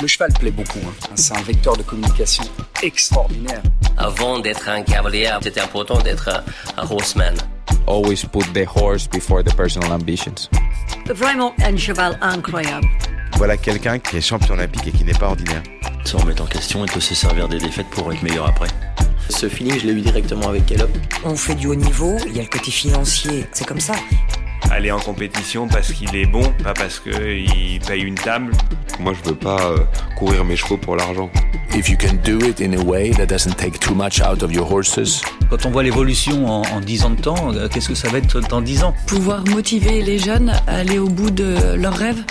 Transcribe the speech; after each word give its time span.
Le 0.00 0.06
cheval 0.06 0.32
plaît 0.32 0.50
beaucoup. 0.50 0.78
Hein. 0.78 0.94
C'est 1.14 1.36
un 1.36 1.42
vecteur 1.42 1.76
de 1.76 1.82
communication 1.82 2.44
extraordinaire. 2.82 3.60
Avant 3.98 4.38
d'être 4.38 4.66
un 4.66 4.82
cavalier, 4.82 5.30
c'était 5.42 5.60
important 5.60 6.00
d'être 6.00 6.42
un, 6.78 6.90
horseman. 6.90 7.34
Always 7.86 8.24
put 8.32 8.50
the 8.54 8.66
horse 8.66 9.06
before 9.06 9.44
the 9.44 9.54
personal 9.54 9.92
ambitions. 9.92 10.48
Vraiment 11.06 11.52
un 11.62 11.76
cheval 11.76 12.18
incroyable. 12.22 12.86
Voilà 13.36 13.58
quelqu'un 13.58 13.98
qui 13.98 14.16
est 14.16 14.20
champion 14.22 14.54
olympique 14.54 14.86
et 14.86 14.92
qui 14.92 15.04
n'est 15.04 15.12
pas 15.12 15.28
ordinaire. 15.28 15.62
Se 16.06 16.16
remettre 16.16 16.44
en 16.44 16.46
question 16.46 16.82
et 16.86 16.88
peut 16.88 17.00
se 17.00 17.14
servir 17.14 17.48
des 17.48 17.58
défaites 17.58 17.90
pour 17.90 18.10
être 18.10 18.22
meilleur 18.22 18.48
après. 18.48 18.68
Ce 19.28 19.50
feeling, 19.50 19.78
je 19.78 19.86
l'ai 19.86 19.92
eu 19.92 20.00
directement 20.00 20.48
avec 20.48 20.64
Caleb. 20.64 20.88
On 21.24 21.36
fait 21.36 21.54
du 21.54 21.66
haut 21.66 21.74
niveau, 21.74 22.16
il 22.26 22.36
y 22.36 22.40
a 22.40 22.42
le 22.42 22.48
côté 22.48 22.70
financier, 22.70 23.46
c'est 23.52 23.66
comme 23.66 23.80
ça. 23.80 23.94
Aller 24.70 24.90
en 24.90 25.00
compétition 25.00 25.68
parce 25.68 25.92
qu'il 25.92 26.14
est 26.16 26.26
bon, 26.26 26.42
pas 26.64 26.74
parce 26.74 27.00
qu'il 27.00 27.80
paye 27.86 28.02
une 28.02 28.14
table. 28.14 28.52
Moi, 29.00 29.14
je 29.14 29.30
veux 29.30 29.36
pas 29.36 29.58
euh, 29.62 29.78
courir 30.18 30.44
mes 30.44 30.56
chevaux 30.56 30.76
pour 30.76 30.94
l'argent. 30.94 31.30
If 31.74 31.88
you 31.88 31.96
can 31.96 32.16
do 32.22 32.38
it 32.46 32.60
in 32.60 32.74
a 32.74 32.84
way 32.84 33.10
that 33.12 33.26
doesn't 33.26 33.54
take 33.56 33.78
too 33.78 33.94
much 33.94 34.20
out 34.20 34.42
of 34.42 34.52
your 34.52 34.70
horses. 34.70 35.22
Quand 35.48 35.64
on 35.64 35.70
voit 35.70 35.82
l'évolution 35.82 36.46
en, 36.46 36.62
en 36.62 36.80
10 36.80 37.04
ans 37.04 37.10
de 37.10 37.20
temps, 37.20 37.54
euh, 37.54 37.68
qu'est-ce 37.68 37.88
que 37.88 37.94
ça 37.94 38.10
va 38.10 38.18
être 38.18 38.40
dans 38.48 38.60
10 38.60 38.84
ans? 38.84 38.94
Pouvoir 39.06 39.42
motiver 39.46 40.02
les 40.02 40.18
jeunes 40.18 40.50
à 40.66 40.76
aller 40.76 40.98
au 40.98 41.08
bout 41.08 41.30
de 41.30 41.74
leurs 41.76 41.96
rêves? 41.96 42.22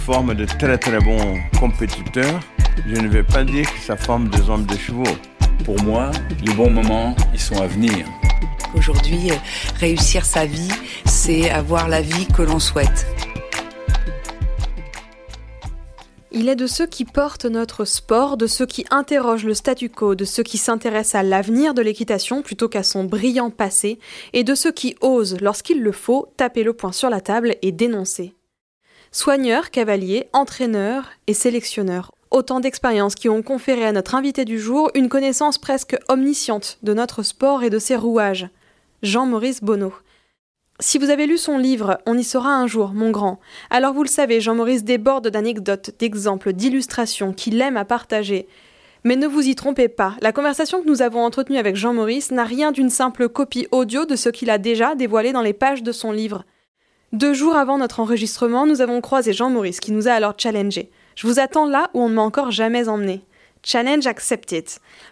Forme 0.00 0.34
de 0.34 0.44
très 0.44 0.76
très 0.76 0.98
bons 0.98 1.38
compétiteurs. 1.58 2.40
Je 2.86 3.00
ne 3.00 3.08
vais 3.08 3.22
pas 3.22 3.44
dire 3.44 3.72
que 3.72 3.80
ça 3.80 3.96
forme 3.96 4.28
des 4.28 4.50
hommes 4.50 4.66
de 4.66 4.76
chevaux. 4.76 5.16
Pour 5.64 5.82
moi, 5.82 6.10
les 6.44 6.52
bons 6.52 6.70
moments, 6.70 7.16
ils 7.32 7.40
sont 7.40 7.60
à 7.62 7.66
venir. 7.66 8.04
Aujourd'hui, 8.74 9.30
euh, 9.30 9.34
réussir 9.80 10.26
sa 10.26 10.44
vie, 10.44 10.68
c'est 11.06 11.50
avoir 11.50 11.88
la 11.88 12.02
vie 12.02 12.26
que 12.26 12.42
l'on 12.42 12.58
souhaite. 12.58 13.06
Il 16.34 16.48
est 16.48 16.56
de 16.56 16.66
ceux 16.66 16.86
qui 16.86 17.04
portent 17.04 17.44
notre 17.44 17.84
sport, 17.84 18.36
de 18.38 18.46
ceux 18.46 18.64
qui 18.64 18.86
interrogent 18.90 19.44
le 19.44 19.52
statu 19.54 19.90
quo, 19.90 20.14
de 20.14 20.24
ceux 20.24 20.42
qui 20.42 20.56
s'intéressent 20.56 21.20
à 21.20 21.22
l'avenir 21.22 21.74
de 21.74 21.82
l'équitation 21.82 22.40
plutôt 22.40 22.68
qu'à 22.68 22.82
son 22.82 23.04
brillant 23.04 23.50
passé, 23.50 23.98
et 24.32 24.42
de 24.42 24.54
ceux 24.54 24.72
qui 24.72 24.96
osent, 25.02 25.36
lorsqu'il 25.40 25.82
le 25.82 25.92
faut, 25.92 26.32
taper 26.38 26.62
le 26.62 26.72
poing 26.72 26.92
sur 26.92 27.10
la 27.10 27.20
table 27.20 27.56
et 27.60 27.70
dénoncer. 27.70 28.34
Soigneurs, 29.10 29.70
cavaliers, 29.70 30.28
entraîneurs 30.32 31.10
et 31.26 31.34
sélectionneurs, 31.34 32.12
Autant 32.32 32.60
d'expériences 32.60 33.14
qui 33.14 33.28
ont 33.28 33.42
conféré 33.42 33.84
à 33.84 33.92
notre 33.92 34.14
invité 34.14 34.46
du 34.46 34.58
jour 34.58 34.90
une 34.94 35.10
connaissance 35.10 35.58
presque 35.58 35.98
omnisciente 36.08 36.78
de 36.82 36.94
notre 36.94 37.22
sport 37.22 37.62
et 37.62 37.68
de 37.68 37.78
ses 37.78 37.94
rouages. 37.94 38.48
Jean-Maurice 39.02 39.62
Bonneau. 39.62 39.92
Si 40.82 40.98
vous 40.98 41.10
avez 41.10 41.28
lu 41.28 41.38
son 41.38 41.58
livre 41.58 42.00
On 42.06 42.18
y 42.18 42.24
sera 42.24 42.56
un 42.56 42.66
jour, 42.66 42.90
mon 42.92 43.12
grand, 43.12 43.38
alors 43.70 43.94
vous 43.94 44.02
le 44.02 44.08
savez, 44.08 44.40
Jean-Maurice 44.40 44.82
déborde 44.82 45.28
d'anecdotes, 45.28 45.92
d'exemples, 46.00 46.52
d'illustrations 46.52 47.32
qu'il 47.32 47.60
aime 47.62 47.76
à 47.76 47.84
partager. 47.84 48.48
Mais 49.04 49.14
ne 49.14 49.28
vous 49.28 49.46
y 49.46 49.54
trompez 49.54 49.86
pas, 49.86 50.16
la 50.22 50.32
conversation 50.32 50.82
que 50.82 50.88
nous 50.88 51.00
avons 51.00 51.24
entretenue 51.24 51.56
avec 51.58 51.76
Jean-Maurice 51.76 52.32
n'a 52.32 52.42
rien 52.42 52.72
d'une 52.72 52.90
simple 52.90 53.28
copie 53.28 53.68
audio 53.70 54.06
de 54.06 54.16
ce 54.16 54.28
qu'il 54.28 54.50
a 54.50 54.58
déjà 54.58 54.96
dévoilé 54.96 55.30
dans 55.30 55.40
les 55.40 55.52
pages 55.52 55.84
de 55.84 55.92
son 55.92 56.10
livre. 56.10 56.42
Deux 57.12 57.32
jours 57.32 57.54
avant 57.54 57.78
notre 57.78 58.00
enregistrement, 58.00 58.66
nous 58.66 58.80
avons 58.80 59.00
croisé 59.00 59.32
Jean-Maurice 59.32 59.78
qui 59.78 59.92
nous 59.92 60.08
a 60.08 60.12
alors 60.12 60.34
challengé. 60.36 60.90
Je 61.14 61.28
vous 61.28 61.38
attends 61.38 61.66
là 61.66 61.90
où 61.94 62.00
on 62.00 62.08
ne 62.08 62.14
m'a 62.14 62.22
encore 62.22 62.50
jamais 62.50 62.88
emmené. 62.88 63.24
Challenge 63.62 64.08
accepted. 64.08 64.64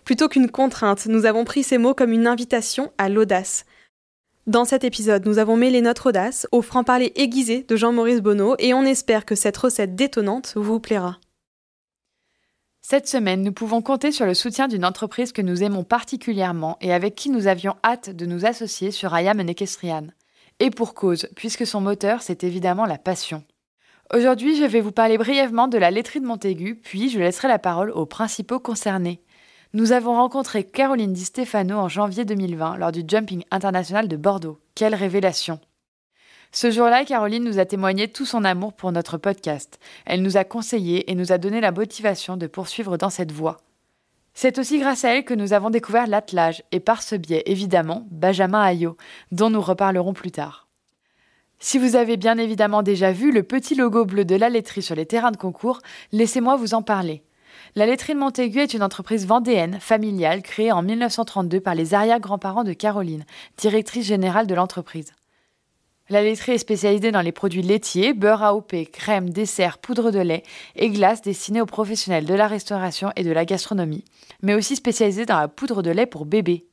Plutôt 0.04 0.26
qu'une 0.26 0.50
contrainte, 0.50 1.06
nous 1.06 1.26
avons 1.26 1.44
pris 1.44 1.62
ces 1.62 1.78
mots 1.78 1.94
comme 1.94 2.12
une 2.12 2.26
invitation 2.26 2.90
à 2.98 3.08
l'audace. 3.08 3.66
Dans 4.46 4.64
cet 4.64 4.84
épisode, 4.84 5.26
nous 5.26 5.38
avons 5.38 5.56
mêlé 5.56 5.82
notre 5.82 6.08
audace 6.08 6.48
au 6.50 6.62
franc-parler 6.62 7.12
aiguisé 7.14 7.62
de 7.62 7.76
Jean-Maurice 7.76 8.22
Bonneau 8.22 8.56
et 8.58 8.72
on 8.72 8.84
espère 8.84 9.26
que 9.26 9.34
cette 9.34 9.58
recette 9.58 9.94
détonnante 9.94 10.54
vous 10.56 10.80
plaira. 10.80 11.18
Cette 12.80 13.06
semaine, 13.06 13.42
nous 13.42 13.52
pouvons 13.52 13.82
compter 13.82 14.12
sur 14.12 14.24
le 14.24 14.32
soutien 14.32 14.66
d'une 14.66 14.86
entreprise 14.86 15.32
que 15.32 15.42
nous 15.42 15.62
aimons 15.62 15.84
particulièrement 15.84 16.78
et 16.80 16.94
avec 16.94 17.14
qui 17.14 17.28
nous 17.28 17.48
avions 17.48 17.76
hâte 17.84 18.08
de 18.08 18.24
nous 18.24 18.46
associer 18.46 18.90
sur 18.90 19.12
Ayam 19.12 19.40
Equestrian. 19.40 20.06
Et 20.58 20.70
pour 20.70 20.94
cause, 20.94 21.28
puisque 21.36 21.66
son 21.66 21.82
moteur, 21.82 22.22
c'est 22.22 22.42
évidemment 22.42 22.86
la 22.86 22.98
passion. 22.98 23.44
Aujourd'hui, 24.14 24.56
je 24.56 24.64
vais 24.64 24.80
vous 24.80 24.90
parler 24.90 25.18
brièvement 25.18 25.68
de 25.68 25.78
la 25.78 25.90
laiterie 25.90 26.20
de 26.20 26.26
Montaigu, 26.26 26.76
puis 26.76 27.10
je 27.10 27.18
laisserai 27.18 27.46
la 27.46 27.58
parole 27.58 27.90
aux 27.90 28.06
principaux 28.06 28.58
concernés. 28.58 29.22
Nous 29.72 29.92
avons 29.92 30.16
rencontré 30.16 30.64
Caroline 30.64 31.12
Di 31.12 31.24
Stefano 31.24 31.76
en 31.76 31.88
janvier 31.88 32.24
2020 32.24 32.76
lors 32.76 32.90
du 32.90 33.04
Jumping 33.06 33.44
International 33.52 34.08
de 34.08 34.16
Bordeaux. 34.16 34.58
Quelle 34.74 34.96
révélation 34.96 35.60
Ce 36.50 36.72
jour-là, 36.72 37.04
Caroline 37.04 37.44
nous 37.44 37.60
a 37.60 37.64
témoigné 37.64 38.08
tout 38.08 38.26
son 38.26 38.42
amour 38.42 38.72
pour 38.72 38.90
notre 38.90 39.16
podcast. 39.16 39.78
Elle 40.06 40.22
nous 40.22 40.36
a 40.36 40.42
conseillé 40.42 41.08
et 41.08 41.14
nous 41.14 41.30
a 41.30 41.38
donné 41.38 41.60
la 41.60 41.70
motivation 41.70 42.36
de 42.36 42.48
poursuivre 42.48 42.96
dans 42.96 43.10
cette 43.10 43.30
voie. 43.30 43.58
C'est 44.34 44.58
aussi 44.58 44.80
grâce 44.80 45.04
à 45.04 45.14
elle 45.14 45.24
que 45.24 45.34
nous 45.34 45.52
avons 45.52 45.70
découvert 45.70 46.08
l'attelage 46.08 46.64
et 46.72 46.80
par 46.80 47.00
ce 47.00 47.14
biais, 47.14 47.44
évidemment, 47.46 48.08
Benjamin 48.10 48.62
Ayot, 48.62 48.96
dont 49.30 49.50
nous 49.50 49.60
reparlerons 49.60 50.14
plus 50.14 50.32
tard. 50.32 50.66
Si 51.60 51.78
vous 51.78 51.94
avez 51.94 52.16
bien 52.16 52.38
évidemment 52.38 52.82
déjà 52.82 53.12
vu 53.12 53.30
le 53.30 53.44
petit 53.44 53.76
logo 53.76 54.04
bleu 54.04 54.24
de 54.24 54.34
la 54.34 54.48
laiterie 54.48 54.82
sur 54.82 54.96
les 54.96 55.06
terrains 55.06 55.30
de 55.30 55.36
concours, 55.36 55.78
laissez-moi 56.10 56.56
vous 56.56 56.74
en 56.74 56.82
parler. 56.82 57.22
La 57.76 57.86
laiterie 57.86 58.14
de 58.14 58.18
Montaigu 58.18 58.58
est 58.58 58.74
une 58.74 58.82
entreprise 58.82 59.26
vendéenne, 59.26 59.78
familiale, 59.78 60.42
créée 60.42 60.72
en 60.72 60.82
1932 60.82 61.60
par 61.60 61.76
les 61.76 61.94
arrière-grands-parents 61.94 62.64
de 62.64 62.72
Caroline, 62.72 63.24
directrice 63.58 64.06
générale 64.06 64.48
de 64.48 64.56
l'entreprise. 64.56 65.12
La 66.08 66.20
laiterie 66.20 66.52
est 66.52 66.58
spécialisée 66.58 67.12
dans 67.12 67.20
les 67.20 67.30
produits 67.30 67.62
laitiers, 67.62 68.12
beurre 68.12 68.42
AOP, 68.42 68.74
crème, 68.92 69.30
dessert, 69.30 69.78
poudre 69.78 70.10
de 70.10 70.18
lait 70.18 70.42
et 70.74 70.90
glaces 70.90 71.22
destinées 71.22 71.60
aux 71.60 71.66
professionnels 71.66 72.24
de 72.24 72.34
la 72.34 72.48
restauration 72.48 73.12
et 73.14 73.22
de 73.22 73.30
la 73.30 73.44
gastronomie, 73.44 74.04
mais 74.42 74.54
aussi 74.54 74.74
spécialisée 74.74 75.24
dans 75.24 75.38
la 75.38 75.46
poudre 75.46 75.82
de 75.82 75.92
lait 75.92 76.06
pour 76.06 76.26
bébés. 76.26 76.66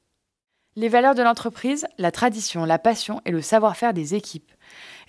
Les 0.75 0.89
valeurs 0.89 1.13
de 1.13 1.21
l'entreprise, 1.21 1.85
la 1.99 2.11
tradition, 2.11 2.65
la 2.65 2.79
passion 2.79 3.21
et 3.25 3.31
le 3.31 3.43
savoir-faire 3.43 3.93
des 3.93 4.15
équipes. 4.15 4.51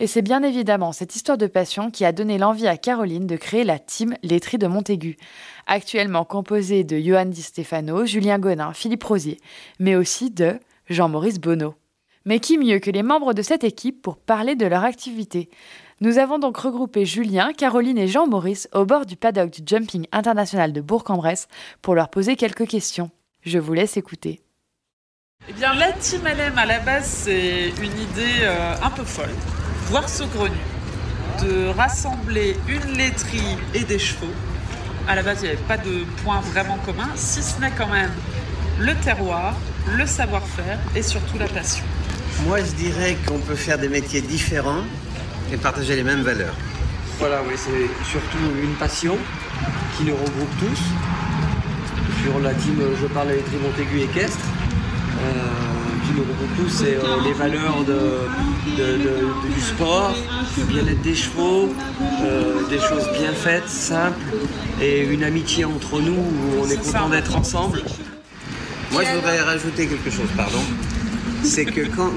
Et 0.01 0.07
c'est 0.07 0.23
bien 0.23 0.43
évidemment 0.43 0.93
cette 0.93 1.17
histoire 1.17 1.39
de 1.39 1.49
passion 1.49 1.91
qui 1.91 2.05
a 2.05 2.13
donné 2.13 2.39
l'envie 2.39 2.69
à 2.69 2.77
Caroline 2.77 3.27
de 3.27 3.37
créer 3.37 3.65
la 3.65 3.79
team 3.79 4.15
Laiterie 4.23 4.59
de 4.59 4.69
Montaigu, 4.69 5.17
actuellement 5.67 6.25
composée 6.25 6.85
de 6.85 6.99
Johan 6.99 7.27
Di 7.27 7.43
Stefano, 7.43 8.07
Julien 8.07 8.39
Gonin, 8.39 8.73
Philippe 8.73 9.05
Rosier, 9.05 9.39
mais 9.81 9.97
aussi 9.97 10.31
de 10.31 10.59
Jean-Maurice 10.89 11.41
Bonneau. 11.41 11.75
Mais 12.25 12.39
qui 12.39 12.59
mieux 12.59 12.79
que 12.79 12.91
les 12.91 13.03
membres 13.03 13.33
de 13.33 13.43
cette 13.43 13.65
équipe 13.65 14.03
pour 14.03 14.19
parler 14.19 14.55
de 14.55 14.67
leur 14.67 14.85
activité? 14.85 15.49
Nous 16.01 16.19
avons 16.19 16.39
donc 16.39 16.59
regroupé 16.59 17.05
Julien, 17.05 17.53
Caroline 17.53 17.99
et 17.99 18.07
Jean-Maurice 18.07 18.69
au 18.73 18.85
bord 18.85 19.05
du 19.05 19.17
paddock 19.17 19.51
du 19.51 19.63
Jumping 19.67 20.07
International 20.13 20.73
de 20.73 20.81
Bourg-en-Bresse 20.81 21.49
pour 21.83 21.97
leur 21.97 22.09
poser 22.09 22.37
quelques 22.37 22.69
questions. 22.69 23.11
Je 23.43 23.59
vous 23.59 23.73
laisse 23.73 23.97
écouter. 23.97 24.43
Eh 25.49 25.53
bien, 25.55 25.75
la 25.75 25.91
team 25.93 26.21
LM 26.25 26.57
à 26.57 26.67
la 26.67 26.79
base, 26.81 27.07
c'est 27.07 27.71
une 27.71 28.01
idée 28.01 28.43
euh, 28.43 28.75
un 28.83 28.91
peu 28.91 29.05
folle, 29.05 29.35
voire 29.91 30.09
saugrenue, 30.09 30.55
de 31.43 31.69
rassembler 31.69 32.57
une 32.69 32.97
laiterie 32.99 33.57
et 33.75 33.85
des 33.85 33.99
chevaux. 33.99 34.33
À 35.09 35.15
la 35.15 35.23
base, 35.23 35.39
il 35.41 35.45
n'y 35.45 35.49
avait 35.51 35.63
pas 35.63 35.79
de 35.79 36.05
point 36.23 36.41
vraiment 36.53 36.79
commun, 36.85 37.09
si 37.15 37.43
ce 37.43 37.59
n'est 37.61 37.71
quand 37.71 37.89
même 37.89 38.11
le 38.79 38.95
terroir, 38.97 39.55
le 39.97 40.07
savoir-faire 40.07 40.79
et 40.95 41.03
surtout 41.03 41.39
la 41.39 41.49
passion. 41.49 41.85
Moi, 42.47 42.59
je 42.59 42.73
dirais 42.73 43.17
qu'on 43.27 43.39
peut 43.39 43.55
faire 43.55 43.79
des 43.79 43.89
métiers 43.89 44.21
différents 44.21 44.85
et 45.51 45.57
partager 45.57 45.97
les 45.97 46.05
mêmes 46.05 46.23
valeurs. 46.23 46.55
Voilà, 47.19 47.41
oui, 47.49 47.55
c'est 47.57 48.11
surtout 48.11 48.45
une 48.63 48.75
passion 48.75 49.17
qui 49.97 50.05
nous 50.05 50.15
regroupe 50.15 50.59
tous. 50.61 50.81
Sur 52.23 52.39
la 52.41 52.53
team, 52.53 52.79
je 53.01 53.07
parle 53.07 53.29
laiterie 53.29 53.57
Montaigu 53.63 54.03
équestre. 54.03 54.45
Euh, 55.23 55.78
qui 56.09 56.15
nous 56.15 56.23
regroupe 56.23 56.71
c'est 56.71 56.97
euh, 56.97 57.23
les 57.25 57.33
valeurs 57.33 57.85
du 57.85 59.61
sport, 59.61 60.15
le 60.57 60.65
bien-être 60.65 61.03
des 61.03 61.15
chevaux, 61.15 61.75
euh, 62.23 62.67
des 62.69 62.79
choses 62.79 63.09
bien 63.19 63.33
faites, 63.33 63.69
simples, 63.69 64.21
et 64.81 65.05
une 65.05 65.25
amitié 65.25 65.65
entre 65.65 66.01
nous 66.01 66.13
où 66.13 66.63
on 66.63 66.69
est 66.69 66.77
content 66.77 67.09
d'être 67.09 67.37
ensemble. 67.37 67.83
Moi, 68.93 69.03
je 69.05 69.17
voudrais 69.17 69.41
rajouter 69.41 69.87
quelque 69.87 70.11
chose, 70.11 70.29
pardon. 70.37 70.61
C'est 71.43 71.67
que 71.67 71.83
quand, 71.95 72.11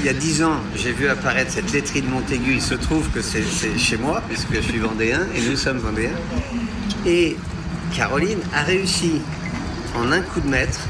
il 0.00 0.06
y 0.06 0.08
a 0.08 0.12
dix 0.12 0.42
ans, 0.42 0.58
j'ai 0.76 0.92
vu 0.92 1.08
apparaître 1.08 1.52
cette 1.52 1.72
laiterie 1.72 2.02
de 2.02 2.08
Montaigu, 2.08 2.54
il 2.54 2.62
se 2.62 2.74
trouve 2.74 3.08
que 3.10 3.22
c'est 3.22 3.44
chez 3.78 3.96
moi, 3.96 4.22
puisque 4.28 4.54
je 4.54 4.60
suis 4.60 4.78
vendéen, 4.78 5.20
et 5.34 5.40
nous 5.48 5.56
sommes 5.56 5.78
vendéens. 5.78 6.18
Et 7.06 7.36
Caroline 7.94 8.40
a 8.54 8.62
réussi, 8.62 9.22
en 9.96 10.12
un 10.12 10.20
coup 10.20 10.40
de 10.40 10.48
maître, 10.48 10.80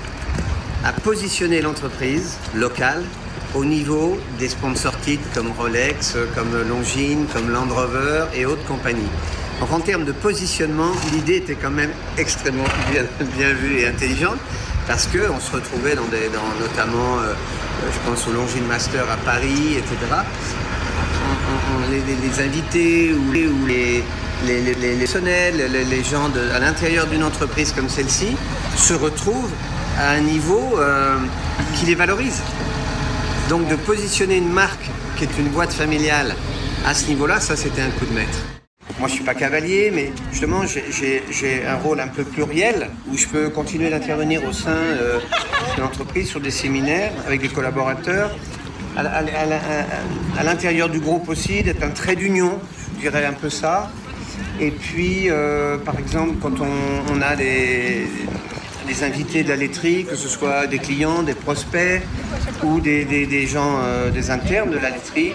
à 0.84 0.92
positionner 0.92 1.60
l'entreprise 1.60 2.36
locale 2.54 3.02
au 3.54 3.64
niveau 3.64 4.18
des 4.38 4.48
sponsors 4.48 4.98
titres 5.00 5.28
comme 5.34 5.50
Rolex, 5.58 6.16
comme 6.34 6.50
Longines, 6.68 7.26
comme 7.32 7.50
Land 7.50 7.68
Rover 7.68 8.26
et 8.34 8.46
autres 8.46 8.64
compagnies. 8.64 9.10
Donc 9.60 9.72
en 9.72 9.80
termes 9.80 10.04
de 10.04 10.12
positionnement, 10.12 10.92
l'idée 11.12 11.36
était 11.36 11.56
quand 11.56 11.70
même 11.70 11.90
extrêmement 12.16 12.64
bien, 13.36 13.52
vue 13.52 13.80
et 13.80 13.86
intelligente 13.86 14.38
parce 14.86 15.06
qu'on 15.06 15.38
se 15.38 15.52
retrouvait 15.52 15.94
dans, 15.94 16.06
des, 16.06 16.30
notamment, 16.60 17.18
euh, 17.18 17.34
je 17.92 18.10
pense 18.10 18.26
au 18.26 18.32
Longines 18.32 18.66
Master 18.66 19.04
à 19.10 19.16
Paris, 19.18 19.76
etc. 19.76 19.96
On, 21.76 21.90
les, 21.90 22.42
invités 22.42 23.12
ou 23.12 23.32
les 23.66 24.02
les, 24.46 24.60
les, 24.60 24.74
les, 24.74 25.84
les 25.84 26.04
gens 26.04 26.30
à 26.54 26.58
l'intérieur 26.58 27.06
d'une 27.06 27.22
entreprise 27.22 27.72
comme 27.72 27.88
celle-ci 27.88 28.36
se 28.76 28.94
retrouvent 28.94 29.52
à 29.98 30.10
un 30.10 30.20
niveau 30.20 30.78
euh, 30.78 31.16
qui 31.76 31.86
les 31.86 31.94
valorise. 31.94 32.40
Donc 33.48 33.68
de 33.68 33.76
positionner 33.76 34.36
une 34.36 34.52
marque 34.52 34.90
qui 35.16 35.24
est 35.24 35.38
une 35.38 35.48
boîte 35.48 35.72
familiale 35.72 36.34
à 36.86 36.94
ce 36.94 37.08
niveau-là, 37.08 37.40
ça 37.40 37.56
c'était 37.56 37.82
un 37.82 37.90
coup 37.90 38.06
de 38.06 38.14
maître. 38.14 38.38
Moi 38.98 39.08
je 39.08 39.14
suis 39.14 39.24
pas 39.24 39.34
cavalier, 39.34 39.90
mais 39.94 40.12
justement 40.32 40.62
j'ai 40.66 41.66
un 41.66 41.76
rôle 41.76 42.00
un 42.00 42.08
peu 42.08 42.24
pluriel 42.24 42.88
où 43.10 43.16
je 43.16 43.26
peux 43.26 43.48
continuer 43.50 43.90
d'intervenir 43.90 44.44
au 44.44 44.52
sein 44.52 44.70
euh, 44.70 45.18
de 45.76 45.80
l'entreprise 45.80 46.28
sur 46.28 46.40
des 46.40 46.50
séminaires 46.50 47.12
avec 47.26 47.40
des 47.40 47.48
collaborateurs, 47.48 48.30
à 48.96 50.42
l'intérieur 50.42 50.88
du 50.88 50.98
groupe 50.98 51.28
aussi, 51.28 51.62
d'être 51.62 51.82
un 51.82 51.90
trait 51.90 52.16
d'union, 52.16 52.58
je 52.96 53.02
dirais 53.02 53.24
un 53.24 53.32
peu 53.32 53.48
ça. 53.48 53.90
Et 54.60 54.70
puis, 54.70 55.30
euh, 55.30 55.78
par 55.78 55.98
exemple, 55.98 56.34
quand 56.40 56.60
on, 56.60 57.22
a 57.22 57.34
des, 57.34 58.06
invités 59.02 59.42
de 59.42 59.48
la 59.48 59.56
laiterie, 59.56 60.04
que 60.04 60.16
ce 60.16 60.28
soit 60.28 60.66
des 60.66 60.78
clients, 60.78 61.22
des 61.22 61.32
prospects 61.32 62.02
ou 62.62 62.80
des, 62.80 63.46
gens, 63.46 63.78
euh, 63.82 64.10
des 64.10 64.30
internes 64.30 64.70
de 64.70 64.76
la 64.76 64.90
laiterie, 64.90 65.32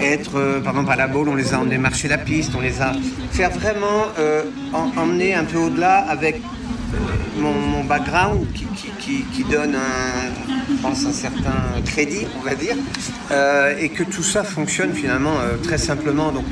être, 0.00 0.38
euh, 0.38 0.60
par 0.60 0.72
exemple, 0.72 0.92
à 0.92 0.96
la 0.96 1.06
boule, 1.08 1.28
on 1.28 1.34
les 1.34 1.52
a 1.52 1.60
emmenés 1.60 1.76
marcher 1.76 2.08
la 2.08 2.16
piste, 2.16 2.52
on 2.56 2.60
les 2.60 2.80
a. 2.80 2.92
faire 3.32 3.50
vraiment 3.50 4.06
en, 4.72 4.98
emmener 4.98 5.34
un 5.34 5.44
peu 5.44 5.58
au-delà 5.58 5.98
avec 5.98 6.40
mon, 7.36 7.84
background 7.84 8.46
qui, 8.54 9.44
donne 9.44 9.74
un, 9.74 10.70
je 10.70 10.82
pense, 10.82 11.04
un 11.04 11.12
certain 11.12 11.60
crédit, 11.84 12.26
on 12.38 12.42
va 12.42 12.54
dire, 12.54 12.76
et 13.80 13.88
que 13.90 14.04
tout 14.04 14.22
ça 14.22 14.44
fonctionne 14.44 14.94
finalement 14.94 15.36
très 15.62 15.78
simplement. 15.78 16.32
Donc, 16.32 16.44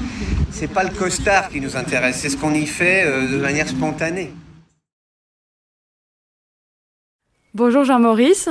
c'est 0.59 0.69
pas 0.69 0.85
le 0.85 0.91
costard 0.91 1.51
qui 1.51 1.61
nous 1.61 1.77
intéresse, 1.77 2.17
c'est 2.17 2.31
ce 2.31 2.37
qu'on 2.39 2.55
y 2.55 2.65
fait 2.65 3.05
euh, 3.05 3.31
de 3.31 3.37
manière 3.37 3.69
spontanée. 3.69 4.33
Bonjour 7.53 7.85
Jean-Maurice. 7.85 8.49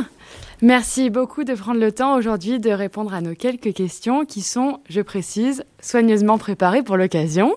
Merci 0.61 1.09
beaucoup 1.09 1.43
de 1.43 1.55
prendre 1.55 1.79
le 1.79 1.91
temps 1.91 2.15
aujourd'hui 2.15 2.59
de 2.59 2.69
répondre 2.69 3.11
à 3.11 3.21
nos 3.21 3.33
quelques 3.33 3.73
questions 3.73 4.23
qui 4.23 4.41
sont, 4.41 4.81
je 4.87 5.01
précise, 5.01 5.65
soigneusement 5.81 6.37
préparées 6.37 6.83
pour 6.83 6.95
l'occasion. 6.95 7.55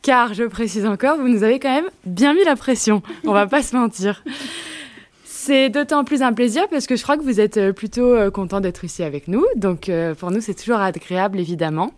Car, 0.00 0.32
je 0.32 0.44
précise 0.44 0.86
encore, 0.86 1.18
vous 1.18 1.28
nous 1.28 1.42
avez 1.42 1.58
quand 1.58 1.74
même 1.74 1.90
bien 2.06 2.32
mis 2.32 2.44
la 2.44 2.56
pression. 2.56 3.02
On 3.26 3.32
va 3.32 3.46
pas 3.46 3.62
se 3.62 3.76
mentir. 3.76 4.24
C'est 5.24 5.68
d'autant 5.68 6.04
plus 6.04 6.22
un 6.22 6.32
plaisir 6.32 6.68
parce 6.70 6.86
que 6.86 6.96
je 6.96 7.02
crois 7.02 7.18
que 7.18 7.22
vous 7.22 7.38
êtes 7.38 7.72
plutôt 7.72 8.30
content 8.30 8.60
d'être 8.60 8.82
ici 8.82 9.02
avec 9.02 9.28
nous. 9.28 9.44
Donc, 9.56 9.90
pour 10.18 10.30
nous, 10.30 10.40
c'est 10.40 10.54
toujours 10.54 10.80
agréable, 10.80 11.38
évidemment. 11.38 11.92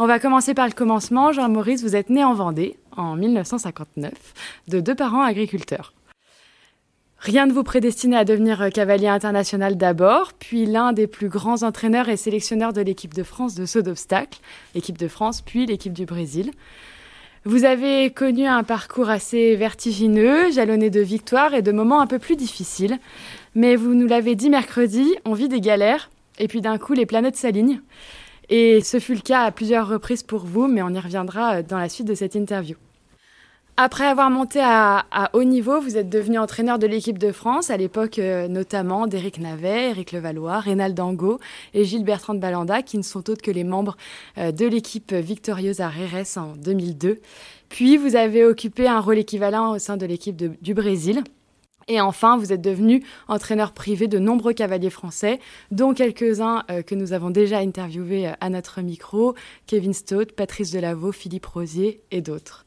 On 0.00 0.06
va 0.06 0.20
commencer 0.20 0.54
par 0.54 0.68
le 0.68 0.72
commencement. 0.72 1.32
Jean-Maurice, 1.32 1.82
vous 1.82 1.96
êtes 1.96 2.08
né 2.08 2.22
en 2.22 2.32
Vendée 2.32 2.76
en 2.96 3.16
1959 3.16 4.12
de 4.68 4.78
deux 4.78 4.94
parents 4.94 5.22
agriculteurs. 5.22 5.92
Rien 7.18 7.46
ne 7.46 7.52
vous 7.52 7.64
prédestinait 7.64 8.16
à 8.16 8.24
devenir 8.24 8.70
cavalier 8.72 9.08
international 9.08 9.76
d'abord, 9.76 10.34
puis 10.34 10.66
l'un 10.66 10.92
des 10.92 11.08
plus 11.08 11.28
grands 11.28 11.64
entraîneurs 11.64 12.08
et 12.08 12.16
sélectionneurs 12.16 12.72
de 12.72 12.80
l'équipe 12.80 13.12
de 13.12 13.24
France 13.24 13.56
de 13.56 13.66
saut 13.66 13.82
d'obstacle, 13.82 14.38
l'équipe 14.76 14.96
de 14.96 15.08
France, 15.08 15.40
puis 15.40 15.66
l'équipe 15.66 15.92
du 15.92 16.06
Brésil. 16.06 16.52
Vous 17.44 17.64
avez 17.64 18.10
connu 18.10 18.46
un 18.46 18.62
parcours 18.62 19.10
assez 19.10 19.56
vertigineux, 19.56 20.52
jalonné 20.52 20.90
de 20.90 21.00
victoires 21.00 21.54
et 21.54 21.62
de 21.62 21.72
moments 21.72 22.00
un 22.00 22.06
peu 22.06 22.20
plus 22.20 22.36
difficiles. 22.36 23.00
Mais 23.56 23.74
vous 23.74 23.94
nous 23.94 24.06
l'avez 24.06 24.36
dit 24.36 24.48
mercredi, 24.48 25.16
on 25.24 25.34
vit 25.34 25.48
des 25.48 25.60
galères, 25.60 26.08
et 26.38 26.46
puis 26.46 26.60
d'un 26.60 26.78
coup 26.78 26.92
les 26.92 27.06
planètes 27.06 27.36
s'alignent. 27.36 27.80
Et 28.50 28.80
ce 28.82 28.98
fut 28.98 29.14
le 29.14 29.20
cas 29.20 29.42
à 29.42 29.50
plusieurs 29.50 29.88
reprises 29.88 30.22
pour 30.22 30.44
vous, 30.44 30.68
mais 30.68 30.82
on 30.82 30.90
y 30.90 30.98
reviendra 30.98 31.62
dans 31.62 31.78
la 31.78 31.88
suite 31.88 32.06
de 32.06 32.14
cette 32.14 32.34
interview. 32.34 32.76
Après 33.80 34.06
avoir 34.06 34.28
monté 34.28 34.58
à, 34.60 35.06
à, 35.12 35.30
haut 35.36 35.44
niveau, 35.44 35.80
vous 35.80 35.96
êtes 35.96 36.08
devenu 36.08 36.36
entraîneur 36.36 36.80
de 36.80 36.86
l'équipe 36.88 37.16
de 37.16 37.30
France, 37.30 37.70
à 37.70 37.76
l'époque 37.76 38.18
euh, 38.18 38.48
notamment 38.48 39.06
d'Éric 39.06 39.38
Navet, 39.38 39.90
Éric 39.90 40.10
Levallois, 40.10 40.58
Rénal 40.58 40.94
Dango 40.94 41.38
et 41.74 41.84
Gilles 41.84 42.02
Bertrand 42.02 42.34
de 42.34 42.40
Balanda, 42.40 42.82
qui 42.82 42.98
ne 42.98 43.04
sont 43.04 43.30
autres 43.30 43.40
que 43.40 43.52
les 43.52 43.62
membres 43.62 43.96
euh, 44.36 44.50
de 44.50 44.66
l'équipe 44.66 45.14
victorieuse 45.14 45.80
à 45.80 45.88
Rérès 45.88 46.36
en 46.36 46.56
2002. 46.56 47.20
Puis 47.68 47.96
vous 47.98 48.16
avez 48.16 48.44
occupé 48.44 48.88
un 48.88 48.98
rôle 48.98 49.18
équivalent 49.18 49.70
au 49.76 49.78
sein 49.78 49.96
de 49.96 50.06
l'équipe 50.06 50.34
du 50.60 50.74
Brésil. 50.74 51.22
Et 51.88 52.00
enfin, 52.00 52.36
vous 52.36 52.52
êtes 52.52 52.60
devenu 52.60 53.02
entraîneur 53.28 53.72
privé 53.72 54.06
de 54.06 54.18
nombreux 54.18 54.52
cavaliers 54.52 54.90
français, 54.90 55.40
dont 55.70 55.94
quelques-uns 55.94 56.64
euh, 56.70 56.82
que 56.82 56.94
nous 56.94 57.12
avons 57.12 57.30
déjà 57.30 57.58
interviewés 57.58 58.30
à 58.40 58.50
notre 58.50 58.80
micro, 58.82 59.34
Kevin 59.66 59.94
Stott, 59.94 60.32
Patrice 60.32 60.70
Delaveau, 60.70 61.12
Philippe 61.12 61.46
Rosier 61.46 62.00
et 62.10 62.20
d'autres. 62.20 62.66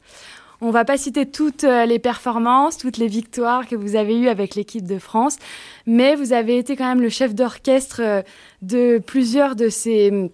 On 0.60 0.70
va 0.70 0.84
pas 0.84 0.96
citer 0.96 1.26
toutes 1.26 1.64
les 1.64 1.98
performances, 1.98 2.78
toutes 2.78 2.96
les 2.96 3.08
victoires 3.08 3.66
que 3.66 3.74
vous 3.74 3.96
avez 3.96 4.16
eues 4.16 4.28
avec 4.28 4.54
l'équipe 4.54 4.86
de 4.86 5.00
France, 5.00 5.38
mais 5.86 6.14
vous 6.14 6.32
avez 6.32 6.56
été 6.56 6.76
quand 6.76 6.86
même 6.86 7.00
le 7.00 7.08
chef 7.08 7.34
d'orchestre 7.34 8.22
de 8.62 8.98
plusieurs 9.04 9.56
de 9.56 9.68
ces, 9.68 10.30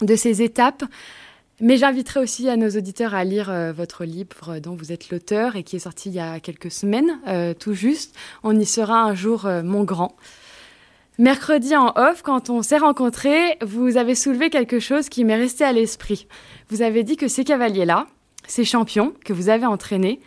de 0.00 0.16
ces 0.16 0.40
étapes. 0.40 0.84
Mais 1.60 1.76
j'inviterai 1.76 2.20
aussi 2.20 2.48
à 2.48 2.56
nos 2.56 2.70
auditeurs 2.70 3.14
à 3.14 3.24
lire 3.24 3.50
euh, 3.50 3.72
votre 3.72 4.04
livre 4.04 4.60
dont 4.60 4.76
vous 4.76 4.92
êtes 4.92 5.10
l'auteur 5.10 5.56
et 5.56 5.64
qui 5.64 5.74
est 5.74 5.80
sorti 5.80 6.08
il 6.08 6.14
y 6.14 6.20
a 6.20 6.38
quelques 6.38 6.70
semaines, 6.70 7.18
euh, 7.26 7.52
tout 7.52 7.74
juste. 7.74 8.14
On 8.44 8.58
y 8.58 8.64
sera 8.64 9.02
un 9.02 9.14
jour, 9.14 9.46
euh, 9.46 9.64
mon 9.64 9.82
grand. 9.82 10.14
Mercredi 11.18 11.74
en 11.74 11.92
off, 11.96 12.22
quand 12.22 12.48
on 12.48 12.62
s'est 12.62 12.78
rencontrés, 12.78 13.58
vous 13.60 13.96
avez 13.96 14.14
soulevé 14.14 14.50
quelque 14.50 14.78
chose 14.78 15.08
qui 15.08 15.24
m'est 15.24 15.34
resté 15.34 15.64
à 15.64 15.72
l'esprit. 15.72 16.28
Vous 16.68 16.80
avez 16.80 17.02
dit 17.02 17.16
que 17.16 17.26
ces 17.26 17.42
cavaliers-là, 17.42 18.06
ces 18.46 18.64
champions 18.64 19.12
que 19.24 19.32
vous 19.32 19.48
avez 19.48 19.66
entraînés 19.66 20.20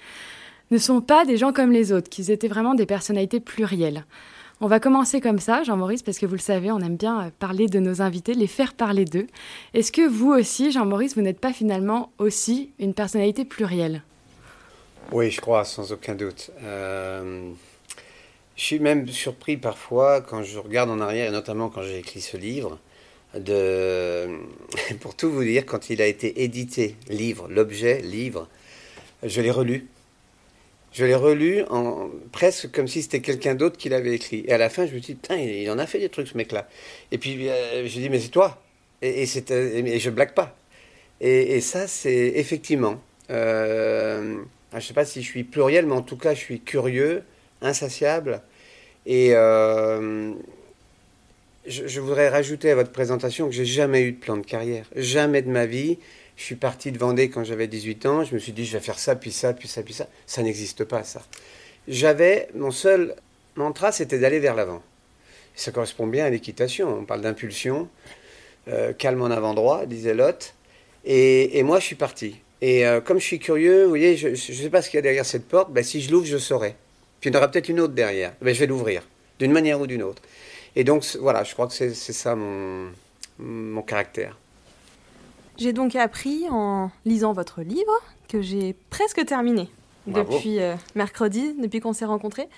ne 0.69 0.77
sont 0.77 0.99
pas 0.99 1.23
des 1.23 1.37
gens 1.37 1.53
comme 1.53 1.71
les 1.71 1.93
autres, 1.93 2.09
qu'ils 2.09 2.29
étaient 2.29 2.49
vraiment 2.49 2.73
des 2.73 2.85
personnalités 2.85 3.39
plurielles. 3.39 4.05
On 4.63 4.67
va 4.67 4.79
commencer 4.79 5.21
comme 5.21 5.39
ça, 5.39 5.63
Jean-Maurice, 5.63 6.03
parce 6.03 6.19
que 6.19 6.27
vous 6.27 6.35
le 6.35 6.39
savez, 6.39 6.71
on 6.71 6.77
aime 6.81 6.95
bien 6.95 7.31
parler 7.39 7.65
de 7.65 7.79
nos 7.79 8.03
invités, 8.03 8.35
les 8.35 8.45
faire 8.45 8.75
parler 8.75 9.05
d'eux. 9.05 9.25
Est-ce 9.73 9.91
que 9.91 10.07
vous 10.07 10.31
aussi, 10.31 10.71
Jean-Maurice, 10.71 11.15
vous 11.15 11.23
n'êtes 11.23 11.39
pas 11.39 11.51
finalement 11.51 12.11
aussi 12.19 12.69
une 12.77 12.93
personnalité 12.93 13.43
plurielle? 13.43 14.03
Oui, 15.11 15.31
je 15.31 15.41
crois, 15.41 15.65
sans 15.65 15.91
aucun 15.91 16.13
doute. 16.13 16.51
Euh, 16.61 17.49
je 18.55 18.63
suis 18.63 18.77
même 18.77 19.07
surpris 19.07 19.57
parfois 19.57 20.21
quand 20.21 20.43
je 20.43 20.59
regarde 20.59 20.91
en 20.91 20.99
arrière, 20.99 21.29
et 21.29 21.31
notamment 21.31 21.69
quand 21.69 21.81
j'ai 21.81 21.97
écrit 21.97 22.21
ce 22.21 22.37
livre, 22.37 22.77
de, 23.33 24.27
pour 24.99 25.15
tout 25.15 25.31
vous 25.31 25.43
dire, 25.43 25.65
quand 25.65 25.89
il 25.89 26.03
a 26.03 26.05
été 26.05 26.43
édité, 26.43 26.97
livre, 27.09 27.47
l'objet, 27.49 27.99
livre, 28.03 28.47
je 29.23 29.41
l'ai 29.41 29.49
relu. 29.49 29.87
Je 30.91 31.05
l'ai 31.05 31.15
relu 31.15 31.63
presque 32.31 32.71
comme 32.71 32.87
si 32.87 33.01
c'était 33.01 33.21
quelqu'un 33.21 33.55
d'autre 33.55 33.77
qui 33.77 33.87
l'avait 33.87 34.13
écrit. 34.13 34.43
Et 34.45 34.51
à 34.51 34.57
la 34.57 34.69
fin, 34.69 34.85
je 34.85 34.93
me 34.93 34.99
dis, 34.99 35.15
putain, 35.15 35.37
il, 35.37 35.69
en 35.71 35.79
a 35.79 35.85
fait 35.85 35.99
des 35.99 36.09
trucs, 36.09 36.27
ce 36.27 36.37
mec-là. 36.37 36.67
Et 37.11 37.17
puis, 37.17 37.49
euh, 37.49 37.87
je 37.87 37.99
dis, 37.99 38.09
mais 38.09 38.19
c'est 38.19 38.29
toi. 38.29 38.61
Et, 39.01 39.23
et, 39.23 39.95
et, 39.95 39.99
je 39.99 40.09
blague 40.09 40.33
pas. 40.33 40.55
Et, 41.21 41.61
ça, 41.61 41.87
c'est 41.87 42.33
effectivement. 42.35 43.01
Euh, 43.29 44.37
je 44.71 44.77
ne 44.77 44.81
sais 44.81 44.93
pas 44.93 45.05
si 45.05 45.21
je 45.21 45.27
suis 45.27 45.43
pluriel, 45.43 45.85
mais 45.85 45.93
en 45.93 46.01
tout 46.01 46.17
cas, 46.17 46.33
je 46.33 46.39
suis 46.39 46.59
curieux, 46.59 47.23
insatiable. 47.61 48.41
Et. 49.05 49.29
Euh, 49.33 50.33
je, 51.67 51.85
je, 51.85 51.99
voudrais 52.01 52.27
rajouter 52.27 52.71
à 52.71 52.75
votre 52.75 52.91
présentation 52.91 53.47
que 53.47 53.53
j'ai 53.53 53.65
jamais 53.65 54.01
eu 54.01 54.13
de 54.13 54.17
plan 54.17 54.35
de 54.35 54.45
carrière. 54.45 54.87
Jamais 54.95 55.43
de 55.43 55.49
ma 55.49 55.67
vie. 55.67 55.99
Je 56.41 56.47
suis 56.47 56.55
parti 56.55 56.91
de 56.91 56.97
Vendée 56.97 57.29
quand 57.29 57.43
j'avais 57.43 57.67
18 57.67 58.05
ans. 58.07 58.23
Je 58.23 58.33
me 58.33 58.39
suis 58.39 58.51
dit, 58.51 58.65
je 58.65 58.73
vais 58.75 58.83
faire 58.83 58.97
ça, 58.97 59.15
puis 59.15 59.31
ça, 59.31 59.53
puis 59.53 59.67
ça, 59.67 59.83
puis 59.83 59.93
ça. 59.93 60.07
Ça 60.25 60.41
n'existe 60.41 60.83
pas, 60.85 61.03
ça. 61.03 61.21
J'avais, 61.87 62.47
mon 62.55 62.71
seul 62.71 63.15
mantra, 63.55 63.91
c'était 63.91 64.17
d'aller 64.17 64.39
vers 64.39 64.55
l'avant. 64.55 64.81
Ça 65.53 65.71
correspond 65.71 66.07
bien 66.07 66.25
à 66.25 66.31
l'équitation. 66.31 66.97
On 66.97 67.05
parle 67.05 67.21
d'impulsion. 67.21 67.87
Euh, 68.69 68.91
calme 68.91 69.21
en 69.21 69.27
avant 69.27 69.53
droit, 69.53 69.85
disait 69.85 70.15
Lot. 70.15 70.55
Et, 71.05 71.61
moi, 71.61 71.79
je 71.79 71.85
suis 71.85 71.95
parti. 71.95 72.37
Et 72.59 72.87
euh, 72.87 73.01
comme 73.01 73.19
je 73.19 73.25
suis 73.25 73.39
curieux, 73.39 73.83
vous 73.83 73.89
voyez, 73.89 74.17
je 74.17 74.29
ne 74.29 74.35
sais 74.35 74.71
pas 74.71 74.81
ce 74.81 74.89
qu'il 74.89 74.97
y 74.97 74.99
a 74.99 75.03
derrière 75.03 75.27
cette 75.27 75.47
porte. 75.47 75.71
Ben, 75.71 75.83
si 75.83 76.01
je 76.01 76.09
l'ouvre, 76.09 76.25
je 76.25 76.39
saurai. 76.39 76.73
Puis 77.19 77.29
il 77.29 77.33
y 77.33 77.37
en 77.37 77.39
aura 77.39 77.51
peut-être 77.51 77.69
une 77.69 77.81
autre 77.81 77.93
derrière. 77.93 78.33
Ben, 78.41 78.51
je 78.51 78.59
vais 78.59 78.65
l'ouvrir, 78.65 79.07
d'une 79.37 79.51
manière 79.51 79.79
ou 79.79 79.85
d'une 79.85 80.01
autre. 80.01 80.23
Et 80.75 80.83
donc, 80.83 81.05
voilà, 81.19 81.43
je 81.43 81.53
crois 81.53 81.67
que 81.67 81.73
c'est 81.73 81.93
ça 81.93 82.35
mon 82.35 83.81
caractère. 83.83 84.39
J'ai 85.57 85.73
donc 85.73 85.95
appris 85.95 86.45
en 86.49 86.91
lisant 87.05 87.33
votre 87.33 87.61
livre, 87.61 87.93
que 88.27 88.41
j'ai 88.41 88.75
presque 88.89 89.25
terminé 89.25 89.69
Bravo. 90.07 90.33
depuis 90.33 90.59
euh, 90.59 90.75
mercredi, 90.95 91.53
depuis 91.59 91.79
qu'on 91.79 91.93
s'est 91.93 92.05
rencontrés, 92.05 92.49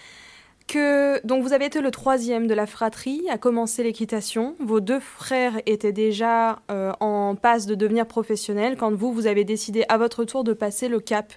que 0.67 1.25
donc 1.25 1.43
vous 1.43 1.53
avez 1.53 1.65
été 1.65 1.81
le 1.81 1.91
troisième 1.91 2.47
de 2.47 2.53
la 2.53 2.65
fratrie 2.65 3.23
à 3.29 3.37
commencer 3.37 3.83
l'équitation. 3.83 4.55
Vos 4.59 4.79
deux 4.79 4.99
frères 4.99 5.59
étaient 5.65 5.91
déjà 5.91 6.59
euh, 6.71 6.93
en 6.99 7.35
passe 7.35 7.65
de 7.65 7.75
devenir 7.75 8.05
professionnels 8.05 8.77
quand 8.77 8.93
vous, 8.93 9.11
vous 9.11 9.27
avez 9.27 9.43
décidé 9.43 9.83
à 9.89 9.97
votre 9.97 10.23
tour 10.23 10.43
de 10.43 10.53
passer 10.53 10.87
le 10.87 10.99
cap. 10.99 11.33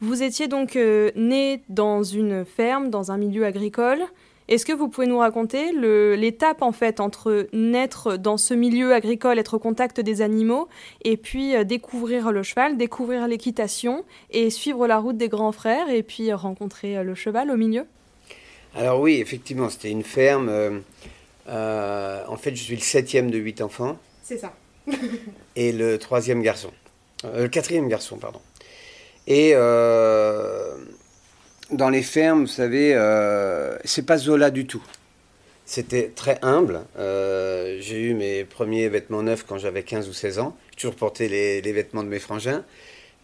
Vous 0.00 0.22
étiez 0.22 0.48
donc 0.48 0.76
euh, 0.76 1.10
né 1.16 1.62
dans 1.68 2.02
une 2.02 2.44
ferme, 2.44 2.90
dans 2.90 3.12
un 3.12 3.16
milieu 3.16 3.44
agricole, 3.44 4.00
Est-ce 4.48 4.64
que 4.64 4.72
vous 4.72 4.88
pouvez 4.88 5.08
nous 5.08 5.18
raconter 5.18 5.72
l'étape 6.16 6.62
en 6.62 6.70
fait 6.70 7.00
entre 7.00 7.48
naître 7.52 8.16
dans 8.16 8.36
ce 8.36 8.54
milieu 8.54 8.94
agricole, 8.94 9.40
être 9.40 9.54
au 9.54 9.58
contact 9.58 10.00
des 10.00 10.22
animaux, 10.22 10.68
et 11.02 11.16
puis 11.16 11.56
euh, 11.56 11.64
découvrir 11.64 12.30
le 12.30 12.44
cheval, 12.44 12.76
découvrir 12.76 13.26
l'équitation 13.26 14.04
et 14.30 14.50
suivre 14.50 14.86
la 14.86 14.98
route 14.98 15.16
des 15.16 15.28
grands 15.28 15.50
frères, 15.50 15.90
et 15.90 16.04
puis 16.04 16.32
rencontrer 16.32 16.96
euh, 16.96 17.02
le 17.02 17.16
cheval 17.16 17.50
au 17.50 17.56
milieu? 17.56 17.86
Alors 18.76 19.00
oui, 19.00 19.20
effectivement, 19.20 19.68
c'était 19.68 19.90
une 19.90 20.04
ferme. 20.04 20.48
Euh, 20.48 22.24
en 22.28 22.36
fait, 22.36 22.54
je 22.54 22.62
suis 22.62 22.76
le 22.76 22.82
septième 22.82 23.30
de 23.32 23.38
huit 23.38 23.60
enfants. 23.60 23.98
C'est 24.22 24.38
ça. 24.38 24.52
et 25.56 25.72
le 25.72 25.98
troisième 25.98 26.42
garçon. 26.42 26.70
le 27.24 27.48
quatrième 27.48 27.88
garçon, 27.88 28.18
pardon. 28.18 28.40
Et 29.26 29.54
dans 31.70 31.88
les 31.88 32.02
fermes, 32.02 32.42
vous 32.42 32.46
savez, 32.46 32.94
euh, 32.94 33.76
c'est 33.84 34.06
pas 34.06 34.18
Zola 34.18 34.50
du 34.50 34.66
tout. 34.66 34.82
C'était 35.64 36.12
très 36.14 36.38
humble. 36.42 36.82
Euh, 36.98 37.78
j'ai 37.80 38.00
eu 38.00 38.14
mes 38.14 38.44
premiers 38.44 38.88
vêtements 38.88 39.22
neufs 39.22 39.44
quand 39.44 39.58
j'avais 39.58 39.82
15 39.82 40.08
ou 40.08 40.12
16 40.12 40.38
ans. 40.38 40.56
J'ai 40.70 40.76
toujours 40.76 40.94
porté 40.94 41.28
les, 41.28 41.72
vêtements 41.72 42.04
de 42.04 42.08
mes 42.08 42.20
frangins. 42.20 42.64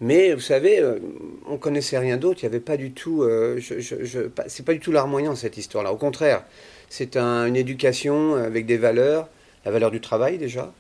Mais 0.00 0.32
vous 0.32 0.40
savez, 0.40 0.80
euh, 0.80 0.98
on 1.46 1.56
connaissait 1.56 1.98
rien 1.98 2.16
d'autre. 2.16 2.40
Il 2.42 2.46
n'y 2.46 2.54
avait 2.54 2.64
pas 2.64 2.76
du 2.76 2.90
tout. 2.90 3.22
je, 3.22 3.78
je, 3.78 4.20
c'est 4.48 4.64
pas 4.64 4.72
du 4.72 4.80
tout 4.80 4.90
larmoyant 4.90 5.36
cette 5.36 5.56
histoire-là. 5.56 5.92
Au 5.92 5.96
contraire, 5.96 6.42
c'est 6.88 7.16
une 7.16 7.54
éducation 7.54 8.34
avec 8.34 8.66
des 8.66 8.76
valeurs, 8.76 9.28
la 9.64 9.70
valeur 9.70 9.92
du 9.92 10.00
travail 10.00 10.38
déjà. 10.38 10.72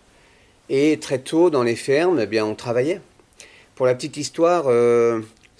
Et 0.68 0.98
très 0.98 1.18
tôt 1.18 1.48
dans 1.50 1.62
les 1.62 1.76
fermes, 1.76 2.18
eh 2.20 2.26
bien, 2.26 2.44
on 2.44 2.56
travaillait. 2.56 3.00
Pour 3.76 3.86
la 3.86 3.94
petite 3.94 4.16
histoire, 4.16 4.64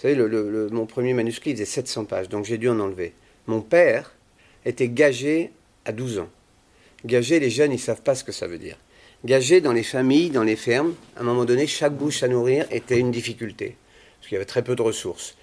savez, 0.03 0.15
le, 0.15 0.69
mon 0.71 0.87
premier 0.87 1.15
manuscrit 1.15 1.53
faisait 1.53 1.65
700 1.65 2.05
pages, 2.07 2.29
donc 2.29 2.45
j'ai 2.45 2.59
dû 2.59 2.69
en 2.69 2.81
enlever. 2.81 3.13
Mon 3.47 3.61
père 3.61 4.15
était 4.65 4.89
gagé 4.89 5.51
à 5.85 5.93
12 5.93 6.21
ans. 6.21 6.29
Gagé, 7.05 7.41
les 7.41 7.51
jeunes, 7.51 7.73
ils 7.73 7.77
ne 7.77 7.81
savent 7.81 8.03
pas 8.03 8.15
ce 8.15 8.25
que 8.25 8.33
ça 8.33 8.47
veut 8.47 8.59
dire. 8.59 8.77
Gagé 9.25 9.61
dans 9.61 9.73
les 9.73 9.83
familles, 9.83 10.31
dans 10.31 10.43
les 10.43 10.57
fermes, 10.57 10.95
à 11.17 11.21
un 11.21 11.25
moment 11.25 11.45
donné, 11.45 11.67
chaque 11.67 11.95
bouche 11.95 12.23
à 12.23 12.29
nourrir 12.29 12.67
était 12.71 12.99
une 12.99 13.11
difficulté, 13.11 13.77
parce 14.19 14.29
qu'il 14.29 14.35
y 14.35 14.37
avait 14.37 14.45
très 14.45 14.63
peu 14.63 14.75
de 14.75 14.83
ressources. 14.83 15.37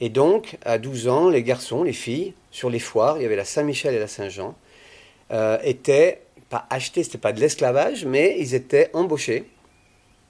Et 0.00 0.08
donc, 0.08 0.56
à 0.64 0.78
12 0.78 1.08
ans, 1.08 1.28
les 1.28 1.42
garçons, 1.42 1.82
les 1.82 1.92
filles, 1.92 2.34
sur 2.50 2.70
les 2.70 2.78
foires, 2.78 3.18
il 3.18 3.22
y 3.22 3.26
avait 3.26 3.36
la 3.36 3.44
Saint-Michel 3.44 3.94
et 3.94 3.98
la 3.98 4.08
Saint-Jean, 4.08 4.56
euh, 5.30 5.58
étaient 5.62 6.22
pas 6.48 6.66
achetés, 6.70 7.04
c'était 7.04 7.18
pas 7.18 7.32
de 7.32 7.40
l'esclavage, 7.40 8.04
mais 8.04 8.36
ils 8.38 8.54
étaient 8.54 8.90
embauchés, 8.92 9.44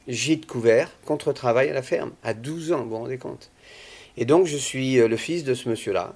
gîte 0.08 0.46
couvert, 0.46 0.90
contre-travail 1.06 1.70
à 1.70 1.72
la 1.72 1.82
ferme, 1.82 2.12
à 2.22 2.34
12 2.34 2.72
ans, 2.72 2.82
vous 2.82 2.90
vous 2.90 2.96
rendez 2.96 3.16
compte. 3.16 3.50
Et 4.16 4.24
donc, 4.24 4.46
je 4.46 4.56
suis 4.56 4.98
euh, 4.98 5.08
le 5.08 5.16
fils 5.16 5.44
de 5.44 5.54
ce 5.54 5.68
monsieur-là, 5.68 6.14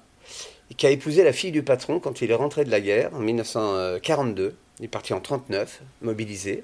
qui 0.77 0.87
a 0.87 0.89
épousé 0.89 1.23
la 1.23 1.33
fille 1.33 1.51
du 1.51 1.63
patron 1.63 1.99
quand 1.99 2.21
il 2.21 2.31
est 2.31 2.35
rentré 2.35 2.65
de 2.65 2.71
la 2.71 2.81
guerre 2.81 3.13
en 3.13 3.19
1942. 3.19 4.55
Il 4.79 4.85
est 4.85 4.87
parti 4.87 5.13
en 5.13 5.17
1939, 5.17 5.81
mobilisé. 6.01 6.63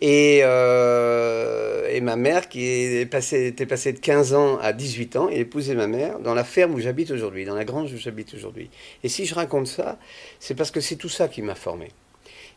Et, 0.00 0.40
euh, 0.42 1.88
et 1.90 2.00
ma 2.00 2.16
mère, 2.16 2.48
qui 2.48 2.64
était 2.64 3.66
passée 3.66 3.92
de 3.92 3.98
15 3.98 4.34
ans 4.34 4.58
à 4.58 4.72
18 4.72 5.16
ans, 5.16 5.28
il 5.28 5.38
a 5.38 5.40
épousé 5.40 5.74
ma 5.74 5.88
mère 5.88 6.20
dans 6.20 6.34
la 6.34 6.44
ferme 6.44 6.74
où 6.74 6.78
j'habite 6.78 7.10
aujourd'hui, 7.10 7.44
dans 7.44 7.56
la 7.56 7.64
grange 7.64 7.92
où 7.92 7.96
j'habite 7.96 8.34
aujourd'hui. 8.34 8.70
Et 9.02 9.08
si 9.08 9.26
je 9.26 9.34
raconte 9.34 9.66
ça, 9.66 9.98
c'est 10.38 10.54
parce 10.54 10.70
que 10.70 10.80
c'est 10.80 10.96
tout 10.96 11.08
ça 11.08 11.26
qui 11.26 11.42
m'a 11.42 11.56
formé. 11.56 11.88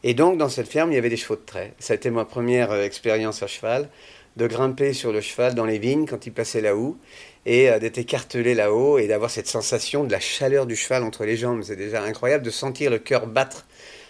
Et 0.03 0.13
donc, 0.13 0.37
dans 0.37 0.49
cette 0.49 0.67
ferme, 0.67 0.91
il 0.91 0.95
y 0.95 0.97
avait 0.97 1.09
des 1.09 1.17
chevaux 1.17 1.35
de 1.35 1.45
trait. 1.45 1.73
Ça 1.79 1.93
a 1.93 1.95
été 1.95 2.09
ma 2.11 2.25
première 2.25 2.71
euh, 2.71 2.83
expérience 2.83 3.41
à 3.41 3.47
cheval, 3.47 3.89
de 4.37 4.47
grimper 4.47 4.93
sur 4.93 5.11
le 5.11 5.21
cheval 5.21 5.55
dans 5.55 5.65
les 5.65 5.79
vignes 5.79 6.05
quand 6.05 6.25
il 6.25 6.33
passait 6.33 6.61
là 6.61 6.75
haut 6.75 6.97
et 7.45 7.69
euh, 7.69 7.79
d'être 7.79 7.97
écartelé 7.97 8.53
là-haut 8.53 8.97
et 8.97 9.07
d'avoir 9.07 9.29
cette 9.29 9.47
sensation 9.47 10.03
de 10.03 10.11
la 10.11 10.19
chaleur 10.19 10.65
du 10.65 10.75
cheval 10.75 11.03
entre 11.03 11.25
les 11.25 11.37
jambes. 11.37 11.63
C'est 11.63 11.75
déjà 11.75 12.01
incroyable 12.03 12.43
de 12.43 12.49
sentir 12.49 12.91
le 12.91 12.99
cœur 12.99 13.27
battre 13.27 13.65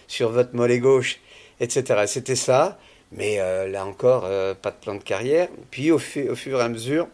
sur 0.07 0.31
votre 0.31 0.55
mollet 0.55 0.79
gauche, 0.79 1.19
etc. 1.59 2.03
C'était 2.07 2.35
ça, 2.35 2.77
mais 3.11 3.39
euh, 3.39 3.67
là 3.67 3.85
encore, 3.85 4.23
euh, 4.25 4.53
pas 4.53 4.71
de 4.71 4.77
plan 4.77 4.95
de 4.95 5.03
carrière. 5.03 5.47
Puis 5.69 5.91
au, 5.91 5.95
au, 5.95 5.99
fur 5.99 6.59
et 6.59 6.61
à 6.61 6.69
mesure, 6.69 7.07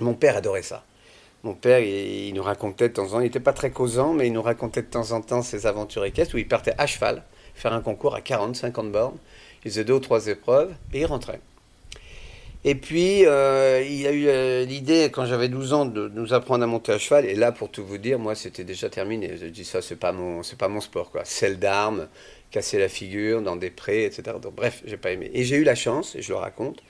mon 0.00 0.14
père 0.14 0.36
adorait 0.36 0.62
ça. 0.62 0.84
Mon 1.42 1.54
père, 1.54 1.78
il, 1.78 2.32
nous 2.34 2.42
racontait 2.42 2.88
de 2.88 2.94
temps 2.94 3.04
en 3.04 3.10
temps, 3.10 3.20
il 3.20 3.24
n'était 3.24 3.40
pas 3.40 3.52
très 3.52 3.70
causant, 3.70 4.14
mais 4.14 4.26
il 4.26 4.32
nous 4.32 4.42
racontait 4.42 4.82
de 4.82 4.88
temps 4.88 5.12
en 5.12 5.20
temps 5.20 5.42
ses 5.42 5.66
aventures 5.66 6.04
équestres 6.04 6.34
où 6.34 6.38
il 6.38 6.48
partait 6.48 6.74
à 6.76 6.86
cheval, 6.86 7.22
faire 7.54 7.72
un 7.72 7.82
concours 7.82 8.14
à 8.14 8.20
40, 8.20 8.56
50 8.56 8.90
bornes. 8.90 9.18
Il 9.64 9.70
faisait 9.70 9.84
deux 9.84 9.94
ou 9.94 10.00
trois 10.00 10.26
épreuves 10.26 10.74
et 10.92 11.00
il 11.00 11.06
rentrait. 11.06 11.40
Et 12.68 12.74
puis, 12.74 13.24
euh, 13.26 13.80
il 13.88 14.08
a 14.08 14.10
eu 14.10 14.26
euh, 14.26 14.64
l'idée, 14.64 15.08
quand 15.12 15.24
j'avais 15.24 15.48
12 15.48 15.72
ans, 15.72 15.86
de 15.86 16.08
nous 16.08 16.34
apprendre 16.34 16.64
à 16.64 16.66
monter 16.66 16.90
à 16.90 16.98
cheval. 16.98 17.24
Et 17.24 17.36
là, 17.36 17.52
pour 17.52 17.70
tout 17.70 17.86
vous 17.86 17.96
dire, 17.96 18.18
moi, 18.18 18.34
c'était 18.34 18.64
déjà 18.64 18.90
terminé. 18.90 19.36
Je 19.40 19.46
dis 19.46 19.64
ça, 19.64 19.80
c'est 19.80 19.94
pas 19.94 20.10
mon, 20.10 20.42
c'est 20.42 20.58
pas 20.58 20.66
mon 20.66 20.80
sport, 20.80 21.12
quoi. 21.12 21.24
Celle 21.24 21.60
d'armes, 21.60 22.08
casser 22.50 22.80
la 22.80 22.88
figure 22.88 23.40
dans 23.40 23.54
des 23.54 23.70
prés, 23.70 24.04
etc. 24.04 24.38
Donc, 24.42 24.56
bref, 24.56 24.82
j'ai 24.84 24.96
pas 24.96 25.12
aimé. 25.12 25.30
Et 25.32 25.44
j'ai 25.44 25.54
eu 25.54 25.62
la 25.62 25.76
chance, 25.76 26.16
et 26.16 26.22
je 26.22 26.30
le 26.30 26.38
raconte, 26.38 26.82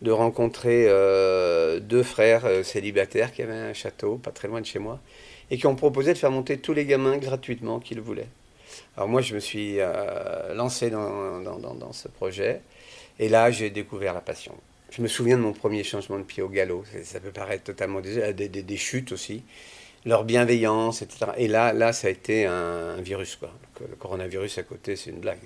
de 0.00 0.12
rencontrer 0.12 0.86
euh, 0.88 1.80
deux 1.80 2.04
frères 2.04 2.44
célibataires 2.64 3.32
qui 3.32 3.42
avaient 3.42 3.52
un 3.52 3.72
château, 3.72 4.18
pas 4.18 4.30
très 4.30 4.46
loin 4.46 4.60
de 4.60 4.66
chez 4.66 4.78
moi, 4.78 5.00
et 5.50 5.58
qui 5.58 5.66
ont 5.66 5.74
proposé 5.74 6.12
de 6.12 6.18
faire 6.18 6.30
monter 6.30 6.58
tous 6.58 6.72
les 6.72 6.84
gamins 6.84 7.16
gratuitement 7.16 7.80
qu'ils 7.80 8.00
voulaient. 8.00 8.28
Alors 8.96 9.08
moi, 9.08 9.22
je 9.22 9.34
me 9.34 9.40
suis 9.40 9.78
lancé 10.54 10.90
dans 10.90 11.92
ce 11.92 12.06
projet, 12.06 12.60
et 13.18 13.28
là, 13.28 13.50
j'ai 13.50 13.70
découvert 13.70 14.14
la 14.14 14.20
passion. 14.20 14.54
Je 14.96 15.02
me 15.02 15.08
souviens 15.08 15.36
de 15.36 15.42
mon 15.42 15.52
premier 15.52 15.84
changement 15.84 16.16
de 16.18 16.22
pied 16.22 16.42
au 16.42 16.48
galop. 16.48 16.84
Ça, 17.02 17.20
peut 17.20 17.30
paraître 17.30 17.64
totalement 17.64 18.00
des, 18.00 18.32
des, 18.32 18.76
chutes 18.78 19.12
aussi. 19.12 19.42
Leur 20.06 20.24
bienveillance, 20.24 21.02
etc. 21.02 21.32
Et 21.36 21.48
là, 21.48 21.74
là 21.74 21.92
ça 21.92 22.08
a 22.08 22.10
été 22.10 22.46
un, 22.46 22.96
virus. 23.02 23.36
Quoi. 23.36 23.52
Le, 23.80 23.94
coronavirus 23.96 24.56
à 24.56 24.62
côté, 24.62 24.96
c'est 24.96 25.10
une 25.10 25.18
blague. 25.18 25.40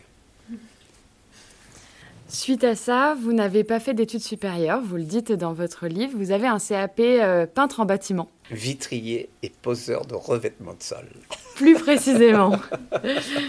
Suite 2.28 2.62
à 2.62 2.76
ça, 2.76 3.16
vous 3.20 3.32
n'avez 3.32 3.64
pas 3.64 3.80
fait 3.80 3.92
d'études 3.92 4.22
supérieures, 4.22 4.80
vous 4.80 4.94
le 4.94 5.02
dites 5.02 5.32
dans 5.32 5.52
votre 5.52 5.88
livre, 5.88 6.12
vous 6.14 6.30
avez 6.30 6.46
un 6.46 6.60
CAP 6.60 7.00
euh, 7.00 7.44
peintre 7.44 7.80
en 7.80 7.86
bâtiment. 7.86 8.30
Vitrier 8.52 9.30
et 9.42 9.50
poseur 9.62 10.06
de 10.06 10.14
revêtement 10.14 10.74
de 10.74 10.82
sol. 10.82 11.08
Plus 11.56 11.74
précisément. 11.74 12.56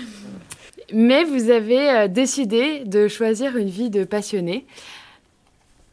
Mais 0.94 1.26
vous 1.26 1.52
avez 1.52 1.90
euh, 1.92 2.08
décidé 2.08 2.80
de 2.86 3.08
choisir 3.08 3.56
une 3.56 3.70
vie 3.70 3.92
de 3.92 4.04
passionné. 4.04 4.66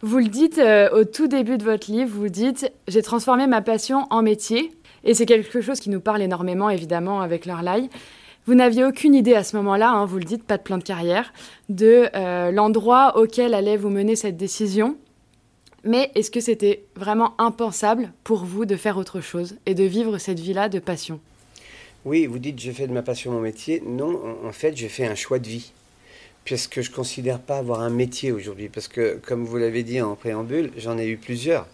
Vous 0.01 0.19
le 0.19 0.29
dites 0.29 0.59
euh, 0.59 0.89
au 0.91 1.03
tout 1.03 1.27
début 1.27 1.59
de 1.59 1.65
votre 1.65 1.91
livre, 1.91 2.11
vous 2.15 2.29
dites 2.29 2.71
J'ai 2.87 3.03
transformé 3.03 3.49
ma 3.49 3.63
passion 3.63 4.07
en 4.11 4.23
métier. 4.23 4.71
Et 5.03 5.13
c'est 5.13 5.27
quelque 5.27 5.61
chose 5.61 5.81
qui 5.81 5.91
nous 5.91 6.01
parle 6.01 6.23
énormément, 6.23 6.71
évidemment, 6.71 7.21
avec 7.21 7.47
l'Arlaï. 7.47 7.91
Vous 8.47 8.55
n'aviez 8.55 8.85
aucune 8.85 9.13
idée 9.13 9.35
à 9.35 9.43
ce 9.43 9.57
moment-là, 9.57 9.91
hein, 9.91 10.05
vous 10.05 10.19
le 10.19 10.25
dites, 10.25 10.45
pas 10.45 10.57
de 10.57 10.63
plan 10.63 10.79
de 10.79 10.85
carrière, 10.85 11.33
de 11.69 12.09
euh, 12.15 12.53
l'endroit 12.53 13.19
auquel 13.19 13.55
allait 13.55 13.77
vous 13.77 13.91
mener 13.91 14.15
cette 14.15 14.37
décision. 14.37 14.97
Mais 15.83 16.13
est-ce 16.15 16.31
que 16.31 16.41
c'était 16.41 16.85
vraiment 16.95 17.35
impensable 17.39 18.13
pour 18.23 18.45
vous 18.45 18.67
de 18.67 18.77
faire 18.77 18.99
autre 18.99 19.21
chose 19.21 19.57
et 19.67 19.75
de 19.75 19.85
vivre 19.85 20.19
cette 20.19 20.39
vie-là 20.39 20.69
de 20.69 20.79
passion? 20.79 21.19
Oui, 22.05 22.27
vous 22.27 22.39
dites 22.39 22.61
j'ai 22.61 22.73
fait 22.73 22.87
de 22.87 22.93
ma 22.93 23.03
passion 23.03 23.33
mon 23.33 23.41
métier. 23.41 23.83
Non, 23.85 24.21
en 24.45 24.53
fait, 24.53 24.77
j'ai 24.77 24.89
fait 24.89 25.07
un 25.07 25.17
choix 25.17 25.41
de 25.41 25.49
vie 25.49 25.73
puisque 26.49 26.81
je 26.81 26.91
ne 26.91 26.97
considère 26.97 27.41
pas 27.41 27.59
avoir 27.59 27.81
un 27.81 27.91
métier 27.91 28.33
aujourd'hui, 28.33 28.71
parce 28.71 28.89
que, 28.89 29.21
comme 29.23 29.45
vous 29.45 29.59
l'avez 29.59 29.83
dit 29.83 30.01
en 30.01 30.15
préambule, 30.15 30.71
j'en 30.79 30.97
ai 30.97 31.07
eu 31.07 31.19
plusieurs. 31.19 31.67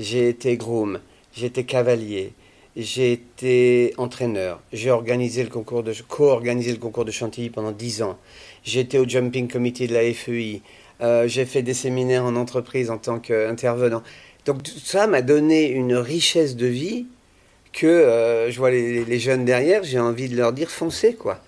J'ai 0.00 0.28
été 0.28 0.56
groom, 0.56 0.98
j'ai 1.32 1.46
été 1.46 1.62
cavalier, 1.62 2.32
j'ai 2.76 3.12
été 3.12 3.94
entraîneur, 3.98 4.60
j'ai 4.72 4.90
organisé 4.90 5.44
le 5.44 5.50
concours 5.50 5.84
de, 5.84 5.94
co-organisé 6.08 6.72
le 6.72 6.78
concours 6.78 7.04
de 7.04 7.12
Chantilly 7.12 7.48
pendant 7.48 7.70
dix 7.70 8.02
ans, 8.02 8.18
j'ai 8.64 8.80
été 8.80 8.98
au 8.98 9.08
jumping 9.08 9.46
committee 9.46 9.86
de 9.86 9.94
la 9.94 10.12
FEI, 10.12 10.62
euh, 11.00 11.28
j'ai 11.28 11.44
fait 11.44 11.62
des 11.62 11.74
séminaires 11.74 12.24
en 12.24 12.34
entreprise 12.34 12.90
en 12.90 12.98
tant 12.98 13.20
qu'intervenant. 13.20 14.02
Donc 14.46 14.64
tout 14.64 14.80
ça 14.82 15.06
m'a 15.06 15.22
donné 15.22 15.70
une 15.70 15.94
richesse 15.94 16.56
de 16.56 16.66
vie 16.66 17.06
que 17.72 17.86
euh, 17.86 18.50
je 18.50 18.58
vois 18.58 18.72
les, 18.72 19.04
les, 19.04 19.18
jeunes 19.20 19.44
derrière, 19.44 19.84
j'ai 19.84 20.00
envie 20.00 20.28
de 20.28 20.36
leur 20.36 20.52
dire 20.52 20.70
foncez 20.72 21.14
quoi. 21.14 21.40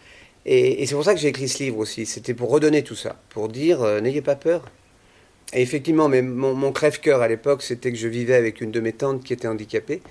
Et, 0.47 0.85
c'est 0.87 0.95
pour 0.95 1.05
ça 1.05 1.15
que 1.15 1.21
j'ai 1.21 1.29
écrit 1.29 1.49
ce 1.49 1.63
livre 1.63 1.79
aussi. 1.79 2.07
C'était 2.07 2.35
pour 2.35 2.51
redonner 2.51 2.83
tout 2.83 2.95
ça, 2.95 3.17
pour 3.31 3.49
dire 3.49 3.83
euh, 3.83 4.01
n'ayez 4.01 4.23
pas 4.23 4.37
peur. 4.37 4.65
Et 5.53 5.63
effectivement, 5.63 6.09
mais 6.09 6.23
mon, 6.23 6.73
crève-cœur 6.73 7.23
à 7.23 7.29
l'époque, 7.29 7.63
c'était 7.63 7.93
que 7.93 7.99
je 7.99 8.09
vivais 8.09 8.35
avec 8.35 8.61
une 8.61 8.71
de 8.71 8.81
mes 8.81 8.93
tantes 8.93 9.23
qui 9.23 9.33
était 9.33 9.47
handicapée 9.47 10.03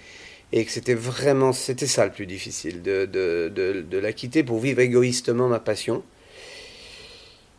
et 0.52 0.64
que 0.64 0.72
c'était 0.72 0.94
vraiment, 0.94 1.52
c'était 1.52 1.88
ça 1.88 2.06
le 2.06 2.12
plus 2.12 2.26
difficile, 2.28 2.82
de, 2.82 3.86
la 3.92 4.14
quitter 4.14 4.44
pour 4.44 4.60
vivre 4.60 4.80
égoïstement 4.80 5.48
ma 5.48 5.60
passion. 5.60 6.04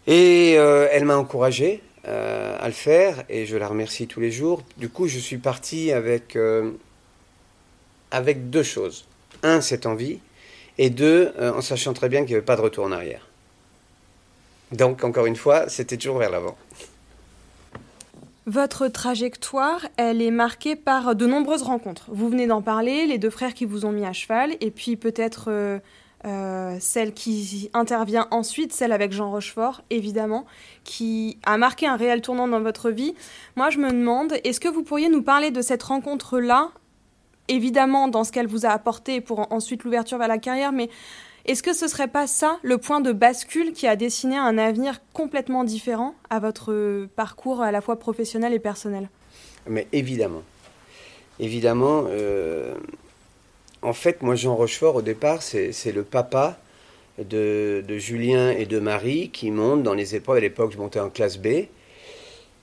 Et 0.07 0.54
euh, 0.57 0.88
elle 0.93 1.04
m'a 1.04 1.16
encouragé 1.16 1.83
euh, 2.07 2.57
à 2.61 2.66
le 2.69 2.75
faire 2.75 3.25
et 3.28 3.47
je 3.47 3.57
la 3.57 3.69
remercie 3.69 4.07
tous 4.07 4.21
les 4.21 4.31
jours. 4.31 4.62
Du 4.78 4.88
coup, 4.88 5.07
je 5.07 5.19
suis 5.19 5.38
parti 5.38 5.93
avec, 5.93 6.38
avec 8.11 8.50
deux 8.50 8.62
choses. 8.62 9.07
Un, 9.43 9.61
cette 9.61 9.85
envie, 9.85 10.21
et 10.78 10.90
deux, 10.90 11.33
euh, 11.38 11.52
en 11.52 11.61
sachant 11.61 11.93
très 11.93 12.09
bien 12.09 12.21
qu'il 12.21 12.31
n'y 12.31 12.35
avait 12.37 12.45
pas 12.45 12.57
de 12.57 12.62
retour 12.62 12.85
en 12.85 12.93
arrière. 12.93 13.28
Donc, 14.73 15.04
encore 15.04 15.26
une 15.26 15.37
fois, 15.37 15.69
c'était 15.69 15.97
toujours 15.97 16.19
vers 16.19 16.31
l'avant. 16.31 16.57
Votre 18.47 18.88
trajectoire, 18.88 19.87
elle 19.97 20.21
est 20.21 20.31
marquée 20.31 20.76
par 20.76 21.14
de 21.14 21.26
nombreuses 21.26 21.62
rencontres. 21.62 22.07
Vous 22.09 22.28
venez 22.28 22.47
d'en 22.47 22.61
parler, 22.61 23.07
les 23.07 23.16
deux 23.16 23.31
frères 23.31 23.54
qui 23.54 23.64
vous 23.64 23.87
ont 23.87 23.93
mis 23.93 24.04
à 24.04 24.12
cheval, 24.12 24.54
et 24.61 24.71
puis 24.71 24.97
peut-être 24.97 25.47
euh, 25.49 25.78
euh, 26.26 26.76
celle 26.81 27.14
qui 27.14 27.71
intervient 27.73 28.28
ensuite, 28.31 28.73
celle 28.73 28.93
avec 28.93 29.12
Jean 29.12 29.31
Rochefort, 29.31 29.83
évidemment, 29.88 30.45
qui 30.83 31.38
a 31.45 31.57
marqué 31.57 31.87
un 31.87 31.97
réel 31.97 32.21
tournant 32.21 32.49
dans 32.49 32.61
votre 32.61 32.90
vie. 32.90 33.14
Moi, 33.57 33.71
je 33.71 33.78
me 33.78 33.90
demande, 33.90 34.35
est-ce 34.45 34.61
que 34.61 34.69
vous 34.69 34.83
pourriez 34.83 35.09
nous 35.09 35.23
parler 35.23 35.50
de 35.50 35.62
cette 35.62 35.83
rencontre-là, 35.83 36.71
évidemment 37.49 38.09
dans 38.09 38.25
ce 38.25 38.33
qu'elle 38.33 38.47
vous 38.47 38.67
a 38.67 38.71
apporté 38.71 39.21
pour 39.21 39.53
ensuite 39.53 39.85
l'ouverture 39.85 40.19
vers 40.19 40.29
la 40.29 40.39
carrière, 40.39 40.73
mais 40.73 40.89
est-ce 41.47 41.63
que 41.63 41.75
ce 41.75 41.89
serait 41.89 42.09
pas 42.09 42.27
ça 42.27 42.59
le 42.63 42.79
point 42.79 43.01
de 43.01 43.13
bascule 43.13 43.73
qui 43.73 43.87
a 43.87 43.97
dessiné 43.97 44.37
un 44.37 44.57
avenir 44.57 45.01
complètement 45.13 45.65
différent 45.65 46.15
à 46.31 46.39
votre 46.41 47.07
parcours 47.17 47.61
à 47.61 47.71
la 47.71 47.83
fois 47.83 47.99
professionnel 47.99 48.55
et 48.55 48.59
personnel? 48.59 49.11
Mais 49.67 49.87
évidemment. 49.93 50.43
Évidemment, 51.41 52.05
euh, 52.09 52.75
en 53.83 53.93
fait, 53.93 54.23
moi, 54.23 54.37
Jean 54.37 54.55
Rochefort, 54.55 54.97
au 54.97 55.03
départ, 55.03 55.43
c'est 55.43 55.93
le 55.93 56.03
papa 56.03 56.59
de, 57.19 57.85
de, 57.87 57.99
Julien 57.99 58.51
et 58.51 58.65
de 58.65 58.79
Marie 58.79 59.31
qui 59.31 59.51
montent 59.51 59.83
dans 59.83 59.95
les 59.95 60.15
épreuves. 60.15 60.39
À 60.39 60.41
l'époque, 60.41 60.73
je 60.73 60.79
montais 60.79 61.01
en 61.01 61.11
classe 61.11 61.39
B. 61.39 61.67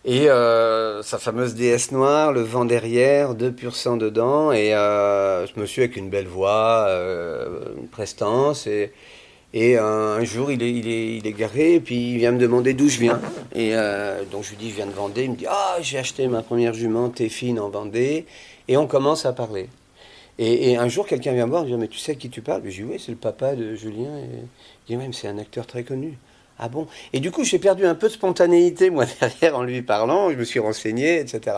Et 0.03 0.29
euh, 0.31 1.03
sa 1.03 1.19
fameuse 1.19 1.53
déesse 1.53 1.91
noire, 1.91 2.31
le 2.31 2.41
vent 2.41 2.65
derrière, 2.65 3.35
deux 3.35 3.51
pur 3.51 3.73
dedans, 3.97 4.51
et 4.51 4.73
euh, 4.73 5.45
ce 5.45 5.59
monsieur 5.59 5.83
avec 5.83 5.95
une 5.95 6.09
belle 6.09 6.25
voix, 6.25 6.85
euh, 6.87 7.59
une 7.77 7.87
prestance, 7.87 8.65
et, 8.65 8.93
et 9.53 9.77
un 9.77 10.23
jour 10.23 10.51
il 10.51 10.63
est, 10.63 11.33
garé, 11.33 11.75
et 11.75 11.79
puis 11.79 12.13
il 12.13 12.17
vient 12.17 12.31
me 12.31 12.39
demander 12.39 12.73
d'où 12.73 12.89
je 12.89 12.99
viens. 12.99 13.21
Et 13.53 13.75
euh, 13.75 14.23
donc 14.25 14.43
je 14.43 14.49
lui 14.49 14.57
dis, 14.57 14.71
je 14.71 14.77
viens 14.77 14.87
de 14.87 14.91
Vendée, 14.91 15.25
il 15.25 15.31
me 15.31 15.35
dit, 15.35 15.45
ah, 15.47 15.77
j'ai 15.81 15.99
acheté 15.99 16.27
ma 16.27 16.41
première 16.41 16.73
jument 16.73 17.09
Téfine 17.09 17.59
en 17.59 17.69
Vendée, 17.69 18.25
et 18.67 18.77
on 18.77 18.87
commence 18.87 19.27
à 19.27 19.33
parler. 19.33 19.69
Et, 20.39 20.77
un 20.77 20.87
jour 20.87 21.05
quelqu'un 21.05 21.33
vient 21.33 21.45
me 21.45 21.51
voir, 21.51 21.63
il 21.63 21.67
me 21.67 21.75
dit, 21.75 21.81
mais 21.81 21.87
tu 21.87 21.99
sais 21.99 22.13
à 22.13 22.15
qui 22.15 22.31
tu 22.31 22.41
parles? 22.41 22.61
Je 22.63 22.67
lui 22.69 22.73
dis, 22.73 22.93
oui, 22.93 22.99
c'est 22.99 23.11
le 23.11 23.17
papa 23.17 23.53
de 23.53 23.75
Julien, 23.75 24.17
et 24.17 24.39
il 24.87 24.87
dit, 24.87 24.97
même 24.97 25.13
c'est 25.13 25.27
un 25.27 25.37
acteur 25.37 25.67
très 25.67 25.83
connu. 25.83 26.17
Ah 26.63 26.69
bon? 26.69 26.87
Et 27.11 27.19
du 27.19 27.31
coup, 27.31 27.43
j'ai 27.43 27.57
perdu 27.57 27.87
un 27.87 27.95
peu 27.95 28.07
de 28.07 28.13
spontanéité, 28.13 28.91
moi, 28.91 29.05
derrière, 29.19 29.57
en 29.57 29.63
lui 29.63 29.81
parlant. 29.81 30.29
Je 30.29 30.35
me 30.35 30.43
suis 30.43 30.59
renseigné, 30.59 31.19
etc. 31.19 31.57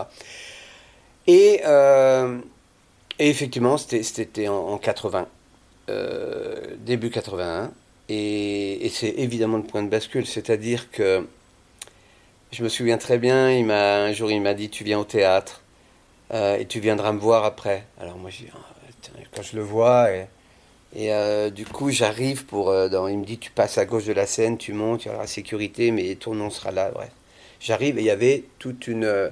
Et, 1.26 1.60
euh, 1.66 2.38
et 3.18 3.28
effectivement, 3.28 3.76
c'était 3.76 4.48
en, 4.48 4.54
en, 4.54 4.78
80, 4.78 5.28
euh, 5.90 6.56
début 6.78 7.10
81. 7.10 7.70
Et, 8.08 8.86
et 8.86 8.88
c'est 8.88 9.10
évidemment 9.18 9.58
le 9.58 9.64
point 9.64 9.82
de 9.82 9.90
bascule. 9.90 10.26
C'est-à-dire 10.26 10.90
que 10.90 11.26
je 12.50 12.62
me 12.62 12.70
souviens 12.70 12.96
très 12.96 13.18
bien, 13.18 13.50
il 13.50 13.70
un 13.70 14.12
jour, 14.14 14.30
il 14.30 14.40
m'a 14.40 14.54
dit 14.54 14.70
Tu 14.70 14.84
viens 14.84 14.98
au 14.98 15.04
théâtre 15.04 15.60
euh, 16.32 16.56
et 16.56 16.66
tu 16.66 16.80
viendras 16.80 17.12
me 17.12 17.18
voir 17.18 17.44
après. 17.44 17.84
Alors, 18.00 18.16
moi, 18.16 18.30
j'ai 18.30 18.50
quand 19.34 19.42
je 19.42 19.56
le 19.56 19.62
vois. 19.62 20.08
Et 20.96 21.12
euh, 21.12 21.50
du 21.50 21.66
coup, 21.66 21.90
j'arrive 21.90 22.44
pour. 22.46 22.70
Euh, 22.70 22.88
il 23.10 23.18
me 23.18 23.24
dit 23.24 23.38
Tu 23.38 23.50
passes 23.50 23.78
à 23.78 23.84
gauche 23.84 24.04
de 24.04 24.12
la 24.12 24.26
scène, 24.26 24.58
tu 24.58 24.72
montes, 24.72 25.04
il 25.04 25.08
y 25.08 25.10
aura 25.10 25.22
la 25.22 25.26
sécurité, 25.26 25.90
mais 25.90 26.14
ton 26.14 26.34
nom 26.34 26.50
sera 26.50 26.70
là. 26.70 26.90
Bref. 26.90 27.10
J'arrive 27.60 27.98
et 27.98 28.02
il 28.02 28.06
y 28.06 28.10
avait 28.10 28.44
toute 28.58 28.86
une 28.86 29.04
euh, 29.04 29.30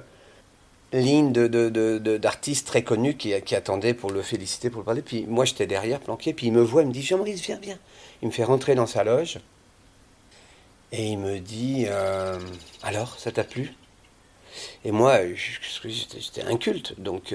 ligne 0.91 1.31
d'artistes 1.31 2.65
de, 2.65 2.67
de, 2.67 2.67
très 2.67 2.83
connus 2.83 3.15
qui, 3.15 3.39
qui, 3.41 3.55
attendaient 3.55 3.93
pour 3.93 4.11
le 4.11 4.21
féliciter, 4.21 4.69
pour 4.69 4.79
le 4.79 4.85
parler. 4.85 5.01
Puis 5.01 5.25
moi, 5.27 5.45
j'étais 5.45 5.67
derrière, 5.67 5.99
planqué. 5.99 6.33
Puis 6.33 6.47
il 6.47 6.53
me 6.53 6.61
voit, 6.61 6.81
il 6.81 6.89
me 6.89 6.93
dit 6.93 7.01
Jean-Maurice, 7.01 7.41
viens, 7.41 7.59
viens. 7.61 7.79
Il 8.21 8.27
me 8.27 8.33
fait 8.33 8.43
rentrer 8.43 8.75
dans 8.75 8.87
sa 8.87 9.03
loge. 9.03 9.39
Et 10.91 11.07
il 11.07 11.17
me 11.17 11.39
dit 11.39 11.87
Alors, 12.83 13.17
ça 13.17 13.31
t'a 13.31 13.43
plu? 13.43 13.73
Et 14.83 14.91
moi, 14.91 15.19
j'étais 15.85 16.43
inculte. 16.43 16.99
Donc 16.99 17.33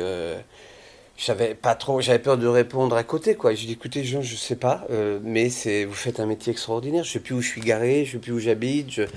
j'avais 1.19 1.55
pas 1.55 1.75
trop, 1.75 2.01
j'avais 2.01 2.21
peur 2.21 2.39
de 2.39 2.47
répondre 2.47 2.97
à 2.97 3.03
côté, 3.03 3.35
quoi. 3.35 3.53
Je 3.53 3.67
dis, 3.67 3.73
écoutez, 3.73 4.05
Jean, 4.05 4.23
je 4.23 4.37
sais 4.37 4.57
pas, 4.57 4.87
euh, 4.91 5.19
mais 5.23 5.51
c'est, 5.51 5.85
vous 5.85 5.95
faites 5.95 6.21
un 6.21 6.27
métier 6.27 6.53
extraordinaire. 6.53 7.03
Je 7.03 7.11
sais 7.11 7.21
plus 7.21 7.35
où 7.35 7.41
je 7.43 7.49
suis 7.49 7.61
garé, 7.61 8.05
je 8.05 8.13
sais 8.13 8.19
plus 8.19 8.33
où 8.33 8.39
j'habite. 8.39 8.91
Je... 8.91 9.03
Et 9.03 9.09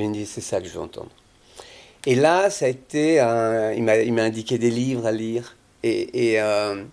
il 0.00 0.08
me 0.08 0.14
dit, 0.14 0.24
c'est 0.24 0.40
ça 0.40 0.60
que 0.60 0.68
je 0.68 0.72
veux 0.72 0.80
entendre. 0.80 1.10
Et 2.06 2.14
là, 2.14 2.48
ça 2.48 2.66
a 2.66 2.68
été, 2.68 3.18
un... 3.18 3.72
il 3.72 3.82
m'a, 3.82 4.22
indiqué 4.22 4.56
des 4.56 4.70
livres 4.70 5.04
à 5.04 5.10
lire. 5.10 5.56
Et, 5.82 6.32
et 6.32 6.40
euh, 6.40 6.84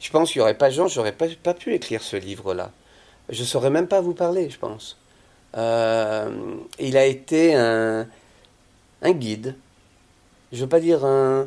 je 0.00 0.10
pense 0.10 0.32
qu'il 0.32 0.40
n'y 0.40 0.42
aurait 0.42 0.56
pas 0.56 0.70
Jean, 0.70 0.88
j'aurais 0.88 1.12
pas, 1.12 1.26
pas 1.42 1.54
pu 1.54 1.74
écrire 1.74 2.02
ce 2.02 2.16
livre-là. 2.16 2.72
Je 3.28 3.44
saurais 3.44 3.70
même 3.70 3.88
pas 3.88 4.00
vous 4.00 4.14
parler, 4.14 4.48
je 4.48 4.58
pense. 4.58 4.96
Euh, 5.54 6.30
il 6.78 6.96
a 6.96 7.04
été 7.04 7.54
un, 7.54 8.06
un 9.02 9.12
guide. 9.12 9.54
Je 10.50 10.62
veux 10.62 10.68
pas 10.68 10.80
dire 10.80 11.04
un 11.04 11.46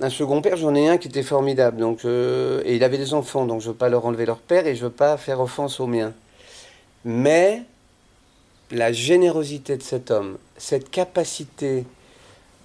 un 0.00 0.10
second 0.10 0.42
père, 0.42 0.56
j'en 0.56 0.74
ai 0.74 0.88
un 0.88 0.98
qui 0.98 1.08
était 1.08 1.22
formidable. 1.22 1.78
Donc, 1.78 2.04
euh, 2.04 2.62
et 2.64 2.76
il 2.76 2.84
avait 2.84 2.98
des 2.98 3.14
enfants, 3.14 3.46
donc 3.46 3.60
je 3.60 3.68
ne 3.68 3.72
veux 3.72 3.78
pas 3.78 3.88
leur 3.88 4.06
enlever 4.06 4.26
leur 4.26 4.38
père 4.38 4.66
et 4.66 4.74
je 4.74 4.84
ne 4.84 4.88
veux 4.88 4.94
pas 4.94 5.16
faire 5.16 5.40
offense 5.40 5.80
aux 5.80 5.86
miens. 5.86 6.12
Mais 7.04 7.62
la 8.70 8.92
générosité 8.92 9.76
de 9.76 9.82
cet 9.82 10.10
homme, 10.10 10.38
cette 10.56 10.90
capacité 10.90 11.84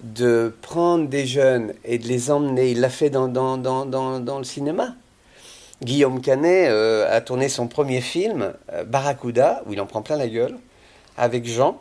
de 0.02 0.54
prendre 0.62 1.08
des 1.08 1.26
jeunes 1.26 1.74
et 1.84 1.98
de 1.98 2.08
les 2.08 2.30
emmener, 2.30 2.70
il 2.70 2.80
l'a 2.80 2.88
fait 2.88 3.10
dans, 3.10 3.26
le 3.26 4.44
cinéma. 4.44 4.94
Guillaume 5.82 6.20
Canet 6.20 6.68
euh, 6.68 7.14
a 7.14 7.20
tourné 7.20 7.48
son 7.48 7.68
premier 7.68 8.00
film, 8.00 8.52
euh, 8.72 8.84
Barracuda, 8.84 9.62
où 9.66 9.72
il 9.72 9.80
en 9.80 9.86
prend 9.86 10.02
plein 10.02 10.16
la 10.16 10.28
gueule, 10.28 10.56
avec 11.16 11.46
Jean. 11.46 11.80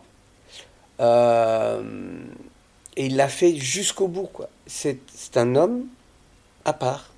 Euh, 0.99 1.81
et 2.99 3.05
il 3.05 3.15
l'a 3.15 3.29
fait 3.29 3.55
jusqu'au 3.55 4.09
bout. 4.09 4.27
quoi. 4.31 4.49
C'est 4.67 4.99
un 5.35 5.55
homme 5.55 5.85
à 6.65 6.73
part. 6.73 7.13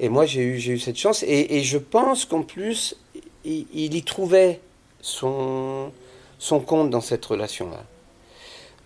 Et 0.00 0.08
moi, 0.08 0.24
j'ai 0.24 0.40
eu, 0.40 0.78
cette 0.78 0.96
chance. 0.96 1.22
Et, 1.28 1.62
je 1.62 1.76
pense 1.76 2.24
qu'en 2.24 2.42
plus, 2.42 2.96
il, 3.44 3.94
y 3.94 4.02
trouvait 4.02 4.60
son, 5.02 5.92
son 6.38 6.60
compte 6.60 6.88
dans 6.88 7.02
cette 7.02 7.24
relation-là. 7.24 7.84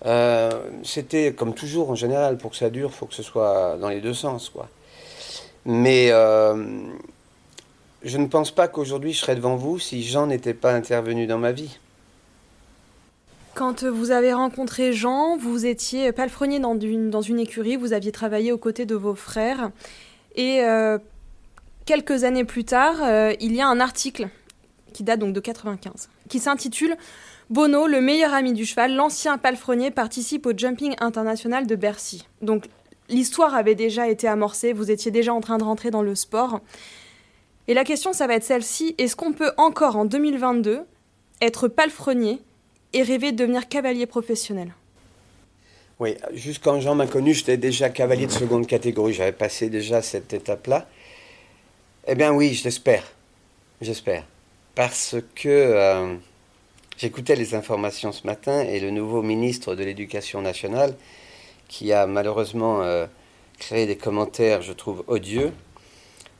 Euh, 0.04 0.50
C'était 0.82 1.34
comme 1.34 1.54
toujours 1.54 1.90
en 1.90 1.94
général, 1.94 2.36
pour 2.36 2.50
que 2.50 2.56
ça 2.56 2.68
dure, 2.68 2.90
il 2.92 2.96
faut 2.96 3.06
que 3.06 3.14
ce 3.14 3.22
soit 3.22 3.76
dans 3.80 3.88
les 3.88 4.00
deux 4.00 4.14
sens. 4.14 4.48
quoi. 4.48 4.68
Mais 5.64 6.08
euh, 6.10 6.64
je 8.02 8.18
ne 8.18 8.26
pense 8.26 8.50
pas 8.50 8.66
qu'aujourd'hui 8.66 9.12
je 9.12 9.20
serais 9.20 9.36
devant 9.36 9.54
vous 9.54 9.78
si 9.78 10.02
Jean 10.02 10.26
n'était 10.26 10.54
pas 10.54 10.74
intervenu 10.74 11.28
dans 11.28 11.38
ma 11.38 11.52
vie. 11.52 11.78
Quand 13.54 13.84
vous 13.84 14.10
avez 14.12 14.32
rencontré 14.32 14.94
Jean, 14.94 15.36
vous 15.36 15.66
étiez 15.66 16.10
palefrenier 16.12 16.58
dans 16.58 16.78
une, 17.20 17.38
écurie, 17.38 17.76
vous 17.76 17.92
aviez 17.92 18.10
travaillé 18.10 18.50
aux 18.50 18.58
côtés 18.58 18.86
de 18.86 18.94
vos 18.94 19.14
frères. 19.14 19.70
Et 20.36 20.62
euh, 20.62 20.98
quelques 21.84 22.24
années 22.24 22.44
plus 22.44 22.64
tard, 22.64 22.96
euh, 23.02 23.34
il 23.40 23.54
y 23.54 23.60
a 23.60 23.68
un 23.68 23.78
article 23.78 24.28
qui 24.94 25.02
date 25.02 25.20
donc 25.20 25.34
de 25.34 25.40
95, 25.40 26.08
qui 26.28 26.38
s'intitule 26.38 26.96
Bono, 27.50 27.86
le 27.86 28.00
meilleur 28.00 28.32
ami 28.32 28.54
du 28.54 28.64
cheval, 28.64 28.94
l'ancien 28.94 29.36
palefrenier 29.36 29.90
participe 29.90 30.46
au 30.46 30.56
jumping 30.56 30.94
international 31.00 31.66
de 31.66 31.76
Bercy. 31.76 32.26
Donc 32.40 32.68
l'histoire 33.10 33.54
avait 33.54 33.74
déjà 33.74 34.08
été 34.08 34.28
amorcée, 34.28 34.72
vous 34.72 34.90
étiez 34.90 35.10
déjà 35.10 35.34
en 35.34 35.42
train 35.42 35.58
de 35.58 35.64
rentrer 35.64 35.90
dans 35.90 36.02
le 36.02 36.14
sport. 36.14 36.60
Et 37.68 37.74
la 37.74 37.84
question, 37.84 38.14
ça 38.14 38.26
va 38.26 38.34
être 38.34 38.44
celle-ci, 38.44 38.94
est-ce 38.96 39.14
qu'on 39.14 39.34
peut 39.34 39.52
encore 39.58 39.96
en 39.96 40.06
2022 40.06 40.80
être 41.42 41.68
palefrenier 41.68 42.40
et 42.92 43.02
rêver 43.02 43.32
de 43.32 43.38
devenir 43.38 43.68
cavalier 43.68 44.06
professionnel 44.06 44.72
Oui, 45.98 46.16
juste 46.34 46.62
quand 46.62 46.80
Jean 46.80 46.94
m'a 46.94 47.06
connu, 47.06 47.34
j'étais 47.34 47.56
déjà 47.56 47.90
cavalier 47.90 48.26
de 48.26 48.32
seconde 48.32 48.66
catégorie. 48.66 49.14
J'avais 49.14 49.32
passé 49.32 49.70
déjà 49.70 50.02
cette 50.02 50.32
étape-là. 50.32 50.86
Eh 52.06 52.14
bien 52.14 52.32
oui, 52.32 52.54
j'espère. 52.54 53.04
J'espère. 53.80 54.26
Parce 54.74 55.16
que 55.34 55.48
euh, 55.48 56.16
j'écoutais 56.96 57.36
les 57.36 57.54
informations 57.54 58.12
ce 58.12 58.26
matin 58.26 58.60
et 58.60 58.80
le 58.80 58.90
nouveau 58.90 59.22
ministre 59.22 59.74
de 59.74 59.84
l'Éducation 59.84 60.42
nationale, 60.42 60.94
qui 61.68 61.92
a 61.92 62.06
malheureusement 62.06 62.82
euh, 62.82 63.06
créé 63.58 63.86
des 63.86 63.96
commentaires, 63.96 64.62
je 64.62 64.72
trouve, 64.72 65.04
odieux, 65.06 65.52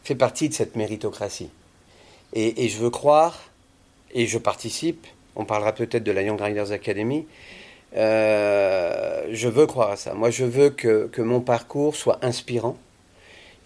fait 0.05 0.15
partie 0.15 0.49
de 0.49 0.55
cette 0.55 0.77
méritocratie. 0.77 1.51
Et 2.35 2.71
je 2.71 2.79
veux 2.79 2.89
croire, 2.89 3.43
et 4.15 4.27
je 4.27 4.39
participe, 4.39 5.07
on 5.37 5.45
parlera 5.45 5.73
peut-être 5.73 6.05
de 6.05 6.13
la 6.13 6.23
Young 6.23 6.41
Riders 6.41 6.73
Academy. 6.73 7.27
Euh, 7.97 9.27
je 9.31 9.49
veux 9.49 9.67
croire 9.67 9.91
à 9.91 9.97
ça. 9.97 10.15
Moi, 10.15 10.31
je 10.31 10.45
veux 10.45 10.71
que, 10.71 11.09
que 11.13 11.23
mon 11.23 11.41
parcours 11.41 11.95
soit 11.95 12.19
inspirant 12.23 12.77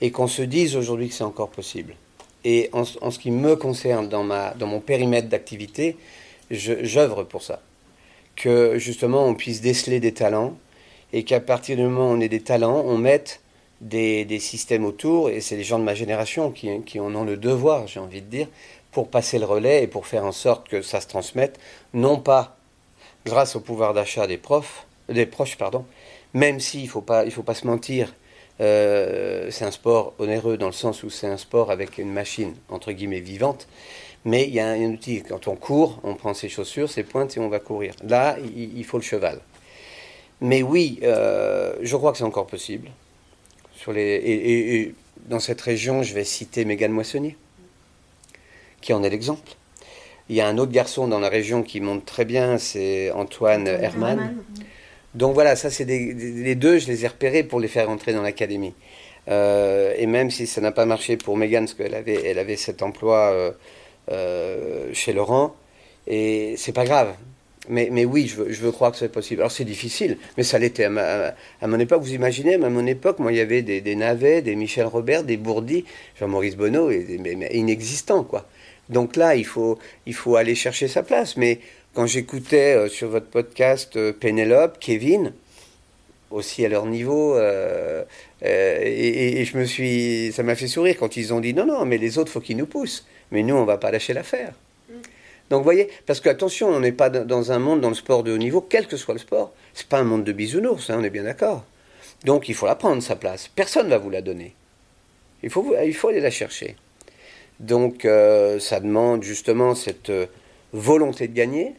et 0.00 0.10
qu'on 0.10 0.26
se 0.26 0.42
dise 0.42 0.76
aujourd'hui 0.76 1.08
que 1.08 1.14
c'est 1.14 1.24
encore 1.24 1.50
possible. 1.50 1.94
Et 2.44 2.70
en, 2.72 2.84
ce 2.84 3.18
qui 3.18 3.30
me 3.30 3.56
concerne, 3.56 4.08
dans, 4.08 4.22
ma, 4.22 4.50
dans 4.54 4.66
mon 4.66 4.80
périmètre 4.80 5.28
d'activité, 5.28 5.96
j'œuvre 6.50 7.24
pour 7.24 7.42
ça. 7.42 7.60
Que 8.36 8.78
justement, 8.78 9.26
on 9.26 9.34
puisse 9.34 9.60
déceler 9.60 9.98
des 9.98 10.12
talents 10.12 10.56
et 11.12 11.24
qu'à 11.24 11.40
partir 11.40 11.76
du 11.76 11.82
moment 11.82 12.10
où 12.10 12.14
on 12.14 12.20
ait 12.20 12.28
des 12.28 12.42
talents, 12.42 12.82
on 12.84 12.98
mette 12.98 13.40
des, 13.80 14.24
des 14.24 14.38
systèmes 14.38 14.84
autour, 14.84 15.30
et 15.30 15.40
c'est 15.40 15.56
les 15.56 15.64
gens 15.64 15.78
de 15.78 15.84
ma 15.84 15.94
génération 15.94 16.50
qui, 16.50 16.68
qui 16.84 17.00
en 17.00 17.14
ont 17.14 17.24
le 17.24 17.36
devoir, 17.36 17.86
j'ai 17.86 18.00
envie 18.00 18.22
de 18.22 18.26
dire, 18.26 18.48
pour 18.96 19.10
passer 19.10 19.38
le 19.38 19.44
relais 19.44 19.82
et 19.82 19.86
pour 19.88 20.06
faire 20.06 20.24
en 20.24 20.32
sorte 20.32 20.70
que 20.70 20.80
ça 20.80 21.02
se 21.02 21.06
transmette, 21.06 21.60
non 21.92 22.18
pas 22.18 22.56
grâce 23.26 23.54
au 23.54 23.60
pouvoir 23.60 23.92
d'achat 23.92 24.26
des 24.26 24.38
proches, 24.38 25.58
pardon, 25.58 25.84
même 26.32 26.60
s'il 26.60 26.84
ne 26.84 26.88
faut 26.88 27.02
pas, 27.02 27.28
faut 27.28 27.42
pas 27.42 27.52
se 27.52 27.66
mentir, 27.66 28.14
euh, 28.62 29.50
c'est 29.50 29.66
un 29.66 29.70
sport 29.70 30.14
onéreux 30.18 30.56
dans 30.56 30.68
le 30.68 30.72
sens 30.72 31.02
où 31.02 31.10
c'est 31.10 31.26
un 31.26 31.36
sport 31.36 31.70
avec 31.70 31.98
une 31.98 32.10
machine 32.10 32.54
entre 32.70 32.90
guillemets 32.90 33.20
vivante, 33.20 33.68
Mais 34.24 34.44
il 34.44 34.54
y 34.54 34.60
a 34.60 34.68
un 34.68 34.90
outil. 34.90 35.22
Quand 35.22 35.46
on 35.46 35.56
court, 35.56 36.00
on 36.02 36.14
prend 36.14 36.32
ses 36.32 36.48
chaussures, 36.48 36.88
ses 36.88 37.02
pointes 37.02 37.36
et 37.36 37.40
on 37.40 37.50
va 37.50 37.58
courir. 37.58 37.92
Là, 38.02 38.38
il, 38.56 38.84
faut 38.86 38.96
le 38.96 39.02
cheval. 39.02 39.40
Mais 40.40 40.62
oui, 40.62 41.00
euh, 41.02 41.74
je 41.82 41.94
crois 41.96 42.12
que 42.12 42.18
c'est 42.18 42.24
encore 42.24 42.46
possible. 42.46 42.88
Et, 43.94 44.94
dans 45.26 45.38
cette 45.38 45.60
région, 45.60 46.02
je 46.02 46.14
vais 46.14 46.24
citer 46.24 46.64
Mégane 46.64 46.92
Moissonnier, 46.92 47.36
qui 48.86 48.92
en 48.92 49.02
est 49.02 49.10
l'exemple. 49.10 49.50
Il 50.28 50.36
y 50.36 50.40
a 50.40 50.46
un 50.46 50.58
autre 50.58 50.70
garçon 50.70 51.08
dans 51.08 51.18
la 51.18 51.28
région 51.28 51.64
qui 51.64 51.80
monte 51.80 52.04
très 52.04 52.24
bien, 52.24 52.56
c'est 52.56 53.10
Antoine 53.10 53.66
Herman. 53.66 54.36
Donc 55.14 55.34
voilà, 55.34 55.56
ça 55.56 55.70
c'est 55.70 55.84
les 55.84 56.54
deux, 56.54 56.78
je 56.78 56.86
les 56.86 57.04
ai 57.04 57.08
repérés 57.08 57.42
pour 57.42 57.58
les 57.58 57.68
faire 57.68 57.90
entrer 57.90 58.12
dans 58.12 58.22
l'académie. 58.22 58.74
Euh, 59.28 59.92
et 59.98 60.06
même 60.06 60.30
si 60.30 60.46
ça 60.46 60.60
n'a 60.60 60.70
pas 60.70 60.86
marché 60.86 61.16
pour 61.16 61.36
Mégane, 61.36 61.64
parce 61.64 61.74
qu'elle 61.74 61.94
avait, 61.96 62.22
elle 62.26 62.38
avait 62.38 62.56
cet 62.56 62.82
emploi 62.82 63.32
euh, 63.32 63.50
euh, 64.12 64.88
chez 64.92 65.12
Laurent, 65.12 65.56
et 66.06 66.54
c'est 66.56 66.72
pas 66.72 66.84
grave. 66.84 67.14
Mais, 67.68 67.88
mais 67.90 68.04
oui, 68.04 68.28
je 68.28 68.36
veux, 68.36 68.52
je 68.52 68.60
veux 68.60 68.70
croire 68.70 68.92
que 68.92 68.98
c'est 68.98 69.08
possible. 69.08 69.40
Alors 69.40 69.50
c'est 69.50 69.64
difficile, 69.64 70.18
mais 70.36 70.44
ça 70.44 70.60
l'était 70.60 70.84
à, 70.84 71.34
à, 71.60 71.66
mon 71.66 71.80
époque. 71.80 72.00
Vous 72.02 72.14
imaginez, 72.14 72.54
à 72.54 72.58
mon 72.58 72.86
époque, 72.86 73.18
moi, 73.18 73.32
il 73.32 73.38
y 73.38 73.40
avait 73.40 73.62
des, 73.62 73.80
des 73.80 73.96
Navets, 73.96 74.42
des 74.42 74.54
Michel 74.54 74.86
Robert, 74.86 75.24
des 75.24 75.36
Bourdi, 75.36 75.84
Jean-Maurice 76.20 76.56
Bonneau, 76.56 76.90
et, 76.90 77.18
mais, 77.18 77.48
inexistants, 77.52 78.22
quoi. 78.22 78.46
Donc 78.88 79.16
là, 79.16 79.34
il 79.34 79.46
faut, 79.46 79.78
il 80.06 80.14
faut 80.14 80.36
aller 80.36 80.54
chercher 80.54 80.88
sa 80.88 81.02
place. 81.02 81.36
Mais 81.36 81.60
quand 81.94 82.06
j'écoutais 82.06 82.88
sur 82.88 83.08
votre 83.08 83.26
podcast 83.26 84.12
Pénélope, 84.12 84.78
Kevin, 84.78 85.32
aussi 86.30 86.64
à 86.64 86.68
leur 86.68 86.86
niveau. 86.86 87.34
Euh, 87.36 88.04
euh, 88.44 88.78
et, 88.82 89.44
je 89.44 89.56
me 89.56 89.64
suis, 89.64 90.32
ça 90.32 90.42
m'a 90.42 90.54
fait 90.54 90.68
sourire 90.68 90.96
quand 90.98 91.16
ils 91.16 91.32
ont 91.32 91.40
dit 91.40 91.54
non, 91.54 91.66
non, 91.66 91.84
mais 91.84 91.98
les 91.98 92.18
autres, 92.18 92.32
faut 92.32 92.40
qu'ils 92.40 92.56
nous 92.56 92.66
poussent. 92.66 93.06
Mais 93.32 93.42
nous, 93.42 93.54
on 93.54 93.64
va 93.64 93.78
pas 93.78 93.90
lâcher 93.90 94.12
l'affaire. 94.12 94.52
Mm. 94.88 94.94
Donc, 95.50 95.58
vous 95.58 95.64
voyez, 95.64 95.88
parce 96.06 96.20
que 96.20 96.28
attention, 96.28 96.68
on 96.68 96.80
n'est 96.80 96.92
pas 96.92 97.10
dans 97.10 97.52
un 97.52 97.58
monde 97.58 97.80
dans 97.80 97.88
le 97.88 97.94
sport 97.94 98.22
de 98.22 98.32
haut 98.32 98.38
niveau, 98.38 98.60
quel 98.60 98.86
que 98.86 98.96
soit 98.96 99.14
le 99.14 99.20
sport. 99.20 99.52
C'est 99.74 99.88
pas 99.88 99.98
un 99.98 100.04
monde 100.04 100.24
de 100.24 100.32
bisounours, 100.32 100.90
hein, 100.90 100.96
on 101.00 101.04
est 101.04 101.10
bien 101.10 101.24
d'accord. 101.24 101.64
Donc, 102.24 102.48
il 102.48 102.54
faut 102.54 102.66
la 102.66 102.74
prendre 102.74 103.02
sa 103.02 103.16
place. 103.16 103.48
Personne 103.48 103.88
va 103.88 103.98
vous 103.98 104.10
la 104.10 104.22
donner. 104.22 104.54
Il 105.42 105.50
faut, 105.50 105.74
il 105.84 105.94
faut 105.94 106.08
aller 106.08 106.20
la 106.20 106.30
chercher. 106.30 106.76
Donc, 107.60 108.04
euh, 108.04 108.60
ça 108.60 108.80
demande 108.80 109.22
justement 109.22 109.74
cette 109.74 110.12
volonté 110.72 111.28
de 111.28 111.34
gagner, 111.34 111.74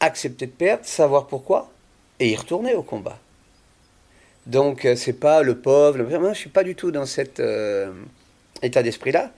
accepter 0.00 0.46
de 0.46 0.52
perdre, 0.52 0.84
savoir 0.84 1.26
pourquoi, 1.26 1.70
et 2.18 2.30
y 2.30 2.36
retourner 2.36 2.74
au 2.74 2.82
combat. 2.82 3.18
Donc, 4.46 4.84
euh, 4.84 4.96
c'est 4.96 5.12
pas 5.12 5.42
le 5.42 5.58
pauvre. 5.58 5.98
Le... 5.98 6.18
Moi, 6.18 6.32
je 6.32 6.38
suis 6.38 6.50
pas 6.50 6.64
du 6.64 6.74
tout 6.74 6.90
dans 6.90 7.06
cet 7.06 7.40
euh, 7.40 7.92
état 8.62 8.82
d'esprit-là. 8.82 9.32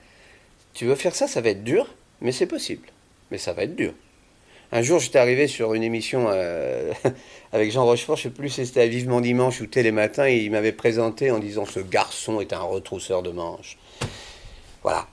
Tu 0.73 0.85
veux 0.85 0.95
faire 0.95 1.15
ça, 1.15 1.27
ça 1.27 1.41
va 1.41 1.49
être 1.49 1.63
dur, 1.63 1.93
mais 2.21 2.31
c'est 2.31 2.47
possible. 2.47 2.87
Mais 3.31 3.37
ça 3.37 3.53
va 3.53 3.63
être 3.63 3.75
dur. 3.75 3.93
Un 4.71 4.81
jour, 4.81 4.99
j'étais 4.99 5.19
arrivé 5.19 5.47
sur 5.47 5.73
une 5.73 5.83
émission 5.83 6.25
euh, 6.29 6.91
avec 7.53 7.71
Jean 7.71 7.85
Rochefort, 7.85 8.17
je 8.17 8.23
sais 8.23 8.29
plus 8.29 8.49
si 8.49 8.65
c'était 8.65 8.87
Vivement 8.87 9.21
Dimanche 9.21 9.61
ou 9.61 9.67
Télématin, 9.67 10.27
et 10.27 10.37
il 10.37 10.51
m'avait 10.51 10.71
présenté 10.71 11.31
en 11.31 11.39
disant 11.39 11.65
Ce 11.65 11.79
garçon 11.79 12.41
est 12.41 12.51
un 12.51 12.61
retrousseur 12.61 13.21
de 13.21 13.29
manches. 13.29 13.77
Voilà. 14.81 15.07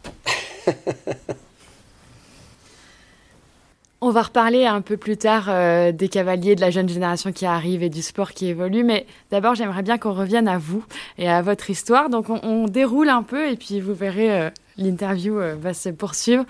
On 4.05 4.11
va 4.11 4.23
reparler 4.23 4.67
un 4.67 4.81
peu 4.81 4.97
plus 4.97 5.17
tard 5.17 5.45
euh, 5.49 5.93
des 5.93 6.09
cavaliers, 6.09 6.57
de 6.57 6.61
la 6.61 6.71
jeune 6.71 6.89
génération 6.89 7.31
qui 7.31 7.47
arrive 7.47 7.85
et 7.85 7.89
du 7.89 8.03
sport 8.03 8.33
qui 8.33 8.49
évolue. 8.49 8.83
Mais 8.83 9.07
d'abord, 9.31 9.55
j'aimerais 9.55 9.83
bien 9.83 9.97
qu'on 9.97 10.13
revienne 10.13 10.49
à 10.49 10.59
vous 10.59 10.85
et 11.19 11.29
à 11.29 11.41
votre 11.41 11.71
histoire. 11.71 12.11
Donc, 12.11 12.29
on, 12.29 12.67
déroule 12.67 13.09
un 13.09 13.23
peu 13.23 13.49
et 13.49 13.55
puis 13.55 13.79
vous 13.81 13.95
verrez, 13.95 14.41
euh, 14.41 14.51
l'interview 14.77 15.39
euh, 15.39 15.55
va 15.55 15.73
se 15.73 15.89
poursuivre. 15.89 16.45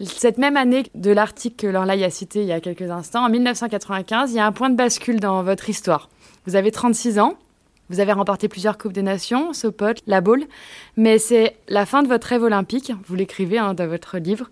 Cette 0.00 0.36
même 0.36 0.56
année 0.56 0.82
de 0.96 1.12
l'article 1.12 1.54
que 1.54 1.66
Lorlaï 1.68 2.02
a 2.02 2.10
cité 2.10 2.40
il 2.40 2.48
y 2.48 2.52
a 2.52 2.58
quelques 2.58 2.90
instants, 2.90 3.24
en 3.24 3.28
1995, 3.28 4.32
il 4.32 4.38
y 4.38 4.40
a 4.40 4.46
un 4.46 4.50
point 4.50 4.68
de 4.68 4.76
bascule 4.76 5.20
dans 5.20 5.44
votre 5.44 5.68
histoire. 5.68 6.08
Vous 6.44 6.56
avez 6.56 6.72
36 6.72 7.20
ans. 7.20 7.36
Vous 7.90 7.98
avez 7.98 8.12
remporté 8.12 8.46
plusieurs 8.48 8.78
Coupes 8.78 8.92
des 8.92 9.02
Nations, 9.02 9.52
Sopot, 9.52 9.94
la 10.06 10.20
Baule, 10.20 10.44
mais 10.96 11.18
c'est 11.18 11.56
la 11.68 11.84
fin 11.84 12.04
de 12.04 12.08
votre 12.08 12.28
rêve 12.28 12.44
olympique, 12.44 12.92
vous 13.06 13.16
l'écrivez 13.16 13.58
hein, 13.58 13.74
dans 13.74 13.88
votre 13.88 14.18
livre. 14.18 14.48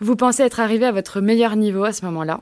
Vous 0.00 0.16
pensez 0.16 0.42
être 0.42 0.58
arrivé 0.58 0.84
à 0.84 0.90
votre 0.90 1.20
meilleur 1.20 1.54
niveau 1.54 1.84
à 1.84 1.92
ce 1.92 2.04
moment-là. 2.06 2.40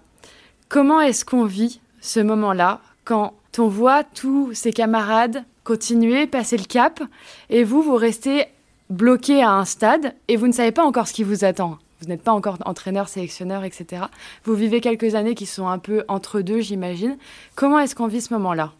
Comment 0.70 1.02
est-ce 1.02 1.26
qu'on 1.26 1.44
vit 1.44 1.80
ce 2.00 2.20
moment-là 2.20 2.80
quand 3.04 3.34
on 3.58 3.68
voit 3.68 4.04
tous 4.04 4.54
ses 4.54 4.72
camarades 4.72 5.44
continuer, 5.64 6.26
passer 6.26 6.56
le 6.56 6.64
cap, 6.64 7.02
et 7.50 7.62
vous, 7.62 7.82
vous 7.82 7.96
restez 7.96 8.46
bloqué 8.88 9.42
à 9.42 9.50
un 9.50 9.64
stade 9.66 10.14
et 10.28 10.36
vous 10.36 10.46
ne 10.46 10.52
savez 10.52 10.72
pas 10.72 10.84
encore 10.84 11.08
ce 11.08 11.12
qui 11.12 11.24
vous 11.24 11.44
attend? 11.44 11.76
Vous 12.00 12.08
n'êtes 12.08 12.22
pas 12.22 12.32
encore 12.32 12.56
entraîneur, 12.64 13.08
sélectionneur, 13.08 13.64
etc. 13.64 14.04
Vous 14.44 14.54
vivez 14.54 14.80
quelques 14.80 15.14
années 15.14 15.34
qui 15.34 15.46
sont 15.46 15.66
un 15.68 15.78
peu 15.78 16.04
entre 16.08 16.40
deux, 16.40 16.60
j'imagine. 16.60 17.18
Comment 17.54 17.80
est-ce 17.80 17.94
qu'on 17.94 18.06
vit 18.06 18.22
ce 18.22 18.32
moment-là? 18.34 18.72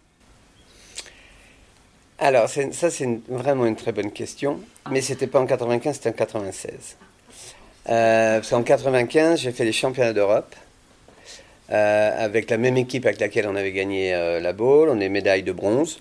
Alors, 2.18 2.48
ça, 2.48 2.90
c'est 2.90 3.09
vraiment 3.29 3.66
une 3.66 3.76
très 3.76 3.92
bonne 3.92 4.11
question. 4.11 4.61
Mais 4.90 5.00
c'était 5.00 5.26
pas 5.26 5.40
en 5.40 5.46
95, 5.46 5.96
c'était 5.96 6.09
en 6.11 6.12
96. 6.12 6.96
Euh, 7.88 8.37
parce 8.38 8.50
qu'en 8.50 8.62
95, 8.62 9.40
j'ai 9.40 9.52
fait 9.52 9.64
les 9.64 9.72
championnats 9.72 10.12
d'Europe 10.12 10.55
euh, 11.70 12.24
avec 12.24 12.50
la 12.50 12.57
même 12.57 12.76
équipe 12.76 13.05
avec 13.07 13.20
laquelle 13.20 13.46
on 13.46 13.55
avait 13.55 13.72
gagné 13.72 14.14
euh, 14.14 14.40
la 14.40 14.52
Baule. 14.52 14.88
On 14.88 14.98
est 15.00 15.09
médaille 15.09 15.42
de 15.42 15.52
bronze 15.52 16.00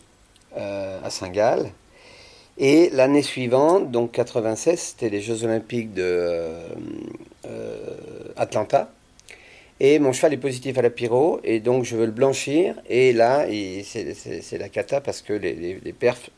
à 0.55 1.09
Saint-Gall. 1.09 1.69
Et 2.57 2.89
l'année 2.93 3.21
suivante, 3.21 3.91
donc 3.91 4.13
96, 4.13 4.79
c'était 4.79 5.09
les 5.09 5.21
Jeux 5.21 5.43
Olympiques 5.43 5.93
de 5.93 6.47
Atlanta. 8.37 8.89
Et 9.79 9.99
mon 9.99 10.13
cheval 10.13 10.33
est 10.33 10.37
positif 10.37 10.77
à 10.77 10.81
la 10.81 10.89
pyro, 10.89 11.41
et 11.43 11.59
donc 11.59 11.83
je 11.83 11.97
veux 11.97 12.05
le 12.05 12.11
blanchir. 12.11 12.75
Et 12.89 13.11
là, 13.11 13.45
c'est 13.83 14.57
la 14.57 14.69
cata 14.69 15.01
parce 15.01 15.21
que 15.21 15.33
les, 15.33 15.93
perfs 15.97 16.29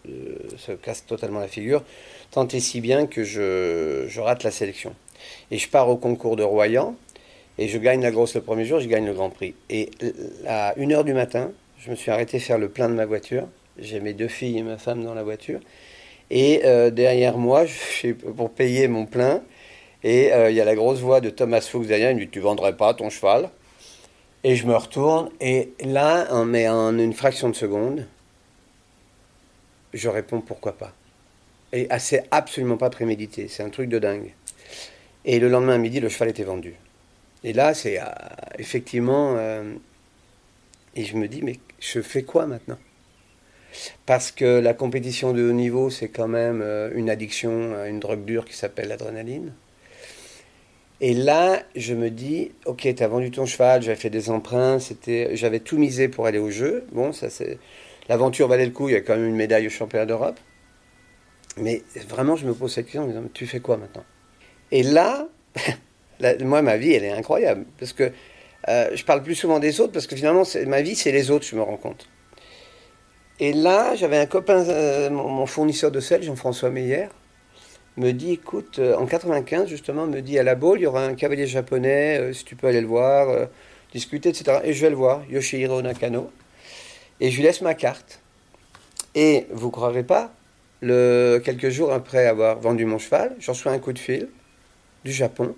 se 0.57 0.71
cassent 0.71 1.05
totalement 1.05 1.39
la 1.39 1.47
figure, 1.47 1.83
tant 2.31 2.47
et 2.47 2.59
si 2.59 2.81
bien 2.81 3.05
que 3.05 3.23
je 3.23 4.19
rate 4.19 4.43
la 4.43 4.51
sélection. 4.51 4.93
Et 5.51 5.57
je 5.57 5.69
pars 5.69 5.89
au 5.89 5.97
concours 5.97 6.35
de 6.35 6.43
Royan, 6.43 6.95
et 7.59 7.67
je 7.67 7.77
gagne 7.77 8.01
la 8.01 8.11
grosse 8.11 8.35
le 8.35 8.41
premier 8.41 8.65
jour, 8.65 8.79
je 8.79 8.87
gagne 8.87 9.05
le 9.05 9.13
Grand 9.13 9.29
Prix. 9.29 9.55
Et 9.69 9.89
à 10.47 10.73
1h 10.77 11.03
du 11.03 11.13
matin, 11.13 11.51
je 11.79 11.89
me 11.89 11.95
suis 11.95 12.11
arrêté 12.11 12.39
faire 12.39 12.57
le 12.57 12.69
plein 12.69 12.87
de 12.87 12.93
ma 12.93 13.05
voiture. 13.05 13.47
J'ai 13.79 13.99
mes 13.99 14.13
deux 14.13 14.27
filles 14.27 14.59
et 14.59 14.63
ma 14.63 14.77
femme 14.77 15.03
dans 15.03 15.13
la 15.13 15.23
voiture. 15.23 15.59
Et 16.29 16.61
euh, 16.65 16.91
derrière 16.91 17.37
moi, 17.37 17.65
pour 18.35 18.51
payer 18.51 18.87
mon 18.87 19.05
plein, 19.05 19.41
et 20.03 20.33
euh, 20.33 20.49
il 20.49 20.55
y 20.55 20.61
a 20.61 20.65
la 20.65 20.75
grosse 20.75 20.99
voix 20.99 21.21
de 21.21 21.29
Thomas 21.29 21.61
Fuchs 21.61 21.87
derrière, 21.87 22.11
il 22.11 22.15
me 22.15 22.21
dit 22.21 22.29
Tu 22.29 22.39
vendrais 22.39 22.75
pas 22.75 22.93
ton 22.93 23.09
cheval 23.09 23.49
Et 24.43 24.55
je 24.55 24.67
me 24.67 24.75
retourne, 24.75 25.29
et 25.41 25.73
là, 25.83 26.27
en, 26.31 26.45
mais 26.45 26.67
en 26.69 26.97
une 26.97 27.13
fraction 27.13 27.49
de 27.49 27.55
seconde, 27.55 28.07
je 29.93 30.09
réponds 30.09 30.41
Pourquoi 30.41 30.73
pas 30.73 30.93
Et 31.73 31.87
ah, 31.89 31.99
c'est 31.99 32.25
absolument 32.31 32.77
pas 32.77 32.89
prémédité, 32.89 33.47
c'est 33.47 33.63
un 33.63 33.69
truc 33.69 33.89
de 33.89 33.99
dingue. 33.99 34.33
Et 35.25 35.39
le 35.39 35.49
lendemain 35.49 35.75
à 35.75 35.77
midi, 35.77 35.99
le 35.99 36.09
cheval 36.09 36.29
était 36.29 36.43
vendu. 36.43 36.75
Et 37.43 37.53
là, 37.53 37.73
c'est 37.73 37.99
euh, 37.99 38.05
effectivement. 38.57 39.35
Euh, 39.37 39.73
et 40.95 41.03
je 41.03 41.15
me 41.15 41.27
dis, 41.27 41.41
mais 41.43 41.59
je 41.79 42.01
fais 42.01 42.23
quoi 42.23 42.47
maintenant? 42.47 42.79
Parce 44.05 44.31
que 44.31 44.59
la 44.59 44.73
compétition 44.73 45.33
de 45.33 45.47
haut 45.47 45.53
niveau, 45.53 45.89
c'est 45.89 46.09
quand 46.09 46.27
même 46.27 46.61
euh, 46.63 46.89
une 46.95 47.09
addiction 47.09 47.75
à 47.75 47.87
une 47.87 47.99
drogue 47.99 48.25
dure 48.25 48.45
qui 48.45 48.55
s'appelle 48.55 48.87
l'adrénaline. 48.87 49.53
Et 50.99 51.13
là, 51.13 51.61
je 51.75 51.93
me 51.93 52.09
dis, 52.09 52.51
ok, 52.65 52.87
tu 52.95 53.03
as 53.03 53.07
vendu 53.07 53.29
ton 53.29 53.45
cheval, 53.45 53.83
j'avais 53.83 53.97
fait 53.97 54.09
des 54.09 54.29
emprunts, 54.29 54.79
c'était, 54.79 55.35
j'avais 55.35 55.59
tout 55.59 55.77
misé 55.77 56.07
pour 56.07 56.25
aller 56.25 56.39
au 56.39 56.49
jeu. 56.49 56.85
Bon, 56.91 57.11
ça 57.11 57.27
l'aventure 58.09 58.47
valait 58.47 58.65
le 58.65 58.71
coup. 58.71 58.89
Il 58.89 58.93
y 58.93 58.95
a 58.95 59.01
quand 59.01 59.15
même 59.15 59.27
une 59.27 59.35
médaille 59.35 59.67
au 59.67 59.69
championnat 59.69 60.05
d'Europe. 60.05 60.39
Mais 61.57 61.83
vraiment, 62.07 62.35
je 62.35 62.47
me 62.47 62.53
pose 62.53 62.73
cette 62.73 62.85
question, 62.85 63.11
tu 63.33 63.47
fais 63.47 63.59
quoi 63.59 63.77
maintenant? 63.77 64.05
Et 64.71 64.83
là, 64.83 65.27
moi, 66.41 66.61
ma 66.61 66.77
vie, 66.77 66.93
elle 66.93 67.03
est 67.03 67.11
incroyable. 67.11 67.65
Parce 67.79 67.93
que 67.93 68.11
euh, 68.69 68.89
je 68.95 69.03
parle 69.05 69.23
plus 69.23 69.35
souvent 69.35 69.59
des 69.59 69.79
autres, 69.79 69.93
parce 69.93 70.07
que 70.07 70.15
finalement, 70.15 70.43
ma 70.67 70.81
vie, 70.81 70.95
c'est 70.95 71.11
les 71.11 71.31
autres, 71.31 71.45
je 71.45 71.55
me 71.55 71.61
rends 71.61 71.77
compte. 71.77 72.07
Et 73.39 73.53
là, 73.53 73.95
j'avais 73.95 74.17
un 74.17 74.25
copain, 74.25 74.67
euh, 74.67 75.09
mon, 75.09 75.45
fournisseur 75.45 75.91
de 75.91 75.99
sel, 75.99 76.23
Jean-François 76.23 76.69
Meyer, 76.69 77.07
me 77.97 78.11
dit, 78.11 78.33
écoute, 78.33 78.79
euh, 78.79 78.95
en 78.95 79.05
95, 79.05 79.67
justement, 79.67 80.07
me 80.07 80.21
dit, 80.21 80.39
à 80.39 80.43
la 80.43 80.55
Baule, 80.55 80.79
il 80.79 80.83
y 80.83 80.85
aura 80.85 81.03
un 81.05 81.15
cavalier 81.15 81.47
japonais, 81.47 82.31
si 82.33 82.45
tu 82.45 82.55
peux 82.55 82.67
aller 82.67 82.81
le 82.81 82.87
voir, 82.87 83.47
discuter, 83.93 84.29
etc. 84.29 84.59
Et 84.63 84.73
je 84.73 84.81
vais 84.81 84.89
le 84.89 84.95
voir, 84.95 85.23
Yoshihiro 85.29 85.81
Nakano. 85.81 86.31
Et 87.19 87.31
je 87.31 87.37
lui 87.37 87.43
laisse 87.43 87.61
ma 87.61 87.73
carte. 87.73 88.21
Et 89.15 89.47
vous 89.51 89.71
croirez 89.71 90.03
pas, 90.03 90.31
le, 90.81 91.41
quelques 91.43 91.69
jours 91.69 91.91
après 91.91 92.27
avoir 92.27 92.59
vendu 92.59 92.85
mon 92.85 92.99
cheval, 92.99 93.35
j'en 93.39 93.53
reçois 93.53 93.71
un 93.71 93.79
coup 93.79 93.93
de 93.93 93.99
fil 93.99 94.29
du 95.03 95.11
Japon 95.11 95.55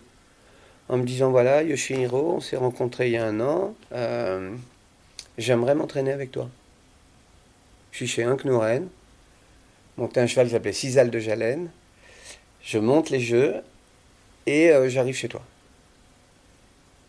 en 0.89 0.97
me 0.97 1.03
disant 1.03 1.29
voilà 1.29 1.63
Yoshihiro, 1.63 2.35
on 2.35 2.39
s'est 2.39 2.57
rencontré 2.57 3.07
il 3.07 3.13
y 3.13 3.17
a 3.17 3.25
un 3.25 3.39
an, 3.39 3.75
euh, 3.93 4.55
j'aimerais 5.37 5.75
m'entraîner 5.75 6.11
avec 6.11 6.31
toi. 6.31 6.49
Je 7.91 7.97
suis 7.97 8.07
chez 8.07 8.23
Inknoren, 8.23 8.87
monté 9.97 10.19
un 10.19 10.27
cheval 10.27 10.47
qui 10.47 10.53
s'appelait 10.53 10.73
Cisal 10.73 11.11
de 11.11 11.19
Jalène, 11.19 11.69
je 12.69 12.77
monte 12.77 13.09
les 13.09 13.19
jeux 13.19 13.55
et 14.45 14.69
euh, 14.69 14.89
j'arrive 14.89 15.15
chez 15.15 15.27
toi. 15.27 15.41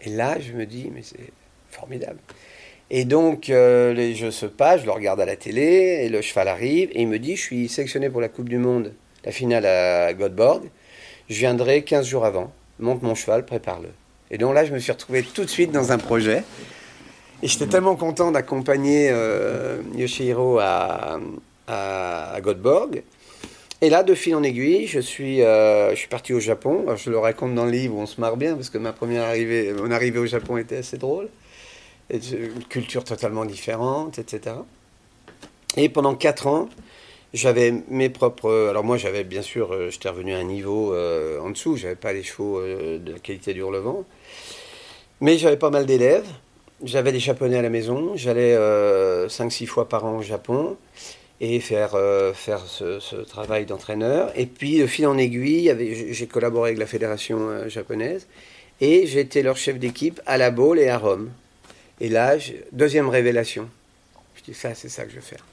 Et 0.02 0.08
là, 0.08 0.40
je 0.40 0.52
me 0.52 0.64
dis, 0.64 0.90
mais 0.94 1.02
c'est 1.02 1.32
formidable. 1.70 2.18
Et 2.88 3.04
donc, 3.04 3.50
euh, 3.50 3.92
les 3.92 4.14
jeux 4.14 4.30
se 4.30 4.46
passent, 4.46 4.80
je 4.80 4.86
le 4.86 4.92
regarde 4.92 5.20
à 5.20 5.26
la 5.26 5.36
télé, 5.36 6.00
et 6.02 6.08
le 6.08 6.22
cheval 6.22 6.48
arrive, 6.48 6.88
et 6.92 7.02
il 7.02 7.08
me 7.08 7.18
dit, 7.18 7.36
je 7.36 7.42
suis 7.42 7.68
sélectionné 7.68 8.08
pour 8.08 8.22
la 8.22 8.30
Coupe 8.30 8.48
du 8.48 8.56
Monde, 8.56 8.94
la 9.22 9.32
finale 9.32 9.66
à 9.66 10.14
Göteborg, 10.14 10.64
je 11.28 11.38
viendrai 11.38 11.84
15 11.84 12.06
jours 12.06 12.24
avant, 12.24 12.50
monte 12.78 13.02
mon 13.02 13.14
cheval, 13.14 13.44
prépare-le. 13.44 13.90
Et 14.30 14.38
donc 14.38 14.54
là, 14.54 14.64
je 14.64 14.72
me 14.72 14.78
suis 14.78 14.92
retrouvé 14.92 15.22
tout 15.22 15.44
de 15.44 15.50
suite 15.50 15.72
dans 15.72 15.92
un 15.92 15.98
projet, 15.98 16.42
et 17.42 17.48
j'étais 17.48 17.66
tellement 17.66 17.96
content 17.96 18.32
d'accompagner 18.32 19.10
euh, 19.12 19.82
Yoshihiro 19.94 20.58
à, 20.58 21.20
à, 21.66 22.32
à 22.32 22.40
Göteborg, 22.40 23.02
et 23.82 23.90
là, 23.90 24.02
de 24.02 24.14
fil 24.14 24.34
en 24.34 24.42
aiguille, 24.42 24.86
je 24.86 25.00
suis, 25.00 25.42
euh, 25.42 25.90
je 25.90 25.96
suis 25.96 26.08
parti 26.08 26.32
au 26.32 26.40
Japon. 26.40 26.86
Je 26.96 27.10
le 27.10 27.18
raconte 27.18 27.54
dans 27.54 27.64
le 27.64 27.70
livre, 27.70 27.96
on 27.96 28.06
se 28.06 28.20
marre 28.20 28.36
bien, 28.36 28.54
parce 28.54 28.70
que 28.70 28.78
ma 28.78 28.92
première 28.92 29.24
arrivée, 29.24 29.72
mon 29.72 29.90
arrivée 29.90 30.18
au 30.18 30.26
Japon 30.26 30.56
était 30.56 30.78
assez 30.78 30.98
drôle. 30.98 31.28
Une 32.10 32.64
culture 32.68 33.04
totalement 33.04 33.44
différente, 33.44 34.18
etc. 34.18 34.56
Et 35.76 35.88
pendant 35.88 36.14
quatre 36.14 36.46
ans, 36.46 36.68
j'avais 37.32 37.72
mes 37.88 38.08
propres. 38.08 38.68
Alors, 38.70 38.84
moi, 38.84 38.96
j'avais 38.96 39.24
bien 39.24 39.42
sûr, 39.42 39.72
euh, 39.72 39.90
j'étais 39.90 40.08
revenu 40.08 40.34
à 40.34 40.38
un 40.38 40.44
niveau 40.44 40.92
euh, 40.92 41.40
en 41.40 41.50
dessous, 41.50 41.76
j'avais 41.76 41.94
pas 41.94 42.12
les 42.12 42.22
chevaux 42.22 42.58
euh, 42.58 42.98
de 42.98 43.12
la 43.12 43.18
qualité 43.18 43.54
du 43.54 43.60
Hurlevent. 43.60 44.04
Mais 45.20 45.38
j'avais 45.38 45.56
pas 45.56 45.70
mal 45.70 45.86
d'élèves. 45.86 46.26
J'avais 46.82 47.12
des 47.12 47.20
japonais 47.20 47.58
à 47.58 47.62
la 47.62 47.68
maison. 47.68 48.12
J'allais 48.16 48.56
5-6 48.56 49.66
fois 49.66 49.86
par 49.86 50.06
an 50.06 50.16
au 50.18 50.22
Japon 50.22 50.78
et 51.40 51.58
faire, 51.60 51.94
euh, 51.94 52.32
faire 52.34 52.66
ce, 52.66 53.22
travail 53.22 53.64
d'entraîneur. 53.64 54.30
Et 54.38 54.46
puis, 54.46 54.78
de 54.78 54.86
fil 54.86 55.06
en 55.06 55.16
aiguille, 55.16 55.74
j'ai 56.10 56.26
collaboré 56.26 56.70
avec 56.70 56.78
la 56.78 56.86
fédération 56.86 57.48
euh, 57.48 57.68
japonaise 57.68 58.26
et 58.80 59.06
j'étais 59.06 59.42
leur 59.42 59.56
chef 59.56 59.78
d'équipe 59.78 60.20
à 60.26 60.36
la 60.36 60.50
Baule 60.50 60.78
et 60.78 60.88
à 60.88 60.98
Rome. 60.98 61.30
Et 62.00 62.08
là, 62.08 62.36
deuxième 62.72 63.08
révélation. 63.08 63.68
Je 64.36 64.42
dis, 64.42 64.54
ça, 64.54 64.74
c'est 64.74 64.88
ça 64.88 65.04
que 65.04 65.10
je 65.10 65.16
veux 65.16 65.22
faire. 65.22 65.44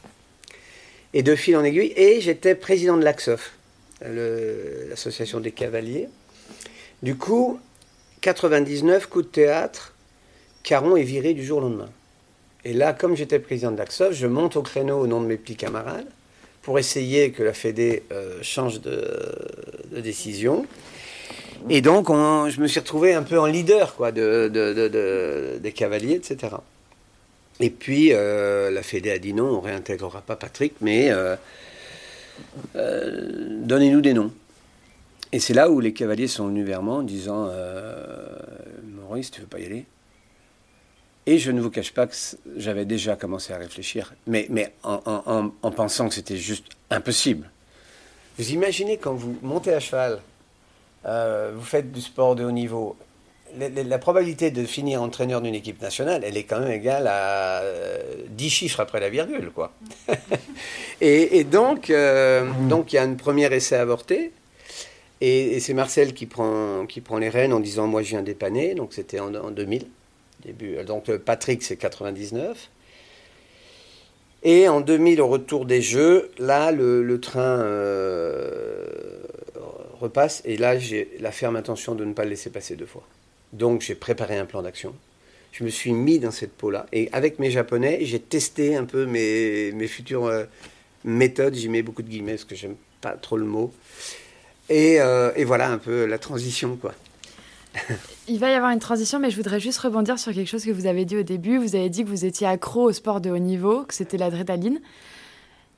Et 1.13 1.23
de 1.23 1.35
fil 1.35 1.55
en 1.55 1.63
aiguille, 1.63 1.93
et 1.95 2.21
j'étais 2.21 2.53
président 2.53 2.97
de 2.97 3.03
l'AXOF, 3.03 3.53
l'association 4.01 5.39
des 5.39 5.51
cavaliers. 5.51 6.07
Du 7.01 7.15
coup, 7.15 7.59
99, 8.21 9.07
coup 9.07 9.21
de 9.21 9.27
théâtre, 9.27 9.93
Caron 10.63 10.95
est 10.95 11.03
viré 11.03 11.33
du 11.33 11.45
jour 11.45 11.59
au 11.59 11.61
lendemain. 11.61 11.89
Et 12.67 12.73
là, 12.73 12.91
comme 12.91 13.15
j'étais 13.15 13.39
président 13.39 13.71
de 13.71 13.77
l'AXOF, 13.77 14.11
je 14.11 14.27
monte 14.27 14.57
au 14.57 14.61
créneau 14.61 14.99
au 14.99 15.07
nom 15.07 15.21
de 15.21 15.25
mes 15.25 15.37
petits 15.37 15.55
camarades 15.55 16.07
pour 16.63 16.77
essayer 16.77 17.31
que 17.31 17.41
la 17.41 17.53
Fédé 17.53 18.03
euh, 18.11 18.39
change 18.41 18.81
de, 18.81 20.01
décision. 20.01 20.65
Et 21.69 21.79
donc, 21.79 22.09
on, 22.09 22.49
je 22.49 22.59
me 22.59 22.67
suis 22.67 22.81
retrouvé 22.81 23.13
un 23.13 23.23
peu 23.23 23.39
en 23.39 23.45
leader 23.45 23.95
quoi, 23.95 24.11
de, 24.11 24.49
de 24.53 25.59
des 25.63 25.71
cavaliers, 25.71 26.15
etc. 26.15 26.55
Et 27.61 27.69
puis, 27.69 28.09
euh, 28.11 28.69
la 28.69 28.83
Fédé 28.83 29.11
a 29.11 29.17
dit 29.17 29.33
non, 29.33 29.45
on 29.45 29.61
réintégrera 29.61 30.19
pas 30.19 30.35
Patrick, 30.35 30.73
mais 30.81 31.07
euh, 31.09 31.37
donnez-nous 33.61 34.01
des 34.01 34.13
noms. 34.13 34.33
Et 35.31 35.39
c'est 35.39 35.53
là 35.53 35.69
où 35.69 35.79
les 35.79 35.93
cavaliers 35.93 36.27
sont 36.27 36.47
venus 36.47 36.65
vers 36.65 36.81
moi 36.81 36.95
en 36.97 37.03
disant 37.03 37.49
Maurice, 38.83 39.31
tu 39.31 39.39
veux 39.39 39.47
pas 39.47 39.59
y 39.59 39.65
aller? 39.65 39.85
Et 41.27 41.37
je 41.37 41.51
ne 41.51 41.61
vous 41.61 41.69
cache 41.69 41.93
pas 41.93 42.07
que 42.07 42.15
j'avais 42.55 42.85
déjà 42.85 43.17
commencé 43.17 43.51
à 43.51 43.57
réfléchir, 43.57 44.13
mais, 44.25 44.47
mais 44.49 44.73
en, 44.81 45.01
en, 45.05 45.51
en 45.61 45.71
pensant 45.71 46.07
que 46.07 46.15
c'était 46.15 46.37
juste 46.37 46.65
impossible. 46.89 47.51
Vous 48.39 48.51
imaginez 48.51 48.97
quand 48.97 49.13
vous 49.13 49.37
montez 49.41 49.73
à 49.73 49.81
cheval, 49.81 50.21
euh, 51.05 51.51
vous 51.53 51.65
faites 51.65 51.91
du 51.91 51.99
sport 51.99 52.35
de 52.35 52.45
haut 52.45 52.51
niveau, 52.51 52.95
la, 53.57 53.97
probabilité 53.97 54.51
de 54.51 54.65
finir 54.65 55.01
entraîneur 55.01 55.41
d'une 55.41 55.55
équipe 55.55 55.81
nationale, 55.81 56.23
elle 56.23 56.37
est 56.37 56.43
quand 56.43 56.61
même 56.61 56.71
égale 56.71 57.07
à 57.07 57.59
euh, 57.61 57.99
10 58.29 58.49
chiffres 58.49 58.79
après 58.79 59.01
la 59.01 59.09
virgule, 59.09 59.51
quoi. 59.53 59.73
et, 61.01 61.43
donc, 61.43 61.89
euh, 61.89 62.49
donc 62.69 62.93
il 62.93 62.95
y 62.95 62.99
a 62.99 63.03
un 63.03 63.15
premier 63.15 63.53
essai 63.53 63.75
avorté. 63.75 64.31
Et, 65.19 65.59
c'est 65.59 65.73
Marcel 65.73 66.13
qui 66.13 66.25
prend, 66.25 66.85
qui 66.85 67.01
prend 67.01 67.17
les 67.17 67.29
rênes 67.29 67.51
en 67.51 67.59
disant 67.59 67.87
Moi, 67.87 68.03
je 68.03 68.09
viens 68.09 68.21
dépanner. 68.21 68.75
Donc, 68.75 68.93
c'était 68.93 69.19
en 69.19 69.49
2000. 69.51 69.87
Donc 70.85 71.15
Patrick, 71.17 71.63
c'est 71.63 71.77
99. 71.77 72.69
Et 74.43 74.67
en 74.67 74.81
2000, 74.81 75.21
au 75.21 75.27
retour 75.27 75.65
des 75.65 75.81
Jeux, 75.81 76.31
là, 76.37 76.71
le, 76.71 77.19
train 77.19 77.59
euh, 77.59 78.85
repasse. 79.99 80.41
Et 80.45 80.57
là, 80.57 80.77
j'ai 80.77 81.09
la 81.19 81.31
ferme 81.31 81.55
intention 81.55 81.95
de 81.95 82.05
ne 82.05 82.13
pas 82.13 82.23
le 82.23 82.31
laisser 82.31 82.49
passer 82.49 82.75
deux 82.75 82.85
fois. 82.85 83.03
Donc, 83.53 83.81
j'ai 83.81 83.95
préparé 83.95 84.37
un 84.37 84.45
plan 84.45 84.61
d'action. 84.61 84.93
Je 85.51 85.63
me 85.63 85.69
suis 85.69 85.91
mis 85.91 86.19
dans 86.19 86.31
cette 86.31 86.53
peau-là. 86.53 86.85
Et 86.93 87.09
avec 87.13 87.39
mes 87.39 87.49
Japonais, 87.49 87.99
j'ai 88.01 88.19
testé 88.19 88.75
un 88.75 88.85
peu 88.85 89.05
mes, 89.05 89.71
mes 89.71 89.87
futures 89.87 90.25
euh, 90.25 90.45
méthodes. 91.03 91.55
J'y 91.55 91.69
mets 91.69 91.81
beaucoup 91.81 92.03
de 92.03 92.09
guillemets 92.09 92.33
parce 92.33 92.45
que 92.45 92.55
j'aime 92.55 92.75
pas 93.01 93.13
trop 93.13 93.37
le 93.37 93.45
mot. 93.45 93.73
Et, 94.69 95.01
euh, 95.01 95.31
et 95.35 95.45
voilà 95.45 95.71
un 95.71 95.77
peu 95.77 96.05
la 96.05 96.19
transition, 96.19 96.75
quoi. 96.75 96.93
Il 98.27 98.39
va 98.39 98.49
y 98.49 98.53
avoir 98.53 98.71
une 98.71 98.79
transition, 98.79 99.19
mais 99.19 99.29
je 99.29 99.35
voudrais 99.35 99.59
juste 99.59 99.79
rebondir 99.79 100.19
sur 100.19 100.33
quelque 100.33 100.47
chose 100.47 100.65
que 100.65 100.71
vous 100.71 100.85
avez 100.85 101.05
dit 101.05 101.17
au 101.17 101.23
début. 101.23 101.57
Vous 101.57 101.75
avez 101.75 101.89
dit 101.89 102.03
que 102.03 102.09
vous 102.09 102.25
étiez 102.25 102.47
accro 102.47 102.83
au 102.83 102.91
sport 102.91 103.21
de 103.21 103.29
haut 103.29 103.37
niveau, 103.37 103.83
que 103.83 103.93
c'était 103.93 104.17
l'adrénaline. 104.17 104.79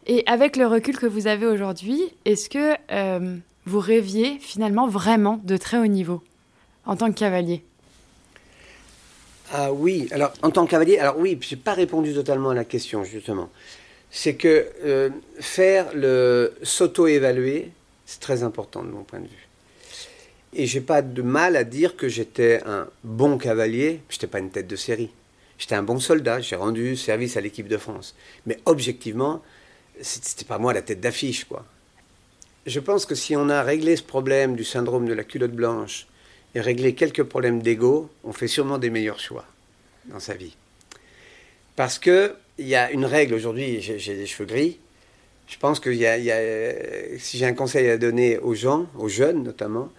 Et 0.07 0.23
avec 0.25 0.55
le 0.55 0.65
recul 0.65 0.97
que 0.97 1.05
vous 1.05 1.27
avez 1.27 1.45
aujourd'hui, 1.45 2.01
est-ce 2.25 2.49
que 2.49 2.75
euh, 2.91 3.38
vous 3.65 3.79
rêviez 3.79 4.39
finalement 4.39 4.88
vraiment 4.88 5.39
de 5.43 5.57
très 5.57 5.77
haut 5.77 5.88
niveau 5.88 6.23
en 6.85 6.95
tant 6.95 7.12
que 7.12 7.19
cavalier? 7.19 7.63
Ah 9.51 9.71
oui, 9.71 10.07
alors 10.12 10.31
en 10.41 10.51
tant 10.51 10.65
que 10.65 10.71
cavalier, 10.71 10.97
alors 10.97 11.17
oui, 11.17 11.38
je 11.41 11.55
n'ai 11.55 11.62
pas 11.62 11.73
répondu 11.73 12.13
totalement 12.13 12.49
à 12.49 12.55
la 12.55 12.65
question 12.65 13.03
justement. 13.03 13.49
C'est 14.12 14.35
que 14.35 14.67
euh, 14.83 15.09
faire 15.39 15.88
le 15.93 16.53
s'auto-évaluer, 16.63 17.71
c'est 18.05 18.19
très 18.19 18.41
important 18.41 18.83
de 18.83 18.89
mon 18.89 19.03
point 19.03 19.19
de 19.19 19.25
vue. 19.25 19.48
Et 20.53 20.65
j'ai 20.65 20.81
pas 20.81 21.01
de 21.01 21.21
mal 21.21 21.55
à 21.55 21.63
dire 21.63 21.95
que 21.95 22.07
j'étais 22.07 22.62
un 22.65 22.88
bon 23.03 23.38
cavalier. 23.38 24.01
Je 24.09 24.15
n'étais 24.15 24.27
pas 24.27 24.39
une 24.39 24.49
tête 24.49 24.67
de 24.67 24.75
série. 24.75 25.12
J'étais 25.57 25.75
un 25.75 25.83
bon 25.83 25.99
soldat. 25.99 26.41
J'ai 26.41 26.55
rendu 26.55 26.95
service 26.95 27.38
à 27.38 27.41
l'équipe 27.41 27.67
de 27.67 27.77
France. 27.77 28.15
Mais 28.45 28.57
objectivement, 28.65 29.43
c'était 30.01 30.45
pas 30.45 30.57
moi 30.57 30.73
la 30.73 30.81
tête 30.81 31.01
d'affiche, 31.01 31.45
quoi. 31.45 31.65
Je 32.65 32.79
pense 32.79 33.05
que 33.05 33.15
si 33.15 33.35
on 33.35 33.49
a 33.49 33.63
réglé 33.63 33.95
ce 33.95 34.03
problème 34.03 34.55
du 34.55 34.63
syndrome 34.63 35.07
de 35.07 35.13
la 35.13 35.23
culotte 35.23 35.53
blanche 35.53 36.07
et 36.55 36.62
réglé 36.62 36.93
quelques 36.93 37.23
problèmes 37.23 37.62
d'ego, 37.62 38.09
on 38.23 38.33
fait 38.33 38.47
sûrement 38.47 38.77
des 38.77 38.89
meilleurs 38.89 39.19
choix 39.19 39.45
dans 40.05 40.19
sa 40.19 40.33
vie. 40.33 40.55
Parce 41.75 41.99
que 41.99 42.35
il 42.57 42.67
y 42.67 42.75
a 42.75 42.91
une 42.91 43.05
règle 43.05 43.33
aujourd'hui. 43.33 43.81
J'ai 43.81 44.15
des 44.15 44.25
cheveux 44.25 44.45
gris. 44.45 44.77
Je 45.47 45.57
pense 45.57 45.79
que 45.79 45.89
y 45.89 46.05
a, 46.05 47.17
si 47.17 47.38
j'ai 47.38 47.45
un 47.45 47.53
conseil 47.53 47.89
à 47.89 47.97
donner 47.97 48.38
aux 48.38 48.53
gens, 48.53 48.88
aux 48.97 49.07
jeunes 49.07 49.43
notamment, 49.43 49.89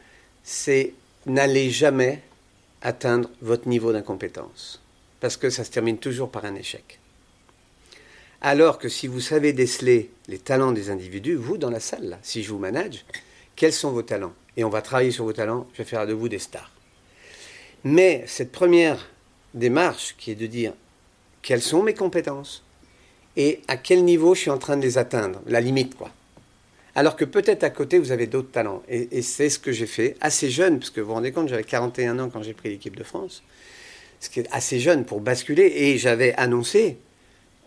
c'est 0.43 0.95
n'allez 1.27 1.71
jamais 1.71 2.23
atteindre 2.83 3.31
votre 3.43 3.69
niveau 3.69 3.93
d'incompétence, 3.93 4.81
parce 5.21 5.37
que 5.37 5.51
ça 5.51 5.65
se 5.65 5.71
termine 5.71 5.99
toujours 5.99 6.31
par 6.31 6.45
un 6.45 6.55
échec. 6.55 6.99
Alors 8.41 8.79
que 8.79 8.89
si 8.89 9.07
vous 9.07 9.21
savez 9.21 9.53
déceler 9.53 10.11
les 10.29 10.39
talents 10.39 10.73
des 10.73 10.89
individus, 10.89 11.35
vous 11.35 11.59
dans 11.59 11.71
la 11.71 11.81
salle, 11.81 12.19
si 12.23 12.43
je 12.43 12.51
vous 12.51 12.59
manage, 12.59 13.05
quels 13.55 13.73
sont 13.73 13.91
vos 13.91 14.03
talents? 14.03 14.33
Et 14.57 14.65
on 14.65 14.71
va 14.71 14.81
travailler 14.81 15.11
sur 15.11 15.25
vos 15.25 15.35
talents, 15.35 15.69
je 15.75 15.79
vais 15.79 15.89
faire 15.89 16.07
de 16.07 16.15
vous 16.15 16.29
des 16.29 16.39
stars. 16.39 16.71
Mais 17.85 18.25
cette 18.27 18.53
première 18.53 19.11
démarche 19.53 20.15
qui 20.19 20.31
est 20.31 20.37
de 20.37 20.47
dire 20.47 20.73
quelles 21.43 21.63
sont 21.63 21.83
mes 21.83 21.95
compétences? 21.95 22.63
Et 23.37 23.61
à 23.69 23.77
quel 23.77 24.05
niveau 24.05 24.35
je 24.35 24.41
suis 24.41 24.51
en 24.51 24.59
train 24.59 24.77
de 24.77 24.83
les 24.83 24.99
atteindre, 24.99 25.41
la 25.47 25.61
limite 25.61 25.95
quoi 25.95 26.11
alors 26.95 27.17
que 27.17 27.25
peut-être 27.25 27.65
à 27.65 27.71
côté, 27.71 27.99
vous 27.99 28.13
avez 28.13 28.27
d'autres 28.27 28.51
talents. 28.51 28.83
Et, 28.89 29.23
c'est 29.23 29.49
ce 29.49 29.59
que 29.59 29.73
j'ai 29.73 29.87
fait, 29.87 30.17
assez 30.21 30.51
jeune, 30.51 30.79
parce 30.79 30.91
que 30.91 31.01
vous 31.01 31.09
vous 31.09 31.15
rendez 31.15 31.33
compte, 31.33 31.49
j'avais 31.49 31.65
41 31.65 32.19
ans 32.19 32.31
quand 32.31 32.43
j'ai 32.43 32.55
pris 32.55 32.71
l'équipe 32.71 32.97
de 32.97 33.05
France, 33.05 33.43
ce 34.21 34.29
qui 34.29 34.41
est 34.41 34.49
assez 34.51 34.81
jeune 34.81 35.05
pour 35.05 35.21
basculer, 35.21 35.73
et 35.75 35.99
j'avais 35.99 36.35
annoncé, 36.35 36.99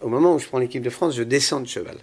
au 0.01 0.09
moment 0.09 0.35
où 0.35 0.39
je 0.39 0.47
prends 0.47 0.59
l'équipe 0.59 0.83
de 0.83 0.89
France, 0.89 1.15
je 1.15 1.23
descends 1.23 1.61
de 1.61 1.67
cheval. 1.67 1.97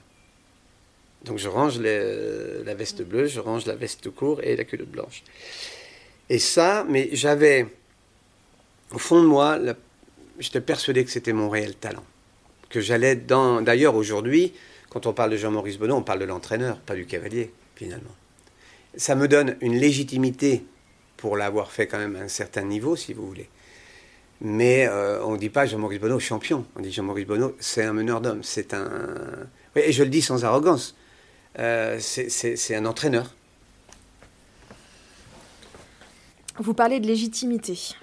Donc 1.25 1.39
je 1.39 1.49
range 1.49 1.79
la 1.79 2.75
veste 2.75 3.03
bleue, 3.03 3.27
je 3.27 3.41
range 3.41 3.67
la 3.67 3.75
veste 3.75 4.09
courte 4.11 4.41
et 4.43 4.57
la 4.57 4.65
culotte 4.65 4.89
blanche. 4.89 5.23
Et 6.31 6.39
ça, 6.39 6.87
mais 6.89 7.11
j'avais, 7.13 7.67
au 8.93 8.99
fond 8.99 9.21
de 9.21 9.27
moi, 9.27 9.59
j'étais 10.39 10.61
persuadé 10.61 11.05
que 11.05 11.11
c'était 11.11 11.33
mon 11.33 11.51
réel 11.51 11.75
talent. 11.75 12.05
Que 12.71 12.81
j'allais 12.81 13.17
dans... 13.17 13.61
D'ailleurs, 13.61 13.97
aujourd'hui, 13.97 14.55
quand 14.91 15.07
on 15.07 15.13
parle 15.13 15.31
de 15.31 15.37
Jean-Maurice 15.37 15.79
Bonneau, 15.79 15.97
on 15.97 16.03
parle 16.03 16.19
de 16.19 16.25
l'entraîneur, 16.27 16.79
pas 16.79 16.95
du 16.95 17.07
cavalier, 17.07 17.53
finalement. 17.77 18.15
Ça 18.97 19.15
me 19.15 19.29
donne 19.29 19.57
une 19.61 19.77
légitimité 19.77 20.65
pour 21.17 21.37
l'avoir 21.37 21.71
fait 21.71 21.87
quand 21.87 21.99
même 21.99 22.17
à 22.17 22.21
un 22.21 22.29
certain 22.29 22.63
niveau, 22.63 22.97
si 22.97 23.15
vous 23.15 23.27
voulez. 23.27 23.49
Mais 24.41 24.87
euh, 24.89 25.23
on 25.25 25.33
ne 25.33 25.39
dit 25.39 25.51
pas 25.51 25.67
Jean-Maurice 25.67 26.01
Bonneau 26.01 26.19
champion. 26.19 26.67
On 26.77 26.81
dit 26.81 26.93
Jean-Maurice 26.93 27.27
Bonneau, 27.27 27.57
c'est 27.61 27.85
un 27.85 27.93
meneur 27.93 28.21
d'hommes. 28.21 28.43
C'est 28.43 28.75
un. 28.75 28.89
Et 29.77 29.93
je 29.93 30.03
le 30.03 30.11
dis 30.11 30.23
sans 30.23 30.45
arrogance. 30.45 30.97
Euh, 31.59 31.99
c'est 32.01 32.75
un 32.75 32.87
entraîneur. 32.87 33.35
vous 36.59 36.75
parlez 36.75 37.01
de 37.01 37.07
légitimité. 37.07 37.95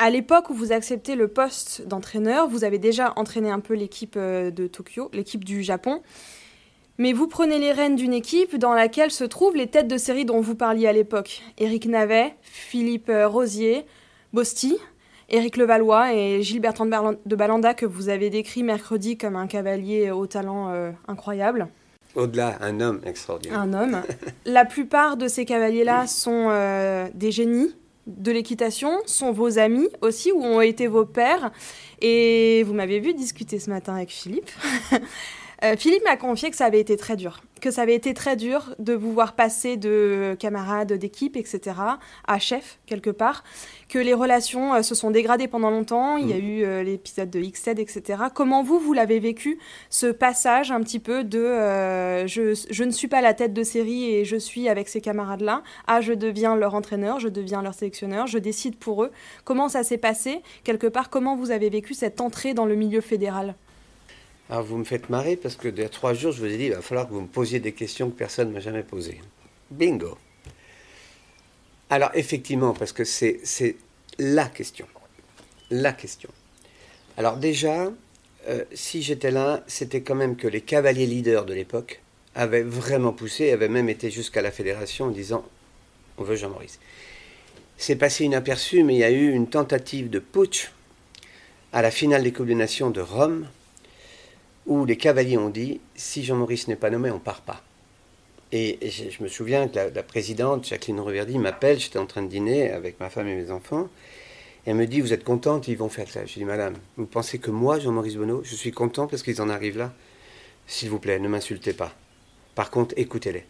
À 0.00 0.10
l'époque 0.10 0.48
où 0.50 0.54
vous 0.54 0.70
acceptez 0.70 1.16
le 1.16 1.26
poste 1.26 1.82
d'entraîneur, 1.88 2.48
vous 2.48 2.62
avez 2.62 2.78
déjà 2.78 3.12
entraîné 3.16 3.50
un 3.50 3.58
peu 3.58 3.74
l'équipe 3.74 4.14
euh, 4.16 4.52
de 4.52 4.68
Tokyo, 4.68 5.10
l'équipe 5.12 5.44
du 5.44 5.64
Japon. 5.64 6.02
Mais 6.98 7.12
vous 7.12 7.26
prenez 7.26 7.58
les 7.58 7.72
rênes 7.72 7.96
d'une 7.96 8.12
équipe 8.12 8.56
dans 8.56 8.74
laquelle 8.74 9.10
se 9.10 9.24
trouvent 9.24 9.56
les 9.56 9.66
têtes 9.66 9.88
de 9.88 9.98
série 9.98 10.24
dont 10.24 10.40
vous 10.40 10.54
parliez 10.54 10.86
à 10.86 10.92
l'époque. 10.92 11.42
Éric 11.58 11.86
Navet, 11.86 12.36
Philippe 12.42 13.08
euh, 13.08 13.26
Rosier, 13.26 13.86
Bosti, 14.32 14.78
Éric 15.30 15.56
Levallois 15.56 16.14
et 16.14 16.42
Gilles 16.44 16.60
Bertrand 16.60 16.86
de 16.86 17.36
Balanda 17.36 17.74
que 17.74 17.84
vous 17.84 18.08
avez 18.08 18.30
décrit 18.30 18.62
mercredi 18.62 19.18
comme 19.18 19.34
un 19.34 19.48
cavalier 19.48 20.12
au 20.12 20.28
talent 20.28 20.70
euh, 20.70 20.92
incroyable. 21.08 21.66
Au-delà, 22.14 22.56
un 22.60 22.80
homme 22.80 23.00
extraordinaire. 23.04 23.58
Un 23.58 23.72
homme. 23.72 24.02
La 24.46 24.64
plupart 24.64 25.16
de 25.16 25.26
ces 25.26 25.44
cavaliers-là 25.44 26.06
sont 26.06 26.50
des 27.14 27.30
génies, 27.30 27.74
de 28.08 28.32
l'équitation 28.32 28.90
sont 29.06 29.32
vos 29.32 29.58
amis 29.58 29.88
aussi, 30.00 30.32
ou 30.32 30.42
ont 30.42 30.60
été 30.60 30.86
vos 30.86 31.04
pères. 31.04 31.52
Et 32.00 32.62
vous 32.66 32.74
m'avez 32.74 33.00
vu 33.00 33.14
discuter 33.14 33.58
ce 33.58 33.70
matin 33.70 33.94
avec 33.94 34.10
Philippe. 34.10 34.50
Euh, 35.64 35.74
Philippe 35.76 36.04
m'a 36.04 36.16
confié 36.16 36.50
que 36.50 36.56
ça 36.56 36.66
avait 36.66 36.78
été 36.78 36.96
très 36.96 37.16
dur, 37.16 37.40
que 37.60 37.72
ça 37.72 37.82
avait 37.82 37.96
été 37.96 38.14
très 38.14 38.36
dur 38.36 38.74
de 38.78 38.92
vous 38.94 39.12
voir 39.12 39.34
passer 39.34 39.76
de 39.76 40.36
camarade 40.38 40.92
d'équipe, 40.92 41.36
etc., 41.36 41.76
à 42.26 42.38
chef, 42.38 42.78
quelque 42.86 43.10
part, 43.10 43.42
que 43.88 43.98
les 43.98 44.14
relations 44.14 44.74
euh, 44.74 44.82
se 44.82 44.94
sont 44.94 45.10
dégradées 45.10 45.48
pendant 45.48 45.70
longtemps, 45.70 46.16
il 46.16 46.28
y 46.28 46.32
a 46.32 46.36
mm. 46.36 46.40
eu 46.40 46.64
euh, 46.64 46.82
l'épisode 46.84 47.30
de 47.30 47.40
XZ, 47.40 47.70
etc. 47.78 48.22
Comment 48.32 48.62
vous, 48.62 48.78
vous 48.78 48.92
l'avez 48.92 49.18
vécu, 49.18 49.58
ce 49.90 50.06
passage 50.06 50.70
un 50.70 50.80
petit 50.80 51.00
peu 51.00 51.24
de 51.24 51.38
je, 52.26 52.54
je, 52.70 52.84
ne 52.84 52.90
suis 52.90 53.08
pas 53.08 53.20
la 53.20 53.34
tête 53.34 53.52
de 53.52 53.62
série 53.64 54.14
et 54.14 54.24
je 54.24 54.36
suis 54.36 54.68
avec 54.68 54.88
ces 54.88 55.00
camarades-là, 55.00 55.62
à 55.88 56.00
je 56.00 56.12
deviens 56.12 56.54
leur 56.54 56.74
entraîneur, 56.74 57.18
je 57.18 57.28
deviens 57.28 57.62
leur 57.62 57.74
sélectionneur, 57.74 58.28
je 58.28 58.38
décide 58.38 58.76
pour 58.76 59.02
eux. 59.02 59.10
Comment 59.44 59.68
ça 59.68 59.82
s'est 59.82 59.98
passé, 59.98 60.40
quelque 60.62 60.86
part, 60.86 61.10
comment 61.10 61.34
vous 61.34 61.50
avez 61.50 61.68
vécu 61.68 61.94
cette 61.94 62.20
entrée 62.20 62.54
dans 62.54 62.66
le 62.66 62.76
milieu 62.76 63.00
fédéral? 63.00 63.56
Alors 64.50 64.64
vous 64.64 64.78
me 64.78 64.84
faites 64.84 65.10
marrer 65.10 65.36
parce 65.36 65.56
que 65.56 65.68
il 65.68 65.88
trois 65.90 66.14
jours, 66.14 66.32
je 66.32 66.40
vous 66.40 66.46
ai 66.46 66.56
dit, 66.56 66.64
il 66.66 66.72
va 66.72 66.80
falloir 66.80 67.06
que 67.06 67.12
vous 67.12 67.20
me 67.20 67.26
posiez 67.26 67.60
des 67.60 67.72
questions 67.72 68.10
que 68.10 68.16
personne 68.16 68.48
ne 68.48 68.54
m'a 68.54 68.60
jamais 68.60 68.82
posées. 68.82 69.20
Bingo. 69.70 70.16
Alors 71.90 72.10
effectivement, 72.14 72.72
parce 72.72 72.92
que 72.92 73.04
c'est 73.04 73.76
la 74.18 74.46
question. 74.46 74.86
La 75.70 75.92
question. 75.92 76.30
Alors 77.16 77.36
déjà, 77.36 77.92
euh, 78.48 78.64
si 78.72 79.02
j'étais 79.02 79.30
là, 79.30 79.62
c'était 79.66 80.00
quand 80.00 80.14
même 80.14 80.36
que 80.36 80.48
les 80.48 80.62
cavaliers 80.62 81.06
leaders 81.06 81.44
de 81.44 81.52
l'époque 81.52 82.00
avaient 82.34 82.62
vraiment 82.62 83.12
poussé, 83.12 83.50
avaient 83.52 83.68
même 83.68 83.88
été 83.88 84.10
jusqu'à 84.10 84.40
la 84.40 84.50
fédération 84.50 85.06
en 85.06 85.10
disant 85.10 85.44
on 86.16 86.24
veut 86.24 86.36
Jean-Maurice. 86.36 86.78
C'est 87.76 87.96
passé 87.96 88.24
inaperçu, 88.24 88.82
mais 88.82 88.94
il 88.94 88.98
y 88.98 89.04
a 89.04 89.10
eu 89.10 89.30
une 89.30 89.48
tentative 89.48 90.10
de 90.10 90.18
putsch 90.18 90.72
à 91.72 91.82
la 91.82 91.90
finale 91.90 92.22
des 92.22 92.32
Coupes 92.32 92.46
des 92.46 92.54
Nations 92.54 92.90
de 92.90 93.00
Rome 93.00 93.46
où 94.68 94.84
les 94.84 94.96
cavaliers 94.96 95.38
ont 95.38 95.48
dit 95.48 95.80
si 95.96 96.22
Jean-Maurice 96.22 96.68
n'est 96.68 96.76
pas 96.76 96.90
nommé, 96.90 97.10
on 97.10 97.18
part 97.18 97.40
pas. 97.40 97.62
Et, 98.52 98.78
je, 98.82 99.22
me 99.22 99.28
souviens 99.28 99.66
que 99.66 99.78
la, 99.94 100.02
présidente, 100.02 100.66
Jacqueline 100.66 101.00
Reverdy, 101.00 101.38
m'appelle, 101.38 101.80
j'étais 101.80 101.98
en 101.98 102.06
train 102.06 102.22
de 102.22 102.28
dîner 102.28 102.70
avec 102.70 103.00
ma 103.00 103.10
femme 103.10 103.28
et 103.28 103.34
mes 103.34 103.50
enfants, 103.50 103.88
et 104.66 104.70
elle 104.70 104.76
me 104.76 104.86
dit 104.86 105.00
Vous 105.00 105.12
êtes 105.12 105.24
contente, 105.24 105.68
ils 105.68 105.76
vont 105.76 105.88
faire 105.88 106.08
ça. 106.08 106.24
Je 106.24 106.34
dis 106.34 106.44
Madame, 106.44 106.74
vous 106.96 107.06
pensez 107.06 107.38
que 107.38 107.50
moi, 107.50 107.78
Jean-Maurice 107.78 108.16
Bonneau, 108.16 108.42
je 108.44 108.54
suis 108.54 108.70
content 108.70 109.06
parce 109.06 109.22
qu'ils 109.22 109.40
en 109.40 109.48
arrivent 109.48 109.78
là? 109.78 109.92
S'il 110.66 110.90
vous 110.90 110.98
plaît, 110.98 111.18
ne 111.18 111.28
m'insultez 111.28 111.72
pas. 111.72 111.94
Par 112.54 112.70
contre, 112.70 112.94
écoutez-les. 112.98 113.44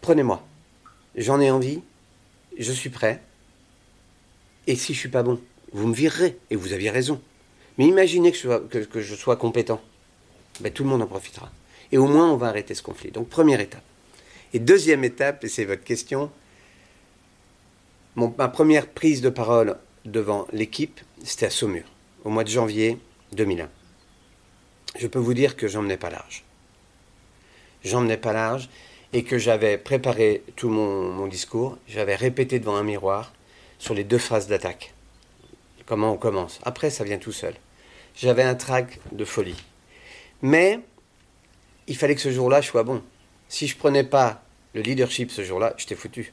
Prenez-moi. 0.00 0.42
J'en 1.14 1.40
ai 1.40 1.50
envie, 1.50 1.82
je 2.58 2.72
suis 2.72 2.90
prêt. 2.90 3.22
Et 4.66 4.76
si 4.76 4.94
je 4.94 4.98
suis 4.98 5.08
pas 5.10 5.22
bon, 5.22 5.40
vous 5.72 5.86
me 5.88 5.94
virerez, 5.94 6.38
et 6.50 6.56
vous 6.56 6.72
aviez 6.72 6.90
raison. 6.90 7.20
Mais 7.78 7.86
imaginez 7.86 8.32
que 8.32 9.00
je 9.00 9.14
sois, 9.14 9.36
compétent. 9.36 9.80
Ben, 10.60 10.72
tout 10.72 10.84
le 10.84 10.90
monde 10.90 11.02
en 11.02 11.06
profitera. 11.06 11.50
Et 11.92 11.98
au 11.98 12.06
moins, 12.06 12.30
on 12.30 12.36
va 12.36 12.48
arrêter 12.48 12.74
ce 12.74 12.82
conflit. 12.82 13.10
Donc, 13.10 13.28
première 13.28 13.60
étape. 13.60 13.82
Et 14.54 14.58
deuxième 14.58 15.04
étape, 15.04 15.44
et 15.44 15.48
c'est 15.48 15.64
votre 15.64 15.84
question, 15.84 16.30
ma 18.16 18.48
première 18.48 18.88
prise 18.88 19.20
de 19.20 19.28
parole 19.28 19.76
devant 20.04 20.46
l'équipe, 20.52 21.00
c'était 21.22 21.46
à 21.46 21.50
Saumur, 21.50 21.84
au 22.24 22.30
mois 22.30 22.44
de 22.44 22.48
janvier 22.48 22.98
2001. 23.32 23.68
Je 24.98 25.06
peux 25.06 25.18
vous 25.18 25.34
dire 25.34 25.56
que 25.56 25.68
j'en 25.68 25.82
menais 25.82 25.98
pas 25.98 26.10
large. 26.10 26.44
J'en 27.84 28.00
menais 28.00 28.16
pas 28.16 28.32
large 28.32 28.70
et 29.12 29.24
que 29.24 29.36
j'avais 29.36 29.76
préparé 29.76 30.42
tout 30.56 30.70
mon, 30.70 31.12
mon 31.12 31.26
discours, 31.26 31.76
j'avais 31.86 32.14
répété 32.14 32.58
devant 32.58 32.76
un 32.76 32.82
miroir 32.82 33.32
sur 33.78 33.94
les 33.94 34.04
deux 34.04 34.18
phrases 34.18 34.46
d'attaque. 34.46 34.94
Comment 35.84 36.12
on 36.12 36.16
commence? 36.16 36.58
Après, 36.62 36.90
ça 36.90 37.04
vient 37.04 37.18
tout 37.18 37.32
seul 37.32 37.54
j'avais 38.16 38.42
un 38.42 38.54
trac 38.54 38.98
de 39.12 39.24
folie. 39.24 39.62
Mais 40.42 40.80
il 41.86 41.96
fallait 41.96 42.14
que 42.14 42.20
ce 42.20 42.32
jour-là 42.32 42.60
je 42.60 42.68
sois 42.68 42.82
bon. 42.82 43.02
Si 43.48 43.68
je 43.68 43.76
prenais 43.76 44.04
pas 44.04 44.42
le 44.74 44.80
leadership 44.80 45.30
ce 45.30 45.44
jour-là, 45.44 45.74
j'étais 45.78 45.94
foutu. 45.94 46.32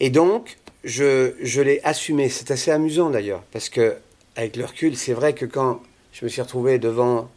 Et 0.00 0.10
donc, 0.10 0.56
je, 0.82 1.60
l'ai 1.60 1.80
assumé. 1.84 2.28
C'est 2.28 2.50
assez 2.50 2.70
amusant 2.70 3.10
d'ailleurs, 3.10 3.42
parce 3.52 3.68
que 3.68 3.96
avec 4.34 4.56
le 4.56 4.64
recul, 4.64 4.96
c'est 4.96 5.12
vrai 5.12 5.34
que 5.34 5.44
quand 5.44 5.82
je 6.12 6.24
me 6.24 6.30
suis 6.30 6.40
retrouvé 6.40 6.78
devant 6.78 7.30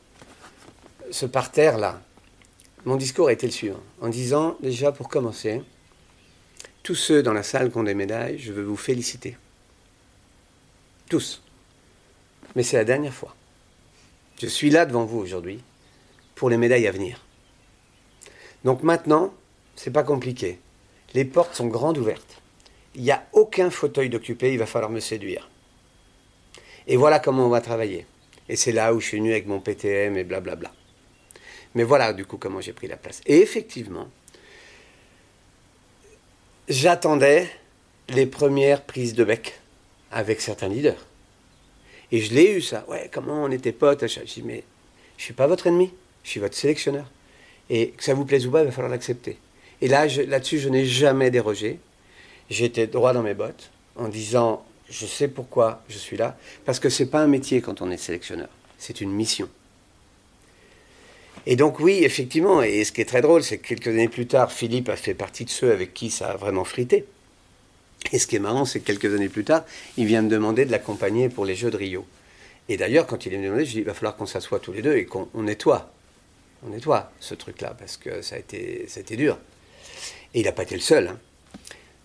ce 1.11 1.25
parterre-là, 1.25 2.01
mon 2.85 2.95
discours 2.95 3.29
été 3.29 3.45
le 3.45 3.51
suivant, 3.51 3.79
en 4.01 4.07
disant 4.07 4.57
déjà 4.61 4.91
pour 4.91 5.09
commencer, 5.09 5.61
tous 6.81 6.95
ceux 6.95 7.23
dans 7.23 7.33
la 7.33 7.43
salle 7.43 7.71
qui 7.71 7.77
ont 7.77 7.83
des 7.83 7.93
médailles, 7.93 8.37
je 8.39 8.51
veux 8.51 8.63
vous 8.63 8.75
féliciter. 8.75 9.37
Tous. 11.09 11.42
Mais 12.55 12.63
c'est 12.63 12.77
la 12.77 12.85
dernière 12.85 13.13
fois. 13.13 13.35
Je 14.41 14.47
suis 14.47 14.69
là 14.69 14.85
devant 14.85 15.05
vous 15.05 15.19
aujourd'hui 15.19 15.59
pour 16.35 16.49
les 16.49 16.57
médailles 16.57 16.87
à 16.87 16.91
venir. 16.91 17.23
Donc 18.63 18.83
maintenant, 18.83 19.33
c'est 19.75 19.91
pas 19.91 20.03
compliqué. 20.03 20.59
Les 21.13 21.25
portes 21.25 21.55
sont 21.55 21.67
grandes 21.67 21.97
ouvertes. 21.97 22.41
Il 22.95 23.03
n'y 23.03 23.11
a 23.11 23.25
aucun 23.33 23.69
fauteuil 23.69 24.09
d'occupé, 24.09 24.53
il 24.53 24.59
va 24.59 24.65
falloir 24.65 24.91
me 24.91 24.99
séduire. 24.99 25.49
Et 26.87 26.97
voilà 26.97 27.19
comment 27.19 27.45
on 27.45 27.49
va 27.49 27.61
travailler. 27.61 28.05
Et 28.49 28.55
c'est 28.55 28.71
là 28.71 28.93
où 28.93 28.99
je 28.99 29.07
suis 29.07 29.17
venu 29.17 29.31
avec 29.31 29.47
mon 29.47 29.59
PTM 29.59 30.17
et 30.17 30.23
blablabla. 30.23 30.71
Mais 31.75 31.83
voilà 31.83 32.13
du 32.13 32.25
coup 32.25 32.37
comment 32.37 32.61
j'ai 32.61 32.73
pris 32.73 32.87
la 32.87 32.97
place. 32.97 33.21
Et 33.25 33.39
effectivement, 33.39 34.07
j'attendais 36.67 37.49
les 38.09 38.25
premières 38.25 38.83
prises 38.83 39.13
de 39.13 39.23
bec 39.23 39.59
avec 40.11 40.41
certains 40.41 40.67
leaders. 40.67 41.05
Et 42.13 42.19
je 42.19 42.31
l'ai 42.31 42.51
eu, 42.51 42.61
ça. 42.61 42.85
Ouais, 42.87 43.09
comment 43.11 43.43
on 43.43 43.49
était 43.49 43.71
potes. 43.71 44.05
Je 44.07 44.19
dis, 44.19 44.43
mais 44.45 44.63
je 45.17 45.23
suis 45.23 45.33
pas 45.33 45.47
votre 45.47 45.65
ennemi, 45.65 45.91
je 46.23 46.29
suis 46.29 46.39
votre 46.39 46.55
sélectionneur. 46.55 47.09
Et 47.71 47.89
que 47.89 48.03
ça 48.03 48.13
vous 48.13 48.23
plaise 48.23 48.45
ou 48.45 48.51
pas, 48.51 48.61
il 48.61 48.65
va 48.65 48.71
falloir 48.71 48.91
l'accepter. 48.91 49.39
Et 49.81 49.87
là, 49.87 50.05
là-dessus, 50.05 50.59
je 50.59 50.69
n'ai 50.69 50.85
jamais 50.85 51.31
dérogé. 51.31 51.79
J'étais 52.51 52.85
droit 52.85 53.13
dans 53.13 53.23
mes 53.23 53.33
bottes 53.33 53.71
en 53.95 54.09
disant, 54.09 54.63
je 54.91 55.07
sais 55.07 55.27
pourquoi 55.27 55.81
je 55.89 55.97
suis 55.97 56.15
là. 56.15 56.37
Parce 56.65 56.79
que 56.79 56.87
c'est 56.87 57.07
pas 57.07 57.19
un 57.19 57.27
métier 57.27 57.61
quand 57.61 57.81
on 57.81 57.89
est 57.89 57.97
sélectionneur, 57.97 58.49
c'est 58.77 59.01
une 59.01 59.11
mission. 59.11 59.49
Et 61.47 61.55
donc 61.55 61.79
oui, 61.79 62.03
effectivement, 62.03 62.61
et 62.61 62.83
ce 62.83 62.91
qui 62.91 63.01
est 63.01 63.05
très 63.05 63.21
drôle, 63.21 63.41
c'est 63.41 63.57
que 63.57 63.67
quelques 63.67 63.87
années 63.87 64.07
plus 64.07 64.27
tard, 64.27 64.51
Philippe 64.51 64.89
a 64.89 64.95
fait 64.95 65.15
partie 65.15 65.45
de 65.45 65.49
ceux 65.49 65.71
avec 65.71 65.95
qui 65.95 66.11
ça 66.11 66.29
a 66.29 66.37
vraiment 66.37 66.63
frité. 66.63 67.05
Et 68.11 68.19
ce 68.19 68.27
qui 68.27 68.35
est 68.35 68.39
marrant, 68.39 68.65
c'est 68.65 68.79
que 68.79 68.85
quelques 68.85 69.13
années 69.13 69.29
plus 69.29 69.43
tard, 69.43 69.63
il 69.97 70.05
vient 70.05 70.21
me 70.21 70.29
demander 70.29 70.65
de 70.65 70.71
l'accompagner 70.71 71.29
pour 71.29 71.45
les 71.45 71.55
Jeux 71.55 71.71
de 71.71 71.77
Rio. 71.77 72.05
Et 72.69 72.77
d'ailleurs, 72.77 73.07
quand 73.07 73.25
il 73.25 73.33
est 73.33 73.37
demander, 73.37 73.65
je 73.65 73.69
lui 73.69 73.75
dit, 73.75 73.79
il 73.79 73.85
va 73.85 73.93
falloir 73.93 74.15
qu'on 74.15 74.25
s'assoie 74.25 74.59
tous 74.59 74.71
les 74.71 74.81
deux 74.81 74.95
et 74.95 75.05
qu'on 75.05 75.27
nettoie. 75.35 75.91
On 76.65 76.69
nettoie 76.69 77.11
ce 77.19 77.35
truc-là, 77.35 77.75
parce 77.77 77.97
que 77.97 78.21
ça 78.21 78.35
a 78.35 78.39
été, 78.39 78.85
ça 78.87 78.99
a 78.99 79.01
été 79.01 79.15
dur. 79.15 79.37
Et 80.33 80.41
il 80.41 80.45
n'a 80.45 80.51
pas 80.51 80.63
été 80.63 80.75
le 80.75 80.81
seul. 80.81 81.07
Hein. 81.07 81.19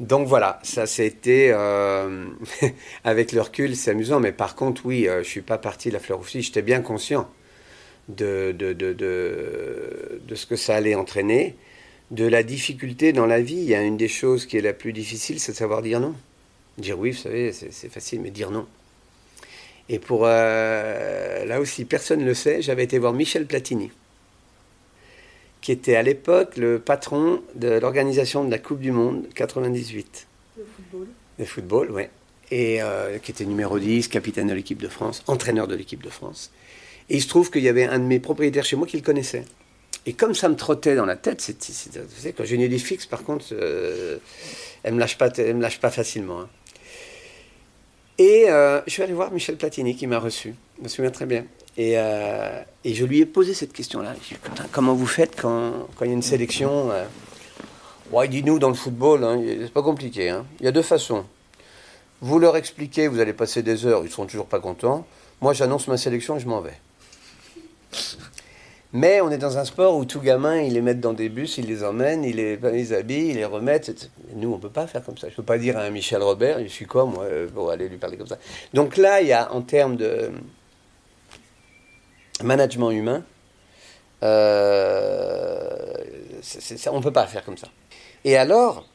Donc 0.00 0.28
voilà, 0.28 0.61
ça 0.62 0.87
c'était 0.87 1.51
euh, 1.53 2.26
avec 3.05 3.32
le 3.32 3.40
recul, 3.40 3.74
c'est 3.74 3.90
amusant, 3.90 4.20
mais 4.20 4.32
par 4.32 4.55
contre, 4.55 4.82
oui, 4.86 5.09
euh, 5.09 5.24
je 5.24 5.28
suis 5.28 5.40
pas 5.40 5.59
parti 5.59 5.88
de 5.88 5.94
la 5.94 6.01
fleur 6.01 6.20
aussi. 6.20 6.42
J'étais 6.42 6.62
bien 6.62 6.82
conscient 6.82 7.28
de, 8.09 8.55
de, 8.57 8.72
de, 8.72 8.92
de, 8.92 10.34
ce 10.34 10.46
que 10.46 10.57
ça 10.57 10.76
allait 10.76 10.94
entraîner 10.94 11.57
de 12.11 12.26
la 12.26 12.42
difficulté 12.42 13.12
dans 13.12 13.26
la 13.26 13.40
vie. 13.40 13.56
Il 13.56 13.64
y 13.64 13.74
a 13.74 13.82
une 13.82 13.96
des 13.96 14.09
choses 14.09 14.46
qui 14.46 14.56
est 14.56 14.62
la 14.62 14.72
plus 14.72 14.92
difficile, 14.92 15.40
c'est 15.40 15.52
de 15.52 15.56
savoir 15.56 15.82
dire 15.82 16.00
non. 16.00 16.14
Dire 16.78 16.98
oui, 16.98 17.11
vous 17.11 17.18
savez, 17.18 17.52
c'est 17.52 17.90
facile, 17.90 18.20
mais 18.20 18.30
dire 18.30 18.50
non. 18.50 18.66
Et 19.88 19.98
pour 19.98 20.22
euh, 20.24 21.44
là 21.44 21.61
aussi, 21.61 21.84
personne 21.84 22.20
ne 22.20 22.26
le 22.26 22.34
sait, 22.34 22.61
j'avais 22.62 22.84
été 22.84 22.98
voir 22.98 23.14
Michel 23.14 23.46
Platini, 23.46 23.90
qui 25.61 25.72
était 25.72 25.96
à 25.96 26.02
l'époque 26.02 26.56
le 26.56 26.78
patron 26.78 27.42
de 27.54 27.68
l'organisation 27.68 28.44
de 28.44 28.50
la 28.50 28.59
Coupe 28.59 28.80
du 28.80 28.92
Monde 28.92 29.26
98. 29.34 30.26
Le 30.56 30.64
football. 30.64 31.06
Le 31.38 31.44
football, 31.44 31.90
oui. 31.90 32.02
Et 32.50 32.82
euh, 32.82 33.18
qui 33.18 33.30
était 33.30 33.44
numéro 33.44 33.78
10, 33.78 34.09
capitaine 34.09 34.48
de 34.48 34.54
l'équipe 34.54 34.80
de 34.80 34.88
France, 34.88 35.22
entraîneur 35.26 35.68
de 35.68 35.74
l'équipe 35.74 36.02
de 36.02 36.11
France. 36.11 36.50
Et 37.09 37.16
il 37.16 37.22
se 37.22 37.28
trouve 37.28 37.50
qu'il 37.50 37.62
y 37.62 37.68
avait 37.68 37.84
un 37.84 37.98
de 37.98 38.04
mes 38.04 38.20
propriétaires 38.20 38.64
chez 38.64 38.76
moi 38.76 38.86
qui 38.86 38.96
le 38.96 39.02
connaissait. 39.02 39.44
Et 40.07 40.14
comme 40.14 40.34
ça 40.34 40.49
me 40.49 40.57
trottait 40.57 40.95
dans 40.97 41.05
la 41.05 41.16
tête, 41.16 41.41
c'est, 41.41 42.32
quand 42.32 42.45
j'ai 42.45 42.55
une 42.55 42.62
idée 42.62 42.78
fixe, 42.78 43.05
par 43.07 43.24
contre, 43.24 43.47
euh, 43.53 44.18
elle 44.82 44.95
me, 44.95 45.01
lâche 45.01 45.18
pas, 45.18 45.28
elle 45.36 45.57
me 45.57 45.62
lâche 45.62 45.80
pas 45.80 45.91
facilement. 45.91 46.41
hein. 46.41 46.49
Et 48.16 48.47
euh, 48.49 48.80
je 48.86 48.91
suis 48.93 49.03
allé 49.03 49.12
voir 49.12 49.30
Michel 49.30 49.57
Platini 49.57 49.95
qui 49.95 50.07
m'a 50.07 50.18
reçu, 50.18 50.55
je 50.78 50.82
me 50.84 50.89
souviens 50.89 51.11
très 51.11 51.26
bien. 51.26 51.45
Et, 51.76 51.99
euh, 51.99 52.61
je 52.84 53.05
lui 53.05 53.20
ai 53.20 53.26
posé 53.26 53.55
cette 53.55 53.72
question-là. 53.72 54.14
Comment 54.72 54.95
vous 54.95 55.07
faites 55.07 55.41
quand, 55.41 55.86
il 56.01 56.07
y 56.07 56.11
a 56.11 56.12
une 56.14 56.22
sélection 56.22 56.91
Ouais, 58.11 58.26
dis-nous 58.26 58.59
dans 58.59 58.68
le 58.70 58.74
football, 58.74 59.22
hein, 59.22 59.41
c'est 59.45 59.72
pas 59.72 59.82
compliqué. 59.82 60.30
hein. 60.30 60.47
Il 60.61 60.64
y 60.64 60.68
a 60.68 60.72
deux 60.72 60.82
façons. 60.82 61.24
Vous 62.22 62.39
leur 62.39 62.57
expliquez, 62.57 63.07
vous 63.07 63.20
allez 63.20 63.34
passer 63.34 63.62
des 63.62 63.84
heures, 63.86 64.03
ils 64.05 64.11
seront 64.11 64.26
toujours 64.26 64.47
pas 64.47 64.59
contents. 64.59 65.07
Moi, 65.43 65.53
j'annonce 65.53 65.86
ma 65.86 65.99
sélection 65.99 66.36
et 66.36 66.41
je 66.41 66.49
m'en 66.49 66.61
vais. 66.61 66.72
Mais 68.95 69.20
on 69.20 69.30
est 69.30 69.36
dans 69.39 69.59
un 69.59 69.66
sport 69.66 69.97
où 69.97 70.07
tout 70.07 70.20
gamin, 70.20 70.62
ils 70.62 70.72
les 70.72 70.80
mettent 70.80 71.01
dans 71.01 71.12
des 71.12 71.28
bus, 71.28 71.59
ils 71.59 71.66
les 71.66 71.84
emmènent, 71.84 72.24
ils 72.24 72.36
les, 72.36 72.93
habillent, 72.95 73.28
ils 73.30 73.34
les 73.36 73.45
remettent. 73.45 74.11
Nous, 74.34 74.51
on 74.51 74.59
peut 74.59 74.70
pas 74.70 74.86
faire 74.86 75.05
comme 75.05 75.18
ça. 75.18 75.28
Je 75.28 75.34
peux 75.34 75.43
pas 75.43 75.59
dire 75.59 75.76
à 75.76 75.82
un 75.82 75.91
Michel 75.91 76.22
Robert, 76.22 76.59
je 76.62 76.68
suis 76.68 76.86
quoi, 76.86 77.05
moi, 77.05 77.24
euh, 77.24 77.49
pour 77.49 77.70
aller 77.70 77.86
lui 77.89 77.99
parler 77.99 78.16
comme 78.16 78.26
ça. 78.26 78.39
Donc 78.72 78.97
là, 78.97 79.20
il 79.20 79.26
y 79.28 79.32
a, 79.34 79.53
en 79.53 79.61
termes 79.61 79.97
de 79.97 80.30
management 82.43 82.91
humain, 82.91 83.24
euh, 84.22 85.93
on 86.91 87.01
peut 87.03 87.12
pas 87.12 87.26
faire 87.26 87.45
comme 87.45 87.59
ça. 87.59 87.68
Et 88.24 88.39
alors, 88.39 88.86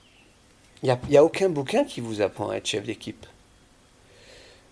il 0.81 0.87
n'y 1.09 1.17
a, 1.17 1.21
a 1.21 1.23
aucun 1.23 1.49
bouquin 1.49 1.83
qui 1.83 2.01
vous 2.01 2.21
apprend 2.21 2.49
à 2.49 2.55
être 2.55 2.65
chef 2.65 2.83
d'équipe. 2.83 3.27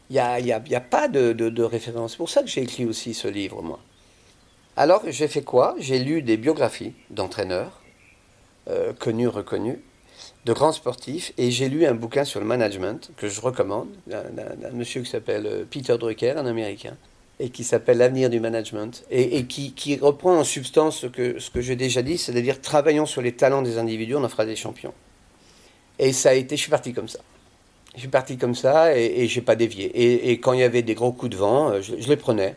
Il 0.09 0.13
n'y 0.13 0.19
a, 0.19 0.39
y 0.39 0.51
a- 0.51 0.81
pas 0.81 1.07
de 1.07 1.63
référence. 1.63 2.11
C'est 2.13 2.17
pour 2.17 2.29
ça 2.29 2.41
que 2.41 2.47
j'ai 2.47 2.63
écrit 2.63 2.85
aussi 2.85 3.13
ce 3.13 3.27
livre, 3.27 3.61
moi. 3.61 3.79
Alors, 4.77 5.03
j'ai 5.07 5.27
fait 5.27 5.41
quoi? 5.41 5.75
J'ai 5.79 5.99
lu 5.99 6.21
des 6.21 6.37
biographies 6.37 6.93
d'entraîneurs, 7.09 7.81
euh, 8.69 8.93
connus, 8.93 9.27
reconnus, 9.27 9.77
de 10.45 10.53
grands 10.53 10.71
sportifs, 10.71 11.33
et 11.37 11.51
j'ai 11.51 11.67
lu 11.67 11.85
un 11.85 11.93
bouquin 11.93 12.23
sur 12.23 12.39
le 12.39 12.45
management 12.45 13.11
que 13.17 13.27
je 13.27 13.41
recommande, 13.41 13.89
d'un 14.07 14.71
monsieur 14.71 15.01
qui 15.01 15.09
s'appelle 15.09 15.45
euh, 15.45 15.65
Peter 15.69 15.97
Drucker, 15.97 16.31
un 16.31 16.45
Américain, 16.45 16.95
et 17.39 17.49
qui 17.49 17.63
s'appelle 17.63 17.97
L'avenir 17.97 18.29
du 18.29 18.39
management, 18.39 19.03
et, 19.11 19.45
qui, 19.45 19.97
reprend 20.01 20.37
en 20.37 20.43
substance 20.43 20.99
ce 20.99 21.07
que, 21.07 21.37
ce 21.39 21.49
que 21.49 21.59
j'ai 21.59 21.75
déjà 21.75 22.01
dit, 22.01 22.17
c'est-à-dire 22.17 22.61
travaillons 22.61 23.05
sur 23.05 23.21
les 23.21 23.33
talents 23.33 23.61
des 23.61 23.77
individus, 23.77 24.15
on 24.15 24.23
en 24.23 24.29
fera 24.29 24.45
des 24.45 24.55
champions. 24.55 24.93
Et 25.99 26.13
ça 26.13 26.29
a 26.29 26.33
été, 26.33 26.55
je 26.55 26.61
suis 26.61 26.71
parti 26.71 26.93
comme 26.93 27.09
ça. 27.09 27.19
Je 27.95 27.99
suis 27.99 28.07
parti 28.07 28.37
comme 28.37 28.55
ça 28.55 28.97
et, 28.97 29.23
et 29.23 29.27
j'ai 29.27 29.41
pas 29.41 29.55
dévié. 29.55 30.29
Et, 30.31 30.39
quand 30.39 30.53
il 30.53 30.61
y 30.61 30.63
avait 30.63 30.81
des 30.81 30.95
gros 30.95 31.11
coups 31.11 31.31
de 31.31 31.37
vent, 31.37 31.71
euh, 31.71 31.81
je 31.81 32.07
les 32.07 32.15
prenais. 32.15 32.55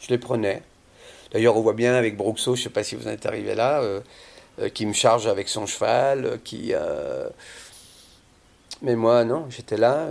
Je 0.00 0.08
les 0.08 0.18
prenais. 0.18 0.62
D'ailleurs, 1.32 1.56
on 1.56 1.60
voit 1.60 1.72
bien 1.72 1.94
avec 1.94 2.16
Broxo, 2.16 2.54
je 2.54 2.60
ne 2.60 2.64
sais 2.64 2.70
pas 2.70 2.84
si 2.84 2.94
vous 2.94 3.06
en 3.06 3.10
êtes 3.10 3.26
arrivé 3.26 3.54
là, 3.54 3.80
euh, 3.80 4.00
euh, 4.60 4.68
qui 4.68 4.86
me 4.86 4.92
charge 4.92 5.26
avec 5.26 5.48
son 5.48 5.66
cheval, 5.66 6.24
euh, 6.24 6.36
qui. 6.42 6.72
Mais 8.82 8.94
moi, 8.94 9.24
non, 9.24 9.46
j'étais 9.48 9.76
là, 9.76 10.08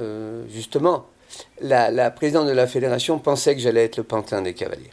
justement. 0.50 1.06
La, 1.62 2.12
présidente 2.12 2.48
de 2.48 2.52
la 2.52 2.68
fédération 2.68 3.20
pensait 3.20 3.56
que 3.56 3.62
j'allais 3.62 3.86
être 3.86 3.98
le 3.98 4.04
pantin 4.04 4.42
des 4.42 4.54
cavaliers. 4.54 4.92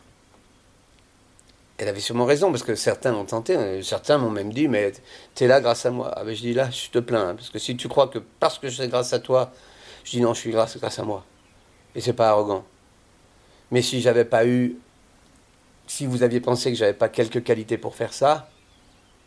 Elle 1.79 1.89
avait 1.89 2.01
sûrement 2.01 2.27
raison, 2.27 2.51
parce 2.51 2.63
que 2.63 2.75
certains 2.75 3.15
ont 3.15 3.25
tenté, 3.25 3.57
euh, 3.57 3.83
certains 3.83 4.19
m'ont 4.19 4.31
même 4.31 4.53
dit, 4.53 4.69
mais 4.69 4.93
t'es 5.35 5.49
là 5.49 5.61
grâce 5.61 5.85
à 5.85 5.91
moi. 5.91 6.13
Ah 6.15 6.23
ben, 6.23 6.35
je 6.35 6.41
dis 6.41 6.55
là, 6.55 6.71
je 6.71 6.91
te 6.91 6.99
plains, 6.99 7.31
hein, 7.31 7.35
parce 7.35 7.51
que 7.51 7.59
si 7.59 7.77
tu 7.77 7.89
crois 7.89 8.07
que 8.09 8.21
parce 8.39 8.59
que 8.59 8.71
c'est 8.71 8.87
grâce 8.89 9.13
à 9.13 9.19
toi, 9.19 9.51
je 10.05 10.13
dis 10.13 10.21
non, 10.21 10.33
je 10.35 10.41
suis 10.41 10.51
grâce, 10.53 10.77
grâce 10.77 10.99
à 10.99 11.03
moi. 11.03 11.25
Et 11.95 12.01
c'est 12.01 12.13
pas 12.13 12.29
arrogant. 12.29 12.65
Mais 13.73 13.83
si 13.83 14.01
j'avais 14.01 14.25
pas 14.25 14.47
eu, 14.47 14.77
si 15.87 16.07
vous 16.07 16.23
aviez 16.23 16.41
pensé 16.41 16.71
que 16.71 16.79
j'avais 16.79 16.93
pas 16.95 17.09
quelques 17.09 17.43
qualités 17.43 17.79
pour 17.79 17.95
faire 17.95 18.13
ça, 18.13 18.49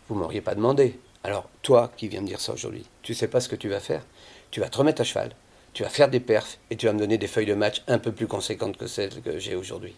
vous 0.10 0.16
m'auriez 0.16 0.42
pas 0.42 0.56
demandé. 0.56 1.00
Alors, 1.24 1.50
toi 1.62 1.92
qui 1.98 2.08
viens 2.08 2.22
me 2.22 2.28
dire 2.28 2.40
ça 2.40 2.54
aujourd'hui, 2.54 2.86
tu 3.02 3.14
sais 3.14 3.28
pas 3.28 3.40
ce 3.40 3.50
que 3.50 3.56
tu 3.56 3.70
vas 3.70 3.80
faire. 3.80 4.04
Tu 4.52 4.60
vas 4.60 4.70
te 4.70 4.78
remettre 4.78 5.02
à 5.02 5.04
cheval, 5.04 5.32
tu 5.74 5.84
vas 5.84 5.90
faire 5.90 6.10
des 6.10 6.20
perfs 6.20 6.60
et 6.70 6.78
tu 6.78 6.86
vas 6.86 6.94
me 6.94 7.00
donner 7.00 7.18
des 7.18 7.28
feuilles 7.28 7.46
de 7.46 7.56
match 7.56 7.84
un 7.88 7.98
peu 7.98 8.12
plus 8.12 8.28
conséquentes 8.28 8.78
que 8.78 8.88
celles 8.88 9.22
que 9.22 9.40
j'ai 9.40 9.56
aujourd'hui. 9.56 9.96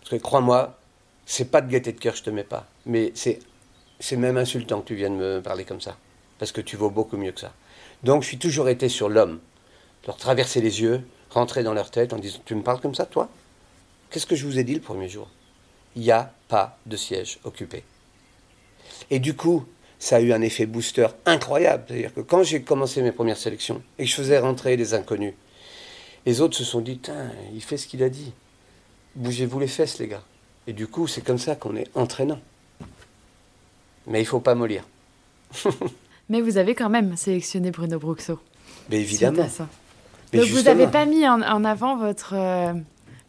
Parce 0.00 0.10
que 0.10 0.16
crois-moi, 0.16 0.78
c'est 1.26 1.50
pas 1.50 1.60
de 1.60 1.70
gaieté 1.70 1.92
de 1.92 1.98
cœur, 1.98 2.14
je 2.14 2.22
te 2.22 2.30
mets 2.30 2.44
pas. 2.44 2.66
Mais 2.86 3.12
c'est, 3.14 3.40
c'est 3.98 4.16
même 4.16 4.36
insultant 4.36 4.80
que 4.80 4.88
tu 4.88 4.94
viennes 4.94 5.16
me 5.16 5.40
parler 5.40 5.64
comme 5.64 5.80
ça. 5.80 5.96
Parce 6.38 6.52
que 6.52 6.60
tu 6.60 6.76
vaux 6.76 6.90
beaucoup 6.90 7.16
mieux 7.16 7.32
que 7.32 7.40
ça. 7.40 7.52
Donc, 8.04 8.22
je 8.22 8.28
suis 8.28 8.38
toujours 8.38 8.68
été 8.68 8.88
sur 8.88 9.08
l'homme. 9.08 9.40
Leur 10.06 10.16
traverser 10.16 10.60
les 10.60 10.80
yeux, 10.80 11.02
rentrer 11.30 11.62
dans 11.62 11.74
leur 11.74 11.90
tête 11.90 12.12
en 12.12 12.18
disant 12.18 12.38
Tu 12.44 12.54
me 12.54 12.62
parles 12.62 12.80
comme 12.80 12.94
ça, 12.94 13.04
toi? 13.04 13.28
Qu'est-ce 14.10 14.26
que 14.26 14.36
je 14.36 14.46
vous 14.46 14.58
ai 14.58 14.64
dit 14.64 14.74
le 14.74 14.80
premier 14.80 15.08
jour? 15.08 15.28
Il 15.98 16.02
n'y 16.04 16.12
a 16.12 16.32
pas 16.46 16.78
de 16.86 16.96
siège 16.96 17.40
occupé. 17.42 17.82
Et 19.10 19.18
du 19.18 19.34
coup, 19.34 19.64
ça 19.98 20.16
a 20.16 20.20
eu 20.20 20.32
un 20.32 20.40
effet 20.42 20.64
booster 20.64 21.08
incroyable. 21.26 21.86
C'est-à-dire 21.88 22.14
que 22.14 22.20
quand 22.20 22.44
j'ai 22.44 22.62
commencé 22.62 23.02
mes 23.02 23.10
premières 23.10 23.36
sélections 23.36 23.82
et 23.98 24.04
que 24.04 24.08
je 24.10 24.14
faisais 24.14 24.38
rentrer 24.38 24.76
des 24.76 24.94
inconnus, 24.94 25.34
les 26.24 26.40
autres 26.40 26.56
se 26.56 26.62
sont 26.62 26.80
dit 26.80 27.00
il 27.52 27.60
fait 27.60 27.76
ce 27.76 27.88
qu'il 27.88 28.04
a 28.04 28.08
dit. 28.08 28.32
Bougez-vous 29.16 29.58
les 29.58 29.66
fesses, 29.66 29.98
les 29.98 30.06
gars. 30.06 30.22
Et 30.68 30.72
du 30.72 30.86
coup, 30.86 31.08
c'est 31.08 31.22
comme 31.22 31.38
ça 31.38 31.56
qu'on 31.56 31.74
est 31.74 31.88
entraînant. 31.96 32.38
Mais 34.06 34.20
il 34.20 34.24
faut 34.26 34.38
pas 34.38 34.54
mollir. 34.54 34.84
Mais 36.28 36.40
vous 36.40 36.58
avez 36.58 36.76
quand 36.76 36.90
même 36.90 37.16
sélectionné 37.16 37.72
Bruno 37.72 37.98
Bruxo. 37.98 38.38
Mais 38.88 39.00
évidemment. 39.00 39.48
Ça. 39.48 39.66
Mais 40.32 40.38
Donc 40.38 40.48
vous 40.50 40.62
n'avez 40.62 40.86
pas 40.86 41.06
mis 41.06 41.26
en, 41.26 41.42
en 41.42 41.64
avant 41.64 41.96
votre... 41.96 42.34
euh, 42.36 42.72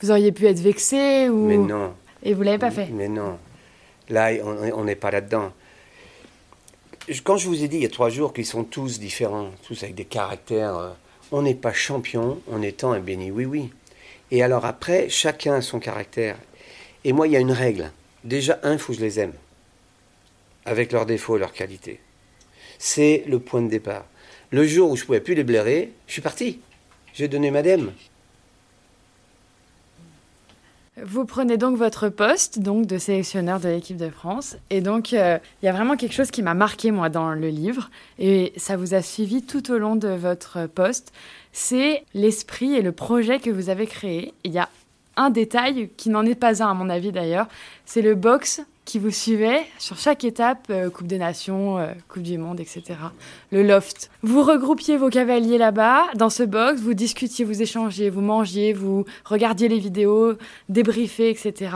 Vous 0.02 0.12
auriez 0.12 0.32
pu 0.32 0.46
être 0.46 0.60
vexé 0.60 1.30
ou... 1.30 1.48
Mais 1.48 1.58
non. 1.58 1.94
Et 2.24 2.34
vous 2.34 2.44
l'avez 2.44 2.58
pas 2.58 2.72
fait 2.72 2.88
Mais 2.92 3.08
non. 3.08 3.38
Là, 4.10 4.32
on 4.44 4.84
n'est 4.84 4.96
pas 4.96 5.12
là-dedans. 5.12 5.52
Quand 7.24 7.38
je 7.38 7.48
vous 7.48 7.64
ai 7.64 7.68
dit 7.68 7.78
il 7.78 7.84
y 7.84 7.86
a 7.86 7.90
trois 7.90 8.10
jours 8.10 8.34
qu'ils 8.34 8.46
sont 8.46 8.64
tous 8.64 9.00
différents, 9.00 9.50
tous 9.64 9.82
avec 9.84 9.96
des 9.96 10.06
caractères, 10.06 10.78
euh, 10.78 10.90
on 11.32 11.42
n'est 11.42 11.56
pas 11.56 11.74
champion 11.74 12.40
en 12.52 12.62
étant 12.62 12.92
un 12.92 13.00
béni 13.00 13.32
oui-oui. 13.32 13.72
Et 14.32 14.44
alors 14.44 14.66
après, 14.66 15.10
chacun 15.10 15.56
a 15.56 15.62
son 15.62 15.80
caractère. 15.80 16.38
Et 17.04 17.14
moi, 17.14 17.28
il 17.28 17.34
y 17.34 17.36
a 17.36 17.40
une 17.40 17.52
règle. 17.52 17.92
Déjà, 18.24 18.60
un, 18.64 18.74
il 18.74 18.80
faut 18.80 18.94
que 18.94 19.00
je 19.00 19.04
les 19.04 19.20
aime. 19.20 19.34
Avec 20.66 20.92
leurs 20.92 21.06
défauts 21.06 21.38
et 21.38 21.40
leurs 21.40 21.54
qualités. 21.54 22.00
C'est 22.78 23.24
le 23.28 23.40
point 23.40 23.62
de 23.62 23.70
départ. 23.70 24.06
Le 24.52 24.66
jour 24.68 24.92
où 24.92 24.96
je 24.96 25.02
ne 25.04 25.06
pouvais 25.08 25.22
plus 25.22 25.36
les 25.36 25.44
blairer, 25.44 25.92
je 26.08 26.14
suis 26.14 26.22
parti. 26.22 26.60
J'ai 27.14 27.28
donné 27.28 27.50
ma 27.50 27.64
dème. 27.64 27.92
Vous 31.06 31.26
prenez 31.26 31.58
donc 31.58 31.78
votre 31.78 32.10
poste 32.10 32.60
donc 32.60 32.86
de 32.86 32.98
sélectionneur 32.98 33.60
de 33.60 33.70
l'équipe 33.70 33.98
de 33.98 34.10
France. 34.10 34.58
Et 34.70 34.82
donc, 34.82 35.14
euh, 35.14 35.38
il 35.62 35.66
y 35.66 35.70
a 35.70 35.72
vraiment 35.72 35.96
quelque 35.96 36.14
chose 36.14 36.32
qui 36.32 36.42
m'a 36.42 36.54
marqué, 36.54 36.92
moi, 36.92 37.10
dans 37.10 37.34
le 37.34 37.50
livre. 37.50 37.90
Et 38.18 38.54
ça 38.58 38.76
vous 38.76 38.94
a 38.94 39.02
suivi 39.02 39.44
tout 39.44 39.72
au 39.72 39.78
long 39.78 39.96
de 39.96 40.10
votre 40.10 40.68
poste. 40.68 41.14
C'est 41.52 42.04
l'esprit 42.14 42.74
et 42.76 42.82
le 42.82 42.92
projet 42.92 43.40
que 43.40 43.50
vous 43.50 43.70
avez 43.70 43.88
créé. 43.88 44.34
Il 44.44 44.52
y 44.52 44.60
a 44.60 44.70
un 45.16 45.30
détail 45.30 45.90
qui 45.98 46.10
n'en 46.10 46.26
est 46.26 46.36
pas 46.36 46.64
un, 46.64 46.72
à 46.72 46.74
mon 46.74 46.90
avis, 46.90 47.12
d'ailleurs. 47.12 47.48
C'est 47.86 48.02
le 48.02 48.16
box 48.16 48.62
qui 48.90 48.98
vous 48.98 49.12
suivait 49.12 49.68
sur 49.78 50.00
chaque 50.00 50.24
étape, 50.24 50.66
euh, 50.72 50.90
Coupe 50.90 51.06
des 51.06 51.20
Nations, 51.20 51.78
euh, 51.78 51.94
Coupe 52.08 52.24
du 52.24 52.40
Monde, 52.40 52.60
etc. 52.60 52.96
Le 53.52 53.62
loft. 53.62 54.10
Vous 54.24 54.42
regroupiez 54.42 54.98
vos 54.98 55.10
cavaliers 55.10 55.60
là-bas, 55.60 56.06
dans 56.16 56.32
ce 56.32 56.42
box, 56.42 56.82
vous 56.82 56.96
discutiez, 56.96 57.46
vous 57.46 57.62
échangiez, 57.62 58.10
vous 58.10 58.22
mangiez, 58.22 58.74
vous 58.74 59.06
regardiez 59.26 59.68
les 59.68 59.78
vidéos, 59.78 60.34
débriefez, 60.70 61.30
etc. 61.30 61.70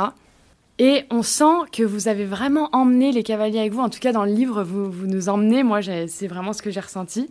Et 0.79 1.03
on 1.11 1.21
sent 1.21 1.69
que 1.71 1.83
vous 1.83 2.07
avez 2.07 2.25
vraiment 2.25 2.69
emmené 2.71 3.11
les 3.11 3.21
cavaliers 3.21 3.59
avec 3.59 3.73
vous. 3.73 3.81
En 3.81 3.89
tout 3.89 3.99
cas, 3.99 4.11
dans 4.11 4.25
le 4.25 4.33
livre, 4.33 4.63
vous, 4.63 5.05
nous 5.05 5.29
emmenez. 5.29 5.61
Moi, 5.61 5.81
c'est 6.07 6.27
vraiment 6.27 6.51
ce 6.51 6.63
que 6.63 6.71
j'ai 6.71 6.79
ressenti. 6.79 7.29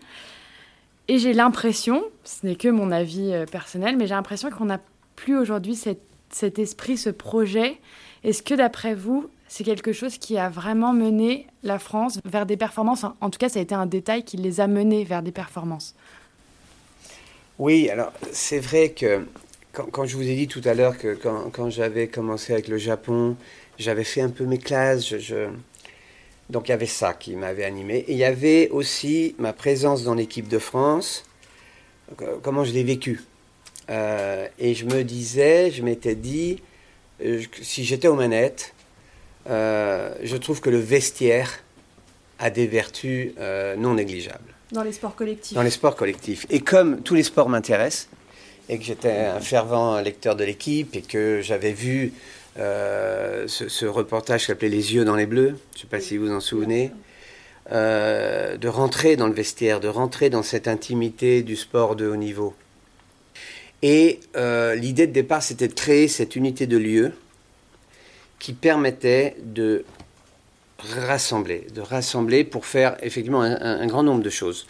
Et 1.08 1.18
j'ai 1.18 1.32
l'impression, 1.32 2.04
ce 2.22 2.46
n'est 2.46 2.54
que 2.54 2.68
mon 2.68 2.92
avis 2.92 3.32
euh, 3.32 3.46
personnel, 3.46 3.96
mais 3.96 4.06
j'ai 4.06 4.14
l'impression 4.14 4.48
qu'on 4.50 4.66
n'a 4.66 4.78
plus 5.16 5.36
aujourd'hui 5.36 5.74
cet 5.74 6.58
esprit, 6.60 6.96
ce 6.96 7.10
projet. 7.10 7.80
Est-ce 8.22 8.44
que 8.44 8.54
d'après 8.54 8.94
vous, 8.94 9.28
c'est 9.52 9.64
quelque 9.64 9.92
chose 9.92 10.16
qui 10.16 10.38
a 10.38 10.48
vraiment 10.48 10.94
mené 10.94 11.46
la 11.62 11.78
France 11.78 12.18
vers 12.24 12.46
des 12.46 12.56
performances 12.56 13.04
En 13.20 13.28
tout 13.28 13.38
cas, 13.38 13.50
ça 13.50 13.58
a 13.58 13.62
été 13.62 13.74
un 13.74 13.84
détail 13.84 14.24
qui 14.24 14.38
les 14.38 14.60
a 14.60 14.66
menés 14.66 15.04
vers 15.04 15.22
des 15.22 15.30
performances. 15.30 15.94
Oui, 17.58 17.90
alors 17.90 18.14
c'est 18.32 18.60
vrai 18.60 18.92
que 18.92 19.26
quand, 19.72 20.06
je 20.06 20.16
vous 20.16 20.26
ai 20.26 20.36
dit 20.36 20.48
tout 20.48 20.62
à 20.64 20.72
l'heure 20.72 20.96
que 20.96 21.18
quand, 21.52 21.68
j'avais 21.68 22.08
commencé 22.08 22.54
avec 22.54 22.66
le 22.66 22.78
Japon, 22.78 23.36
j'avais 23.78 24.04
fait 24.04 24.22
un 24.22 24.30
peu 24.30 24.46
mes 24.46 24.56
classes, 24.56 25.18
je, 25.18 25.48
donc 26.48 26.68
il 26.68 26.70
y 26.70 26.74
avait 26.74 26.86
ça 26.86 27.12
qui 27.12 27.36
m'avait 27.36 27.64
animé. 27.64 28.06
Et 28.08 28.12
il 28.12 28.18
y 28.18 28.24
avait 28.24 28.70
aussi 28.70 29.34
ma 29.38 29.52
présence 29.52 30.02
dans 30.02 30.14
l'équipe 30.14 30.48
de 30.48 30.58
France, 30.58 31.24
euh, 32.22 32.38
comment 32.42 32.64
je 32.64 32.72
l'ai 32.72 32.84
vécu. 32.84 33.22
Euh, 33.90 34.48
et 34.58 34.72
je 34.72 34.86
me 34.86 35.04
disais, 35.04 35.70
je 35.70 35.82
m'étais 35.82 36.14
dit, 36.14 36.62
euh, 37.22 37.42
si 37.60 37.84
j'étais 37.84 38.08
aux 38.08 38.16
manettes, 38.16 38.72
euh, 39.48 40.14
je 40.22 40.36
trouve 40.36 40.60
que 40.60 40.70
le 40.70 40.78
vestiaire 40.78 41.60
a 42.38 42.50
des 42.50 42.66
vertus 42.66 43.32
euh, 43.38 43.76
non 43.76 43.94
négligeables 43.94 44.54
Dans 44.72 44.82
les 44.82 44.92
sports 44.92 45.14
collectifs. 45.14 45.54
dans 45.54 45.62
les 45.62 45.70
sports 45.70 45.96
collectifs. 45.96 46.46
Et 46.50 46.60
comme 46.60 47.02
tous 47.02 47.14
les 47.14 47.22
sports 47.22 47.48
m'intéressent, 47.48 48.08
et 48.68 48.78
que 48.78 48.84
j'étais 48.84 49.10
un 49.10 49.40
fervent 49.40 50.00
lecteur 50.00 50.36
de 50.36 50.44
l'équipe, 50.44 50.94
et 50.94 51.02
que 51.02 51.40
j'avais 51.42 51.72
vu 51.72 52.12
ce, 52.56 53.46
ce, 53.46 53.86
reportage 53.86 54.46
s'appelait 54.46 54.68
Les 54.68 54.94
yeux 54.94 55.04
dans 55.04 55.16
les 55.16 55.26
bleus, 55.26 55.56
je 55.72 55.78
ne 55.78 55.80
sais 55.82 55.86
pas 55.88 56.00
si 56.00 56.16
vous 56.16 56.30
en 56.30 56.40
souvenez, 56.40 56.92
de 57.70 58.68
rentrer 58.68 59.16
dans 59.16 59.26
le 59.26 59.34
vestiaire, 59.34 59.80
de 59.80 59.88
rentrer 59.88 60.30
dans 60.30 60.44
cette 60.44 60.68
intimité 60.68 61.42
du 61.42 61.56
sport 61.56 61.96
de 61.96 62.06
haut 62.06 62.16
niveau. 62.16 62.54
Et 63.82 64.20
l'idée 64.76 65.08
de 65.08 65.12
départ, 65.12 65.42
c'était 65.42 65.68
de 65.68 65.74
créer 65.74 66.06
cette 66.06 66.36
unité 66.36 66.66
de 66.66 66.78
lieu 66.78 67.12
qui 68.42 68.54
permettait 68.54 69.36
de 69.44 69.84
rassembler, 70.80 71.64
de 71.76 71.80
rassembler 71.80 72.42
pour 72.42 72.66
faire 72.66 72.96
effectivement 73.00 73.42
un, 73.42 73.86
grand 73.86 74.02
nombre 74.02 74.20
de 74.20 74.30
choses. 74.30 74.66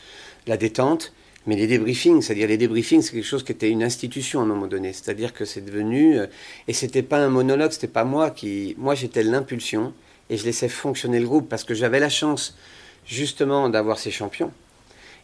La 0.47 0.59
détente, 0.59 1.14
mais 1.47 1.57
les 1.57 1.66
débriefings, 1.66 2.20
c'est-à-dire 2.20 2.49
les 2.49 2.59
débriefings, 2.59 3.01
c'est 3.01 3.12
quelque 3.12 3.25
chose 3.25 3.43
qui 3.43 3.53
était 3.53 3.70
une 3.70 3.83
institution 3.83 4.41
à 4.41 4.43
un 4.43 4.47
moment 4.47 4.66
donné. 4.66 4.93
C'est-à-dire 4.93 5.33
que 5.33 5.47
c'est 5.47 5.62
devenu, 5.64 6.18
euh, 6.18 6.27
et 6.68 6.75
c'était 6.75 7.01
pas 7.01 7.16
un 7.16 7.31
monologue, 7.31 7.73
c'était 7.73 7.87
pas 7.89 8.05
moi 8.05 8.29
qui, 8.29 8.75
moi 8.77 8.95
j'étais 8.95 9.23
l'impulsion 9.23 9.95
et 10.29 10.37
je 10.37 10.45
laissais 10.45 10.68
fonctionner 10.68 11.18
le 11.18 11.27
groupe 11.27 11.49
parce 11.49 11.64
que 11.64 11.73
j'avais 11.73 11.99
la 11.99 12.11
chance 12.11 12.55
justement 13.07 13.70
d'avoir 13.70 13.99
ces 13.99 14.11
champions. 14.11 14.53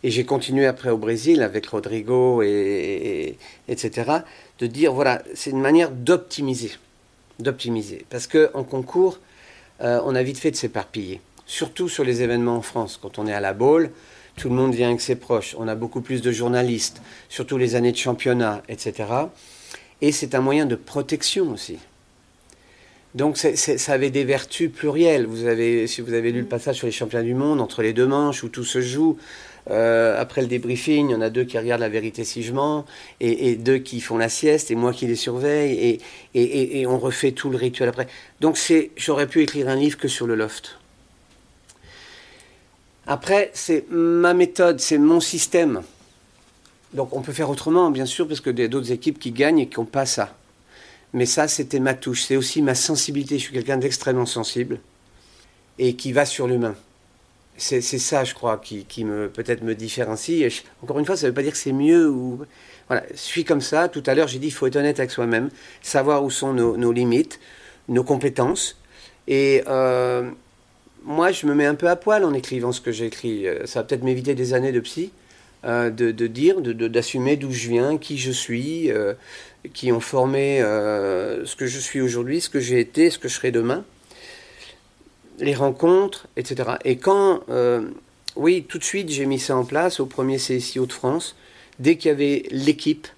Et 0.03 0.11
j'ai 0.11 0.25
continué 0.25 0.65
après 0.65 0.89
au 0.89 0.97
Brésil 0.97 1.43
avec 1.43 1.67
Rodrigo 1.67 2.41
et 2.41 3.37
etc. 3.69 4.11
de 4.59 4.67
dire 4.67 4.95
voilà, 4.95 5.23
c'est 5.35 5.51
une 5.51 5.61
manière 5.61 5.91
d'optimiser 5.91 6.71
d'optimiser. 7.39 8.05
Parce 8.11 8.27
qu'en 8.27 8.65
concours, 8.65 9.19
euh, 9.81 10.01
on 10.05 10.15
a 10.15 10.23
vite 10.23 10.39
fait 10.39 10.51
de 10.51 10.57
s'éparpiller. 10.57 11.21
Surtout 11.47 11.89
sur 11.89 12.05
les 12.05 12.23
événements 12.23 12.57
en 12.57 12.63
France. 12.63 12.99
Quand 13.01 13.19
on 13.19 13.27
est 13.27 13.33
à 13.33 13.41
la 13.41 13.55
boule, 13.55 13.91
tout 14.37 14.49
le 14.49 14.55
monde 14.55 14.75
vient 14.75 14.89
avec 14.89 15.01
ses 15.01 15.17
proches. 15.17 15.57
On 15.59 15.69
a 15.69 15.75
beaucoup 15.75 16.01
plus 16.01 16.23
de 16.23 16.31
journalistes, 16.31 17.01
surtout 17.29 17.59
les 17.59 17.75
années 17.75 17.93
de 17.93 17.97
championnat, 17.97 18.63
etc. 18.69 19.05
Et 20.01 20.13
c'est 20.13 20.35
un 20.35 20.41
moyen 20.41 20.67
de 20.67 20.77
protection 20.77 21.51
aussi. 21.51 21.79
Donc 23.15 23.37
ça 23.39 23.93
avait 23.93 24.11
des 24.11 24.25
vertus 24.25 24.71
plurielles. 24.71 25.27
Vous 25.27 25.47
avez, 25.47 25.87
si 25.87 26.03
vous 26.03 26.13
avez 26.13 26.31
lu 26.31 26.41
le 26.41 26.47
passage 26.47 26.77
sur 26.77 26.87
les 26.87 26.93
championnats 26.93 27.25
du 27.25 27.35
monde, 27.35 27.61
entre 27.61 27.83
les 27.83 27.93
deux 27.93 28.07
manches, 28.07 28.45
où 28.45 28.49
tout 28.49 28.65
se 28.65 28.81
joue, 28.81 29.19
euh, 29.71 30.19
après 30.19 30.41
le 30.41 30.47
débriefing, 30.47 31.09
il 31.09 31.13
y 31.13 31.15
en 31.15 31.21
a 31.21 31.31
deux 31.31 31.45
qui 31.45 31.59
regardent 31.59 31.83
la 31.83 31.89
vérité 31.89 32.25
si 32.25 32.43
je 32.43 32.53
mens, 32.53 32.87
et, 33.21 33.57
deux 33.57 33.79
qui 33.79 34.01
font 34.01 34.17
la 34.17 34.29
sieste, 34.29 34.71
et 34.71 34.75
moi 34.75 34.93
qui 34.93 35.07
les 35.07 35.17
surveille, 35.17 36.01
et, 36.35 36.87
on 36.87 36.99
refait 36.99 37.33
tout 37.33 37.51
le 37.51 37.57
rituel 37.57 37.89
après. 37.89 38.09
Donc 38.41 38.59
j'aurais 38.97 39.27
pu 39.27 39.43
écrire 39.43 39.69
un 39.69 39.77
livre 39.77 39.99
que 39.99 40.09
sur 40.09 40.27
le 40.27 40.35
loft. 40.35 40.79
Après, 43.07 43.51
c'est 43.55 43.91
ma 43.91 44.35
méthode, 44.35 44.81
c'est 44.81 44.99
mon 44.99 45.21
système. 45.21 45.83
Donc 46.95 47.15
on 47.15 47.21
peut 47.21 47.33
faire 47.33 47.51
autrement, 47.51 47.91
bien 47.91 48.07
sûr, 48.07 48.27
parce 48.27 48.41
que 48.41 48.51
y 48.51 48.63
a 48.63 48.69
d'autres 48.69 48.93
équipes 48.93 49.19
qui 49.19 49.33
gagnent 49.33 49.61
et 49.61 49.69
qui 49.69 49.79
n'ont 49.79 49.87
pas 49.87 50.07
ça. 50.07 50.35
Mais 51.15 51.27
ça, 51.27 51.49
c'était 51.49 51.81
ma 51.81 51.95
touche. 51.95 52.25
C'est 52.25 52.37
aussi 52.37 52.61
ma 52.61 52.75
sensibilité. 52.75 53.39
Je 53.39 53.45
suis 53.45 53.53
quelqu'un 53.53 53.79
d'extrêmement 53.79 54.27
sensible 54.27 54.79
et 55.79 55.95
qui 55.95 56.13
va 56.13 56.27
sur 56.27 56.47
l'humain 56.47 56.75
c'est 57.59 57.81
ça, 57.81 58.25
je 58.25 58.35
crois, 58.35 58.61
qui, 58.63 59.05
me 59.05 59.29
peut-être 59.29 59.63
me 59.63 59.75
différencie. 59.75 60.63
encore 60.83 60.99
une 60.99 61.05
fois, 61.05 61.17
ça 61.17 61.27
ne 61.27 61.31
veut 61.31 61.35
pas 61.35 61.43
dire 61.43 61.53
que 61.53 61.59
c'est 61.59 61.73
mieux 61.73 62.09
ou 62.09 62.41
voilà. 62.89 63.05
Je 63.11 63.17
suis 63.17 63.45
comme 63.45 63.61
ça. 63.61 63.89
Tout 63.89 64.03
à 64.07 64.15
l'heure, 64.15 64.29
j'ai 64.29 64.39
dit, 64.39 64.47
il 64.47 64.53
faut 64.53 64.67
être 64.67 64.77
honnête 64.77 64.99
avec 64.99 65.11
soi-même, 65.11 65.51
savoir 65.83 66.25
où 66.25 66.31
sont 66.31 66.53
nos, 66.53 66.93
limites, 66.93 67.39
nos 67.89 68.03
compétences. 68.03 68.81
Et 69.27 69.63
euh, 69.67 70.31
moi, 71.05 71.33
je 71.33 71.47
me 71.47 71.55
mets 71.55 71.67
un 71.67 71.75
peu 71.75 71.89
à 71.89 71.97
poil 71.97 72.25
en 72.25 72.33
écrivant 72.33 72.73
ce 72.73 72.81
que 72.81 72.93
j'écris. 72.93 73.47
Euh, 73.47 73.67
ça 73.67 73.81
va 73.81 73.85
peut-être 73.85 74.05
m'éviter 74.05 74.35
des 74.35 74.55
années 74.55 74.73
de 74.73 74.81
psy, 74.81 75.11
euh, 75.65 75.91
de, 75.91 76.27
dire, 76.27 76.61
d'assumer 76.63 77.37
d'où 77.37 77.53
je 77.53 77.69
viens, 77.69 77.99
qui 77.99 78.17
je 78.19 78.31
suis, 78.31 78.91
qui 79.75 79.93
ont 79.93 80.01
formé 80.01 80.61
ce 80.61 81.57
que 81.57 81.67
je 81.67 81.79
suis 81.79 82.01
aujourd'hui, 82.01 82.41
ce 82.41 82.49
que 82.49 82.61
j'ai 82.61 82.81
été, 82.81 83.11
ce 83.11 83.19
que 83.19 83.29
je 83.29 83.35
serai 83.35 83.51
demain 83.51 83.85
les 85.41 85.55
rencontres, 85.55 86.27
etc. 86.37 86.71
Et 86.85 86.97
quand, 86.97 87.41
euh, 87.49 87.89
oui, 88.37 88.65
tout 88.69 88.79
de 88.79 88.85
suite, 88.85 89.09
j'ai 89.11 89.27
mis 89.27 89.39
ça 89.39 89.57
en 89.57 89.65
place 89.65 90.01
au 90.01 90.07
premier 90.07 90.37
CSI 90.37 90.79
de 90.79 90.93
France. 90.93 91.37
Dès 91.79 91.97
qu'il 91.97 92.09
y 92.09 92.13
avait 92.13 92.45
l'équipe, 92.51 93.09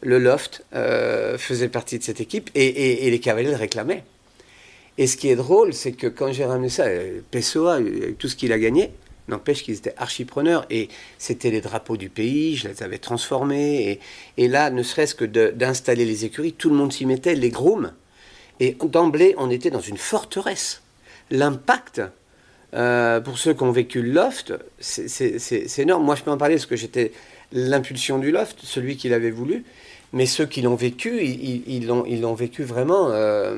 le 0.00 0.18
loft 0.18 0.64
euh, 0.74 1.38
faisait 1.38 1.68
partie 1.68 1.98
de 1.98 2.04
cette 2.04 2.20
équipe 2.20 2.50
et, 2.54 3.10
les 3.10 3.20
cavaliers 3.20 3.50
le 3.50 3.56
réclamaient. 3.56 4.04
Et 4.98 5.06
ce 5.06 5.16
qui 5.16 5.28
est 5.28 5.36
drôle, 5.36 5.72
c'est 5.72 5.92
que 5.92 6.06
quand 6.06 6.32
j'ai 6.32 6.44
ramené 6.44 6.68
ça, 6.68 6.84
euh, 6.84 7.20
Pessoa, 7.30 7.74
avec 7.74 8.18
tout 8.18 8.28
ce 8.28 8.36
qu'il 8.36 8.52
a 8.52 8.58
gagné, 8.58 8.92
n'empêche 9.28 9.62
qu'ils 9.62 9.76
étaient 9.76 9.94
archipreneurs 9.96 10.66
et 10.68 10.88
c'était 11.16 11.50
les 11.50 11.60
drapeaux 11.60 11.96
du 11.96 12.08
pays, 12.08 12.56
je 12.56 12.68
les 12.68 12.82
avais 12.82 12.98
transformés. 12.98 14.00
Et 14.36 14.48
là, 14.48 14.70
ne 14.70 14.82
serait-ce 14.82 15.14
que 15.14 15.24
d'installer 15.24 16.04
les 16.04 16.24
écuries, 16.24 16.52
tout 16.52 16.68
le 16.68 16.76
monde 16.76 16.92
s'y 16.92 17.06
mettait, 17.06 17.34
les 17.34 17.50
grooms. 17.50 17.92
Et 18.60 18.76
d'emblée, 18.84 19.34
on 19.38 19.50
était 19.50 19.70
dans 19.70 19.80
une 19.80 19.96
forteresse 19.96 20.82
l'impact 21.32 22.02
euh, 22.74 23.20
pour 23.20 23.38
ceux 23.38 23.54
qui 23.54 23.62
ont 23.64 23.72
vécu 23.72 24.02
le 24.02 24.12
loft, 24.12 24.54
c'est 24.78 25.78
énorme. 25.78 26.04
Moi, 26.04 26.14
je 26.14 26.22
peux 26.22 26.30
en 26.30 26.38
parler 26.38 26.54
parce 26.54 26.66
que 26.66 26.76
j'étais 26.76 27.12
l'impulsion 27.52 28.18
du 28.18 28.30
loft, 28.30 28.60
celui 28.62 28.96
qui 28.96 29.08
l'avait 29.08 29.30
voulu. 29.30 29.64
Mais 30.12 30.26
ceux 30.26 30.46
qui 30.46 30.62
l'ont 30.62 30.74
vécu, 30.74 31.22
ils 31.22 31.86
l'ont 31.86 32.34
vécu 32.34 32.64
vraiment 32.64 33.10
euh, 33.10 33.56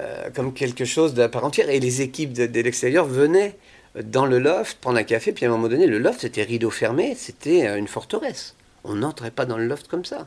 euh, 0.00 0.30
comme 0.34 0.52
quelque 0.54 0.84
chose 0.84 1.14
de 1.14 1.26
part 1.26 1.44
entière. 1.44 1.68
Et 1.68 1.78
les 1.78 2.02
équipes 2.02 2.32
de, 2.32 2.46
de 2.46 2.60
l'extérieur 2.60 3.06
venaient 3.06 3.56
dans 4.02 4.26
le 4.26 4.38
loft 4.38 4.78
prendre 4.80 4.98
un 4.98 5.04
café. 5.04 5.32
Puis 5.32 5.44
à 5.44 5.48
un 5.48 5.52
moment 5.52 5.68
donné, 5.68 5.86
le 5.86 5.98
loft, 5.98 6.20
c'était 6.20 6.42
rideau 6.42 6.70
fermé, 6.70 7.14
c'était 7.14 7.78
une 7.78 7.88
forteresse. 7.88 8.56
On 8.84 8.94
n'entrait 8.94 9.30
pas 9.30 9.44
dans 9.44 9.58
le 9.58 9.66
loft 9.66 9.88
comme 9.88 10.04
ça. 10.04 10.26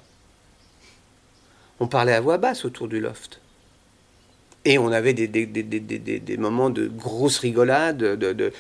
On 1.80 1.88
parlait 1.88 2.13
à 2.13 2.21
voix 2.21 2.38
basse 2.38 2.65
autour 2.65 2.88
du 2.88 2.99
loft. 2.99 3.39
Et 4.70 4.78
on 4.78 4.91
avait 4.91 5.15
des, 5.15 5.28
des, 5.28 5.47
des, 5.47 5.63
des, 5.63 6.38
moments 6.38 6.70
de 6.70 6.86
grosse 6.88 7.39
rigolade, 7.39 7.97
de, 7.97 8.53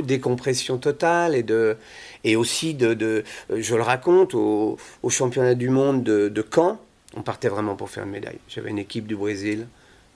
décompression 0.00 0.76
totale 0.76 1.36
et, 1.36 1.44
de, 1.44 1.76
et 2.24 2.34
aussi 2.34 2.74
de, 2.74 2.94
de 2.94 3.22
je 3.48 3.76
le 3.76 3.82
raconte, 3.82 4.34
au, 4.34 4.76
championnat 5.08 5.54
du 5.54 5.68
monde 5.70 6.02
de, 6.02 6.28
de, 6.28 6.44
Caen, 6.52 6.80
on 7.14 7.22
partait 7.22 7.48
vraiment 7.48 7.76
pour 7.76 7.90
faire 7.90 8.02
une 8.02 8.10
médaille. 8.10 8.40
J'avais 8.48 8.70
une 8.70 8.80
équipe 8.80 9.06
du 9.06 9.14
Brésil, 9.14 9.68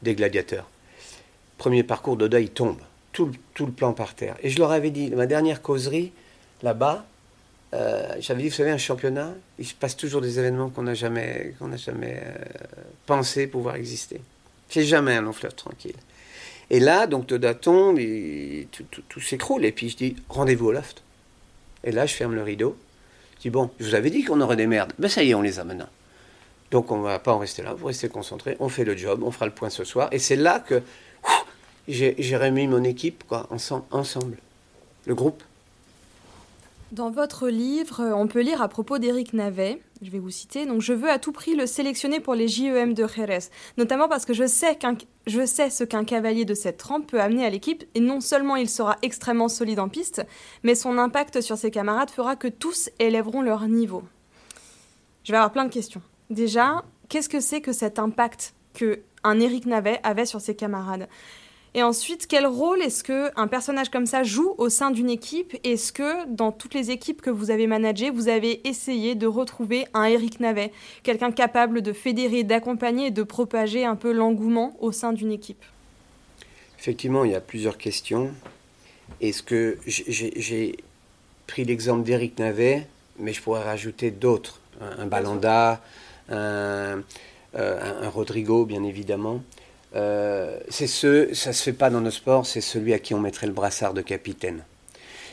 des 0.03 0.17
gladiateurs. 0.17 0.69
Premier 1.59 1.85
parcours, 1.85 2.17
Doda, 2.17 2.41
il 2.41 2.51
tombe. 2.51 2.79
Tout, 3.12 3.31
tout, 3.55 3.67
le 3.67 3.73
plan 3.73 3.93
par 3.93 4.17
terre. 4.17 4.35
Et 4.43 4.51
je 4.51 4.59
leur 4.59 4.73
avais 4.73 4.91
dit, 4.91 5.11
ma 5.11 5.27
dernière 5.27 5.62
causerie, 5.62 6.11
là-bas, 6.65 7.07
euh, 7.73 8.17
j'avais 8.19 8.43
dit, 8.43 8.49
vous 8.49 8.55
savez, 8.57 8.73
un 8.73 8.79
championnat, 8.79 9.33
il 9.61 9.67
se 9.67 9.75
passe 9.75 9.97
toujours 9.97 10.23
des 10.23 10.41
événements 10.41 10.71
qu'on 10.71 10.83
n'a 10.83 10.95
jamais, 10.95 11.55
jamais 11.77 12.21
euh, 12.21 12.35
pensé 13.07 13.47
pouvoir 13.47 13.77
exister. 13.77 14.21
C'est 14.75 14.83
jamais 14.83 15.14
un 15.14 15.22
long 15.22 15.31
tranquille. 15.31 15.95
Et 16.68 16.81
là, 16.81 17.07
donc, 17.07 17.27
de 17.27 17.37
daton, 17.37 17.95
tout, 19.09 19.20
s'écroule. 19.20 19.64
Et 19.64 19.70
puis 19.70 19.89
je 19.89 19.97
dis, 19.97 20.16
rendez-vous 20.29 20.66
au 20.66 20.72
loft. 20.72 21.05
Et 21.85 21.93
là, 21.93 22.07
je 22.07 22.14
ferme 22.14 22.35
le 22.35 22.43
rideau. 22.43 22.77
Je 23.37 23.43
dis, 23.43 23.51
bon, 23.51 23.70
je 23.79 23.85
vous 23.85 23.95
avais 23.95 24.11
dit 24.11 24.25
qu'on 24.25 24.41
aurait 24.41 24.57
des 24.57 24.66
merdes. 24.66 24.93
Ben 24.99 25.09
ça 25.09 25.22
y 25.22 25.31
est, 25.31 25.35
on 25.35 25.43
les 25.43 25.61
a 25.61 25.64
maintenant. 25.64 25.89
Donc 26.72 26.91
on 26.91 26.99
ne 26.99 27.05
va 27.05 27.20
pas 27.20 27.33
en 27.33 27.39
rester 27.39 27.62
là, 27.62 27.72
vous 27.72 27.87
restez 27.87 28.09
concentré, 28.09 28.57
on 28.59 28.68
fait 28.68 28.83
le 28.83 28.97
job, 28.97 29.22
on 29.22 29.31
fera 29.31 29.47
le 29.47 29.53
point 29.53 29.70
ce 29.70 29.85
soir. 29.85 30.09
Et 30.11 30.18
c'est 30.18 30.35
là 30.35 30.59
que 30.59 30.83
j'ai 31.87 32.37
remis 32.37 32.66
mon 32.66 32.83
équipe 32.83 33.22
quoi, 33.29 33.47
ensemble, 33.51 34.39
le 35.07 35.14
groupe. 35.14 35.45
Dans 36.95 37.11
votre 37.11 37.49
livre, 37.49 38.12
on 38.14 38.28
peut 38.28 38.40
lire 38.40 38.62
à 38.62 38.68
propos 38.68 38.99
d'Éric 38.99 39.32
Navet, 39.32 39.82
je 40.01 40.12
vais 40.12 40.20
vous 40.20 40.30
citer. 40.30 40.64
Donc, 40.64 40.80
je 40.80 40.92
veux 40.92 41.11
à 41.11 41.18
tout 41.18 41.32
prix 41.32 41.57
le 41.57 41.66
sélectionner 41.66 42.20
pour 42.20 42.36
les 42.36 42.47
JEM 42.47 42.95
de 42.95 43.05
Jerez, 43.05 43.51
notamment 43.76 44.07
parce 44.07 44.24
que 44.24 44.32
je 44.32 44.47
sais, 44.47 44.78
je 45.26 45.45
sais 45.45 45.70
ce 45.70 45.82
qu'un 45.82 46.05
cavalier 46.05 46.45
de 46.45 46.55
cette 46.55 46.76
trempe 46.76 47.09
peut 47.09 47.20
amener 47.20 47.45
à 47.45 47.51
l'équipe, 47.51 47.82
et 47.97 48.01
non 48.01 48.20
seulement 48.20 48.55
il 48.55 48.70
sera 48.70 48.97
extrêmement 49.03 49.49
solide 49.49 49.80
en 49.80 49.88
piste, 49.88 50.24
mais 50.62 50.76
son 50.76 50.97
impact 50.97 51.40
sur 51.40 51.59
ses 51.59 51.72
camarades 51.72 52.11
fera 52.11 52.36
que 52.36 52.47
tous 52.47 52.90
élèveront 53.01 53.42
leur 53.42 53.66
niveau. 53.66 54.05
Je 55.24 55.32
vais 55.32 55.38
avoir 55.38 55.51
plein 55.51 55.64
de 55.64 55.72
questions. 55.72 56.03
Déjà, 56.30 56.84
qu'est-ce 57.09 57.28
que 57.28 57.40
c'est 57.40 57.61
que 57.61 57.72
cet 57.72 57.99
impact 57.99 58.55
que 58.72 59.01
un 59.24 59.40
Éric 59.40 59.66
Navet 59.66 59.99
avait 60.05 60.26
sur 60.26 60.40
ses 60.40 60.55
camarades? 60.55 61.09
Et 61.77 61.83
ensuite, 61.83 62.29
quel 62.29 62.47
rôle 62.47 62.81
est-ce 62.83 63.03
qu'un 63.03 63.49
personnage 63.49 63.89
comme 63.89 64.07
ça 64.07 64.22
joue 64.22 64.55
au 64.59 64.68
sein 64.68 64.93
d'une 64.93 65.11
équipe? 65.11 65.57
Est-ce 65.64 65.93
que 65.93 66.25
dans 66.29 66.53
toutes 66.53 66.72
les 66.72 66.93
équipes 66.93 67.20
que 67.20 67.31
vous 67.31 67.51
avez 67.51 67.66
managées, 67.66 68.11
vous 68.11 68.29
avez 68.29 68.66
essayé 68.68 69.16
de 69.16 69.27
retrouver 69.27 69.87
un 69.93 70.05
Eric 70.05 70.39
Navet, 70.39 70.70
quelqu'un 71.03 71.33
capable 71.33 71.83
de 71.83 71.93
fédérer, 71.93 72.45
d'accompagner 72.45 73.07
et 73.07 73.11
de 73.11 73.25
propager 73.25 73.85
un 73.85 73.97
peu 73.97 74.12
l'engouement 74.12 74.77
au 74.81 74.93
sein 74.93 75.12
d'une 75.12 75.33
équipe? 75.33 75.64
Effectivement, 76.79 77.25
il 77.25 77.33
y 77.33 77.35
a 77.35 77.41
plusieurs 77.41 77.77
questions. 77.77 78.31
Est-ce 79.20 79.43
que 79.43 79.79
j'ai 79.87 80.77
pris 81.49 81.64
l'exemple 81.64 82.05
d'Eric 82.05 82.39
Navet, 82.39 82.87
mais 83.18 83.33
je 83.33 83.43
pourrais 83.43 83.64
rajouter 83.64 84.12
d'autres, 84.12 84.61
un, 84.81 85.07
Balanda, 85.07 85.83
un, 86.29 87.03
euh, 87.57 88.03
un 88.03 88.09
Rodrigo, 88.09 88.64
bien 88.64 88.85
évidemment. 88.85 89.43
Euh, 89.95 90.59
c'est 90.68 90.86
ce, 90.86 91.32
ça 91.34 91.53
se 91.53 91.62
fait 91.62 91.72
pas 91.72 91.90
dans 91.90 92.01
nos 92.01 92.11
sports, 92.11 92.47
c'est 92.47 92.61
celui 92.61 92.92
à 92.95 92.99
qui 92.99 93.14
on 93.14 93.20
mettrait 93.20 93.47
le 93.47 93.53
brassard 93.53 93.95
de 93.95 94.03
capitaine. 94.03 94.64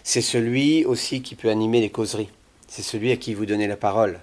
C'est 0.04 0.22
celui 0.22 0.86
aussi 0.86 1.22
qui 1.22 1.36
peut 1.36 1.50
animer 1.50 1.82
les 1.82 1.90
causeries. 1.90 2.30
C'est 2.68 2.84
celui 2.84 3.12
à 3.12 3.18
qui 3.18 3.34
vous 3.34 3.46
donnez 3.46 3.68
la 3.68 3.78
parole. 3.78 4.20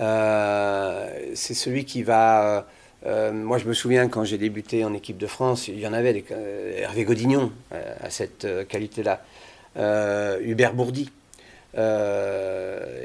Euh, 0.00 1.08
c'est 1.34 1.54
celui 1.54 1.84
qui 1.84 2.02
va 2.02 2.66
Euh, 3.06 3.32
moi, 3.32 3.58
je 3.58 3.66
me 3.66 3.74
souviens 3.74 4.08
quand 4.08 4.24
j'ai 4.24 4.38
débuté 4.38 4.82
en 4.82 4.94
équipe 4.94 5.18
de 5.18 5.26
France, 5.26 5.68
il 5.68 5.78
y 5.78 5.86
en 5.86 5.92
avait 5.92 6.14
des, 6.14 6.24
Hervé 6.78 7.04
Godignon 7.04 7.52
à 7.70 8.08
cette 8.08 8.46
qualité-là, 8.66 9.22
Hubert 10.40 10.72
Bourdi, 10.72 11.10
et 11.76 11.78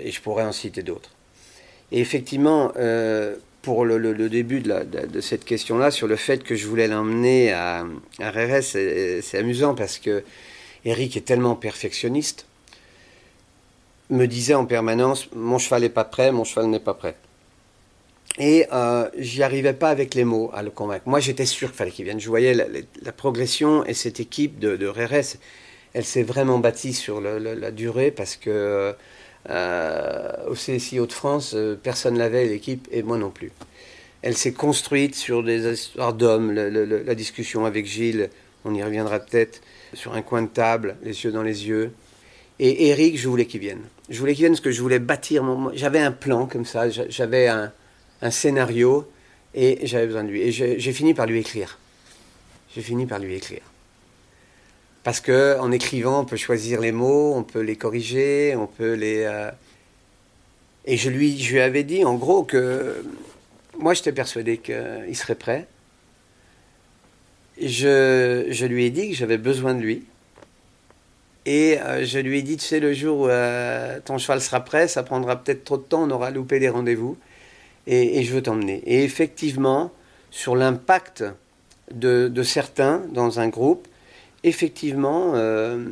je 0.09 0.21
pourrais 0.21 0.45
en 0.45 0.53
citer 0.53 0.83
d'autres. 0.83 1.11
Et 1.91 1.99
effectivement, 1.99 2.71
pour 3.69 3.85
le, 3.85 4.29
début 4.29 4.61
de, 4.61 5.21
cette 5.21 5.45
question-là, 5.45 5.91
sur 5.91 6.07
le 6.07 6.15
fait 6.15 6.43
que 6.43 6.55
je 6.55 6.65
voulais 6.65 6.87
l'emmener 6.87 7.53
à, 7.53 7.85
à 8.19 8.31
RRS, 8.31 8.63
c'est 8.63 9.37
amusant 9.37 9.75
parce 9.75 9.99
que 9.99 10.23
Eric 10.85 11.15
est 11.15 11.21
tellement 11.21 11.53
perfectionniste, 11.53 12.47
me 14.09 14.25
disait 14.25 14.55
en 14.55 14.65
permanence, 14.65 15.29
mon 15.35 15.59
cheval 15.59 15.83
n'est 15.83 15.89
pas 15.89 16.03
prêt, 16.03 16.31
mon 16.31 16.45
cheval 16.45 16.65
n'est 16.65 16.79
pas 16.79 16.95
prêt. 16.95 17.15
Et 18.39 18.65
euh, 18.73 19.07
j'y 19.19 19.43
arrivais 19.43 19.73
pas 19.73 19.91
avec 19.91 20.15
les 20.15 20.23
mots 20.23 20.49
à 20.55 20.63
le 20.63 20.71
convaincre. 20.71 21.07
Moi, 21.07 21.19
j'étais 21.19 21.45
sûr 21.45 21.67
qu'il 21.67 21.77
fallait 21.77 21.91
qu'il 21.91 22.05
vienne. 22.05 22.19
Je 22.19 22.27
voyais 22.27 22.55
la, 22.55 23.11
progression 23.11 23.85
et 23.85 23.93
cette 23.93 24.19
équipe 24.19 24.57
de, 24.57 24.77
de 24.77 24.87
RRS, 24.87 25.37
elle 25.93 26.05
s'est 26.05 26.23
vraiment 26.23 26.57
bâtie 26.57 26.93
sur 26.93 27.21
la 27.21 27.69
durée 27.69 28.09
parce 28.09 28.35
que 28.35 28.49
euh, 28.49 28.93
au 29.49 30.53
CSI 30.53 30.99
Hauts-de-France, 30.99 31.53
euh, 31.55 31.75
personne 31.81 32.17
l'avait, 32.17 32.45
l'équipe, 32.45 32.87
et 32.91 33.03
moi 33.03 33.17
non 33.17 33.29
plus. 33.29 33.51
Elle 34.21 34.35
s'est 34.35 34.53
construite 34.53 35.15
sur 35.15 35.43
des 35.43 35.71
histoires 35.71 36.13
d'hommes, 36.13 36.51
la 36.51 37.15
discussion 37.15 37.65
avec 37.65 37.85
Gilles, 37.85 38.29
on 38.65 38.75
y 38.75 38.83
reviendra 38.83 39.19
peut-être, 39.19 39.61
sur 39.93 40.13
un 40.13 40.21
coin 40.21 40.41
de 40.41 40.47
table, 40.47 40.97
les 41.03 41.23
yeux 41.23 41.31
dans 41.31 41.41
les 41.41 41.67
yeux. 41.67 41.91
Et 42.59 42.89
Eric, 42.89 43.17
je 43.17 43.29
voulais 43.29 43.45
qu'il 43.45 43.61
vienne. 43.61 43.81
Je 44.09 44.19
voulais 44.19 44.33
qu'il 44.33 44.43
vienne 44.43 44.51
parce 44.51 44.61
que 44.61 44.71
je 44.71 44.81
voulais 44.81 44.99
bâtir 44.99 45.43
mon... 45.43 45.71
J'avais 45.73 45.99
un 45.99 46.11
plan 46.11 46.45
comme 46.45 46.65
ça, 46.65 46.89
j'avais 46.89 47.47
un 47.47 48.31
scénario 48.31 49.09
et 49.53 49.87
j'avais 49.87 50.07
besoin 50.07 50.25
de 50.25 50.29
lui. 50.29 50.41
Et 50.41 50.51
j'ai 50.51 50.93
fini 50.93 51.13
par 51.13 51.25
lui 51.25 51.39
écrire. 51.39 51.79
J'ai 52.75 52.81
fini 52.81 53.05
par 53.05 53.19
lui 53.19 53.35
écrire. 53.35 53.68
Parce 55.09 55.21
que 55.21 55.57
en 55.57 55.71
écrivant, 55.71 56.19
on 56.19 56.25
peut 56.25 56.37
choisir 56.37 56.81
les 56.81 56.91
mots, 56.91 57.33
on 57.35 57.41
peut 57.41 57.61
les 57.61 57.75
corriger, 57.75 58.55
on 58.55 58.67
peut 58.67 58.93
les. 58.93 59.23
Euh, 59.23 59.49
et 60.85 60.97
je 60.97 61.09
lui, 61.09 61.39
je 61.39 61.53
lui 61.53 61.61
avais 61.61 61.83
dit 61.83 62.05
en 62.05 62.13
gros 62.13 62.43
que 62.43 63.03
moi 63.79 63.95
j'étais 63.95 64.11
persuadé 64.11 64.59
qu'il 64.59 65.17
serait 65.17 65.33
prêt. 65.33 65.65
Je, 67.59 68.45
je 68.51 68.65
lui 68.67 68.85
ai 68.85 68.91
dit 68.91 69.09
que 69.09 69.15
j'avais 69.15 69.39
besoin 69.39 69.73
de 69.73 69.79
lui. 69.79 70.05
Et 71.47 71.79
euh, 71.79 72.05
je 72.05 72.19
lui 72.19 72.37
ai 72.37 72.41
dit, 72.43 72.57
tu 72.57 72.65
sais, 72.65 72.79
le 72.79 72.93
jour 72.93 73.21
où 73.21 73.29
euh, 73.29 73.99
ton 74.05 74.19
cheval 74.19 74.39
sera 74.41 74.59
prêt, 74.59 74.87
ça 74.87 75.01
prendra 75.01 75.37
peut-être 75.37 75.63
trop 75.63 75.77
de 75.77 75.81
temps, 75.81 76.03
on 76.03 76.11
aura 76.11 76.29
loupé 76.29 76.59
des 76.59 76.69
rendez-vous 76.69 77.17
et, 77.87 78.23
je 78.23 78.31
veux 78.31 78.43
t'emmener. 78.43 78.83
Et 78.85 79.03
effectivement, 79.05 79.91
sur 80.29 80.55
l'impact 80.55 81.23
de, 81.91 82.43
certains 82.43 83.01
dans 83.11 83.39
un 83.39 83.47
groupe, 83.47 83.87
effectivement, 84.43 85.31
euh, 85.35 85.85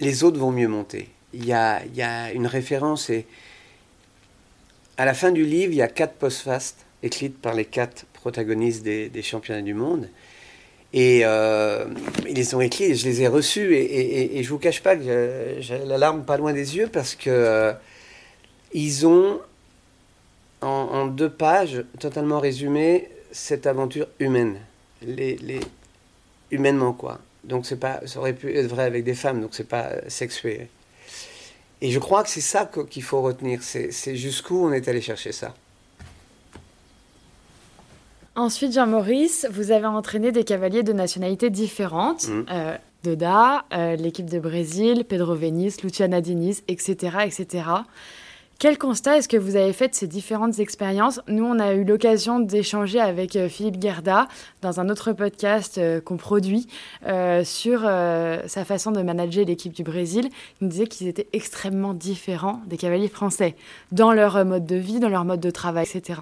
les 0.00 0.24
autres 0.24 0.38
vont 0.38 0.52
mieux 0.52 0.68
monter. 0.68 1.08
Il 1.32 1.44
y 1.44 1.52
a, 1.52 1.82
une 2.32 2.46
référence 2.46 3.10
et 3.10 3.26
à 4.96 5.04
la 5.04 5.14
fin 5.14 5.30
du 5.32 5.44
livre, 5.44 5.72
il 5.72 5.76
y 5.76 5.82
a 5.82 5.88
quatre 5.88 6.14
post-fast 6.14 6.86
écrites 7.02 7.40
par 7.40 7.54
les 7.54 7.64
quatre 7.64 8.06
protagonistes 8.14 8.82
des, 8.82 9.22
championnats 9.22 9.62
du 9.62 9.74
monde. 9.74 10.08
Et 10.92 11.22
euh, 11.24 11.84
ils 12.26 12.36
les 12.36 12.54
ont 12.54 12.60
écrits 12.60 12.84
et 12.84 12.94
je 12.94 13.04
les 13.04 13.22
ai 13.22 13.28
reçus. 13.28 13.74
Et, 13.74 14.42
je 14.42 14.48
ne 14.48 14.48
vous 14.48 14.58
cache 14.58 14.82
pas 14.82 14.96
que 14.96 15.56
j'ai 15.58 15.78
la 15.84 15.98
larme 15.98 16.24
pas 16.24 16.38
loin 16.38 16.52
des 16.54 16.76
yeux 16.76 16.88
parce 16.90 17.14
que 17.14 17.28
euh, 17.28 17.72
ils 18.72 19.06
ont 19.06 19.40
en, 20.62 21.06
deux 21.06 21.30
pages, 21.30 21.84
totalement 22.00 22.40
résumé, 22.40 23.08
cette 23.30 23.66
aventure 23.66 24.08
humaine. 24.18 24.58
Les, 25.02 25.60
humainement, 26.50 26.92
quoi. 26.92 27.20
Donc, 27.44 27.66
c'est 27.66 27.78
pas, 27.78 28.00
ça 28.06 28.18
aurait 28.18 28.32
pu 28.32 28.54
être 28.56 28.66
vrai 28.66 28.84
avec 28.84 29.04
des 29.04 29.14
femmes, 29.14 29.40
donc 29.40 29.50
c'est 29.52 29.68
pas 29.68 29.90
sexué. 30.08 30.68
Et 31.80 31.90
je 31.90 31.98
crois 31.98 32.22
que 32.22 32.28
c'est 32.28 32.40
ça 32.40 32.70
qu'il 32.88 33.02
faut 33.02 33.20
retenir, 33.20 33.60
c'est 33.62 34.16
jusqu'où 34.16 34.66
on 34.66 34.72
est 34.72 34.88
allé 34.88 35.00
chercher 35.00 35.32
ça. 35.32 35.54
Ensuite, 38.34 38.72
Jean-Maurice, 38.72 39.46
vous 39.50 39.70
avez 39.70 39.86
entraîné 39.86 40.30
des 40.30 40.44
cavaliers 40.44 40.82
de 40.82 40.92
nationalités 40.92 41.48
différentes. 41.48 42.28
Mmh. 42.28 42.44
Euh, 42.50 42.76
Doda, 43.02 43.64
euh, 43.72 43.96
l'équipe 43.96 44.28
de 44.28 44.38
Brésil, 44.38 45.04
Pedro 45.08 45.34
Venis, 45.34 45.76
Luciana 45.82 46.20
Diniz, 46.20 46.62
etc., 46.66 47.18
etc. 47.24 47.64
Quel 48.58 48.78
constat 48.78 49.18
est-ce 49.18 49.28
que 49.28 49.36
vous 49.36 49.56
avez 49.56 49.74
fait 49.74 49.88
de 49.88 49.94
ces 49.94 50.06
différentes 50.06 50.60
expériences? 50.60 51.20
Nous, 51.28 51.44
on 51.44 51.58
a 51.58 51.74
eu 51.74 51.84
l'occasion 51.84 52.40
d'échanger 52.40 52.98
avec 52.98 53.36
euh, 53.36 53.50
Philippe 53.50 53.82
Gerda 53.82 54.28
dans 54.62 54.80
un 54.80 54.88
autre 54.88 55.12
podcast 55.12 55.76
euh, 55.76 56.00
qu'on 56.00 56.16
produit 56.16 56.66
euh, 57.06 57.44
sur 57.44 57.80
sa 57.80 58.64
façon 58.64 58.92
de 58.92 59.02
manager 59.02 59.44
l'équipe 59.44 59.74
du 59.74 59.82
Brésil. 59.82 60.30
Il 60.60 60.64
nous 60.64 60.70
disait 60.70 60.86
qu'ils 60.86 61.06
étaient 61.06 61.28
extrêmement 61.34 61.92
différents 61.92 62.62
des 62.66 62.78
cavaliers 62.78 63.08
français 63.08 63.56
dans 63.92 64.12
leur 64.12 64.42
mode 64.46 64.64
de 64.64 64.76
vie, 64.76 65.00
dans 65.00 65.10
leur 65.10 65.26
mode 65.26 65.40
de 65.40 65.50
travail, 65.50 65.86
etc. 65.92 66.20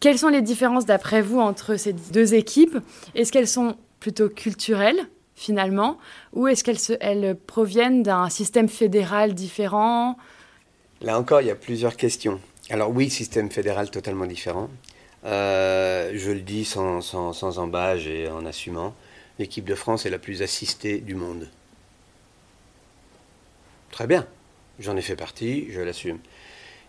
Quelles 0.00 0.18
sont 0.18 0.28
les 0.28 0.42
différences 0.42 0.84
d'après 0.84 1.22
vous 1.22 1.40
entre 1.40 1.76
ces 1.76 1.94
deux 1.94 2.34
équipes? 2.34 2.76
Est-ce 3.14 3.32
qu'elles 3.32 3.48
sont 3.48 3.76
plutôt 4.00 4.28
culturelles 4.28 5.08
finalement? 5.34 5.96
Ou 6.34 6.46
est-ce 6.46 6.62
qu'elles 6.62 7.36
proviennent 7.36 8.02
d'un 8.02 8.28
système 8.28 8.68
fédéral 8.68 9.32
différent? 9.32 10.16
Là 11.02 11.18
encore, 11.18 11.40
il 11.40 11.46
y 11.46 11.50
a 11.50 11.56
plusieurs 11.56 11.96
questions. 11.96 12.40
Alors 12.68 12.90
oui, 12.90 13.08
système 13.08 13.50
fédéral 13.50 13.90
totalement 13.90 14.26
différent. 14.26 14.68
Euh, 15.24 16.12
je 16.14 16.30
le 16.30 16.40
dis 16.40 16.64
sans, 16.64 17.00
sans, 17.00 17.58
embâge 17.58 18.06
et 18.06 18.28
en 18.28 18.44
assumant. 18.44 18.94
L'équipe 19.38 19.64
de 19.64 19.74
France 19.74 20.04
est 20.04 20.10
la 20.10 20.18
plus 20.18 20.42
assistée 20.42 20.98
du 20.98 21.14
monde. 21.14 21.48
Très 23.90 24.06
bien, 24.06 24.26
j'en 24.78 24.96
ai 24.96 25.02
fait 25.02 25.16
partie, 25.16 25.72
je 25.72 25.80
l'assume. 25.80 26.18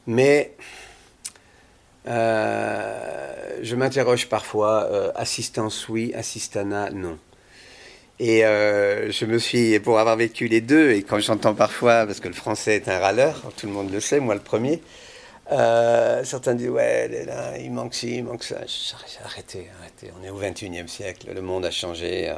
Mais 0.07 0.55
euh, 2.07 3.59
je 3.61 3.75
m'interroge 3.75 4.27
parfois, 4.27 4.89
euh, 4.91 5.11
assistance 5.15 5.87
oui, 5.87 6.13
assistana 6.13 6.89
non. 6.89 7.17
Et 8.23 8.45
euh, 8.45 9.11
je 9.11 9.25
me 9.25 9.39
suis, 9.39 9.79
pour 9.79 9.97
avoir 9.97 10.15
vécu 10.15 10.47
les 10.47 10.61
deux, 10.61 10.91
et 10.91 11.01
quand 11.01 11.17
j'entends 11.17 11.55
parfois, 11.55 12.05
parce 12.05 12.19
que 12.19 12.27
le 12.27 12.35
français 12.35 12.75
est 12.75 12.87
un 12.87 12.99
râleur, 12.99 13.41
tout 13.57 13.65
le 13.65 13.71
monde 13.71 13.91
le 13.91 13.99
sait, 13.99 14.19
moi 14.19 14.35
le 14.35 14.41
premier, 14.41 14.79
euh, 15.51 16.23
certains 16.23 16.53
disent 16.53 16.69
ouais, 16.69 17.25
il 17.59 17.71
manque 17.71 17.95
ci, 17.95 18.17
il 18.17 18.23
manque 18.23 18.43
ça. 18.43 18.57
Arrêtez, 19.25 19.69
arrêtez. 19.79 20.13
On 20.21 20.23
est 20.23 20.29
au 20.29 20.39
21e 20.39 20.87
siècle, 20.87 21.31
le 21.33 21.41
monde 21.41 21.65
a 21.65 21.71
changé. 21.71 22.31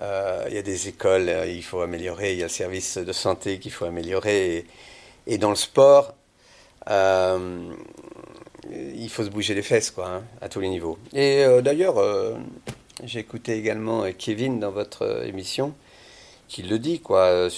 Euh, 0.00 0.44
il 0.48 0.54
y 0.54 0.58
a 0.58 0.62
des 0.62 0.88
écoles, 0.88 1.30
il 1.46 1.62
faut 1.62 1.82
améliorer. 1.82 2.32
Il 2.32 2.38
y 2.38 2.42
a 2.42 2.46
le 2.46 2.50
service 2.50 2.96
de 2.96 3.12
santé 3.12 3.58
qu'il 3.58 3.72
faut 3.72 3.84
améliorer. 3.84 4.64
Et, 5.26 5.36
dans 5.36 5.50
le 5.50 5.56
sport, 5.56 6.14
il 6.88 7.68
faut 9.10 9.24
se 9.24 9.28
bouger 9.28 9.52
les 9.52 9.60
fesses, 9.60 9.90
quoi, 9.90 10.08
hein, 10.08 10.22
à 10.40 10.48
tous 10.48 10.60
les 10.60 10.70
niveaux. 10.70 10.98
Et 11.12 11.44
d'ailleurs 11.60 12.02
j'ai 13.04 13.20
écouté 13.20 13.52
également 13.56 14.04
euh, 14.04 14.10
Kevin 14.16 14.58
dans 14.58 14.70
votre 14.70 15.02
euh, 15.02 15.26
émission 15.26 15.74
qui 16.48 16.62
le 16.62 16.78
dit, 16.78 17.00
quoi, 17.00 17.24
euh, 17.24 17.50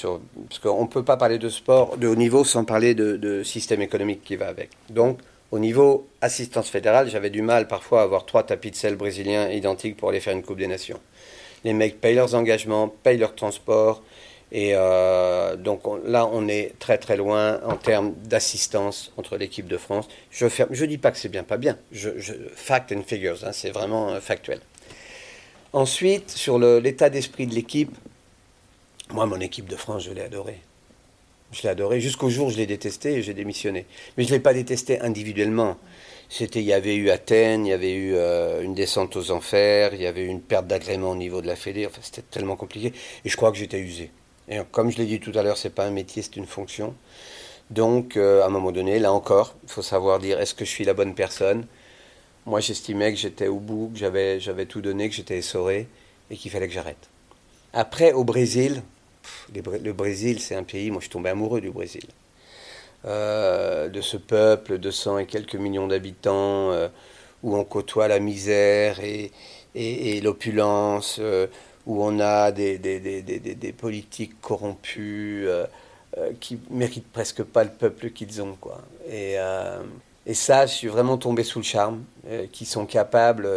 parce 0.48 0.58
qu'on 0.60 0.82
ne 0.82 0.88
peut 0.88 1.04
pas 1.04 1.18
parler 1.18 1.38
de 1.38 1.50
sport 1.50 1.98
de 1.98 2.08
haut 2.08 2.16
niveau 2.16 2.42
sans 2.42 2.64
parler 2.64 2.94
de, 2.94 3.42
système 3.42 3.82
économique 3.82 4.24
qui 4.24 4.34
va 4.34 4.48
avec. 4.48 4.70
Donc, 4.88 5.18
au 5.52 5.58
niveau 5.58 6.08
assistance 6.22 6.70
fédérale, 6.70 7.10
j'avais 7.10 7.28
du 7.28 7.42
mal 7.42 7.68
parfois 7.68 8.00
à 8.00 8.04
avoir 8.04 8.24
trois 8.24 8.44
tapis 8.44 8.70
de 8.70 8.76
sel 8.76 8.96
brésiliens 8.96 9.50
identiques 9.50 9.96
pour 9.96 10.08
aller 10.08 10.20
faire 10.20 10.32
une 10.32 10.42
Coupe 10.42 10.56
des 10.56 10.66
Nations. 10.66 10.98
Les 11.64 11.74
mecs 11.74 12.00
payent 12.00 12.14
leurs 12.14 12.34
engagements, 12.34 12.88
payent 12.88 13.18
leur 13.18 13.34
transport, 13.34 14.02
et 14.52 14.72
donc 15.58 15.82
là, 16.06 16.26
on 16.32 16.48
est 16.48 16.72
très 16.78 16.96
très 16.96 17.18
loin 17.18 17.60
en 17.66 17.76
termes 17.76 18.14
d'assistance 18.24 19.12
entre 19.18 19.36
l'équipe 19.36 19.66
de 19.66 19.76
France. 19.76 20.08
Je 20.30 20.46
ne 20.46 20.86
dis 20.86 20.98
pas 20.98 21.10
que 21.10 21.18
c'est 21.18 21.28
bien, 21.28 21.42
pas 21.42 21.58
bien. 21.58 21.76
Je, 21.92 22.10
fact 22.54 22.90
and 22.92 23.02
figures, 23.06 23.44
hein, 23.44 23.52
c'est 23.52 23.70
vraiment 23.70 24.18
factuel. 24.20 24.60
Ensuite, 25.72 26.30
sur 26.30 26.58
l'état 26.58 27.10
d'esprit 27.10 27.46
de 27.46 27.54
l'équipe, 27.54 27.94
moi, 29.10 29.26
mon 29.26 29.40
équipe 29.40 29.68
de 29.68 29.76
France, 29.76 30.04
je 30.04 30.12
l'ai 30.12 30.22
adorée. 30.22 30.60
Je 31.52 31.62
l'ai 31.62 31.68
adorée 31.68 32.00
jusqu'au 32.00 32.28
jour 32.28 32.48
où 32.48 32.50
je 32.50 32.56
l'ai 32.56 32.66
détestée 32.66 33.14
et 33.14 33.22
j'ai 33.22 33.34
démissionné. 33.34 33.86
Mais 34.16 34.24
je 34.24 34.28
ne 34.28 34.34
l'ai 34.34 34.40
pas 34.40 34.52
détestée 34.52 35.00
individuellement. 35.00 35.76
C'était, 36.28 36.60
il 36.60 36.66
y 36.66 36.74
avait 36.74 36.94
eu 36.94 37.08
Athènes, 37.08 37.64
il 37.64 37.70
y 37.70 37.72
avait 37.72 37.94
eu 37.94 38.14
euh, 38.14 38.62
une 38.62 38.74
descente 38.74 39.16
aux 39.16 39.30
enfers, 39.30 39.94
il 39.94 40.02
y 40.02 40.06
avait 40.06 40.22
eu 40.22 40.26
une 40.26 40.42
perte 40.42 40.66
d'agrément 40.66 41.12
au 41.12 41.16
niveau 41.16 41.40
de 41.40 41.46
la 41.46 41.56
Fédé. 41.56 41.86
Enfin, 41.86 42.00
c'était 42.02 42.22
tellement 42.22 42.56
compliqué. 42.56 42.92
Et 43.24 43.28
je 43.28 43.36
crois 43.36 43.50
que 43.50 43.56
j'étais 43.56 43.80
usé. 43.80 44.10
Et 44.48 44.58
comme 44.70 44.90
je 44.90 44.98
l'ai 44.98 45.06
dit 45.06 45.20
tout 45.20 45.32
à 45.34 45.42
l'heure, 45.42 45.56
c'est 45.56 45.74
pas 45.74 45.84
un 45.84 45.90
métier, 45.90 46.22
c'est 46.22 46.36
une 46.36 46.46
fonction. 46.46 46.94
Donc, 47.70 48.16
euh, 48.16 48.42
à 48.42 48.46
un 48.46 48.50
moment 48.50 48.72
donné, 48.72 48.98
là 48.98 49.12
encore, 49.12 49.54
il 49.64 49.70
faut 49.70 49.82
savoir 49.82 50.18
dire 50.18 50.40
est-ce 50.40 50.54
que 50.54 50.64
je 50.64 50.70
suis 50.70 50.84
la 50.84 50.94
bonne 50.94 51.14
personne? 51.14 51.66
Moi, 52.48 52.60
j'estimais 52.60 53.12
que 53.12 53.18
j'étais 53.18 53.46
au 53.46 53.58
bout, 53.58 53.90
que 53.92 53.98
j'avais, 53.98 54.66
tout 54.66 54.80
donné, 54.80 55.08
que 55.10 55.14
j'étais 55.14 55.36
essoré 55.36 55.86
et 56.30 56.36
qu'il 56.36 56.50
fallait 56.50 56.66
que 56.66 56.72
j'arrête. 56.72 57.10
Après, 57.74 58.12
au 58.12 58.24
Brésil, 58.24 58.82
le 59.52 59.92
Brésil, 59.92 60.40
c'est 60.40 60.54
un 60.54 60.62
pays, 60.62 60.90
moi 60.90 61.00
je 61.00 61.04
suis 61.04 61.12
tombé 61.12 61.28
amoureux 61.28 61.60
du 61.60 61.70
Brésil. 61.70 62.06
Euh, 63.04 63.88
de 63.88 64.00
ce 64.00 64.16
peuple 64.16 64.78
de 64.78 64.90
100 64.90 65.18
et 65.18 65.26
quelques 65.26 65.56
millions 65.56 65.86
d'habitants, 65.86 66.72
euh, 66.72 66.88
où 67.42 67.54
on 67.54 67.64
côtoie 67.64 68.08
la 68.08 68.18
misère 68.18 68.98
et, 69.00 69.30
l'opulence, 70.22 71.20
où 71.86 72.02
on 72.02 72.18
a 72.18 72.50
des, 72.50 73.74
politiques 73.76 74.40
corrompus 74.40 75.46
qui 76.40 76.58
méritent 76.70 77.12
presque 77.12 77.42
pas 77.42 77.62
le 77.62 77.70
peuple 77.70 78.10
qu'ils 78.10 78.40
ont. 78.40 78.56
Quoi. 78.58 78.80
Et, 79.10 79.36
et 80.28 80.34
ça, 80.34 80.66
je 80.66 80.74
suis 80.74 80.88
vraiment 80.88 81.18
tombé 81.18 81.42
sous 81.42 81.58
le 81.58 81.64
charme, 81.64 82.04
qui 82.52 82.66
sont 82.66 82.86
capables 82.86 83.48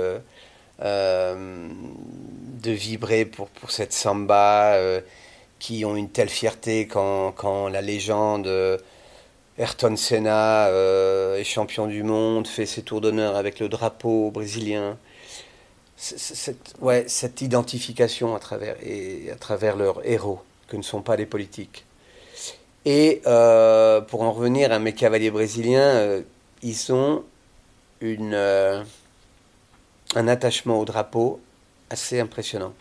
de 0.80 2.72
vibrer 2.72 3.26
pour, 3.26 3.50
pour 3.50 3.70
cette 3.70 3.94
samba, 3.94 4.78
qui 5.60 5.86
ont 5.86 5.96
une 5.96 6.10
telle 6.10 6.30
fierté 6.30 6.88
quand, 6.88 7.34
quand 7.34 7.68
la 7.68 7.82
légende 7.82 8.80
Ayrton 9.58 9.96
Senna 9.96 10.68
euh, 10.70 11.38
est 11.38 11.44
champion 11.44 11.86
du 11.86 12.02
monde, 12.04 12.48
fait 12.48 12.66
ses 12.66 12.82
tours 12.82 13.00
d'honneur 13.00 13.36
avec 13.36 13.60
le 13.60 13.70
drapeau 13.70 14.32
brésilien. 14.32 14.98
Cette, 15.98 16.74
ouais, 16.82 17.06
cette 17.08 17.42
identification 17.42 18.34
à 18.36 18.40
travers, 18.40 18.76
et 18.82 19.30
à 19.32 19.36
travers 19.36 19.76
leurs 19.76 20.04
héros, 20.04 20.40
que 20.68 20.78
ne 20.78 20.82
sont 20.82 21.04
pas 21.04 21.16
les 21.16 21.28
politiques. 21.28 21.86
Et 22.86 23.22
euh, 23.28 24.02
pour 24.02 24.24
en 24.24 24.32
revenir 24.32 24.72
à 24.72 24.80
mes 24.80 24.94
cavaliers 24.94 25.30
brésiliens, 25.30 25.80
euh, 25.80 26.22
ils 26.64 26.94
ont 26.94 27.24
une, 28.02 28.36
un 30.16 30.28
attachement 30.28 30.80
au 30.80 30.86
drapeau 30.86 31.40
assez 31.90 32.20
impressionnant. 32.20 32.74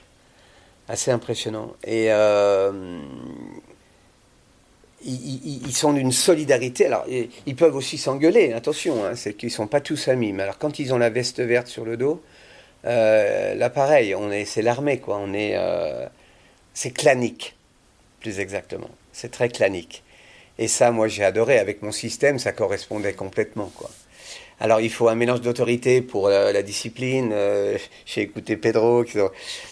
Assez 0.89 1.11
impressionnant. 1.11 1.75
Et 1.85 2.11
ils, 5.05 5.73
sont 5.73 5.93
d'une 5.93 6.13
solidarité. 6.13 6.87
Alors, 6.87 7.07
ils, 7.09 7.57
peuvent 7.57 7.77
aussi 7.77 7.99
s'engueuler, 7.99 8.53
attention, 8.53 9.05
hein, 9.05 9.15
c'est 9.15 9.35
qu'ils 9.35 9.49
ne 9.49 9.55
sont 9.55 9.67
pas 9.67 9.81
tous 9.81 10.09
amis. 10.09 10.33
Mais 10.33 10.43
alors, 10.43 10.59
quand 10.59 10.79
ils 10.79 10.93
ont 10.93 10.99
la 10.99 11.11
veste 11.11 11.41
verte 11.41 11.69
sur 11.69 11.85
le 11.85 11.97
dos, 11.97 12.23
euh, 12.85 13.55
là, 13.55 13.71
pareil, 13.71 14.15
c'est 14.47 14.63
l'armée, 14.63 14.99
quoi. 14.99 15.19
On 15.19 15.33
est, 15.33 15.53
euh, 15.57 16.07
c'est 16.75 16.91
clanique, 16.91 17.57
plus 18.21 18.41
exactement. 18.41 18.91
C'est 19.13 19.31
très 19.31 19.49
clanique. 19.49 20.03
Et 20.61 20.69
ça, 20.69 20.93
moi, 20.93 21.09
j'ai 21.09 21.25
adoré. 21.25 21.59
Avec 21.59 21.83
mon 21.83 21.91
système, 21.91 22.39
ça 22.39 22.53
correspondait 22.53 23.15
complètement. 23.15 23.73
Alors 24.63 24.83
il 24.83 24.91
faut 24.91 25.09
un 25.09 25.15
mélange 25.15 25.41
d'autorité 25.41 26.03
pour 26.03 26.29
la, 26.29 26.63
discipline. 26.63 27.31
Euh, 27.33 27.79
j'ai 28.05 28.21
écouté 28.21 28.59
Pedro. 28.59 29.05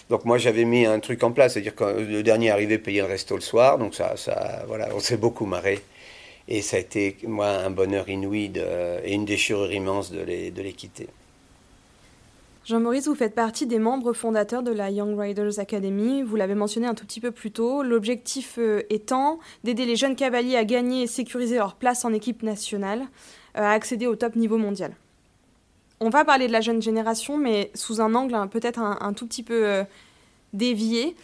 Donc 0.09 0.25
moi 0.25 0.39
j'avais 0.39 0.65
mis 0.65 0.87
un 0.87 0.99
truc 0.99 1.23
en 1.23 1.31
place, 1.31 1.53
c'est-à-dire 1.53 1.75
que 1.75 1.83
le 1.83 2.23
dernier 2.23 2.49
arrivait 2.49 2.79
payer 2.79 3.01
le 3.01 3.07
resto 3.07 3.35
le 3.35 3.41
soir. 3.41 3.77
Donc 3.77 3.93
ça, 3.93 4.15
voilà, 4.67 4.89
on 4.95 4.99
s'est 4.99 5.17
beaucoup 5.17 5.45
marré. 5.45 5.79
Et 6.47 6.63
ça 6.63 6.77
a 6.77 6.79
été, 6.79 7.17
moi, 7.27 7.49
un 7.49 7.69
bonheur 7.69 8.09
inouï 8.09 8.51
et 9.05 9.13
une 9.13 9.25
déchirure 9.25 9.71
immense 9.71 10.11
de 10.11 10.21
les, 10.21 10.49
de 10.49 10.63
les 10.63 10.73
quitter. 10.73 11.07
Jean-Maurice, 12.69 13.07
vous 13.07 13.15
faites 13.15 13.33
partie 13.33 13.65
des 13.65 13.79
membres 13.79 14.13
fondateurs 14.13 14.61
de 14.61 14.69
la 14.69 14.91
Young 14.91 15.19
Riders 15.19 15.57
Academy. 15.57 16.21
Vous 16.21 16.35
l'avez 16.35 16.53
mentionné 16.53 16.85
un 16.85 16.93
tout 16.93 17.03
petit 17.03 17.19
peu 17.19 17.31
plus 17.31 17.49
tôt. 17.49 17.81
L'objectif 17.81 18.59
euh, 18.59 18.83
étant 18.91 19.39
d'aider 19.63 19.87
les 19.87 19.95
jeunes 19.95 20.15
cavaliers 20.15 20.55
à 20.55 20.63
gagner 20.65 21.01
et 21.01 21.07
sécuriser 21.07 21.55
leur 21.55 21.73
place 21.73 22.05
en 22.05 22.13
équipe 22.13 22.43
nationale. 22.43 22.99
Euh, 23.57 23.61
à 23.61 23.71
accéder 23.71 24.05
au 24.05 24.15
top 24.15 24.35
niveau 24.35 24.59
mondial. 24.59 24.95
On 25.99 26.09
va 26.09 26.23
parler 26.23 26.45
de 26.45 26.51
la 26.51 26.61
jeune 26.61 26.79
génération, 26.79 27.37
mais 27.37 27.71
sous 27.73 28.01
un 28.01 28.13
angle 28.13 28.37
peut-être 28.49 28.77
un, 28.77 29.13
tout 29.13 29.25
petit 29.25 29.41
peu 29.41 29.65
euh, 29.65 29.83
dévié. 30.53 31.15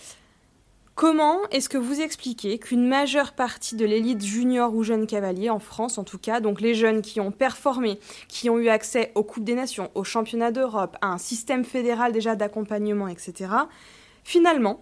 Comment 0.95 1.41
est-ce 1.51 1.67
que 1.67 1.77
vous 1.77 1.99
expliquez 1.99 2.57
qu'une 2.57 2.87
majeure 2.87 3.33
partie 3.33 3.75
de 3.75 3.83
l'élite 3.85 4.23
junior 4.23 4.73
ou 4.73 4.81
jeune 4.81 5.07
cavalier, 5.07 5.49
en 5.49 5.59
France 5.59 5.97
en 5.97 6.05
tout 6.05 6.17
cas, 6.17 6.39
donc 6.39 6.61
les 6.61 6.73
jeunes 6.73 7.01
qui 7.01 7.19
ont 7.19 7.31
performé, 7.31 7.99
qui 8.29 8.49
ont 8.49 8.57
eu 8.57 8.69
accès 8.69 9.11
aux 9.13 9.23
Coupes 9.23 9.43
des 9.43 9.55
Nations, 9.55 9.91
aux 9.93 10.05
championnats 10.05 10.51
d'Europe, 10.51 10.95
à 11.01 11.07
un 11.07 11.17
système 11.17 11.65
fédéral 11.65 12.13
déjà 12.13 12.37
d'accompagnement, 12.37 13.09
etc., 13.09 13.51
finalement, 14.23 14.79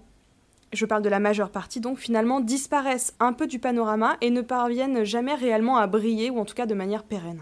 je 0.71 0.85
parle 0.85 1.01
de 1.01 1.09
la 1.09 1.19
majeure 1.19 1.49
partie, 1.49 1.79
donc 1.79 1.97
finalement 1.97 2.41
disparaissent 2.41 3.15
un 3.19 3.33
peu 3.33 3.47
du 3.47 3.57
panorama 3.57 4.15
et 4.21 4.29
ne 4.29 4.41
parviennent 4.41 5.03
jamais 5.03 5.33
réellement 5.33 5.77
à 5.77 5.87
briller, 5.87 6.29
ou 6.29 6.39
en 6.39 6.45
tout 6.45 6.55
cas 6.55 6.67
de 6.67 6.75
manière 6.75 7.03
pérenne. 7.03 7.41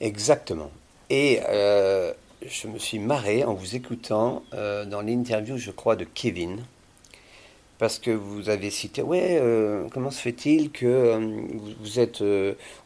Exactement. 0.00 0.70
Et 1.10 1.40
euh, 1.50 2.14
je 2.40 2.68
me 2.68 2.78
suis 2.78 2.98
marré 2.98 3.44
en 3.44 3.52
vous 3.52 3.76
écoutant 3.76 4.42
euh, 4.54 4.86
dans 4.86 5.02
l'interview, 5.02 5.58
je 5.58 5.70
crois, 5.70 5.94
de 5.94 6.04
Kevin, 6.04 6.64
parce 7.84 7.98
que 7.98 8.10
vous 8.10 8.48
avez 8.48 8.70
cité, 8.70 9.02
ouais, 9.02 9.36
euh, 9.42 9.84
comment 9.92 10.10
se 10.10 10.18
fait-il 10.18 10.70
que 10.70 11.18
vous, 11.82 12.00
êtes 12.00 12.24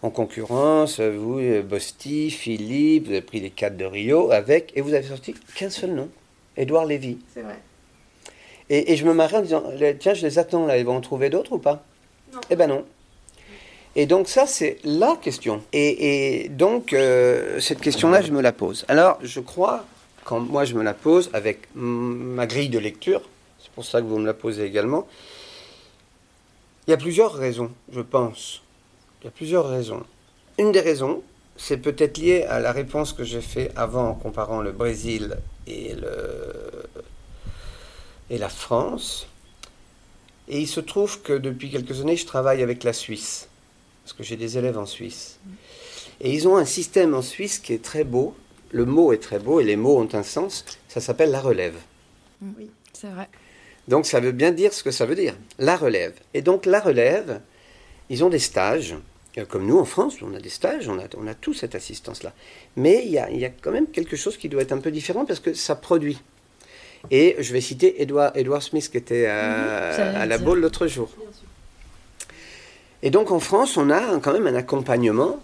en 0.03 0.11
concurrence, 0.11 0.99
vous, 0.99 1.41
Bosti, 1.63 2.33
Philippe, 2.33 3.05
vous 3.05 3.13
avez 3.13 3.23
pris 3.23 3.39
les 3.39 3.51
quatre 3.51 3.77
de 3.77 3.85
Rio 3.85 4.33
avec, 4.33 4.73
et 4.75 4.81
vous 4.81 4.95
avez 4.95 5.07
sorti 5.07 5.37
qu'un 5.55 5.71
seul 5.71 5.93
nom, 5.93 6.09
Édouard 6.57 6.85
Lévy. 6.85 7.19
C'est 7.33 7.43
vrai. 7.43 7.61
Et, 8.71 8.97
je 8.97 9.05
me 9.05 9.15
marrais 9.15 9.37
en 9.37 9.43
disant, 9.43 9.63
tiens, 10.01 10.15
je 10.15 10.27
les 10.27 10.41
attends 10.41 10.67
là, 10.67 10.77
ils 10.77 10.85
vont 10.85 10.97
en 10.97 11.01
trouver 11.01 11.31
d'autres 11.31 11.53
ou 11.53 11.59
pas? 11.59 11.85
Non. 12.35 12.41
Eh 12.51 12.57
ben 12.57 12.67
non. 12.67 12.85
Et 13.95 14.07
donc 14.07 14.27
ça, 14.27 14.49
c'est 14.49 14.79
la 14.83 15.15
question. 15.23 15.63
Et, 15.73 16.49
donc, 16.51 16.93
euh, 16.93 17.61
cette 17.61 17.81
question-là, 17.81 18.21
je 18.21 18.33
me 18.33 18.41
la 18.41 18.51
pose. 18.51 18.85
Alors, 18.89 19.21
je 19.23 19.39
crois, 19.39 19.85
quand 20.25 20.41
moi 20.41 20.65
je 20.65 20.75
me 20.75 20.83
la 20.83 20.95
pose, 20.95 21.31
avec 21.35 21.69
ma 21.77 22.49
grille 22.49 22.69
de 22.69 22.81
lecture, 22.81 23.23
c'est 23.69 23.75
pour 23.75 23.85
ça 23.85 24.01
que 24.01 24.07
vous 24.07 24.19
me 24.19 24.27
la 24.27 24.35
posez 24.35 24.65
également, 24.65 25.07
il 26.87 26.91
y 26.93 26.95
a 26.95 26.97
plusieurs 26.97 27.35
raisons, 27.35 27.71
je 27.93 28.01
pense. 28.01 28.63
Il 29.21 29.27
y 29.27 29.29
a 29.29 29.31
plusieurs 29.31 29.69
raisons. 29.69 30.05
Une 30.59 30.73
des 30.73 30.81
raisons, 30.81 31.23
c'est 31.57 31.77
peut-être 31.77 32.17
lié 32.17 32.45
à 32.45 32.61
la 32.61 32.73
réponse 32.73 33.13
que 33.13 33.25
j'ai 33.25 33.43
fait 33.43 33.71
avant 33.77 34.09
en 34.09 34.15
comparant 34.15 34.63
le 34.63 34.73
Brésil 34.73 35.37
et 35.67 35.95
et 38.31 38.39
la 38.39 38.49
France. 38.49 39.27
Et 40.49 40.61
il 40.61 40.69
se 40.69 40.81
trouve 40.81 41.21
que 41.21 41.33
depuis 41.33 41.71
quelques 41.71 42.01
années, 42.01 42.17
je 42.17 42.27
travaille 42.27 42.63
avec 42.63 42.85
la 42.85 42.93
Suisse, 42.93 43.49
parce 44.05 44.15
que 44.15 44.23
j'ai 44.23 44.37
des 44.37 44.57
élèves 44.57 44.79
en 44.79 44.87
Suisse. 44.87 45.39
Et 46.21 46.33
ils 46.33 46.49
ont 46.49 46.57
un 46.57 46.65
système 46.65 47.15
en 47.15 47.23
Suisse 47.23 47.59
qui 47.59 47.75
est 47.75 47.83
très 47.83 48.05
beau. 48.05 48.35
Le 48.71 48.85
mot 48.85 49.13
est 49.13 49.23
très 49.23 49.39
beau 49.39 49.61
et 49.61 49.65
les 49.65 49.77
mots 49.77 49.99
ont 49.99 50.09
un 50.15 50.23
sens. 50.23 50.65
Ça 50.89 51.01
s'appelle 51.01 51.31
la 51.31 51.41
relève. 51.41 51.77
Oui, 52.43 52.71
c'est 52.93 53.09
vrai. 53.09 53.29
Donc 53.89 54.07
ça 54.07 54.21
veut 54.21 54.33
bien 54.33 54.53
dire 54.53 54.73
ce 54.73 54.83
que 54.83 54.91
ça 54.91 55.07
veut 55.07 55.15
dire. 55.15 55.35
La 55.59 55.77
relève. 55.77 56.13
Et 56.35 56.43
donc 56.43 56.67
la 56.67 56.79
relève, 56.79 57.41
ils 58.11 58.23
ont 58.23 58.29
des 58.29 58.39
stages. 58.39 58.95
Euh, 59.39 59.45
comme 59.45 59.67
nous 59.67 59.79
en 59.79 59.85
France, 59.85 60.17
on 60.23 60.35
a 60.35 60.41
des 60.41 60.51
stages, 60.51 60.89
on 60.89 60.99
a, 60.99 61.05
on 61.17 61.27
a 61.27 61.35
tout 61.35 61.55
cette 61.55 61.75
assistance-là. 61.75 62.33
Mais 62.77 63.03
il 63.05 63.11
y, 63.11 63.19
a, 63.19 63.31
il 63.31 63.39
y 63.39 63.45
a 63.45 63.51
quand 63.51 63.71
même 63.71 63.87
quelque 63.87 64.17
chose 64.17 64.37
qui 64.37 64.49
doit 64.49 64.63
être 64.63 64.73
un 64.73 64.79
peu 64.79 64.91
différent 64.91 65.25
parce 65.25 65.41
que 65.41 65.55
ça 65.55 65.75
produit. 65.75 66.21
Et 67.11 67.37
je 67.39 67.53
vais 67.53 67.61
citer 67.61 68.03
Edward, 68.03 68.37
Edward 68.37 68.63
Smith 68.63 68.91
qui 68.91 68.97
était 68.97 69.27
à, 69.27 70.23
mhm, 70.23 70.29
la 70.29 70.39
Baule 70.39 70.61
l'autre 70.61 70.87
jour. 70.87 71.11
Et 73.03 73.11
donc 73.11 73.31
en 73.31 73.41
France, 73.41 73.77
on 73.77 73.91
a 73.91 74.19
quand 74.21 74.33
même 74.33 74.47
un 74.47 74.55
accompagnement 74.55 75.41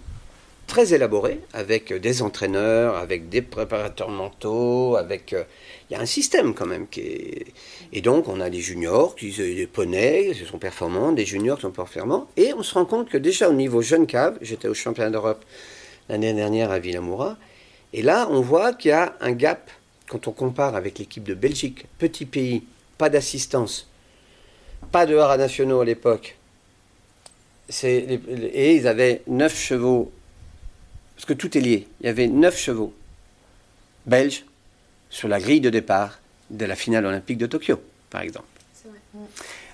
très 0.67 0.95
élaboré 0.95 1.41
avec 1.53 1.93
des 1.93 2.23
entraîneurs, 2.23 2.97
avec 2.97 3.29
des 3.29 3.43
préparateurs 3.43 4.11
mentaux, 4.11 4.97
avec 4.97 5.33
euh, 5.33 5.45
il 5.89 5.95
y 5.95 5.97
a 5.97 6.01
un 6.01 6.07
système 6.07 6.55
quand 6.55 6.67
même 6.67 6.89
qui 6.89 7.01
est 7.01 7.47
et 7.93 8.01
donc 8.01 8.29
on 8.29 8.41
a 8.41 8.51
des 8.51 8.61
juniors 8.61 9.15
qui 9.15 9.31
des 9.31 9.67
poneys 9.67 10.33
qui 10.33 10.45
sont 10.45 10.59
performants, 10.59 11.12
des 11.12 11.27
juniors 11.27 11.57
qui 11.57 11.62
sont 11.62 11.71
performants 11.71 12.29
et 12.37 12.53
on 12.55 12.62
se 12.62 12.75
rend 12.75 12.85
compte 12.85 13.09
que 13.09 13.19
déjà 13.19 13.49
au 13.49 13.53
niveau 13.53 13.83
jeune 13.83 14.07
cave, 14.07 14.39
j'étais 14.41 14.69
au 14.69 14.75
championnat 14.75 15.11
d'Europe 15.11 15.45
l'année 16.09 16.33
dernière 16.33 16.71
à 16.71 16.79
Villamoura 16.79 17.37
et 17.93 18.03
là 18.03 18.29
on 18.31 18.41
voit 18.41 18.73
qu'il 18.73 18.91
y 18.91 18.93
a 18.93 19.17
un 19.21 19.33
gap 19.33 19.71
quand 20.09 20.29
on 20.29 20.33
compare 20.33 20.75
avec 20.75 20.99
l'équipe 20.99 21.25
de 21.25 21.35
Belgique, 21.35 21.87
petit 21.99 22.27
pays, 22.27 22.65
pas 22.99 23.09
d'assistance, 23.09 23.89
pas 24.93 25.07
de 25.07 25.17
haras 25.17 25.37
nationaux 25.37 25.81
à 25.81 25.85
l'époque, 25.85 26.37
et 27.83 28.77
ils 28.77 28.87
avaient 28.87 29.23
9 29.27 29.59
chevaux, 29.59 30.12
parce 31.17 31.27
que 31.27 31.33
tout 31.33 31.57
est 31.57 31.61
lié, 31.61 31.87
il 32.01 32.07
y 32.07 32.09
avait 32.09 32.27
9 32.27 32.57
chevaux 32.57 32.93
belges 34.07 34.45
sur 35.11 35.29
la 35.29 35.41
grille 35.41 35.61
de 35.61 35.71
départ 35.71 36.19
de 36.51 36.65
la 36.65 36.77
finale 36.77 37.07
olympique 37.07 37.39
de 37.39 37.47
Tokyo, 37.47 37.81
par 38.11 38.23
exemple. 38.23 38.47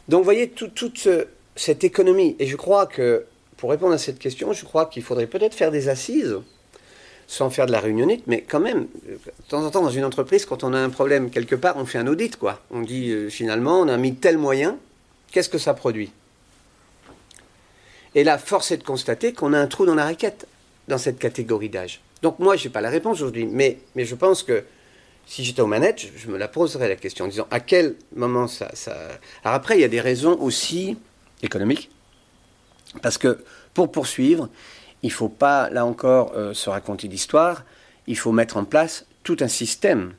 Donc 0.09 0.19
vous 0.19 0.25
voyez 0.25 0.51
toute 0.51 1.09
cette 1.57 1.85
économie, 1.85 2.37
et 2.39 2.47
je 2.47 2.57
crois 2.57 2.87
que, 2.87 3.25
pour 3.57 3.71
répondre 3.71 3.95
à 3.95 3.99
cette 3.99 4.19
question, 4.19 4.53
je 4.53 4.65
crois 4.65 4.87
qu'il 4.87 5.03
faudrait 5.03 5.27
peut-être 5.27 5.55
faire 5.55 5.71
des 5.71 5.89
assises 5.89 6.37
sans 7.27 7.49
faire 7.49 7.67
de 7.67 7.73
la 7.73 7.79
réunionnite, 7.79 8.25
mais 8.27 8.43
quand 8.43 8.59
même, 8.59 8.89
de 9.07 9.19
temps 9.49 9.65
en 9.65 9.71
temps, 9.71 9.83
dans 9.83 9.91
une 9.91 10.05
entreprise, 10.05 10.47
quand 10.47 10.65
on 10.65 10.75
a 10.75 10.79
un 10.79 10.91
problème 10.91 11.31
quelque 11.31 11.55
part, 11.55 11.77
on 11.77 11.87
fait 11.87 11.99
un 11.99 12.09
audit, 12.09 12.37
quoi. 12.37 12.61
On 12.73 12.81
dit, 12.81 13.11
euh, 13.11 13.31
finalement, 13.31 13.81
on 13.81 13.87
a 13.87 13.97
mis 13.97 14.17
tel 14.17 14.37
moyen, 14.37 14.77
qu'est-ce 15.31 15.49
que 15.49 15.59
ça 15.59 15.73
produit? 15.73 16.11
Et 18.17 18.25
là, 18.25 18.37
force 18.37 18.73
est 18.73 18.79
de 18.79 18.83
constater 18.83 19.33
qu'on 19.33 19.53
a 19.53 19.61
un 19.61 19.69
trou 19.69 19.87
dans 19.87 19.95
la 19.95 20.05
raquette 20.05 20.49
dans 20.91 20.99
cette 20.99 21.19
catégorie 21.19 21.71
d'âge. 21.71 22.01
Donc 22.21 22.39
moi, 22.39 22.57
je 22.57 22.65
n'ai 22.65 22.71
pas 22.71 22.83
la 22.83 22.91
réponse 22.91 23.17
aujourd'hui, 23.23 23.47
mais, 23.47 23.79
je 23.97 24.15
pense 24.15 24.43
que 24.43 24.65
si 25.27 25.45
j'étais 25.45 25.63
aux 25.63 25.67
manettes, 25.67 26.07
je, 26.17 26.29
me 26.29 26.37
la 26.37 26.49
poserais 26.49 26.89
la 26.89 26.97
question 26.97 27.25
en 27.25 27.29
disant 27.29 27.47
à 27.51 27.61
quel 27.61 27.95
moment 28.15 28.47
ça. 28.49 28.71
Alors 29.45 29.55
après, 29.55 29.79
il 29.79 29.81
y 29.81 29.85
a 29.85 29.89
des 29.89 30.01
raisons 30.01 30.37
aussi 30.41 30.99
économiques, 31.43 31.91
parce 33.03 33.17
que 33.17 33.43
pour 33.73 33.91
poursuivre, 33.91 34.49
il 35.03 35.09
ne 35.09 35.15
faut 35.15 35.29
pas, 35.29 35.71
là 35.71 35.87
encore, 35.87 36.33
euh, 36.37 36.53
se 36.53 36.69
raconter 36.69 37.09
d'histoire. 37.09 37.65
il 38.07 38.19
faut 38.19 38.33
mettre 38.33 38.57
en 38.57 38.65
place 38.65 39.07
tout 39.23 39.37
un 39.41 39.49
système 39.49 40.13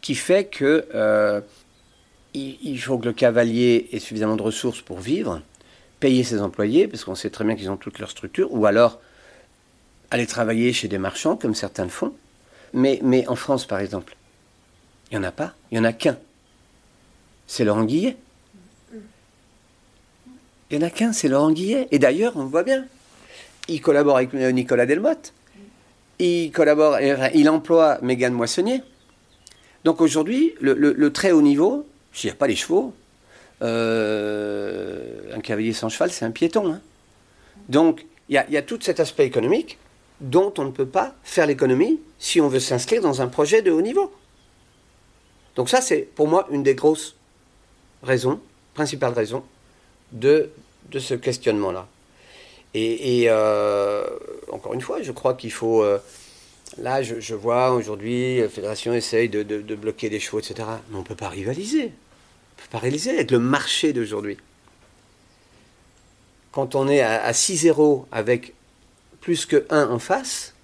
qui 0.00 0.14
fait 0.14 0.44
que 0.44 0.86
euh, 0.94 1.40
il, 2.34 2.78
faut 2.78 2.98
que 2.98 3.06
le 3.06 3.12
cavalier 3.12 3.88
ait 3.92 3.98
suffisamment 3.98 4.36
de 4.36 4.42
ressources 4.42 4.82
pour 4.82 5.00
vivre, 5.00 5.40
payer 5.98 6.22
ses 6.22 6.40
employés, 6.40 6.86
parce 6.86 7.04
qu'on 7.04 7.14
sait 7.14 7.30
très 7.30 7.44
bien 7.44 7.56
qu'ils 7.56 7.70
ont 7.70 7.76
toute 7.76 7.98
leur 7.98 8.10
structure, 8.10 8.52
ou 8.52 8.66
alors 8.66 9.00
aller 10.10 10.26
travailler 10.26 10.72
chez 10.72 10.88
des 10.88 10.98
marchands, 10.98 11.36
comme 11.36 11.54
certains 11.54 11.84
le 11.84 11.90
font. 11.90 12.14
Mais, 12.72 13.00
mais 13.02 13.26
en 13.28 13.36
France, 13.36 13.66
par 13.66 13.80
exemple, 13.80 14.16
il 15.10 15.18
n'y 15.18 15.24
en 15.24 15.28
a 15.28 15.32
pas, 15.32 15.54
il 15.70 15.78
n'y 15.78 15.80
en 15.80 15.88
a 15.88 15.92
qu'un. 15.92 16.18
C'est 17.46 17.64
Laurent 17.64 17.84
Guillet. 17.84 18.16
Il 20.70 20.78
n'y 20.78 20.84
en 20.84 20.86
a 20.86 20.90
qu'un, 20.90 21.12
c'est 21.12 21.28
Laurent 21.28 21.50
Guillet. 21.50 21.88
Et 21.90 21.98
d'ailleurs, 21.98 22.36
on 22.36 22.44
voit 22.44 22.62
bien. 22.62 22.86
Il 23.68 23.80
collabore 23.80 24.16
avec 24.16 24.32
Nicolas 24.34 24.86
Delmotte. 24.86 25.32
Il 26.18 26.50
collabore, 26.52 26.98
il 27.00 27.48
emploie 27.48 27.98
Mégane 28.02 28.34
Moissonnier. 28.34 28.82
Donc 29.84 30.00
aujourd'hui, 30.00 30.54
le, 30.60 31.08
très 31.08 31.32
haut 31.32 31.42
niveau, 31.42 31.86
s'il 32.12 32.28
n'y 32.28 32.32
a 32.32 32.36
pas 32.36 32.46
les 32.46 32.56
chevaux, 32.56 32.94
euh, 33.62 35.34
un 35.34 35.40
cavalier 35.40 35.72
sans 35.72 35.88
cheval, 35.88 36.10
c'est 36.10 36.24
un 36.24 36.30
piéton. 36.30 36.72
Hein. 36.72 36.80
Donc 37.68 38.04
il 38.28 38.34
y, 38.34 38.56
a 38.56 38.62
tout 38.62 38.78
cet 38.82 39.00
aspect 39.00 39.24
économique 39.24 39.78
dont 40.20 40.52
on 40.58 40.64
ne 40.64 40.70
peut 40.70 40.86
pas 40.86 41.14
faire 41.22 41.46
l'économie 41.46 42.00
si 42.18 42.40
on 42.40 42.48
veut 42.48 42.60
s'inscrire 42.60 43.02
dans 43.02 43.22
un 43.22 43.28
projet 43.28 43.62
de 43.62 43.70
haut 43.70 43.82
niveau. 43.82 44.12
Donc 45.56 45.68
ça, 45.68 45.80
c'est 45.80 46.02
pour 46.02 46.28
moi 46.28 46.46
une 46.50 46.62
des 46.62 46.74
grosses 46.74 47.16
raisons, 48.02 48.40
principales 48.74 49.12
raisons, 49.12 49.42
de, 50.12 50.50
de 50.90 50.98
ce 50.98 51.14
questionnement-là. 51.14 51.86
Et, 52.74 53.24
euh, 53.28 54.06
encore 54.52 54.74
une 54.74 54.80
fois, 54.80 55.02
je 55.02 55.12
crois 55.12 55.34
qu'il 55.34 55.52
faut... 55.52 55.82
Euh, 55.82 55.98
là, 56.76 57.02
je, 57.02 57.34
vois 57.34 57.72
aujourd'hui, 57.72 58.40
la 58.40 58.48
fédération 58.48 58.92
essaye 58.94 59.28
de, 59.28 59.42
bloquer 59.74 60.10
des 60.10 60.20
chevaux, 60.20 60.38
etc. 60.38 60.68
Mais 60.90 60.96
on 60.96 61.00
ne 61.00 61.04
peut 61.04 61.16
pas 61.16 61.28
rivaliser. 61.28 61.80
On 61.80 61.82
ne 61.82 61.88
peut 61.88 62.70
pas 62.70 62.78
rivaliser 62.78 63.10
avec 63.10 63.30
le 63.30 63.38
marché 63.38 63.92
d'aujourd'hui. 63.92 64.36
Quand 66.52 66.74
on 66.74 66.88
est 66.88 67.00
à, 67.00 67.30
6-0 67.32 68.06
avec 68.12 68.54
plus 69.20 69.46
que 69.46 69.66
1 69.70 69.88
en 69.88 69.98
face, 69.98 70.54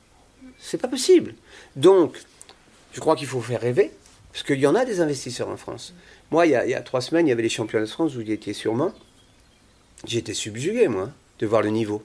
c'est 0.59 0.78
pas 0.78 0.88
possible. 0.88 1.34
Donc, 1.76 2.16
je 2.92 3.00
crois 3.00 3.16
qu'il 3.16 3.26
faut 3.26 3.40
faire 3.40 3.61
rêver, 3.61 3.90
parce 4.32 4.44
qu'il 4.44 4.61
y 4.61 4.66
en 4.66 4.74
a 4.74 4.84
des 4.84 5.00
investisseurs 5.00 5.48
en 5.48 5.57
France. 5.57 5.94
Moi, 6.30 6.46
il 6.46 6.52
y, 6.52 6.57
a, 6.57 6.64
il 6.64 6.70
y 6.70 6.74
a 6.74 6.82
trois 6.82 7.00
semaines, 7.00 7.26
il 7.26 7.30
y 7.30 7.32
avait 7.32 7.42
les 7.42 7.48
championnats 7.48 7.86
de 7.86 7.90
France, 7.90 8.14
vous 8.14 8.22
y 8.22 8.32
étiez 8.32 8.52
sûrement. 8.52 8.92
Été 10.11 10.34
subjugué, 10.34 10.88
moi 10.88 11.11
de 11.38 11.46
voir 11.46 11.62
le 11.62 11.70
niveau. 11.70 12.02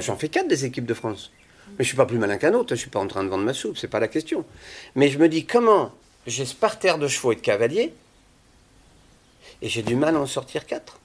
J'en 0.00 0.16
fais 0.16 0.28
quatre 0.28 0.48
des 0.48 0.64
équipes 0.64 0.86
de 0.86 0.94
France. 0.94 1.30
Mais 1.78 1.84
je 1.84 1.88
suis 1.88 1.96
pas 1.96 2.06
plus 2.06 2.18
malin 2.18 2.38
qu'un 2.38 2.54
autre, 2.54 2.74
je 2.74 2.80
suis 2.80 2.90
pas 2.90 2.98
en 2.98 3.06
train 3.06 3.22
de 3.22 3.28
vendre 3.28 3.44
ma 3.44 3.52
soupe, 3.52 3.76
c'est 3.76 3.88
pas 3.88 4.00
la 4.00 4.08
question. 4.08 4.44
Mais 4.94 5.08
je 5.08 5.18
me 5.18 5.28
dis 5.28 5.44
comment 5.44 5.92
j'ai 6.26 6.46
ce 6.46 6.54
parterre 6.54 6.98
de 6.98 7.06
chevaux 7.08 7.32
et 7.32 7.36
de 7.36 7.40
cavaliers 7.40 7.92
et 9.60 9.68
j'ai 9.68 9.82
du 9.82 9.96
mal 9.96 10.16
à 10.16 10.20
en 10.20 10.26
sortir 10.26 10.66
quatre? 10.66 10.98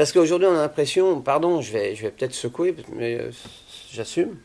Parce 0.00 0.12
qu'aujourd'hui 0.12 0.48
on 0.48 0.56
a 0.56 0.62
l'impression, 0.62 1.20
pardon, 1.20 1.60
je 1.60 1.72
vais, 1.72 1.94
je 1.94 2.00
vais 2.00 2.10
peut-être 2.10 2.32
secouer, 2.32 2.74
mais 2.94 3.20
euh, 3.20 3.30
j'assume. 3.92 4.38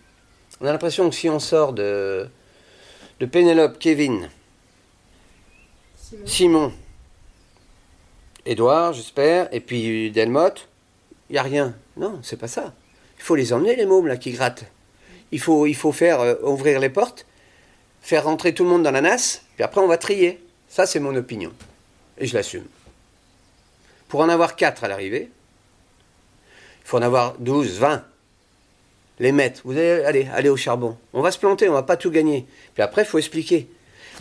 On 0.59 0.65
a 0.65 0.71
l'impression 0.73 1.09
que 1.09 1.15
si 1.15 1.29
on 1.29 1.39
sort 1.39 1.71
de, 1.71 2.27
de 3.21 3.25
Pénélope, 3.25 3.79
Kevin, 3.79 4.29
Simon, 5.95 6.25
Simon 6.25 6.73
Edouard, 8.45 8.91
j'espère, 8.91 9.47
et 9.53 9.61
puis 9.61 10.11
Delmotte, 10.11 10.67
il 11.29 11.33
n'y 11.33 11.39
a 11.39 11.43
rien. 11.43 11.73
Non, 11.95 12.19
c'est 12.21 12.35
pas 12.35 12.49
ça. 12.49 12.73
Il 13.17 13.23
faut 13.23 13.37
les 13.37 13.53
emmener, 13.53 13.77
les 13.77 13.85
mômes, 13.85 14.07
là, 14.07 14.17
qui 14.17 14.33
grattent. 14.33 14.65
Il 15.31 15.39
faut, 15.39 15.67
il 15.67 15.75
faut 15.75 15.93
faire 15.93 16.19
euh, 16.19 16.35
ouvrir 16.43 16.81
les 16.81 16.89
portes, 16.89 17.25
faire 18.01 18.25
rentrer 18.25 18.53
tout 18.53 18.65
le 18.65 18.71
monde 18.71 18.83
dans 18.83 18.91
la 18.91 18.99
nasse, 18.99 19.45
puis 19.55 19.63
après 19.63 19.79
on 19.79 19.87
va 19.87 19.97
trier. 19.97 20.43
Ça, 20.67 20.85
c'est 20.85 20.99
mon 20.99 21.15
opinion. 21.15 21.53
Et 22.17 22.27
je 22.27 22.33
l'assume. 22.33 22.65
Pour 24.09 24.19
en 24.19 24.27
avoir 24.27 24.57
quatre 24.57 24.83
à 24.83 24.89
l'arrivée, 24.89 25.31
il 26.85 26.87
faut 26.87 26.97
en 26.97 27.01
avoir 27.01 27.33
12, 27.39 27.79
20. 27.79 28.03
Les 29.19 29.31
mettre. 29.31 29.61
Vous 29.65 29.71
allez, 29.71 30.03
allez, 30.03 30.27
allez 30.31 30.49
au 30.49 30.55
charbon. 30.55 30.95
On 31.13 31.21
va 31.21 31.31
se 31.31 31.39
planter, 31.39 31.67
on 31.67 31.73
va 31.73 31.81
pas 31.81 31.97
tout 31.97 32.11
gagner. 32.11 32.45
Puis 32.75 32.83
après, 32.83 33.01
il 33.01 33.05
faut 33.05 33.17
expliquer. 33.17 33.67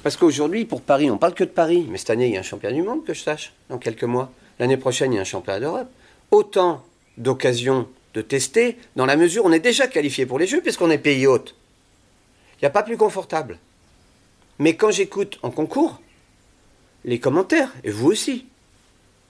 Parce 0.03 0.17
qu'aujourd'hui, 0.17 0.65
pour 0.65 0.81
Paris, 0.81 1.11
on 1.11 1.19
parle 1.19 1.35
que 1.35 1.45
de 1.45 1.51
Paris. 1.51 1.87
Mais 1.91 1.99
cette 1.99 2.09
année, 2.09 2.27
il 2.27 2.33
y 2.33 2.37
a 2.39 2.41
un 2.41 2.45
championnat 2.45 2.75
du 2.75 2.83
monde, 2.83 3.05
que 3.05 3.13
je 3.13 3.23
sache, 3.23 3.53
dans 3.69 3.77
quelques 3.77 4.05
mois. 4.05 4.33
L'année 4.59 4.79
prochaine, 4.79 5.13
il 5.13 5.17
y 5.17 5.19
a 5.19 5.23
un 5.23 5.25
championnat 5.25 5.61
d'Europe. 5.61 5.89
Autant 6.31 6.83
d'occasion 7.19 7.87
de 8.15 8.23
tester, 8.23 8.79
dans 8.97 9.05
la 9.05 9.17
mesure 9.17 9.45
où 9.45 9.49
on 9.49 9.53
est 9.53 9.61
déjà 9.61 9.87
qualifié 9.87 10.25
pour 10.25 10.39
les 10.39 10.47
Jeux, 10.47 10.63
puisqu'on 10.63 10.91
est 10.91 10.99
pays 10.99 11.27
hôte. 11.27 11.55
Il 12.55 12.65
n'y 12.65 12.69
a 12.69 12.71
pas 12.71 12.83
plus 12.83 12.97
confortable. 12.97 13.59
Mais 14.59 14.75
quand 14.75 14.91
j'écoute 14.91 15.39
en 15.43 15.51
concours, 15.51 16.01
les 17.05 17.19
commentaires, 17.19 17.71
et 17.83 17.91
vous 17.91 18.07
aussi, 18.11 18.47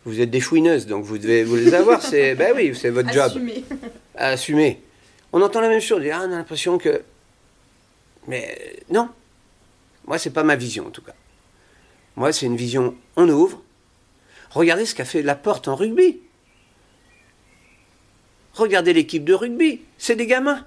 vous 0.04 0.20
êtes 0.20 0.30
des 0.30 0.40
fouineuses, 0.40 0.86
donc 0.86 1.04
vous 1.04 1.18
devez 1.18 1.44
vous 1.44 1.56
les 1.56 1.72
avoir, 1.74 2.02
c'est 2.02 2.34
ben 2.38 2.52
oui, 2.54 2.74
c'est 2.74 2.90
votre 2.90 3.12
job. 3.12 3.32
Assumer. 4.14 4.80
On 5.32 5.40
entend 5.40 5.60
la 5.60 5.68
même 5.68 5.80
chose, 5.80 6.02
ah, 6.12 6.20
on 6.22 6.32
a 6.32 6.36
l'impression 6.36 6.78
que. 6.78 7.02
Mais 8.28 8.76
non. 8.90 9.08
Moi, 10.06 10.18
c'est 10.18 10.30
pas 10.30 10.42
ma 10.42 10.56
vision 10.56 10.86
en 10.86 10.90
tout 10.90 11.02
cas. 11.02 11.14
Moi, 12.16 12.32
c'est 12.32 12.46
une 12.46 12.56
vision 12.56 12.94
on 13.16 13.28
ouvre. 13.28 13.62
Regardez 14.50 14.86
ce 14.86 14.94
qu'a 14.94 15.04
fait 15.04 15.22
la 15.22 15.34
porte 15.34 15.66
en 15.66 15.74
rugby. 15.74 16.20
Regardez 18.52 18.92
l'équipe 18.92 19.24
de 19.24 19.34
rugby, 19.34 19.80
c'est 19.98 20.14
des 20.14 20.26
gamins. 20.26 20.64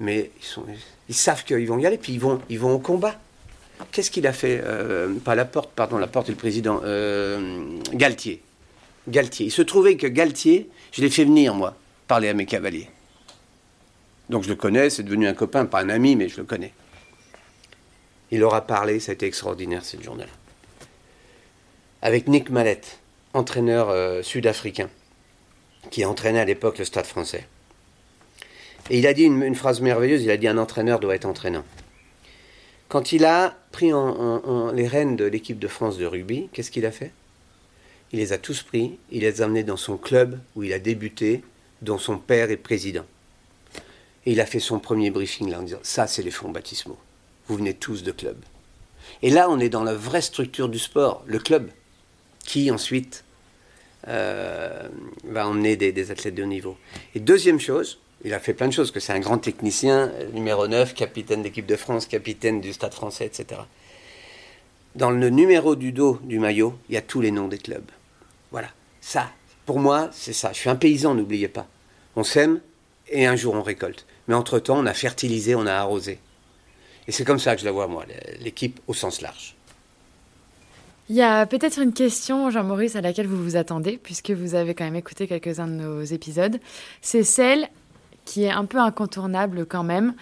Mais 0.00 0.30
ils, 0.40 0.44
sont, 0.44 0.64
ils 1.08 1.14
savent 1.14 1.44
qu'ils 1.44 1.68
vont 1.68 1.78
y 1.78 1.86
aller, 1.86 1.98
puis 1.98 2.14
ils 2.14 2.20
vont, 2.20 2.40
ils 2.48 2.58
vont 2.58 2.72
au 2.72 2.78
combat. 2.78 3.20
Qu'est-ce 3.92 4.10
qu'il 4.10 4.26
a 4.26 4.32
fait 4.32 4.60
euh, 4.64 5.14
Pas 5.24 5.34
la 5.34 5.44
porte, 5.44 5.70
pardon, 5.70 5.98
la 5.98 6.06
porte 6.06 6.28
est 6.28 6.32
le 6.32 6.38
président. 6.38 6.80
Euh, 6.84 7.78
Galtier. 7.94 8.42
Galtier. 9.08 9.46
Il 9.46 9.50
se 9.50 9.62
trouvait 9.62 9.96
que 9.96 10.06
Galtier, 10.06 10.68
je 10.92 11.00
l'ai 11.00 11.10
fait 11.10 11.24
venir, 11.24 11.54
moi, 11.54 11.76
parler 12.06 12.28
à 12.28 12.34
mes 12.34 12.46
cavaliers. 12.46 12.88
Donc 14.28 14.42
je 14.42 14.48
le 14.48 14.56
connais, 14.56 14.90
c'est 14.90 15.02
devenu 15.02 15.26
un 15.26 15.34
copain, 15.34 15.64
pas 15.64 15.80
un 15.80 15.88
ami, 15.88 16.16
mais 16.16 16.28
je 16.28 16.36
le 16.38 16.44
connais. 16.44 16.72
Il 18.30 18.44
aura 18.44 18.66
parlé, 18.66 19.00
ça 19.00 19.12
a 19.12 19.14
été 19.14 19.26
extraordinaire 19.26 19.84
cette 19.84 20.02
journée-là. 20.02 20.30
Avec 22.02 22.28
Nick 22.28 22.50
Mallette, 22.50 22.98
entraîneur 23.32 23.88
euh, 23.88 24.22
sud-africain 24.22 24.90
qui 25.90 26.04
entraînait 26.04 26.40
à 26.40 26.44
l'époque 26.44 26.78
le 26.78 26.84
Stade 26.84 27.06
français. 27.06 27.46
Et 28.90 28.98
il 28.98 29.06
a 29.06 29.14
dit 29.14 29.24
une, 29.24 29.54
phrase 29.54 29.80
merveilleuse, 29.80 30.22
il 30.22 30.30
a 30.30 30.36
dit 30.36 30.48
un 30.48 30.58
entraîneur 30.58 30.98
doit 30.98 31.14
être 31.14 31.26
entraînant. 31.26 31.64
Quand 32.88 33.12
il 33.12 33.24
a 33.24 33.56
pris 33.70 33.90
les 34.74 34.88
rênes 34.88 35.16
de 35.16 35.24
l'équipe 35.24 35.58
de 35.58 35.68
France 35.68 35.98
de 35.98 36.06
rugby, 36.06 36.48
qu'est-ce 36.52 36.70
qu'il 36.70 36.86
a 36.86 36.90
fait? 36.90 37.12
Il 38.12 38.18
les 38.18 38.32
a 38.32 38.38
tous 38.38 38.62
pris, 38.62 38.98
il 39.10 39.20
les 39.20 39.42
a 39.42 39.44
amenés 39.44 39.64
dans 39.64 39.76
son 39.76 39.98
club 39.98 40.38
où 40.56 40.62
il 40.62 40.72
a 40.72 40.78
débuté, 40.78 41.42
dont 41.82 41.98
son 41.98 42.18
père 42.18 42.50
est 42.50 42.56
président. 42.56 43.04
Et 44.24 44.32
il 44.32 44.40
a 44.40 44.46
fait 44.46 44.60
son 44.60 44.78
premier 44.78 45.10
briefing 45.10 45.50
là 45.50 45.60
en 45.60 45.62
disant 45.62 45.80
Ça, 45.82 46.06
c'est 46.06 46.22
les 46.22 46.30
fonds 46.30 46.50
baptismaux. 46.50 46.98
Vous 47.46 47.56
venez 47.56 47.74
tous 47.74 48.02
de 48.02 48.12
club. 48.12 48.36
Et 49.22 49.30
là, 49.30 49.48
on 49.50 49.58
est 49.58 49.68
dans 49.68 49.84
la 49.84 49.94
vraie 49.94 50.22
structure 50.22 50.68
du 50.68 50.78
sport, 50.78 51.22
le 51.26 51.38
club, 51.38 51.70
qui 52.44 52.70
ensuite 52.70 53.24
euh, 54.06 54.88
va 55.24 55.46
emmener 55.46 55.76
des, 55.76 56.10
athlètes 56.10 56.34
de 56.34 56.42
haut 56.42 56.46
niveau. 56.46 56.76
Et 57.14 57.20
deuxième 57.20 57.60
chose, 57.60 58.00
il 58.24 58.34
a 58.34 58.40
fait 58.40 58.54
plein 58.54 58.66
de 58.66 58.72
choses, 58.72 58.90
que 58.90 59.00
c'est 59.00 59.12
un 59.12 59.20
grand 59.20 59.38
technicien, 59.38 60.12
numéro 60.32 60.66
9, 60.66 60.94
capitaine 60.94 61.42
d'équipe 61.42 61.66
de 61.66 61.76
France, 61.76 62.06
capitaine 62.06 62.60
du 62.60 62.72
Stade 62.72 62.94
français, 62.94 63.26
etc. 63.26 63.60
Dans 64.94 65.10
le 65.10 65.30
numéro 65.30 65.76
du 65.76 65.92
dos 65.92 66.18
du 66.24 66.38
maillot, 66.38 66.76
il 66.88 66.94
y 66.94 66.98
a 66.98 67.02
tous 67.02 67.20
les 67.20 67.30
noms 67.30 67.48
des 67.48 67.58
clubs. 67.58 67.90
Voilà, 68.50 68.68
ça, 69.00 69.30
pour 69.66 69.78
moi, 69.78 70.08
c'est 70.12 70.32
ça. 70.32 70.52
Je 70.52 70.58
suis 70.58 70.70
un 70.70 70.76
paysan, 70.76 71.14
n'oubliez 71.14 71.48
pas. 71.48 71.66
On 72.16 72.24
sème 72.24 72.60
et 73.08 73.26
un 73.26 73.36
jour 73.36 73.54
on 73.54 73.62
récolte. 73.62 74.06
Mais 74.26 74.34
entre-temps, 74.34 74.78
on 74.78 74.86
a 74.86 74.94
fertilisé, 74.94 75.54
on 75.54 75.66
a 75.66 75.74
arrosé. 75.74 76.18
Et 77.06 77.12
c'est 77.12 77.24
comme 77.24 77.38
ça 77.38 77.54
que 77.54 77.60
je 77.60 77.66
la 77.66 77.72
vois, 77.72 77.86
moi, 77.86 78.04
l'équipe 78.40 78.80
au 78.86 78.94
sens 78.94 79.20
large. 79.20 79.54
Il 81.08 81.16
y 81.16 81.22
a 81.22 81.46
peut-être 81.46 81.78
une 81.78 81.94
question, 81.94 82.50
Jean-Maurice, 82.50 82.96
à 82.96 83.00
laquelle 83.00 83.26
vous 83.26 83.42
vous 83.42 83.56
attendez, 83.56 83.96
puisque 83.96 84.30
vous 84.30 84.54
avez 84.54 84.74
quand 84.74 84.84
même 84.84 84.96
écouté 84.96 85.26
quelques-uns 85.26 85.66
de 85.66 85.72
nos 85.72 86.02
épisodes. 86.02 86.60
C'est 87.00 87.22
celle 87.24 87.68
qui 88.28 88.44
est 88.44 88.50
un 88.50 88.66
peu 88.66 88.78
incontournable 88.78 89.64
quand 89.64 89.82
même, 89.82 90.12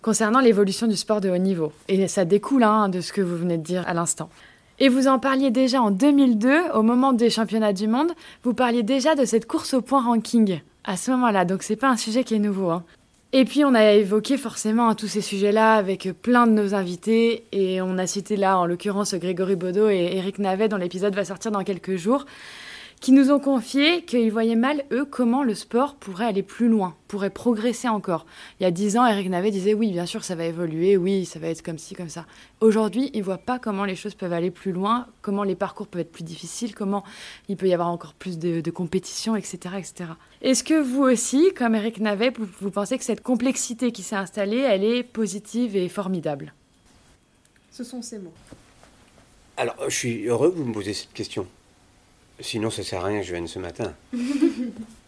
concernant 0.00 0.38
l'évolution 0.38 0.86
du 0.86 0.96
sport 0.96 1.20
de 1.20 1.28
haut 1.28 1.38
niveau. 1.38 1.72
Et 1.88 2.06
ça 2.06 2.24
découle 2.24 2.62
hein, 2.62 2.88
de 2.88 3.00
ce 3.00 3.12
que 3.12 3.20
vous 3.20 3.36
venez 3.36 3.58
de 3.58 3.64
dire 3.64 3.82
à 3.88 3.94
l'instant. 3.94 4.30
Et 4.78 4.88
vous 4.88 5.08
en 5.08 5.18
parliez 5.18 5.50
déjà 5.50 5.82
en 5.82 5.90
2002, 5.90 6.70
au 6.72 6.82
moment 6.82 7.12
des 7.12 7.30
championnats 7.30 7.72
du 7.72 7.88
monde, 7.88 8.12
vous 8.44 8.54
parliez 8.54 8.84
déjà 8.84 9.16
de 9.16 9.24
cette 9.24 9.46
course 9.46 9.74
au 9.74 9.80
point 9.80 10.04
ranking 10.04 10.60
à 10.84 10.96
ce 10.96 11.10
moment-là. 11.10 11.44
Donc 11.44 11.64
c'est 11.64 11.76
pas 11.76 11.90
un 11.90 11.96
sujet 11.96 12.22
qui 12.22 12.34
est 12.34 12.38
nouveau. 12.38 12.70
Hein. 12.70 12.84
Et 13.32 13.44
puis 13.44 13.64
on 13.64 13.74
a 13.74 13.92
évoqué 13.92 14.36
forcément 14.36 14.94
tous 14.94 15.08
ces 15.08 15.20
sujets-là 15.20 15.74
avec 15.74 16.08
plein 16.22 16.46
de 16.46 16.52
nos 16.52 16.74
invités 16.74 17.44
et 17.50 17.82
on 17.82 17.98
a 17.98 18.06
cité 18.06 18.36
là 18.36 18.58
en 18.58 18.66
l'occurrence 18.66 19.14
Grégory 19.16 19.56
Baudot 19.56 19.88
et 19.88 20.16
Eric 20.16 20.38
Navet 20.38 20.68
dont 20.68 20.76
l'épisode 20.76 21.16
va 21.16 21.24
sortir 21.24 21.50
dans 21.50 21.64
quelques 21.64 21.96
jours 21.96 22.26
qui 23.04 23.12
nous 23.12 23.30
ont 23.30 23.38
confié 23.38 24.02
qu'ils 24.06 24.32
voyaient 24.32 24.56
mal, 24.56 24.82
eux, 24.90 25.04
comment 25.04 25.42
le 25.42 25.54
sport 25.54 25.94
pourrait 25.94 26.24
aller 26.24 26.42
plus 26.42 26.68
loin, 26.68 26.96
pourrait 27.06 27.28
progresser 27.28 27.86
encore. 27.86 28.24
Il 28.58 28.62
y 28.62 28.66
a 28.66 28.70
dix 28.70 28.96
ans, 28.96 29.04
Eric 29.04 29.28
Navet 29.28 29.50
disait 29.50 29.74
oui, 29.74 29.92
bien 29.92 30.06
sûr, 30.06 30.24
ça 30.24 30.34
va 30.34 30.46
évoluer, 30.46 30.96
oui, 30.96 31.26
ça 31.26 31.38
va 31.38 31.48
être 31.48 31.60
comme 31.60 31.76
ci, 31.76 31.94
comme 31.94 32.08
ça. 32.08 32.24
Aujourd'hui, 32.62 33.10
ils 33.12 33.18
ne 33.18 33.24
voient 33.24 33.36
pas 33.36 33.58
comment 33.58 33.84
les 33.84 33.94
choses 33.94 34.14
peuvent 34.14 34.32
aller 34.32 34.50
plus 34.50 34.72
loin, 34.72 35.06
comment 35.20 35.42
les 35.42 35.54
parcours 35.54 35.86
peuvent 35.86 36.00
être 36.00 36.12
plus 36.12 36.24
difficiles, 36.24 36.74
comment 36.74 37.04
il 37.50 37.58
peut 37.58 37.68
y 37.68 37.74
avoir 37.74 37.90
encore 37.90 38.14
plus 38.14 38.38
de, 38.38 38.62
de 38.62 38.70
compétition, 38.70 39.36
etc. 39.36 39.74
etc. 39.76 40.12
Est-ce 40.40 40.64
que 40.64 40.80
vous 40.80 41.02
aussi, 41.02 41.52
comme 41.52 41.74
Eric 41.74 42.00
Navet, 42.00 42.30
vous, 42.30 42.48
vous 42.62 42.70
pensez 42.70 42.96
que 42.96 43.04
cette 43.04 43.22
complexité 43.22 43.92
qui 43.92 44.02
s'est 44.02 44.16
installée, 44.16 44.60
elle 44.60 44.82
est 44.82 45.02
positive 45.02 45.76
et 45.76 45.90
formidable? 45.90 46.54
Ce 47.70 47.84
sont 47.84 48.00
ces 48.00 48.18
mots. 48.18 48.32
Alors, 49.58 49.76
je 49.88 49.94
suis 49.94 50.24
heureux 50.26 50.50
que 50.50 50.56
vous 50.56 50.64
me 50.64 50.72
posiez 50.72 50.94
cette 50.94 51.12
question. 51.12 51.46
Sinon, 52.40 52.70
ça 52.70 52.82
sert 52.82 53.04
à 53.04 53.08
rien 53.08 53.20
que 53.20 53.26
je 53.26 53.32
vienne 53.32 53.46
ce 53.46 53.58
matin. 53.58 53.94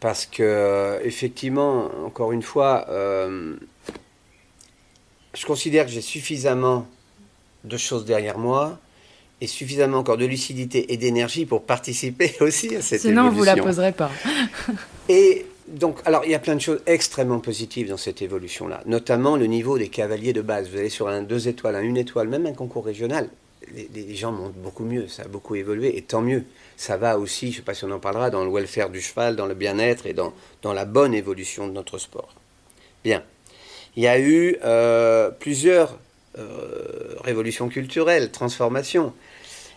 Parce 0.01 0.27
que, 0.27 1.01
effectivement, 1.03 1.91
encore 2.05 2.33
une 2.33 2.43
fois, 2.43 2.87
euh, 2.89 3.57
je 5.35 5.45
considère 5.47 5.87
que 5.87 5.93
j'ai 5.93 6.01
suffisamment 6.03 6.87
de 7.65 7.77
choses 7.77 8.05
derrière 8.05 8.39
moi 8.39 8.79
et 9.41 9.47
suffisamment 9.47 9.99
encore 9.99 10.17
de 10.17 10.25
lucidité 10.25 10.93
et 10.93 10.97
d'énergie 10.97 11.47
pour 11.47 11.65
participer 11.65 12.35
aussi 12.41 12.77
à 12.77 12.83
cette 12.83 13.01
Sinon, 13.01 13.27
évolution. 13.27 13.39
vous 13.39 13.45
la 13.45 13.57
poserez 13.57 13.93
pas. 13.93 14.11
et 15.09 15.47
donc, 15.69 15.99
alors, 16.05 16.25
il 16.25 16.31
y 16.31 16.35
a 16.35 16.39
plein 16.39 16.55
de 16.55 16.61
choses 16.61 16.81
extrêmement 16.87 17.41
positives 17.41 17.89
dans 17.89 17.97
cette 17.97 18.23
évolution-là, 18.23 18.83
notamment 18.87 19.37
le 19.37 19.47
niveau 19.47 19.79
des 19.79 19.89
cavaliers 19.89 20.33
de 20.33 20.43
base. 20.43 20.71
Vous 20.71 20.79
allez 20.79 20.89
sur 20.91 21.09
un 21.09 21.23
deux 21.23 21.49
étoiles, 21.49 21.75
un 21.75 21.83
une 21.83 21.97
étoile, 21.97 22.29
même 22.29 22.47
un 22.47 22.53
concours 22.53 22.85
régional, 22.85 23.29
les, 23.75 24.15
gens 24.15 24.33
montent 24.33 24.55
beaucoup 24.55 24.85
mieux, 24.85 25.09
ça 25.09 25.23
a 25.23 25.29
beaucoup 25.29 25.55
évolué, 25.55 25.97
et 25.97 26.03
tant 26.03 26.21
mieux. 26.21 26.45
Ça 26.77 26.97
va 26.97 27.19
aussi, 27.19 27.47
je 27.47 27.53
ne 27.53 27.57
sais 27.57 27.63
pas 27.63 27.75
si 27.75 27.85
on 27.85 27.91
en 27.91 27.99
parlera, 27.99 28.31
dans 28.31 28.45
le 28.45 28.51
welfare 28.51 28.91
du 28.91 29.01
cheval, 29.01 29.37
dans 29.37 29.47
le 29.47 29.55
bien-être 29.55 30.07
et 30.07 30.15
dans, 30.15 30.33
la 30.63 30.85
bonne 30.85 31.15
évolution 31.15 31.67
de 31.67 31.73
notre 31.73 31.99
sport. 31.99 32.35
Bien. 33.05 33.23
Il 33.97 34.03
y 34.03 34.09
a 34.09 34.19
eu 34.19 34.57
euh, 34.65 35.31
plusieurs 35.31 35.99
euh, 36.39 37.15
révolutions 37.25 37.69
culturelles, 37.69 38.31
transformations. 38.31 39.15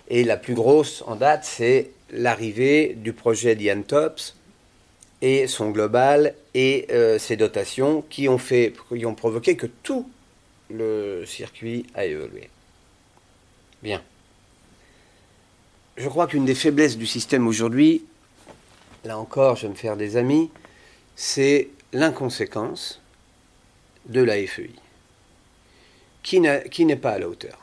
Et 0.10 0.24
la 0.24 0.36
plus 0.36 0.56
grosse 0.56 1.04
en 1.06 1.16
date, 1.16 1.46
c'est 1.46 1.92
l'arrivée 2.12 2.96
du 2.98 3.14
projet 3.14 3.56
d'Ian 3.56 3.84
Tops 3.84 4.36
et 5.22 5.48
son 5.48 5.70
global 5.70 6.34
et 6.54 6.88
euh, 6.92 7.20
ses 7.20 7.38
dotations 7.38 8.04
qui 8.10 8.28
ont, 8.28 8.38
qui 8.38 9.06
ont 9.06 9.16
provoqué 9.16 9.56
que 9.56 9.68
tout 9.68 10.10
le 10.70 11.24
circuit 11.26 11.86
a 11.94 12.06
évolué. 12.06 12.50
Bien. 13.82 14.02
Je 15.98 16.08
crois 16.08 16.28
qu'une 16.28 16.46
des 16.46 16.56
faiblesses 16.56 16.98
du 16.98 17.06
système 17.06 17.48
aujourd'hui, 17.48 18.04
là 19.04 19.18
encore, 19.18 19.56
je 19.56 19.64
vais 19.64 19.70
me 19.70 19.76
faire 19.76 19.98
des 19.98 20.18
amis, 20.18 20.50
c'est 21.16 21.70
l'inconséquence 21.94 23.02
de 24.08 24.22
la 24.22 24.36
FEI, 24.48 24.72
qui 26.24 26.40
n'est 26.40 26.96
pas 26.96 27.12
à 27.12 27.20
la 27.20 27.30
hauteur. 27.30 27.60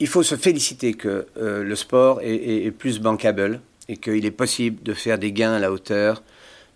Il 0.00 0.08
faut 0.08 0.22
se 0.22 0.36
féliciter 0.36 0.94
que 0.94 1.26
euh, 1.36 1.62
le 1.62 1.76
sport 1.76 2.20
est, 2.20 2.34
est, 2.34 2.66
est, 2.66 2.70
plus 2.70 3.00
bankable 3.00 3.60
et 3.88 3.96
qu'il 3.96 4.24
est 4.24 4.30
possible 4.30 4.82
de 4.82 4.92
faire 4.92 5.18
des 5.18 5.32
gains 5.32 5.54
à 5.54 5.58
la 5.58 5.70
hauteur 5.70 6.22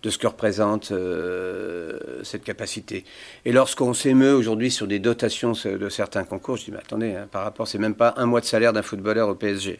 de 0.01 0.09
ce 0.09 0.17
que 0.17 0.27
représente 0.27 0.91
euh, 0.91 2.23
cette 2.23 2.43
capacité. 2.43 3.03
Et 3.45 3.51
lorsqu'on 3.51 3.93
s'émeut 3.93 4.33
aujourd'hui 4.33 4.71
sur 4.71 4.87
des 4.87 4.99
dotations 4.99 5.51
de 5.51 5.89
certains 5.89 6.23
concours, 6.23 6.57
je 6.57 6.65
dis, 6.65 6.71
mais 6.71 6.77
attendez, 6.77 7.15
hein, 7.15 7.27
par 7.29 7.43
rapport, 7.43 7.67
c'est 7.67 7.77
même 7.77 7.95
pas 7.95 8.13
un 8.17 8.25
mois 8.25 8.41
de 8.41 8.45
salaire 8.45 8.71
d'un 8.71 8.81
footballeur 8.81 9.27
au 9.27 9.35
PSG. 9.35 9.79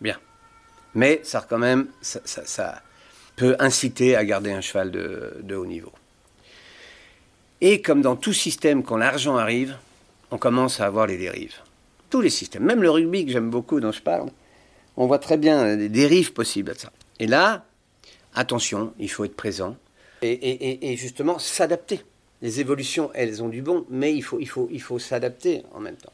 Bien. 0.00 0.16
Mais 0.94 1.20
ça, 1.22 1.44
quand 1.48 1.58
même, 1.58 1.88
ça, 2.00 2.82
peut 3.36 3.56
inciter 3.60 4.16
à 4.16 4.24
garder 4.24 4.52
un 4.52 4.60
cheval 4.60 4.90
de, 4.90 5.36
de 5.42 5.54
haut 5.54 5.66
niveau. 5.66 5.92
Et 7.60 7.82
comme 7.82 8.02
dans 8.02 8.16
tout 8.16 8.32
système, 8.32 8.82
quand 8.82 8.96
l'argent 8.96 9.36
arrive, 9.36 9.76
on 10.30 10.38
commence 10.38 10.80
à 10.80 10.86
avoir 10.86 11.06
les 11.06 11.18
dérives. 11.18 11.56
Tous 12.10 12.20
les 12.20 12.30
systèmes, 12.30 12.64
même 12.64 12.82
le 12.82 12.90
rugby 12.90 13.26
que 13.26 13.32
j'aime 13.32 13.50
beaucoup, 13.50 13.80
dont 13.80 13.92
je 13.92 14.00
parle, 14.00 14.30
on 14.96 15.06
voit 15.06 15.18
très 15.18 15.36
bien 15.36 15.76
des 15.76 15.88
dérives 15.88 16.32
possibles 16.32 16.72
à 16.72 16.74
ça. 16.74 16.90
Et 17.20 17.26
là, 17.26 17.64
attention, 18.38 18.94
il 18.98 19.10
faut 19.10 19.24
être 19.24 19.36
présent 19.36 19.76
et, 20.22 20.96
justement 20.96 21.38
s'adapter. 21.38 22.00
Les 22.40 22.60
évolutions, 22.60 23.10
elles 23.14 23.42
ont 23.42 23.48
du 23.48 23.62
bon, 23.62 23.84
mais 23.90 24.14
il 24.14 24.22
faut, 24.22 24.98
s'adapter 24.98 25.62
en 25.72 25.80
même 25.80 25.96
temps. 25.96 26.12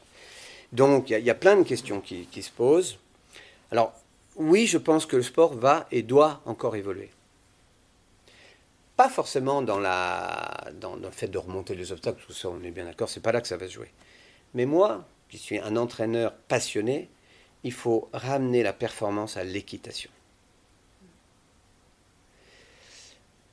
Donc, 0.71 1.11
il 1.11 1.19
y, 1.19 1.29
a 1.29 1.35
plein 1.35 1.55
de 1.55 1.63
questions 1.63 2.01
qui, 2.01 2.41
se 2.41 2.51
posent. 2.51 2.97
Alors, 3.71 3.93
oui, 4.35 4.65
je 4.65 4.77
pense 4.77 5.05
que 5.05 5.15
le 5.15 5.21
sport 5.21 5.53
va 5.53 5.87
et 5.91 6.01
doit 6.01 6.41
encore 6.45 6.75
évoluer. 6.75 7.11
Pas 8.97 9.09
forcément 9.09 9.61
dans 9.61 9.79
le 9.79 11.11
fait 11.11 11.27
de 11.27 11.37
remonter 11.37 11.75
les 11.75 11.91
obstacles, 11.91 12.23
tout 12.25 12.33
ça, 12.33 12.49
on 12.49 12.63
est 12.63 12.71
bien 12.71 12.85
d'accord, 12.85 13.09
c'est 13.09 13.21
pas 13.21 13.31
là 13.31 13.41
que 13.41 13.47
ça 13.47 13.57
va 13.57 13.67
se 13.67 13.73
jouer. 13.73 13.91
Mais 14.53 14.65
moi, 14.65 15.05
qui 15.29 15.37
suis 15.37 15.59
un 15.59 15.75
entraîneur 15.75 16.33
passionné, 16.47 17.09
il 17.63 17.73
faut 17.73 18.09
ramener 18.13 18.63
la 18.63 18.73
performance 18.73 19.37
à 19.37 19.43
l'équitation. 19.43 20.09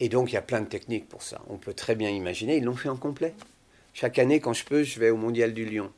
Et 0.03 0.09
donc, 0.09 0.33
il 0.33 0.35
y 0.35 0.37
a 0.37 0.43
plein 0.43 0.61
de 0.61 0.67
techniques 0.67 1.09
pour 1.09 1.23
ça. 1.23 1.41
On 1.49 1.59
peut 1.59 1.75
très 1.75 1.95
bien 1.95 2.11
imaginer, 2.11 2.57
ils 2.57 2.65
l'ont 2.65 2.75
fait 2.75 2.89
en 2.89 2.97
complet. 2.97 3.35
Chaque 3.95 4.19
année, 4.19 4.41
quand 4.41 4.53
je 4.53 4.65
peux, 4.65 4.83
je 4.83 4.99
vais 4.99 5.11
au 5.11 5.17
Mondial 5.17 5.55
du 5.55 5.65
Lion. 5.65 5.93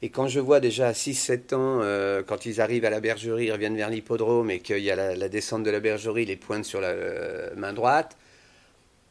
Et 0.00 0.08
quand 0.08 0.26
je 0.26 0.40
vois 0.40 0.58
déjà 0.58 0.88
à 0.88 0.92
6-7 0.92 1.54
ans, 1.54 1.80
euh, 1.82 2.22
quand 2.22 2.46
ils 2.46 2.62
arrivent 2.62 2.86
à 2.86 2.90
la 2.90 3.00
bergerie, 3.00 3.44
ils 3.44 3.52
reviennent 3.52 3.76
vers 3.76 3.90
l'hippodrome 3.90 4.50
et 4.50 4.60
qu'il 4.60 4.78
y 4.78 4.90
a 4.90 5.14
la, 5.14 5.28
descente 5.28 5.64
de 5.64 5.70
la 5.70 5.80
bergerie, 5.80 6.24
les 6.24 6.36
pointes 6.36 6.64
sur 6.64 6.80
la 6.80 6.88
euh, 6.88 7.54
main 7.56 7.74
droite, 7.74 8.16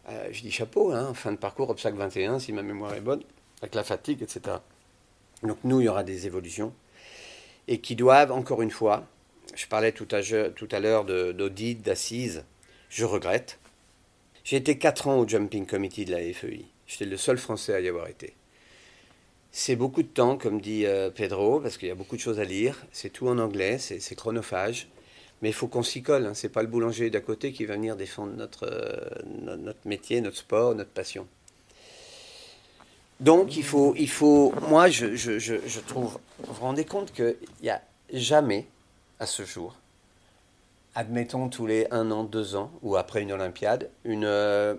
euh, 0.10 0.28
je 0.32 0.42
dis 0.42 0.50
chapeau, 0.50 0.92
hein, 0.92 1.14
fin 1.14 1.32
de 1.32 1.38
parcours, 1.38 1.70
obstacle 1.70 1.98
21, 1.98 2.40
si 2.40 2.52
ma 2.52 2.64
mémoire 2.64 2.96
est 2.96 3.02
bonne, 3.02 3.22
avec 3.62 3.76
la 3.76 3.84
fatigue, 3.84 4.24
etc. 4.24 4.58
Donc 5.44 5.60
nous, 5.64 5.82
il 5.82 5.84
y 5.84 5.88
aura 5.88 6.04
des 6.04 6.26
évolutions 6.26 6.74
et 7.68 7.78
qui 7.78 7.96
doivent, 7.96 8.32
encore 8.32 8.64
une 8.64 8.72
fois, 8.72 9.06
je 9.54 9.68
parlais 9.68 9.92
tout 9.92 10.08
à, 10.10 10.24
tout 10.50 10.70
à 10.72 10.80
l'heure 10.80 11.06
d'audit, 11.06 11.80
d'assises, 11.80 12.44
je 12.90 13.06
regrette. 13.06 13.60
J'ai 14.46 14.58
été 14.58 14.78
4 14.78 15.08
ans 15.08 15.18
au 15.18 15.28
Jumping 15.28 15.66
Committee 15.66 16.06
de 16.06 16.12
la 16.12 16.20
FEI. 16.20 16.66
J'étais 16.86 17.06
le 17.06 17.18
seul 17.18 17.40
Français 17.40 17.74
à 17.74 17.80
y 17.80 17.88
avoir 17.88 18.08
été. 18.08 18.36
C'est 19.52 19.76
beaucoup 19.76 20.04
de 20.04 20.08
temps, 20.08 20.38
comme 20.38 20.62
dit 20.62 20.86
euh, 20.86 21.10
Pedro, 21.10 21.60
parce 21.60 21.78
qu'il 21.78 21.88
y 21.88 21.92
a 21.92 21.96
beaucoup 21.96 22.16
de 22.16 22.22
choses 22.22 22.40
à 22.40 22.44
lire. 22.44 22.86
C'est 22.92 23.10
tout 23.10 23.28
en 23.28 23.40
anglais, 23.40 23.80
c'est 23.80 24.16
chronophage. 24.16 24.88
Mais 25.42 25.50
il 25.50 25.54
faut 25.54 25.68
qu'on 25.68 25.82
s'y 25.82 26.04
colle. 26.04 26.28
Hein. 26.28 26.36
C'est 26.36 26.50
pas 26.50 26.62
le 26.62 26.68
boulanger 26.68 27.10
d'à 27.10 27.22
côté 27.22 27.54
qui 27.54 27.66
va 27.66 27.74
venir 27.74 27.96
défendre 27.96 28.34
notre, 28.34 28.68
euh, 28.72 29.56
notre 29.58 29.80
métier, 29.86 30.22
notre 30.22 30.38
sport, 30.38 30.76
notre 30.76 30.92
passion. 30.92 31.28
Donc 33.20 33.58
il 33.58 33.64
faut, 33.64 33.96
il 33.98 34.10
faut 34.10 34.54
moi 34.70 34.90
je, 34.90 35.16
je, 35.16 35.40
je, 35.40 35.56
je 35.66 35.80
trouve, 35.80 36.20
vous 36.40 36.54
vous 36.54 36.62
rendez 36.62 36.86
compte 36.86 37.12
qu'il 37.14 37.36
n'y 37.64 37.70
a 37.70 37.82
jamais, 38.14 38.68
à 39.20 39.26
ce 39.26 39.44
jour, 39.44 39.76
admettons 40.96 41.50
tous 41.50 41.68
les 41.68 41.88
un 41.92 42.10
an, 42.12 42.24
deux 42.24 42.56
ans, 42.56 42.72
ou 42.82 42.96
après 42.96 43.22
une 43.22 43.32
Olympiade, 43.32 43.90
une, 44.04 44.26
euh, 44.26 44.76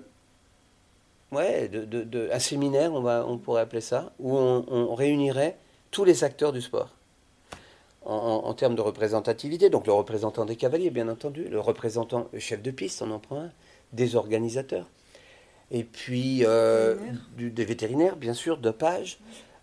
ouais, 1.32 1.68
de, 1.68 1.84
de, 1.84 2.02
de, 2.02 2.28
un 2.32 2.38
séminaire, 2.38 2.92
on, 2.92 3.00
va, 3.00 3.24
on 3.26 3.38
pourrait 3.38 3.62
appeler 3.62 3.80
ça, 3.80 4.12
où 4.18 4.36
on, 4.36 4.64
on 4.68 4.94
réunirait 4.94 5.56
tous 5.90 6.04
les 6.04 6.24
acteurs 6.24 6.52
du 6.52 6.60
sport. 6.60 6.90
En, 8.04 8.14
en, 8.14 8.48
en, 8.48 8.54
termes 8.54 8.76
de 8.76 8.82
représentativité, 8.82 9.68
donc 9.68 9.86
le 9.86 9.92
représentant 9.92 10.44
des 10.44 10.56
cavaliers, 10.56 10.90
bien 10.90 11.08
entendu, 11.08 11.44
le 11.44 11.58
représentant, 11.60 12.28
le 12.32 12.38
chef 12.38 12.62
de 12.62 12.70
piste, 12.70 13.02
on 13.02 13.10
en 13.10 13.18
prend 13.18 13.40
un, 13.40 13.50
des 13.92 14.14
organisateurs 14.14 14.86
et 15.70 15.84
puis 15.84 16.44
euh, 16.44 16.96
du, 17.36 17.50
des 17.50 17.64
vétérinaires, 17.64 18.16
bien 18.16 18.34
sûr, 18.34 18.58
dopage. 18.58 19.18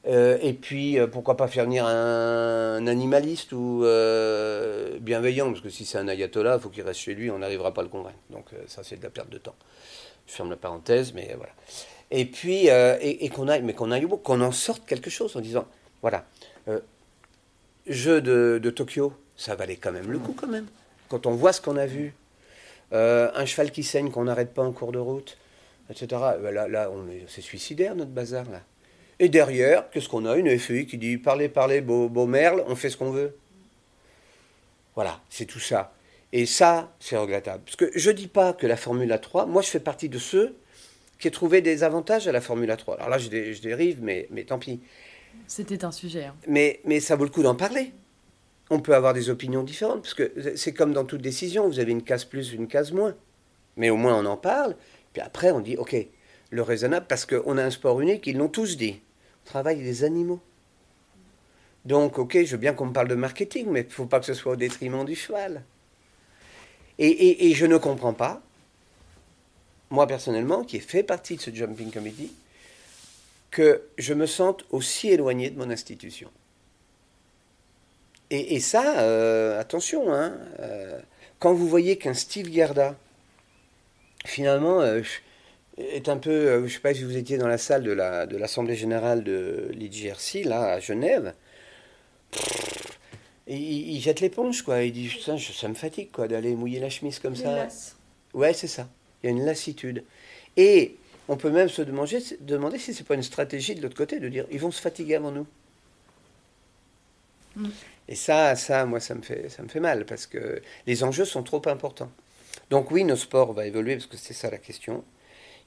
Euh, 0.06 0.38
et 0.42 0.54
puis, 0.54 1.00
euh, 1.00 1.08
pourquoi 1.08 1.38
pas 1.38 1.48
faire 1.48 1.64
venir 1.64 1.86
un, 1.86 2.86
animaliste 2.88 3.54
ou 3.54 3.84
euh, 3.86 4.98
bienveillant, 5.00 5.50
parce 5.50 5.62
que 5.62 5.70
si 5.70 5.86
c'est 5.86 5.98
un 5.98 6.08
ayatollah, 6.08 6.56
il 6.56 6.62
faut 6.62 6.70
qu'il 6.70 6.84
reste 6.84 7.00
chez 7.00 7.14
lui, 7.14 7.32
on 7.32 7.40
n'arrivera 7.40 7.74
pas 7.74 7.82
à 7.82 7.84
le 7.86 7.90
convaincre. 7.90 8.18
Donc 8.30 8.48
ça, 8.68 8.84
c'est 8.84 8.98
de 8.98 9.04
la 9.04 9.10
perte 9.10 9.30
de 9.30 9.38
temps. 9.38 9.56
Je 10.28 10.34
ferme 10.34 10.50
la 10.50 10.58
parenthèse, 10.58 11.14
mais 11.14 11.34
voilà. 11.38 11.54
Et 12.12 12.26
puis, 12.26 12.68
et, 12.68 13.30
qu'on 13.30 13.48
aille, 13.48 13.64
mais 13.64 13.74
qu'on 13.74 13.92
aille 13.92 14.08
qu'on 14.24 14.42
en 14.42 14.52
sorte 14.52 14.86
quelque 14.86 15.10
chose 15.10 15.36
en 15.36 15.40
disant, 15.40 15.66
voilà, 16.02 16.26
jeu 17.88 18.22
de, 18.22 18.60
de, 18.62 18.70
Tokyo, 18.70 19.14
ça 19.36 19.56
valait 19.56 19.78
quand 19.78 19.92
même 19.92 20.12
le 20.12 20.20
coup, 20.20 20.34
quand 20.34 20.48
même. 20.48 20.68
Quand 21.10 21.26
on 21.26 21.32
voit 21.32 21.54
ce 21.54 21.62
qu'on 21.62 21.78
a 21.78 21.86
vu, 21.86 22.14
un 22.92 23.46
cheval 23.46 23.72
qui 23.72 23.84
saigne 23.84 24.12
qu'on 24.12 24.26
n'arrête 24.26 24.54
pas 24.54 24.64
en 24.64 24.74
cours 24.74 24.92
de 24.92 25.00
route, 25.00 25.38
etc. 25.90 26.22
Là, 26.42 26.68
là 26.68 26.92
c'est 27.28 27.42
suicidaire 27.42 27.96
notre 27.96 28.12
bazar 28.12 28.46
là. 28.50 28.62
Et 29.20 29.30
derrière, 29.30 29.90
qu'est-ce 29.90 30.10
qu'on 30.10 30.26
a? 30.26 30.36
Une 30.36 30.58
FEI 30.58 30.86
qui 30.86 30.98
dit 30.98 31.18
parlez, 31.18 31.50
parlez, 31.50 31.82
beau, 31.82 32.10
beau 32.10 32.26
merle, 32.26 32.64
on 32.68 32.76
fait 32.76 32.90
ce 32.90 32.98
qu'on 32.98 33.12
veut. 33.12 33.36
Voilà, 34.96 35.22
c'est 35.30 35.46
tout 35.46 35.60
ça. 35.60 35.94
Et 36.32 36.46
ça, 36.46 36.96
c'est 37.00 37.18
regrettable. 37.18 37.64
Parce 37.64 37.76
que 37.76 37.92
je 37.96 38.10
ne 38.10 38.16
dis 38.16 38.28
pas 38.28 38.54
que 38.54 38.66
la 38.66 38.76
Formule 38.76 39.18
3, 39.20 39.46
moi 39.46 39.62
je 39.62 39.70
fais 39.70 39.80
partie 39.80 40.10
de 40.10 40.18
ceux 40.18 40.56
qui 41.20 41.28
ont 41.28 41.32
trouvé 41.32 41.62
des 41.62 41.84
avantages 41.84 42.28
à 42.28 42.32
la 42.32 42.42
Formule 42.42 42.76
3. 42.76 42.96
Alors 42.96 43.10
là, 43.10 43.18
je, 43.18 43.30
je 43.30 43.62
dérive, 43.62 44.00
mais, 44.02 44.28
mais 44.32 44.44
tant 44.44 44.60
pis. 44.60 44.82
C'était 45.48 45.86
un 45.86 45.92
sujet. 45.92 46.26
Hein. 46.26 46.36
Mais, 46.48 46.82
mais 46.86 47.00
ça 47.00 47.16
vaut 47.16 47.24
le 47.24 47.30
coup 47.30 47.44
d'en 47.44 47.56
parler. 47.56 47.92
on 48.70 48.80
peut 48.80 48.96
avoir 48.96 49.14
des 49.14 49.30
opinions 49.30 49.64
différentes, 49.64 50.02
parce 50.02 50.14
que 50.14 50.56
c'est 50.56 50.74
comme 50.74 50.94
dans 50.94 51.06
toute 51.06 51.22
décision, 51.22 51.68
vous 51.68 51.80
avez 51.80 51.92
une 51.92 52.04
case 52.04 52.26
plus, 52.26 52.54
une 52.54 52.68
case 52.68 52.92
moins. 52.92 53.16
Mais 53.78 53.90
au 53.90 53.98
moins 53.98 54.18
on 54.18 54.26
en 54.26 54.38
parle, 54.38 54.76
puis 55.14 55.22
après 55.22 55.52
on 55.52 55.60
dit, 55.60 55.78
ok, 55.78 55.96
le 56.54 56.62
raisonnable, 56.62 57.08
parce 57.10 57.26
qu'on 57.26 57.58
a 57.58 57.64
un 57.64 57.72
sport 57.72 58.00
unique, 58.00 58.28
ils 58.28 58.38
l'ont 58.38 58.48
tous 58.48 58.78
dit. 58.78 59.02
On 59.46 59.50
travaille 59.50 59.82
des 59.82 60.04
animaux. 60.04 60.40
Donc, 61.84 62.20
ok, 62.20 62.44
je 62.44 62.52
veux 62.52 62.58
bien 62.58 62.74
qu'on 62.74 62.86
me 62.86 62.94
parle 62.94 63.08
de 63.08 63.16
marketing, 63.16 63.68
mais 63.70 63.82
il 63.82 63.88
ne 63.88 63.92
faut 63.92 64.06
pas 64.06 64.20
que 64.20 64.26
ce 64.28 64.36
soit 64.36 64.54
au 64.54 64.56
détriment 64.56 65.04
du 65.04 65.16
cheval. 65.16 65.64
Et, 67.00 67.54
je 67.56 67.66
ne 67.66 67.78
comprends 67.78 68.14
pas, 68.14 68.42
moi 69.90 70.06
personnellement, 70.06 70.64
qui 70.64 70.78
ai 70.78 70.80
fait 70.80 71.02
partie 71.02 71.36
de 71.36 71.42
ce 71.42 71.50
Jumping 71.54 71.92
Committee, 71.92 72.32
que 73.50 73.82
je 73.98 74.14
me 74.14 74.28
sente 74.28 74.64
aussi 74.70 75.10
éloigné 75.10 75.50
de 75.50 75.58
mon 75.58 75.72
institution. 75.72 76.30
Et, 78.30 78.60
ça, 78.60 79.00
euh, 79.00 79.60
attention, 79.60 80.14
hein, 80.14 80.38
euh, 80.60 81.00
quand 81.40 81.54
vous 81.54 81.68
voyez 81.68 81.98
qu'un 81.98 82.14
Steve 82.14 82.52
Gerda, 82.52 82.96
finalement, 84.26 84.82
euh, 84.82 85.02
est 85.78 86.10
un 86.10 86.18
peu, 86.18 86.60
je 86.60 86.64
ne 86.64 86.68
sais 86.68 86.80
pas 86.80 86.94
si 86.94 87.04
vous 87.04 87.18
étiez 87.18 87.38
dans 87.38 87.48
la 87.48 87.58
salle 87.58 87.84
de 87.84 87.92
l'Assemblée 87.92 88.74
la, 88.74 88.76
de 88.76 88.80
générale 88.80 89.24
de 89.24 89.70
l'IGRC, 89.74 90.46
là, 90.46 90.74
à 90.74 90.80
Genève, 90.80 91.34
il, 93.48 94.00
jette 94.00 94.22
l'éponge, 94.22 94.62
quoi. 94.62 94.84
Il 94.84 94.94
dit, 94.94 95.10
ça, 95.10 95.36
ça 95.38 95.68
me 95.68 95.74
fatigue, 95.74 96.12
quoi, 96.12 96.28
d'aller 96.28 96.56
mouiller 96.56 96.80
la 96.80 96.90
chemise 96.90 97.20
comme 97.20 97.36
ça. 97.36 97.68
Ouais, 98.34 98.54
c'est 98.54 98.68
ça. 98.68 98.88
Il 99.22 99.28
y 99.28 99.30
a 99.30 99.32
une 99.32 99.46
lassitude. 99.46 100.04
Et 100.58 100.96
on 101.28 101.38
peut 101.38 101.50
même 101.50 101.70
se 101.70 101.82
demander, 101.82 102.20
demander 102.42 102.78
si 102.78 102.94
c'est 102.94 103.06
pas 103.06 103.16
une 103.16 103.24
stratégie 103.24 103.76
de 103.76 103.82
l'autre 103.82 103.96
côté, 103.96 104.20
de 104.20 104.30
dire, 104.30 104.46
ils 104.52 104.60
vont 104.60 104.72
se 104.72 104.82
fatiguer 104.82 105.16
avant 105.16 105.32
nous. 105.32 105.48
Mm. 107.56 107.70
Et 108.10 108.16
ça, 108.16 108.56
ça, 108.56 108.86
moi, 108.86 109.00
ça 109.00 109.16
me 109.16 109.22
fait, 109.22 109.50
ça 109.50 109.64
me 109.64 109.68
fait 109.68 109.80
mal 109.80 110.06
parce 110.06 110.26
que 110.26 110.62
les 110.86 111.04
enjeux 111.04 111.26
sont 111.26 111.44
trop 111.44 111.62
importants. 111.68 112.12
Donc 112.70 112.92
oui, 112.92 113.04
nos 113.04 113.16
sports 113.16 113.54
vont 113.54 113.62
évoluer 113.62 113.96
parce 113.96 114.08
que 114.08 114.18
c'est 114.18 114.34
ça 114.34 114.50
la 114.50 114.58
question. 114.58 115.04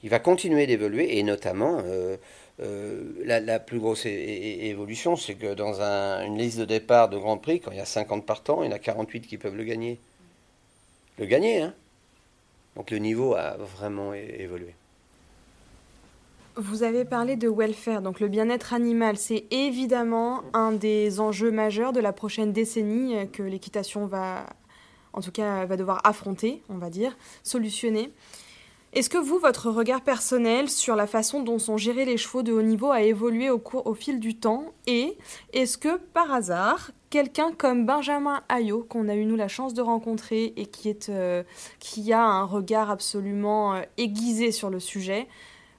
Il 0.03 0.09
va 0.09 0.19
continuer 0.19 0.67
d'évoluer 0.67 1.17
et 1.17 1.23
notamment 1.23 1.81
euh, 1.83 2.17
euh, 2.59 3.13
la, 3.23 3.59
plus 3.59 3.79
grosse 3.79 4.05
évolution, 4.05 5.15
c'est 5.15 5.35
que 5.35 5.53
dans 5.53 5.81
une 5.81 6.37
liste 6.37 6.59
de 6.59 6.65
départ 6.65 7.09
de 7.09 7.17
Grand 7.17 7.37
Prix, 7.37 7.61
quand 7.61 7.71
il 7.71 7.77
y 7.77 7.81
a 7.81 7.85
50 7.85 8.25
partants, 8.25 8.63
il 8.63 8.69
y 8.69 8.69
en 8.69 8.75
a 8.75 8.79
48 8.79 9.21
qui 9.27 9.37
peuvent 9.37 9.55
le 9.55 9.63
gagner. 9.63 9.99
Le 11.17 11.25
gagner, 11.25 11.61
hein 11.61 11.73
Donc 12.75 12.91
le 12.91 12.97
niveau 12.99 13.35
a 13.35 13.57
vraiment 13.57 14.13
évolué. 14.13 14.73
Vous 16.59 16.81
avez 16.81 17.05
parlé 17.05 17.35
de 17.35 17.47
welfare, 17.47 18.01
donc 18.01 18.19
le 18.19 18.27
bien-être 18.27 18.73
animal. 18.73 19.17
C'est 19.17 19.45
évidemment 19.51 20.41
un 20.53 20.71
des 20.71 21.19
enjeux 21.19 21.51
majeurs 21.51 21.93
de 21.93 21.99
la 21.99 22.13
prochaine 22.13 22.51
décennie 22.51 23.15
euh, 23.15 23.25
que 23.25 23.43
l'équitation 23.43 24.07
va, 24.07 24.47
en 25.13 25.21
tout 25.21 25.31
cas, 25.31 25.65
va 25.65 25.77
devoir 25.77 26.01
affronter, 26.03 26.63
on 26.69 26.79
va 26.79 26.89
dire, 26.89 27.15
solutionner. 27.43 28.09
Est-ce 28.93 29.09
que 29.09 29.17
vous, 29.17 29.37
votre 29.37 29.69
regard 29.69 30.01
personnel 30.01 30.69
sur 30.69 30.95
la 30.95 31.07
façon 31.07 31.43
dont 31.43 31.59
sont 31.59 31.77
gérés 31.77 32.05
les 32.05 32.17
chevaux 32.17 32.41
de 32.41 32.53
haut 32.53 32.61
niveau 32.61 32.89
a 32.89 33.01
évolué 33.01 33.49
au, 33.49 33.59
cours, 33.59 33.85
au 33.85 33.93
fil 33.93 34.19
du 34.19 34.35
temps 34.35 34.71
Et 34.87 35.17
est-ce 35.51 35.77
que, 35.77 35.97
par 35.97 36.31
hasard, 36.31 36.91
quelqu'un 37.09 37.51
comme 37.51 37.85
Benjamin 37.85 38.41
Ayot, 38.47 38.85
qu'on 38.87 39.09
a 39.09 39.15
eu 39.15 39.25
nous 39.25 39.35
la 39.35 39.49
chance 39.49 39.73
de 39.73 39.81
rencontrer 39.81 40.53
et 40.55 40.65
qui, 40.65 40.87
est, 40.87 41.09
euh, 41.09 41.43
qui 41.79 42.13
a 42.13 42.23
un 42.23 42.45
regard 42.45 42.89
absolument 42.89 43.75
euh, 43.75 43.81
aiguisé 43.97 44.51
sur 44.51 44.69
le 44.69 44.79
sujet, 44.79 45.27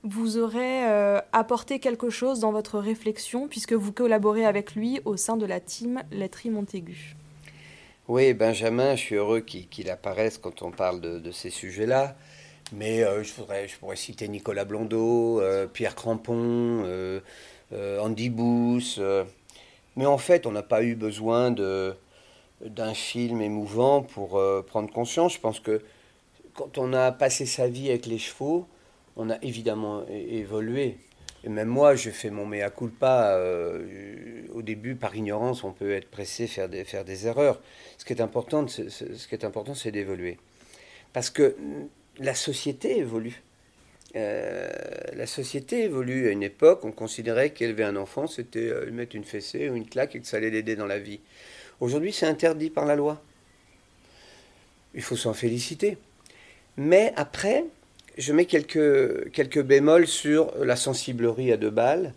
vous 0.04 0.36
aurait 0.36 0.88
euh, 0.88 1.18
apporté 1.32 1.80
quelque 1.80 2.10
chose 2.10 2.40
dans 2.40 2.52
votre 2.52 2.78
réflexion 2.78 3.48
puisque 3.48 3.72
vous 3.72 3.90
collaborez 3.90 4.44
avec 4.44 4.74
lui 4.74 5.00
au 5.06 5.16
sein 5.16 5.38
de 5.38 5.46
la 5.46 5.60
team 5.60 6.02
Laiterie 6.12 6.50
Montaigu? 6.50 7.16
Oui, 8.06 8.32
Benjamin, 8.34 8.96
je 8.96 9.00
suis 9.00 9.14
heureux 9.16 9.40
qu'il 9.40 9.90
apparaisse 9.90 10.38
quand 10.38 10.62
on 10.62 10.70
parle 10.70 11.00
de 11.00 11.30
ces 11.30 11.50
sujets-là. 11.50 12.16
Mais 12.72 13.02
euh, 13.02 13.22
je, 13.22 13.28
je, 13.28 13.78
pourrais 13.78 13.96
citer 13.96 14.28
Nicolas 14.28 14.64
Blondeau, 14.64 15.40
euh, 15.40 15.66
Pierre 15.66 15.94
Crampon, 15.94 16.82
euh, 16.84 17.20
Andy 17.72 18.28
Booth. 18.28 19.00
mais 19.96 20.06
en 20.06 20.18
fait, 20.18 20.46
on 20.46 20.52
n'a 20.52 20.62
pas 20.62 20.82
eu 20.82 20.94
besoin 20.94 21.50
d'un 21.50 22.94
film 22.94 23.40
émouvant 23.40 24.02
pour 24.02 24.40
prendre 24.66 24.90
conscience. 24.90 25.34
Je 25.34 25.40
pense 25.40 25.60
que 25.60 25.82
quand 26.54 26.78
on 26.78 26.92
a 26.92 27.12
passé 27.12 27.46
sa 27.46 27.68
vie 27.68 27.90
avec 27.90 28.06
les 28.06 28.18
chevaux, 28.18 28.66
on 29.16 29.30
a 29.30 29.36
évidemment 29.42 30.04
évolué. 30.08 30.96
Et 31.44 31.48
même 31.50 31.68
moi, 31.68 31.94
j'ai 31.94 32.10
fait 32.10 32.30
mon 32.30 32.46
mea 32.46 32.70
culpa. 32.70 33.38
au 34.54 34.62
début, 34.62 34.94
par 34.94 35.14
ignorance, 35.14 35.62
on 35.62 35.72
peut 35.72 35.92
être 35.92 36.10
pressé, 36.10 36.46
faire 36.46 36.70
des, 36.70 36.84
faire 36.84 37.04
des 37.04 37.26
erreurs. 37.26 37.60
Ce 37.98 38.04
qui 38.06 38.14
est 38.14 38.22
important, 38.22 38.66
ce 38.66 39.28
qui 39.28 39.34
est 39.34 39.44
important, 39.44 39.74
c'est 39.74 39.92
d'évoluer. 39.92 40.38
Parce 41.12 41.28
que 41.28 41.54
la 42.18 42.34
société 42.34 42.98
évolue. 42.98 43.42
Euh, 44.16 44.68
la 45.14 45.26
société 45.26 45.84
évolue. 45.84 46.28
À 46.28 46.30
une 46.30 46.42
époque, 46.42 46.84
on 46.84 46.92
considérait 46.92 47.50
qu'élever 47.50 47.84
un 47.84 47.96
enfant, 47.96 48.26
c'était 48.26 48.70
euh, 48.70 48.86
lui 48.86 48.92
mettre 48.92 49.16
une 49.16 49.24
fessée 49.24 49.68
ou 49.68 49.76
une 49.76 49.86
claque 49.86 50.16
et 50.16 50.20
que 50.20 50.26
ça 50.26 50.38
allait 50.38 50.50
l'aider 50.50 50.76
dans 50.76 50.86
la 50.86 50.98
vie. 50.98 51.20
Aujourd'hui, 51.80 52.12
c'est 52.12 52.26
interdit 52.26 52.70
par 52.70 52.86
la 52.86 52.96
loi. 52.96 53.22
Il 54.94 55.02
faut 55.02 55.16
s'en 55.16 55.34
féliciter. 55.34 55.98
Mais 56.76 57.12
après, 57.16 57.64
je 58.16 58.32
mets 58.32 58.46
quelques, 58.46 59.30
quelques 59.30 59.62
bémols 59.62 60.06
sur 60.06 60.52
la 60.64 60.76
sensiblerie 60.76 61.52
à 61.52 61.56
deux 61.56 61.70
balles. 61.70 62.14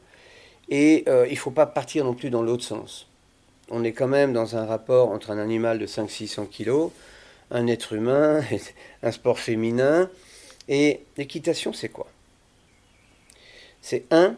Et 0.69 1.03
euh, 1.07 1.27
il 1.27 1.33
ne 1.33 1.37
faut 1.37 1.51
pas 1.51 1.65
partir 1.65 2.05
non 2.05 2.13
plus 2.13 2.29
dans 2.29 2.41
l'autre 2.41 2.63
sens. 2.63 3.07
On 3.69 3.83
est 3.83 3.91
quand 3.91 4.07
même 4.07 4.33
dans 4.33 4.55
un 4.55 4.65
rapport 4.65 5.09
entre 5.09 5.31
un 5.31 5.37
animal 5.37 5.79
de 5.79 5.85
500-600 5.85 6.47
kilos 6.47 6.91
un 7.51 7.67
être 7.67 7.93
humain, 7.93 8.41
un 9.03 9.11
sport 9.11 9.39
féminin. 9.39 10.09
Et 10.67 11.01
l'équitation, 11.17 11.73
c'est 11.73 11.89
quoi? 11.89 12.07
C'est 13.81 14.05
un, 14.11 14.35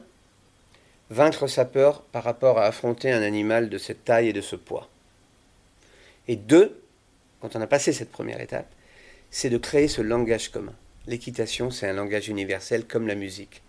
vaincre 1.10 1.48
sa 1.48 1.66
peur 1.66 2.02
par 2.02 2.24
rapport 2.24 2.58
à 2.58 2.66
affronter 2.66 3.12
un 3.12 3.22
animal 3.22 3.70
de 3.70 3.78
cette 3.78 4.04
taille 4.04 4.30
et 4.30 4.34
de 4.34 4.42
ce 4.42 4.56
poids. 4.56 4.90
Et 6.28 6.36
deux, 6.36 6.82
quand 7.42 7.56
on 7.56 7.62
a 7.62 7.68
passé 7.68 7.94
cette 7.94 8.12
première 8.12 8.42
étape, 8.42 8.72
c'est 9.30 9.50
de 9.50 9.58
créer 9.58 9.88
ce 9.88 10.02
langage 10.02 10.50
commun. 10.50 10.74
L'équitation, 11.08 11.70
c'est 11.72 11.88
un 11.88 11.94
langage 11.94 12.30
universel 12.30 12.86
comme 12.86 13.08
la 13.08 13.16
musique. 13.16 13.62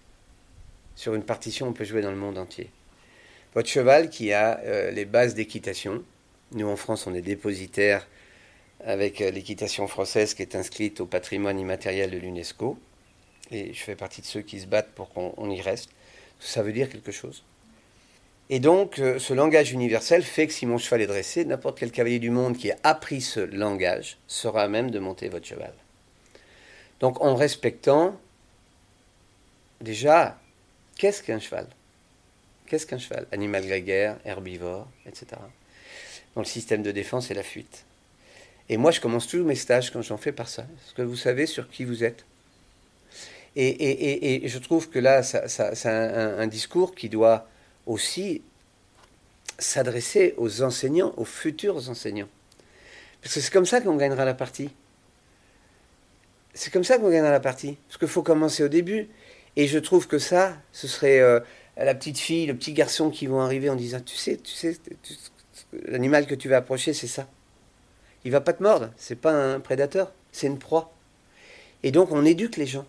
Sur 0.94 1.14
une 1.14 1.24
partition, 1.24 1.66
on 1.66 1.72
peut 1.72 1.84
jouer 1.84 2.02
dans 2.02 2.12
le 2.12 2.16
monde 2.16 2.38
entier. 2.38 2.70
Votre 3.54 3.68
cheval 3.68 4.10
qui 4.10 4.32
a 4.32 4.60
euh, 4.60 4.90
les 4.92 5.04
bases 5.04 5.34
d'équitation, 5.34 6.04
nous 6.52 6.68
en 6.68 6.76
France, 6.76 7.06
on 7.08 7.14
est 7.14 7.22
dépositaire 7.22 8.06
avec 8.84 9.20
euh, 9.20 9.30
l'équitation 9.30 9.86
française 9.88 10.34
qui 10.34 10.42
est 10.42 10.54
inscrite 10.54 11.00
au 11.00 11.06
patrimoine 11.06 11.58
immatériel 11.58 12.10
de 12.10 12.18
l'UNESCO. 12.18 12.78
Et 13.50 13.72
je 13.72 13.82
fais 13.82 13.96
partie 13.96 14.20
de 14.20 14.26
ceux 14.26 14.42
qui 14.42 14.60
se 14.60 14.66
battent 14.66 14.92
pour 14.94 15.10
qu'on 15.10 15.50
y 15.50 15.60
reste. 15.60 15.90
Ça 16.40 16.62
veut 16.62 16.72
dire 16.72 16.88
quelque 16.88 17.12
chose. 17.12 17.42
Et 18.50 18.60
donc, 18.60 18.98
euh, 18.98 19.18
ce 19.18 19.32
langage 19.32 19.72
universel 19.72 20.22
fait 20.22 20.46
que 20.46 20.52
si 20.52 20.66
mon 20.66 20.76
cheval 20.76 21.00
est 21.00 21.06
dressé, 21.06 21.44
n'importe 21.44 21.78
quel 21.78 21.90
cavalier 21.90 22.18
du 22.18 22.30
monde 22.30 22.56
qui 22.56 22.70
a 22.70 22.76
appris 22.82 23.22
ce 23.22 23.40
langage 23.40 24.18
sera 24.26 24.62
à 24.62 24.68
même 24.68 24.90
de 24.90 24.98
monter 24.98 25.28
votre 25.28 25.46
cheval. 25.46 25.72
Donc, 27.00 27.22
en 27.22 27.34
respectant, 27.34 28.18
déjà, 29.80 30.38
qu'est-ce 30.98 31.22
qu'un 31.22 31.38
cheval? 31.38 31.66
Qu'est-ce 32.66 32.86
qu'un 32.86 32.98
cheval? 32.98 33.26
Animal 33.32 33.66
grégaire, 33.66 34.18
herbivore, 34.24 34.88
etc. 35.06 35.26
Dans 36.34 36.42
le 36.42 36.46
système 36.46 36.82
de 36.82 36.92
défense 36.92 37.30
et 37.30 37.34
la 37.34 37.42
fuite. 37.42 37.84
Et 38.68 38.76
moi, 38.76 38.90
je 38.90 39.00
commence 39.00 39.26
tous 39.26 39.44
mes 39.44 39.54
stages 39.54 39.90
quand 39.90 40.02
j'en 40.02 40.16
fais 40.16 40.32
par 40.32 40.48
ça. 40.48 40.62
Est-ce 40.62 40.94
que 40.94 41.02
vous 41.02 41.16
savez 41.16 41.46
sur 41.46 41.68
qui 41.68 41.84
vous 41.84 42.02
êtes 42.04 42.24
et, 43.56 43.68
et, 43.68 44.44
et, 44.44 44.48
je 44.48 44.58
trouve 44.58 44.90
que 44.90 44.98
là, 44.98 45.22
c'est 45.22 45.88
un, 45.88 46.38
un, 46.38 46.46
discours 46.48 46.92
qui 46.92 47.08
doit 47.08 47.46
aussi 47.86 48.42
s'adresser 49.60 50.34
aux 50.38 50.62
enseignants, 50.62 51.14
aux 51.16 51.24
futurs 51.24 51.88
enseignants. 51.88 52.28
Parce 53.22 53.34
que 53.34 53.40
c'est 53.40 53.52
comme 53.52 53.64
ça 53.64 53.80
qu'on 53.80 53.94
gagnera 53.94 54.24
la 54.24 54.34
partie. 54.34 54.70
C'est 56.52 56.72
comme 56.72 56.82
ça 56.82 56.98
qu'on 56.98 57.10
gagnera 57.10 57.30
la 57.30 57.38
partie. 57.38 57.78
Parce 57.86 57.98
qu'il 57.98 58.08
faut 58.08 58.24
commencer 58.24 58.64
au 58.64 58.68
début. 58.68 59.08
Et 59.54 59.68
je 59.68 59.78
trouve 59.78 60.08
que 60.08 60.18
ça, 60.18 60.56
ce 60.72 60.88
serait 60.88 61.20
euh, 61.20 61.38
la 61.76 61.94
petite 61.94 62.18
fille, 62.18 62.46
le 62.46 62.56
petit 62.56 62.72
garçon 62.72 63.08
qui 63.08 63.28
vont 63.28 63.40
arriver 63.40 63.70
en 63.70 63.76
disant, 63.76 64.00
tu 64.00 64.16
sais, 64.16 64.36
tu 64.36 64.52
sais, 64.52 64.76
l'animal 65.86 66.26
que 66.26 66.34
tu 66.34 66.48
vas 66.48 66.56
approcher, 66.56 66.92
c'est 66.92 67.06
ça 67.06 67.28
il 68.24 68.30
va 68.30 68.40
pas 68.40 68.52
te 68.52 68.62
mordre. 68.62 68.90
C'est 68.96 69.20
pas 69.20 69.32
un 69.32 69.60
prédateur, 69.60 70.12
c'est 70.32 70.46
une 70.46 70.58
proie. 70.58 70.92
Et 71.82 71.90
donc 71.90 72.12
on 72.12 72.24
éduque 72.24 72.56
les 72.56 72.66
gens. 72.66 72.86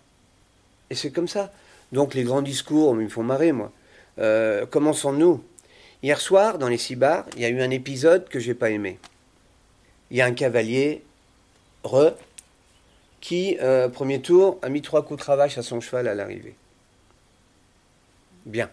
Et 0.90 0.96
c'est 0.96 1.12
comme 1.12 1.28
ça. 1.28 1.52
Donc 1.92 2.14
les 2.14 2.24
grands 2.24 2.42
discours, 2.42 2.94
me 2.96 3.08
font 3.08 3.24
marrer, 3.24 3.52
moi. 3.52 3.72
Euh, 4.20 4.66
commençons-nous. 4.66 5.44
Hier 6.04 6.20
soir, 6.20 6.58
dans 6.58 6.68
les 6.68 6.78
six 6.78 6.96
bars, 6.96 7.26
il 7.36 7.42
y 7.42 7.46
a 7.46 7.50
eu 7.50 7.62
un 7.62 7.72
épisode 7.72 8.28
que 8.30 8.40
j'ai 8.40 8.54
pas 8.54 8.70
aimé. 8.70 9.00
Il 10.12 10.18
y 10.18 10.22
a 10.22 10.26
un 10.26 10.34
cavalier, 10.34 11.04
re, 11.84 12.14
qui, 13.22 13.58
euh, 13.62 13.90
premier 13.90 14.22
tour, 14.22 14.60
a 14.62 14.70
mis 14.70 14.82
trois 14.82 15.04
coups 15.04 15.20
de 15.20 15.24
cravache 15.24 15.58
à 15.58 15.64
son 15.64 15.82
cheval 15.82 16.08
à 16.08 16.14
l'arrivée. 16.14 16.56
Bien. 18.46 18.70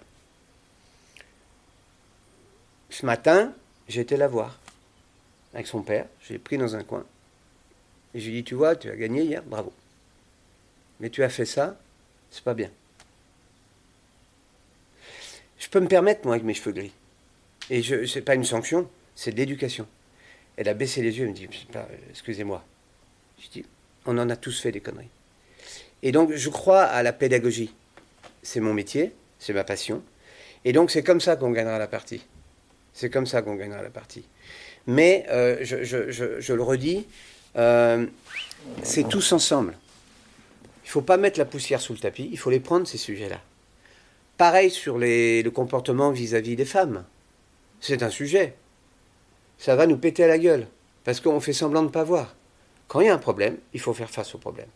Ce 2.90 3.06
matin, 3.06 3.54
été 3.88 4.16
la 4.16 4.28
voir. 4.28 4.58
Avec 5.54 5.66
son 5.66 5.82
père. 5.82 6.06
Je 6.22 6.32
l'ai 6.32 6.38
pris 6.38 6.58
dans 6.58 6.76
un 6.76 6.82
coin. 6.82 7.04
Et 8.14 8.20
je 8.20 8.28
lui 8.28 8.38
ai 8.38 8.42
dit, 8.42 8.44
tu 8.44 8.54
vois, 8.54 8.76
tu 8.76 8.90
as 8.90 8.96
gagné 8.96 9.22
hier, 9.22 9.42
bravo. 9.42 9.72
Mais 11.00 11.10
tu 11.10 11.22
as 11.22 11.28
fait 11.28 11.44
ça, 11.44 11.78
c'est 12.30 12.44
pas 12.44 12.54
bien. 12.54 12.70
Je 15.58 15.68
peux 15.68 15.80
me 15.80 15.88
permettre, 15.88 16.24
moi, 16.24 16.34
avec 16.34 16.44
mes 16.44 16.54
cheveux 16.54 16.72
gris. 16.72 16.92
Et 17.70 17.82
ce 17.82 18.14
n'est 18.14 18.24
pas 18.24 18.34
une 18.34 18.44
sanction, 18.44 18.88
c'est 19.14 19.32
de 19.32 19.36
l'éducation. 19.36 19.86
Elle 20.56 20.68
a 20.68 20.74
baissé 20.74 21.02
les 21.02 21.18
yeux, 21.18 21.24
elle 21.24 21.30
me 21.30 21.34
dit, 21.34 21.48
excusez-moi. 22.10 22.64
Je 23.38 23.48
dis, 23.48 23.64
on 24.04 24.18
en 24.18 24.28
a 24.28 24.36
tous 24.36 24.60
fait 24.60 24.72
des 24.72 24.80
conneries. 24.80 25.08
Et 26.02 26.12
donc, 26.12 26.32
je 26.32 26.48
crois 26.48 26.82
à 26.82 27.02
la 27.02 27.12
pédagogie. 27.12 27.72
C'est 28.42 28.60
mon 28.60 28.74
métier, 28.74 29.12
c'est 29.38 29.52
ma 29.52 29.64
passion. 29.64 30.02
Et 30.64 30.72
donc, 30.72 30.90
c'est 30.90 31.02
comme 31.02 31.20
ça 31.20 31.36
qu'on 31.36 31.50
gagnera 31.50 31.78
la 31.78 31.86
partie. 31.86 32.22
C'est 32.92 33.08
comme 33.08 33.26
ça 33.26 33.42
qu'on 33.42 33.54
gagnera 33.54 33.82
la 33.82 33.90
partie. 33.90 34.24
Mais, 34.86 35.26
euh, 35.30 35.58
je, 35.62 36.52
le 36.52 36.62
redis, 36.62 37.06
euh, 37.56 38.06
c'est 38.82 39.08
tous 39.08 39.32
ensemble. 39.32 39.76
Il 40.84 40.86
ne 40.86 40.90
faut 40.90 41.02
pas 41.02 41.16
mettre 41.16 41.38
la 41.38 41.44
poussière 41.44 41.80
sous 41.80 41.92
le 41.92 41.98
tapis, 41.98 42.28
il 42.30 42.38
faut 42.38 42.50
les 42.50 42.60
prendre, 42.60 42.86
ces 42.86 42.98
sujets-là. 42.98 43.40
Pareil 44.36 44.70
sur 44.70 44.98
le 44.98 45.48
comportement 45.50 46.10
vis-à-vis 46.10 46.56
des 46.56 46.64
femmes. 46.64 47.04
C'est 47.80 48.02
un 48.02 48.10
sujet. 48.10 48.54
Ça 49.58 49.76
va 49.76 49.86
nous 49.86 49.96
péter 49.96 50.24
à 50.24 50.28
la 50.28 50.38
gueule, 50.38 50.66
parce 51.04 51.20
qu'on 51.20 51.40
fait 51.40 51.52
semblant 51.52 51.82
de 51.82 51.86
ne 51.88 51.92
pas 51.92 52.04
voir. 52.04 52.34
Quand 52.88 53.00
il 53.00 53.06
y 53.06 53.10
a 53.10 53.14
un 53.14 53.18
problème, 53.18 53.58
il 53.72 53.80
faut 53.80 53.94
faire 53.94 54.10
face 54.10 54.34
au 54.34 54.38
problème. 54.38 54.68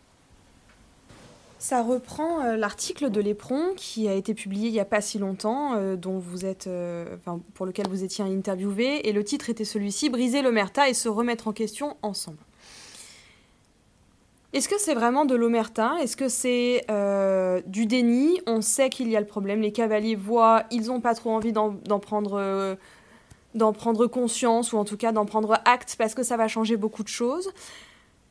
Ça 1.59 1.81
reprend 1.81 2.41
euh, 2.41 2.55
l'article 2.55 3.09
de 3.09 3.19
Lépron 3.19 3.73
qui 3.75 4.07
a 4.07 4.13
été 4.13 4.35
publié 4.35 4.67
il 4.67 4.73
n'y 4.73 4.79
a 4.79 4.85
pas 4.85 5.01
si 5.01 5.17
longtemps, 5.17 5.73
euh, 5.75 5.95
dont 5.95 6.19
vous 6.19 6.45
êtes, 6.45 6.67
euh, 6.67 7.17
pour 7.55 7.65
lequel 7.65 7.87
vous 7.89 8.03
étiez 8.03 8.23
interviewé, 8.23 9.07
et 9.07 9.11
le 9.11 9.23
titre 9.23 9.49
était 9.49 9.65
celui-ci 9.65 10.09
Briser 10.09 10.43
l'omerta 10.43 10.87
et 10.87 10.93
se 10.93 11.09
remettre 11.09 11.47
en 11.47 11.53
question 11.53 11.97
ensemble. 12.03 12.37
Est-ce 14.53 14.69
que 14.69 14.79
c'est 14.79 14.93
vraiment 14.93 15.25
de 15.25 15.35
l'omerta? 15.35 15.95
Est-ce 16.01 16.15
que 16.15 16.29
c'est 16.29 16.85
du 17.67 17.85
déni? 17.85 18.39
On 18.47 18.61
sait 18.61 18.89
qu'il 18.89 19.09
y 19.09 19.17
a 19.17 19.19
le 19.19 19.25
problème. 19.25 19.61
Les 19.61 19.73
cavaliers 19.73 20.15
voient, 20.15 20.63
ils 20.71 20.85
n'ont 20.85 21.01
pas 21.01 21.15
trop 21.15 21.31
envie 21.31 21.51
d'en 21.51 21.73
prendre, 21.99 22.77
d'en 23.55 23.73
prendre 23.73 24.07
conscience 24.07 24.71
ou 24.71 24.77
en 24.77 24.85
tout 24.85 24.97
cas 24.97 25.11
d'en 25.11 25.25
prendre 25.25 25.59
acte 25.65 25.95
parce 25.97 26.15
que 26.15 26.23
ça 26.23 26.37
va 26.37 26.47
changer 26.47 26.77
beaucoup 26.77 27.03
de 27.03 27.09
choses. 27.09 27.51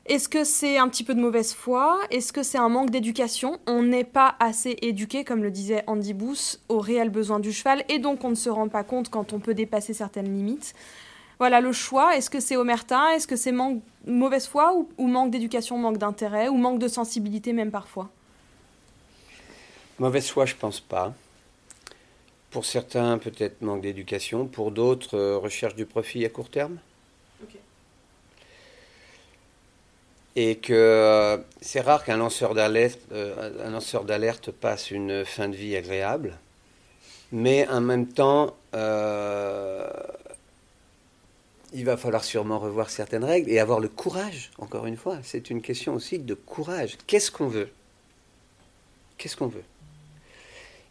Est-ce 0.08 0.28
que 0.28 0.44
c'est 0.44 0.78
un 0.78 0.88
petit 0.88 1.02
peu 1.02 1.14
de 1.14 1.20
mauvaise 1.20 1.52
foi? 1.52 1.98
Est-ce 2.12 2.32
que 2.32 2.44
c'est 2.44 2.58
un 2.58 2.68
manque 2.68 2.90
d'éducation? 2.90 3.58
On 3.66 3.82
n'est 3.82 4.04
pas 4.04 4.36
assez 4.38 4.76
éduqué, 4.80 5.24
comme 5.24 5.42
le 5.42 5.50
disait 5.50 5.82
Andy 5.88 6.14
Booth, 6.14 6.60
aux 6.68 6.78
réels 6.78 7.10
besoins 7.10 7.40
du 7.40 7.52
cheval, 7.52 7.84
et 7.88 7.98
donc 7.98 8.22
on 8.22 8.30
ne 8.30 8.36
se 8.36 8.48
rend 8.48 8.68
pas 8.68 8.84
compte 8.84 9.08
quand 9.10 9.32
on 9.32 9.40
peut 9.40 9.54
dépasser 9.54 9.94
certaines 9.94 10.32
limites. 10.32 10.74
Voilà 11.40 11.60
le 11.60 11.72
choix. 11.72 12.16
Est-ce 12.16 12.30
que 12.30 12.38
c'est 12.38 12.56
omerta? 12.56 13.16
Est-ce 13.16 13.26
que 13.26 13.34
c'est 13.34 13.52
mauvaise 14.06 14.46
foi 14.46 14.74
ou, 14.96 15.06
manque 15.08 15.32
d'éducation, 15.32 15.76
manque 15.76 15.98
d'intérêt 15.98 16.46
ou 16.48 16.56
manque 16.56 16.78
de 16.78 16.88
sensibilité 16.88 17.52
même 17.52 17.72
parfois? 17.72 18.08
Mauvaise 19.98 20.28
foi, 20.28 20.46
je 20.46 20.54
pense 20.54 20.78
pas. 20.78 21.14
Pour 22.52 22.64
certains, 22.64 23.18
peut-être 23.18 23.60
manque 23.60 23.80
d'éducation. 23.80 24.46
Pour 24.46 24.70
d'autres, 24.70 25.16
euh, 25.16 25.36
recherche 25.36 25.74
du 25.74 25.84
profit 25.84 26.24
à 26.24 26.28
court 26.28 26.48
terme. 26.48 26.78
Et 30.36 30.56
que 30.56 30.74
euh, 30.74 31.38
c'est 31.62 31.80
rare 31.80 32.04
qu'un 32.04 32.18
lanceur 32.18 32.54
d'alerte, 32.54 33.00
euh, 33.10 33.80
d'alerte 34.04 34.50
passe 34.50 34.90
une 34.90 35.24
fin 35.24 35.48
de 35.48 35.56
vie 35.56 35.74
agréable, 35.74 36.38
mais 37.32 37.66
en 37.68 37.80
même 37.80 38.06
temps, 38.06 38.54
euh, 38.74 39.88
il 41.72 41.86
va 41.86 41.96
falloir 41.96 42.22
sûrement 42.22 42.58
revoir 42.58 42.90
certaines 42.90 43.24
règles 43.24 43.50
et 43.50 43.58
avoir 43.58 43.80
le 43.80 43.88
courage. 43.88 44.50
Encore 44.58 44.86
une 44.86 44.98
fois, 44.98 45.18
c'est 45.22 45.48
une 45.48 45.62
question 45.62 45.94
aussi 45.94 46.18
de 46.18 46.34
courage. 46.34 46.98
Qu'est-ce 47.06 47.30
qu'on 47.30 47.48
veut? 47.48 47.70
Qu'est-ce 49.16 49.36
qu'on 49.36 49.48
veut? 49.48 49.64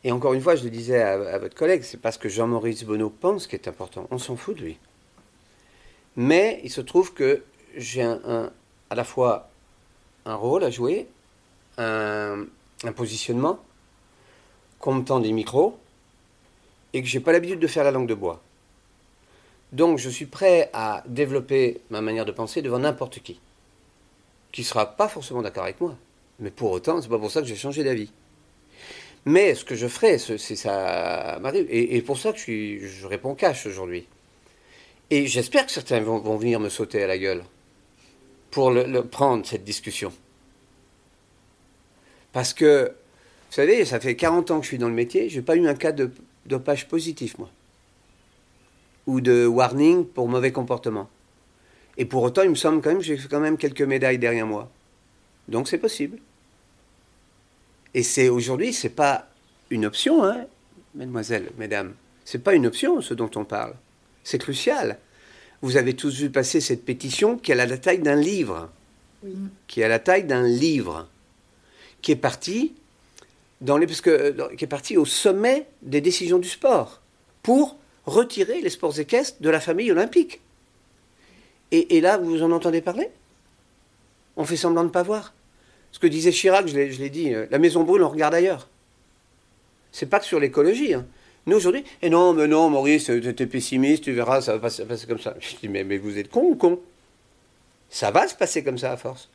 Et 0.03 0.11
encore 0.11 0.34
une 0.34 0.41
fois, 0.41 0.55
je 0.55 0.63
le 0.63 0.72
disais 0.72 1.01
à, 1.01 1.13
à 1.13 1.38
votre 1.38 1.55
collègue, 1.55 1.84
c'est 1.84 2.01
parce 2.01 2.17
que 2.17 2.30
Jean-Maurice 2.30 2.84
Bonneau 2.84 3.11
pense 3.11 3.45
qui 3.45 3.55
est 3.55 3.67
important. 3.67 4.07
On 4.09 4.17
s'en 4.17 4.35
fout 4.35 4.57
de 4.57 4.63
lui. 4.63 4.77
Mais 6.15 6.59
il 6.63 6.72
se 6.72 6.81
trouve 6.81 7.13
que 7.13 7.43
j'ai 7.76 8.01
un 8.01 8.51
à 8.90 8.95
la 8.95 9.03
fois 9.03 9.49
un 10.26 10.36
rôle 10.36 10.64
à 10.64 10.70
jouer, 10.70 11.07
un, 11.78 12.45
positionnement, 12.95 13.60
qu'on 14.80 14.95
me 14.95 15.03
tend 15.03 15.20
des 15.20 15.32
micros, 15.32 15.78
et 16.94 17.02
que 17.02 17.07
je 17.07 17.18
n'ai 17.18 17.24
pas 17.24 17.32
l'habitude 17.32 17.60
de 17.60 17.68
faire 17.68 17.84
la 17.84 17.91
langue 17.91 18.07
de 18.07 18.14
bois. 18.14 18.41
Donc 19.72 19.98
je 19.98 20.10
suis 20.10 20.26
prêt 20.26 20.70
à 20.74 21.03
développer 21.07 21.82
ma 21.90 22.02
manière 22.02 22.26
de 22.26 22.32
penser 22.32 22.62
devant 22.62 22.80
n'importe 22.80 23.20
qui, 23.20 23.40
qui 24.52 24.62
ne 24.62 24.66
sera 24.66 24.86
pas 24.95 25.07
forcément 25.07 25.41
d'accord 25.41 25.64
avec 25.64 25.82
moi. 25.82 25.95
Mais 26.40 26.52
pour 26.52 26.72
autant, 26.72 27.02
c'est 27.02 27.10
pas 27.10 27.20
pour 27.20 27.32
ça 27.32 27.41
que 27.41 27.48
j'ai 27.48 27.56
changé 27.56 27.84
d'avis. 27.84 28.12
Mais 29.26 29.56
ce 29.56 29.66
que 29.66 29.76
je 29.76 29.88
ferai, 29.88 30.18
c'est 30.20 30.38
ça 30.38 31.40
m'arrive. 31.41 31.66
Et, 31.70 32.02
pour 32.02 32.18
ça 32.18 32.32
que 32.32 32.40
je, 32.40 33.07
réponds 33.07 33.34
cash 33.34 33.66
aujourd'hui. 33.66 34.06
Et 35.10 35.28
j'espère 35.28 35.66
que 35.66 35.72
certains 35.72 35.99
vont 35.99 36.38
venir 36.38 36.60
me 36.60 36.70
sauter 36.70 37.03
à 37.03 37.07
la 37.07 37.18
gueule 37.18 37.44
pour 38.56 38.72
le, 38.72 39.02
prendre, 39.02 39.45
cette 39.45 39.65
discussion. 39.65 40.14
Parce 42.32 42.53
que, 42.53 42.86
vous 43.49 43.53
savez, 43.53 43.84
ça 43.84 43.99
fait 43.99 44.15
40 44.15 44.49
ans 44.49 44.60
que 44.60 44.64
je 44.64 44.69
suis 44.69 44.77
dans 44.77 44.88
le 44.88 44.94
métier, 44.94 45.27
je 45.27 45.36
n'ai 45.36 45.41
pas 45.41 45.57
eu 45.57 45.68
un 45.68 45.73
cas 45.76 45.91
de 45.91 46.10
dopage 46.45 46.88
positif, 46.88 47.38
moi. 47.38 47.49
Ou 49.07 49.19
de 49.19 49.45
warning 49.45 50.06
pour 50.06 50.30
mauvais 50.30 50.53
comportement. 50.53 51.10
Et 51.98 52.06
pour 52.06 52.23
autant, 52.23 52.44
il 52.44 52.49
me 52.49 52.56
semble 52.56 52.82
quand 52.82 52.91
même 52.91 52.99
que 52.99 53.03
j'ai 53.03 53.18
quand 53.18 53.41
même 53.41 53.57
quelques 53.57 53.82
médailles 53.82 54.19
derrière 54.19 54.48
moi. 54.48 54.72
Donc 55.49 55.68
c'est 55.68 55.77
possible. 55.77 56.18
Et 57.94 58.03
c'est 58.03 58.30
aujourd'hui, 58.30 58.72
c'est 58.72 58.88
pas 58.88 59.27
une 59.69 59.86
option, 59.86 60.23
hein, 60.23 60.45
mesdemoiselles, 60.94 61.52
mesdames. 61.57 61.94
C'est 62.23 62.41
pas 62.41 62.53
une 62.53 62.68
option 62.68 63.02
ce 63.02 63.14
dont 63.14 63.32
on 63.36 63.44
parle. 63.44 63.73
C'est 64.23 64.40
crucial. 64.40 64.98
Vous 65.61 65.77
avez 65.77 65.95
tous 65.95 66.19
vu 66.19 66.30
passer 66.30 66.61
cette 66.61 66.86
pétition 66.86 67.38
qui 67.38 67.52
a 67.52 67.56
la 67.56 67.77
taille 67.77 67.99
d'un 67.99 68.15
livre. 68.15 68.69
Qui 69.68 69.84
a 69.84 69.88
la 69.88 69.99
taille 69.99 70.26
d'un 70.26 70.48
livre. 70.48 71.07
Qui 72.02 72.11
est 72.11 72.18
parti 72.18 72.73
dans 73.61 73.77
les, 73.77 73.88
parce 73.88 74.02
que, 74.02 74.53
qui 74.56 74.65
est 74.65 74.68
parti 74.68 74.98
au 74.98 75.06
sommet 75.06 75.65
des 75.82 76.02
décisions 76.02 76.40
du 76.40 76.49
sport 76.49 77.02
pour 77.41 77.77
retirer 78.06 78.61
les 78.61 78.69
sports 78.69 78.99
équestres 78.99 79.41
de 79.41 79.49
la 79.49 79.60
famille 79.60 79.91
olympique. 79.91 80.41
Et, 81.72 81.99
là, 81.99 82.18
vous 82.18 82.41
en 82.41 82.52
entendez 82.52 82.80
parler? 82.80 83.10
On 84.38 84.45
fait 84.45 84.56
semblant 84.56 84.84
de 84.84 84.88
ne 84.88 84.94
pas 84.94 85.03
voir. 85.03 85.34
Ce 85.91 85.99
que 85.99 86.07
disait 86.07 86.32
Chirac, 86.32 86.68
je 86.68 86.76
l'ai 86.77 87.10
dit, 87.10 87.34
euh, 87.34 87.48
la 87.49 87.60
maison 87.60 87.84
brûle, 87.84 88.03
on 88.03 88.10
regarde 88.10 88.34
ailleurs. 88.34 88.69
C'est 89.91 90.06
pas 90.06 90.19
que 90.19 90.26
sur 90.26 90.40
l'écologie. 90.40 90.94
Hein. 90.94 91.06
Nous 91.47 91.57
aujourd'hui, 91.57 91.84
et 92.01 92.09
non, 92.09 92.34
mais 92.34 92.47
non, 92.47 92.69
Maurice, 92.69 93.05
tu 93.05 93.27
es 93.27 93.45
pessimiste, 93.45 94.03
tu 94.03 94.13
verras, 94.13 94.41
ça 94.41 94.57
va 94.57 94.59
passer, 94.59 95.07
comme 95.07 95.19
ça. 95.19 95.35
Je 95.39 95.55
dis, 95.57 95.69
mais, 95.69 95.84
vous 95.97 96.17
êtes 96.17 96.30
con 96.30 96.41
ou 96.41 96.55
con? 96.55 96.80
Ça 97.89 98.09
va 98.11 98.27
se 98.27 98.35
passer 98.35 98.63
comme 98.63 98.80
ça 98.80 98.91
à 98.91 98.97
force. 98.97 99.30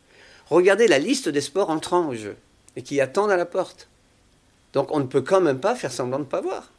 Regardez 0.49 0.89
la 0.89 0.99
liste 0.99 1.28
des 1.28 1.41
sports 1.41 1.70
entrant 1.70 2.09
au 2.09 2.15
jeu 2.15 2.37
et 2.74 2.82
qui 2.82 3.01
attendent 3.01 3.31
à 3.31 3.37
la 3.37 3.47
porte. 3.47 3.89
Donc 4.73 4.91
on 4.93 4.99
ne 4.99 5.05
peut 5.05 5.23
quand 5.23 5.41
même 5.41 5.61
pas 5.61 5.77
faire 5.77 5.93
semblant 5.93 6.19
de 6.19 6.24
ne 6.24 6.28
pas 6.28 6.41
voir. 6.41 6.70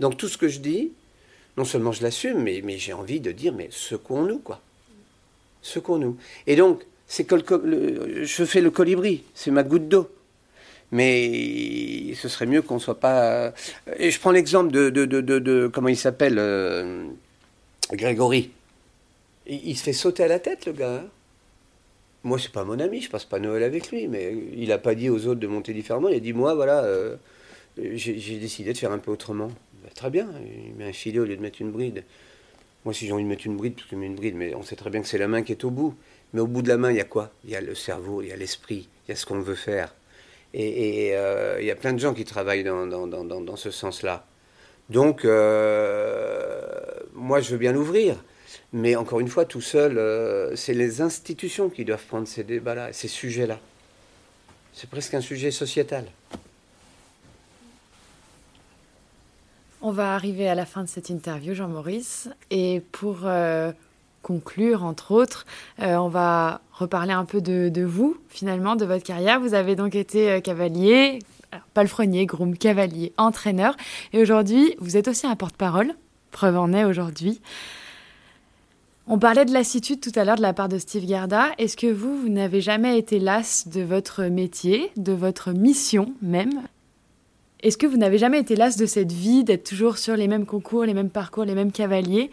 Donc 0.00 0.16
tout 0.16 0.28
ce 0.28 0.36
que 0.36 0.48
je 0.48 0.58
dis, 0.58 0.92
non 1.56 1.64
seulement 1.64 1.92
je 1.92 2.02
l'assume, 2.02 2.42
mais, 2.42 2.60
mais 2.64 2.78
j'ai 2.78 2.92
envie 2.92 3.20
de 3.20 3.30
dire, 3.30 3.52
mais 3.52 3.68
secouons-nous, 3.70 4.40
quoi. 4.40 4.60
Secouons-nous. 5.62 6.16
Et 6.46 6.56
donc, 6.56 6.84
c'est 7.06 7.28
je 7.28 8.44
fais 8.44 8.60
le 8.60 8.70
colibri, 8.70 9.24
c'est 9.34 9.50
ma 9.50 9.62
goutte 9.62 9.88
d'eau 9.88 10.10
mais 10.92 12.14
ce 12.14 12.28
serait 12.28 12.46
mieux 12.46 12.62
qu'on 12.62 12.78
soit 12.78 12.98
pas. 12.98 13.52
Et 13.98 14.10
je 14.10 14.20
prends 14.20 14.32
l'exemple 14.32 14.72
de, 14.72 14.90
de, 14.90 15.04
de, 15.04 15.20
de, 15.20 15.70
comment 15.72 15.88
il 15.88 15.96
s'appelle, 15.96 16.36
euh, 16.38 17.04
Grégory. 17.92 18.50
Il, 19.46 19.76
se 19.76 19.82
fait 19.82 19.92
sauter 19.92 20.24
à 20.24 20.28
la 20.28 20.38
tête, 20.38 20.66
le 20.66 20.72
gars. 20.72 20.96
Hein. 20.96 21.08
Moi, 22.22 22.38
c'est 22.38 22.52
pas 22.52 22.64
mon 22.64 22.78
ami, 22.78 23.00
je 23.00 23.10
passe 23.10 23.24
pas 23.24 23.38
Noël 23.38 23.62
avec 23.62 23.90
lui, 23.90 24.06
mais 24.06 24.36
il 24.54 24.70
a 24.72 24.78
pas 24.78 24.94
dit 24.94 25.08
aux 25.08 25.26
autres 25.26 25.40
de 25.40 25.46
monter 25.46 25.72
différemment. 25.72 26.08
Il 26.08 26.16
a 26.16 26.20
dit 26.20 26.32
moi, 26.32 26.54
voilà, 26.54 26.84
euh, 26.84 27.16
j'ai 27.76 28.38
décidé 28.38 28.72
de 28.72 28.78
faire 28.78 28.92
un 28.92 28.98
peu 28.98 29.10
autrement. 29.10 29.48
Bah, 29.82 29.88
très 29.94 30.10
bien, 30.10 30.28
il 30.66 30.74
met 30.74 30.84
un 30.84 30.92
filet 30.92 31.18
au 31.18 31.24
lieu 31.24 31.36
de 31.36 31.42
mettre 31.42 31.62
une 31.62 31.72
bride. 31.72 32.04
Moi, 32.84 32.94
si 32.94 33.06
j'ai 33.06 33.12
envie 33.12 33.24
de 33.24 33.28
mettre 33.28 33.46
une 33.46 33.56
bride, 33.56 33.74
je 33.90 33.96
mets 33.96 34.06
une 34.06 34.14
bride, 34.14 34.36
mais 34.36 34.54
on 34.54 34.62
sait 34.62 34.76
très 34.76 34.90
bien 34.90 35.00
que 35.00 35.08
c'est 35.08 35.18
la 35.18 35.28
main 35.28 35.42
qui 35.42 35.52
est 35.52 35.64
au 35.64 35.70
bout. 35.70 35.94
Mais 36.32 36.40
au 36.40 36.46
bout 36.46 36.62
de 36.62 36.68
la 36.68 36.76
main, 36.76 36.90
il 36.90 36.96
y 36.96 37.00
a 37.00 37.04
quoi? 37.04 37.30
Il 37.44 37.50
y 37.50 37.56
a 37.56 37.60
le 37.60 37.74
cerveau, 37.74 38.22
il 38.22 38.28
y 38.28 38.32
a 38.32 38.36
l'esprit, 38.36 38.88
il 39.06 39.10
y 39.10 39.12
a 39.12 39.16
ce 39.16 39.26
qu'on 39.26 39.40
veut 39.40 39.56
faire. 39.56 39.94
Et 40.52 41.12
euh, 41.14 41.58
il 41.60 41.66
y 41.66 41.70
a 41.70 41.76
plein 41.76 41.92
de 41.92 41.98
gens 41.98 42.12
qui 42.12 42.24
travaillent 42.24 42.64
dans, 42.64 42.86
dans, 42.86 43.06
dans, 43.06 43.56
ce 43.56 43.70
sens-là. 43.70 44.26
Donc, 44.88 45.24
euh, 45.24 46.68
moi, 47.14 47.40
je 47.40 47.52
veux 47.52 47.58
bien 47.58 47.72
l'ouvrir. 47.72 48.16
Mais 48.72 48.96
encore 48.96 49.20
une 49.20 49.28
fois, 49.28 49.44
tout 49.44 49.60
seul, 49.60 49.98
euh, 49.98 50.56
c'est 50.56 50.74
les 50.74 51.00
institutions 51.00 51.70
qui 51.70 51.84
doivent 51.84 52.04
prendre 52.04 52.26
ces 52.26 52.42
débats-là, 52.42 52.92
ces 52.92 53.08
sujets-là. 53.08 53.58
C'est 54.72 54.90
presque 54.90 55.14
un 55.14 55.20
sujet 55.20 55.50
sociétal. 55.50 56.04
On 59.82 59.92
va 59.92 60.14
arriver 60.14 60.48
à 60.48 60.54
la 60.54 60.66
fin 60.66 60.82
de 60.82 60.88
cette 60.88 61.10
interview, 61.10 61.54
Jean-Maurice. 61.54 62.28
Et 62.50 62.82
pour 62.92 63.26
conclure, 64.22 64.84
entre 64.84 65.12
autres, 65.12 65.46
on 65.78 66.08
va 66.08 66.60
reparler 66.80 67.12
un 67.12 67.24
peu 67.24 67.40
de, 67.40 67.82
vous, 67.82 68.16
finalement, 68.28 68.76
de 68.76 68.84
votre 68.84 69.04
carrière. 69.04 69.40
Vous 69.40 69.54
avez 69.54 69.76
donc 69.76 69.94
été 69.94 70.40
cavalier, 70.42 71.18
palefrenier, 71.74 72.26
groom, 72.26 72.56
cavalier, 72.56 73.12
entraîneur, 73.16 73.76
et 74.12 74.20
aujourd'hui, 74.20 74.74
vous 74.78 74.96
êtes 74.96 75.08
aussi 75.08 75.26
un 75.26 75.36
porte-parole, 75.36 75.94
preuve 76.30 76.56
en 76.56 76.72
est 76.72 76.84
aujourd'hui. 76.84 77.40
On 79.06 79.18
parlait 79.18 79.44
de 79.44 79.52
lassitude 79.52 80.00
tout 80.00 80.12
à 80.14 80.24
l'heure 80.24 80.36
de 80.36 80.42
la 80.42 80.52
part 80.52 80.68
de 80.68 80.78
Steve 80.78 81.04
Garda. 81.04 81.48
Est-ce 81.58 81.76
que 81.76 81.88
vous, 81.88 82.16
vous 82.16 82.28
n'avez 82.28 82.60
jamais 82.60 82.96
été 82.96 83.18
las 83.18 83.66
de 83.66 83.80
votre 83.80 84.22
métier, 84.24 84.92
de 84.96 85.12
votre 85.12 85.50
mission 85.50 86.12
même? 86.22 86.62
Est-ce 87.62 87.76
que 87.76 87.86
vous 87.86 87.96
n'avez 87.96 88.18
jamais 88.18 88.38
été 88.38 88.54
las 88.54 88.76
de 88.76 88.86
cette 88.86 89.10
vie, 89.12 89.42
d'être 89.42 89.68
toujours 89.68 89.98
sur 89.98 90.16
les 90.16 90.28
mêmes 90.28 90.46
concours, 90.46 90.84
les 90.84 90.94
mêmes 90.94 91.10
parcours, 91.10 91.44
les 91.44 91.54
mêmes 91.54 91.72
cavaliers? 91.72 92.30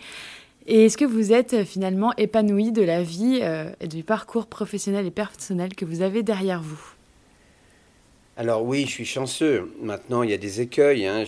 Et 0.70 0.86
est-ce 0.86 0.98
que 0.98 1.06
vous 1.06 1.32
êtes 1.32 1.54
euh, 1.54 1.64
finalement 1.64 2.14
épanoui 2.18 2.74
de 2.74 2.82
la 2.82 3.02
vie 3.02 3.40
euh, 3.42 3.72
et 3.80 3.88
du 3.88 4.04
parcours 4.04 4.48
professionnel 4.48 5.06
et 5.06 5.12
personnel 5.12 5.74
que 5.76 5.86
vous 5.86 6.02
avez 6.02 6.24
derrière 6.24 6.62
vous? 6.62 6.82
Alors 8.36 8.64
oui, 8.64 8.82
je 8.86 8.92
suis 8.92 9.06
chanceux. 9.06 9.72
Maintenant, 9.82 10.24
il 10.24 10.30
y 10.30 10.34
a 10.34 10.38
des 10.38 10.60
écueils. 10.60 11.08
Hein. 11.08 11.24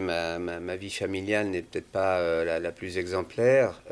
Ma, 0.00 0.38
ma, 0.38 0.76
vie 0.76 0.90
familiale 0.90 1.48
n'est 1.48 1.62
peut-être 1.62 1.88
pas 1.88 2.18
euh, 2.18 2.60
la, 2.60 2.72
plus 2.72 2.96
exemplaire 2.96 3.82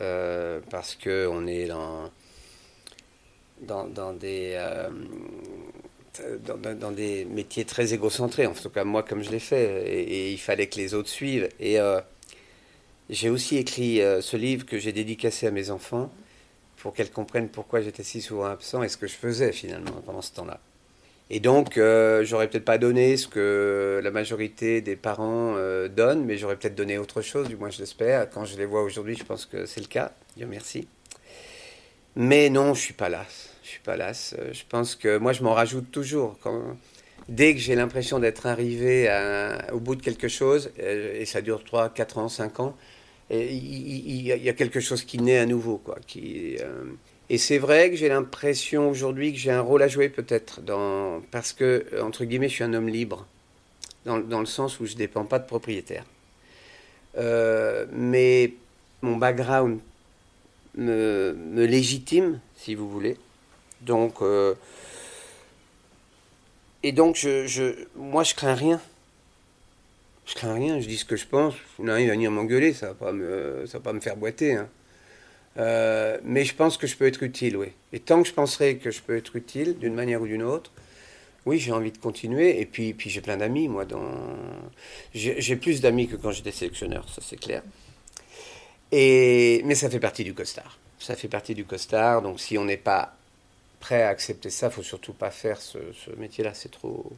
parce 0.70 0.94
que 0.94 1.28
on 1.30 1.46
est 1.46 1.66
dans, 1.66 2.10
dans, 3.60 4.12
des 4.14 4.56
dans, 6.46 6.92
des 6.92 7.26
métiers 7.26 7.66
très 7.66 7.92
égocentrés. 7.92 8.46
En 8.46 8.54
tout 8.54 8.70
cas, 8.70 8.84
moi, 8.84 9.02
comme 9.02 9.22
je 9.22 9.30
l'ai 9.30 9.40
fait, 9.40 9.86
et, 9.86 10.32
il 10.32 10.38
fallait 10.38 10.68
que 10.68 10.76
les 10.76 10.94
autres 10.94 11.10
suivent. 11.10 11.48
Et 11.60 11.78
j'ai 13.10 13.30
aussi 13.30 13.56
écrit 13.56 14.00
ce 14.20 14.36
livre 14.36 14.64
que 14.66 14.78
j'ai 14.78 14.92
dédicacé 14.92 15.46
à 15.46 15.50
mes 15.50 15.70
enfants 15.70 16.10
pour 16.76 16.92
qu'elles 16.92 17.10
comprennent 17.10 17.48
pourquoi 17.48 17.80
j'étais 17.80 18.02
si 18.02 18.20
souvent 18.20 18.44
absent 18.44 18.82
et 18.82 18.88
ce 18.88 18.96
que 18.96 19.06
je 19.06 19.14
faisais 19.14 19.52
finalement 19.52 20.02
pendant 20.04 20.22
ce 20.22 20.32
temps-là. 20.32 20.60
Et 21.30 21.40
donc, 21.40 21.78
euh, 21.78 22.22
j'aurais 22.24 22.48
peut-être 22.48 22.66
pas 22.66 22.76
donné 22.76 23.16
ce 23.16 23.26
que 23.26 24.00
la 24.04 24.10
majorité 24.10 24.82
des 24.82 24.94
parents 24.94 25.54
euh, 25.56 25.88
donnent, 25.88 26.24
mais 26.24 26.36
j'aurais 26.36 26.56
peut-être 26.56 26.74
donné 26.74 26.98
autre 26.98 27.22
chose, 27.22 27.48
du 27.48 27.56
moins 27.56 27.70
je 27.70 27.78
l'espère. 27.78 28.28
Quand 28.28 28.44
je 28.44 28.58
les 28.58 28.66
vois 28.66 28.82
aujourd'hui, 28.82 29.16
je 29.16 29.24
pense 29.24 29.46
que 29.46 29.64
c'est 29.64 29.80
le 29.80 29.86
cas. 29.86 30.12
Dieu 30.36 30.46
merci. 30.46 30.86
Mais 32.16 32.50
non, 32.50 32.74
je 32.74 32.80
suis 32.80 32.92
pas 32.92 33.08
las. 33.08 33.48
Je 33.62 33.68
suis 33.70 33.80
pas 33.80 33.96
las. 33.96 34.34
Euh, 34.38 34.52
je 34.52 34.64
pense 34.68 34.94
que 34.94 35.16
moi, 35.16 35.32
je 35.32 35.42
m'en 35.42 35.54
rajoute 35.54 35.90
toujours. 35.90 36.36
Dès 37.30 37.54
que 37.54 37.60
j'ai 37.60 37.74
l'impression 37.74 38.18
d'être 38.18 38.44
arrivé 38.44 39.08
au 39.72 39.80
bout 39.80 39.96
de 39.96 40.02
quelque 40.02 40.28
chose, 40.28 40.70
et 40.76 41.24
ça 41.24 41.40
dure 41.40 41.64
3, 41.64 41.88
4 41.88 42.18
ans, 42.18 42.28
5 42.28 42.60
ans, 42.60 42.76
il 43.30 44.22
y, 44.22 44.48
a 44.48 44.52
quelque 44.52 44.80
chose 44.80 45.02
qui 45.04 45.18
naît 45.18 45.38
à 45.38 45.46
nouveau, 45.46 45.78
quoi, 45.78 45.98
qui 46.06 46.58
et 47.30 47.38
c'est 47.38 47.58
vrai 47.58 47.90
que 47.90 47.96
j'ai 47.96 48.08
l'impression 48.08 48.90
aujourd'hui 48.90 49.32
que 49.32 49.38
j'ai 49.38 49.50
un 49.50 49.62
rôle 49.62 49.82
à 49.82 49.88
jouer 49.88 50.08
peut-être, 50.08 50.60
dans... 50.60 51.22
parce 51.30 51.52
que, 51.52 51.86
entre 52.02 52.24
guillemets, 52.24 52.48
je 52.48 52.54
suis 52.54 52.64
un 52.64 52.74
homme 52.74 52.88
libre, 52.88 53.26
dans, 54.04 54.18
dans 54.18 54.40
le 54.40 54.46
sens 54.46 54.78
où 54.78 54.86
je 54.86 54.92
ne 54.92 54.98
dépends 54.98 55.24
pas 55.24 55.38
de 55.38 55.46
propriétaire. 55.46 56.04
Euh, 57.16 57.86
mais 57.92 58.52
mon 59.00 59.16
background 59.16 59.78
me, 60.76 61.32
me, 61.32 61.64
légitime, 61.64 62.40
si 62.56 62.74
vous 62.74 62.90
voulez. 62.90 63.16
Donc, 63.80 64.20
euh, 64.20 64.54
et 66.82 66.92
donc, 66.92 67.16
je, 67.16 67.46
je, 67.46 67.86
moi, 67.96 68.22
je 68.22 68.34
crains 68.34 68.54
rien. 68.54 68.80
Je 70.26 70.34
crains 70.34 70.54
rien, 70.54 70.80
je 70.80 70.88
dis 70.88 70.96
ce 70.96 71.04
que 71.04 71.16
je 71.16 71.26
pense. 71.26 71.54
Il 71.78 71.86
va 71.86 71.98
venir 71.98 72.30
m'engueuler, 72.30 72.72
ça 72.72 72.88
ne 72.88 72.92
va, 72.94 73.12
va, 73.64 73.80
pas 73.80 73.92
me 73.92 74.00
faire 74.00 74.16
boiter. 74.16 74.54
Hein. 74.54 74.68
Euh, 75.56 76.18
mais 76.24 76.44
je 76.44 76.54
pense 76.54 76.76
que 76.76 76.86
je 76.86 76.96
peux 76.96 77.06
être 77.06 77.22
utile, 77.22 77.56
oui. 77.56 77.68
Et 77.92 78.00
tant 78.00 78.22
que 78.22 78.28
je 78.28 78.34
penserai 78.34 78.76
que 78.78 78.90
je 78.90 79.00
peux 79.02 79.16
être 79.16 79.36
utile 79.36 79.78
d'une 79.78 79.94
manière 79.94 80.20
ou 80.22 80.26
d'une 80.26 80.42
autre, 80.42 80.72
oui, 81.46 81.58
j'ai 81.58 81.72
envie 81.72 81.92
de 81.92 81.98
continuer. 81.98 82.60
Et 82.60 82.66
puis, 82.66 82.94
puis 82.94 83.10
j'ai 83.10 83.20
plein 83.20 83.36
d'amis, 83.36 83.68
moi. 83.68 83.84
Dans... 83.84 84.00
J'ai 85.14 85.56
plus 85.56 85.80
d'amis 85.80 86.08
que 86.08 86.16
quand 86.16 86.30
j'étais 86.30 86.52
sélectionneur, 86.52 87.08
ça 87.08 87.20
c'est 87.24 87.36
clair. 87.36 87.62
Et... 88.92 89.62
Mais 89.64 89.74
ça 89.74 89.90
fait 89.90 90.00
partie 90.00 90.24
du 90.24 90.34
costard. 90.34 90.78
Ça 90.98 91.16
fait 91.16 91.28
partie 91.28 91.54
du 91.54 91.64
costard. 91.64 92.22
Donc 92.22 92.40
si 92.40 92.56
on 92.58 92.64
n'est 92.64 92.76
pas 92.76 93.14
prêt 93.80 94.02
à 94.02 94.08
accepter 94.08 94.50
ça, 94.50 94.70
faut 94.70 94.82
surtout 94.82 95.12
pas 95.12 95.30
faire 95.30 95.60
ce, 95.60 95.78
métier-là. 96.16 96.54
C'est 96.54 96.70
trop. 96.70 97.12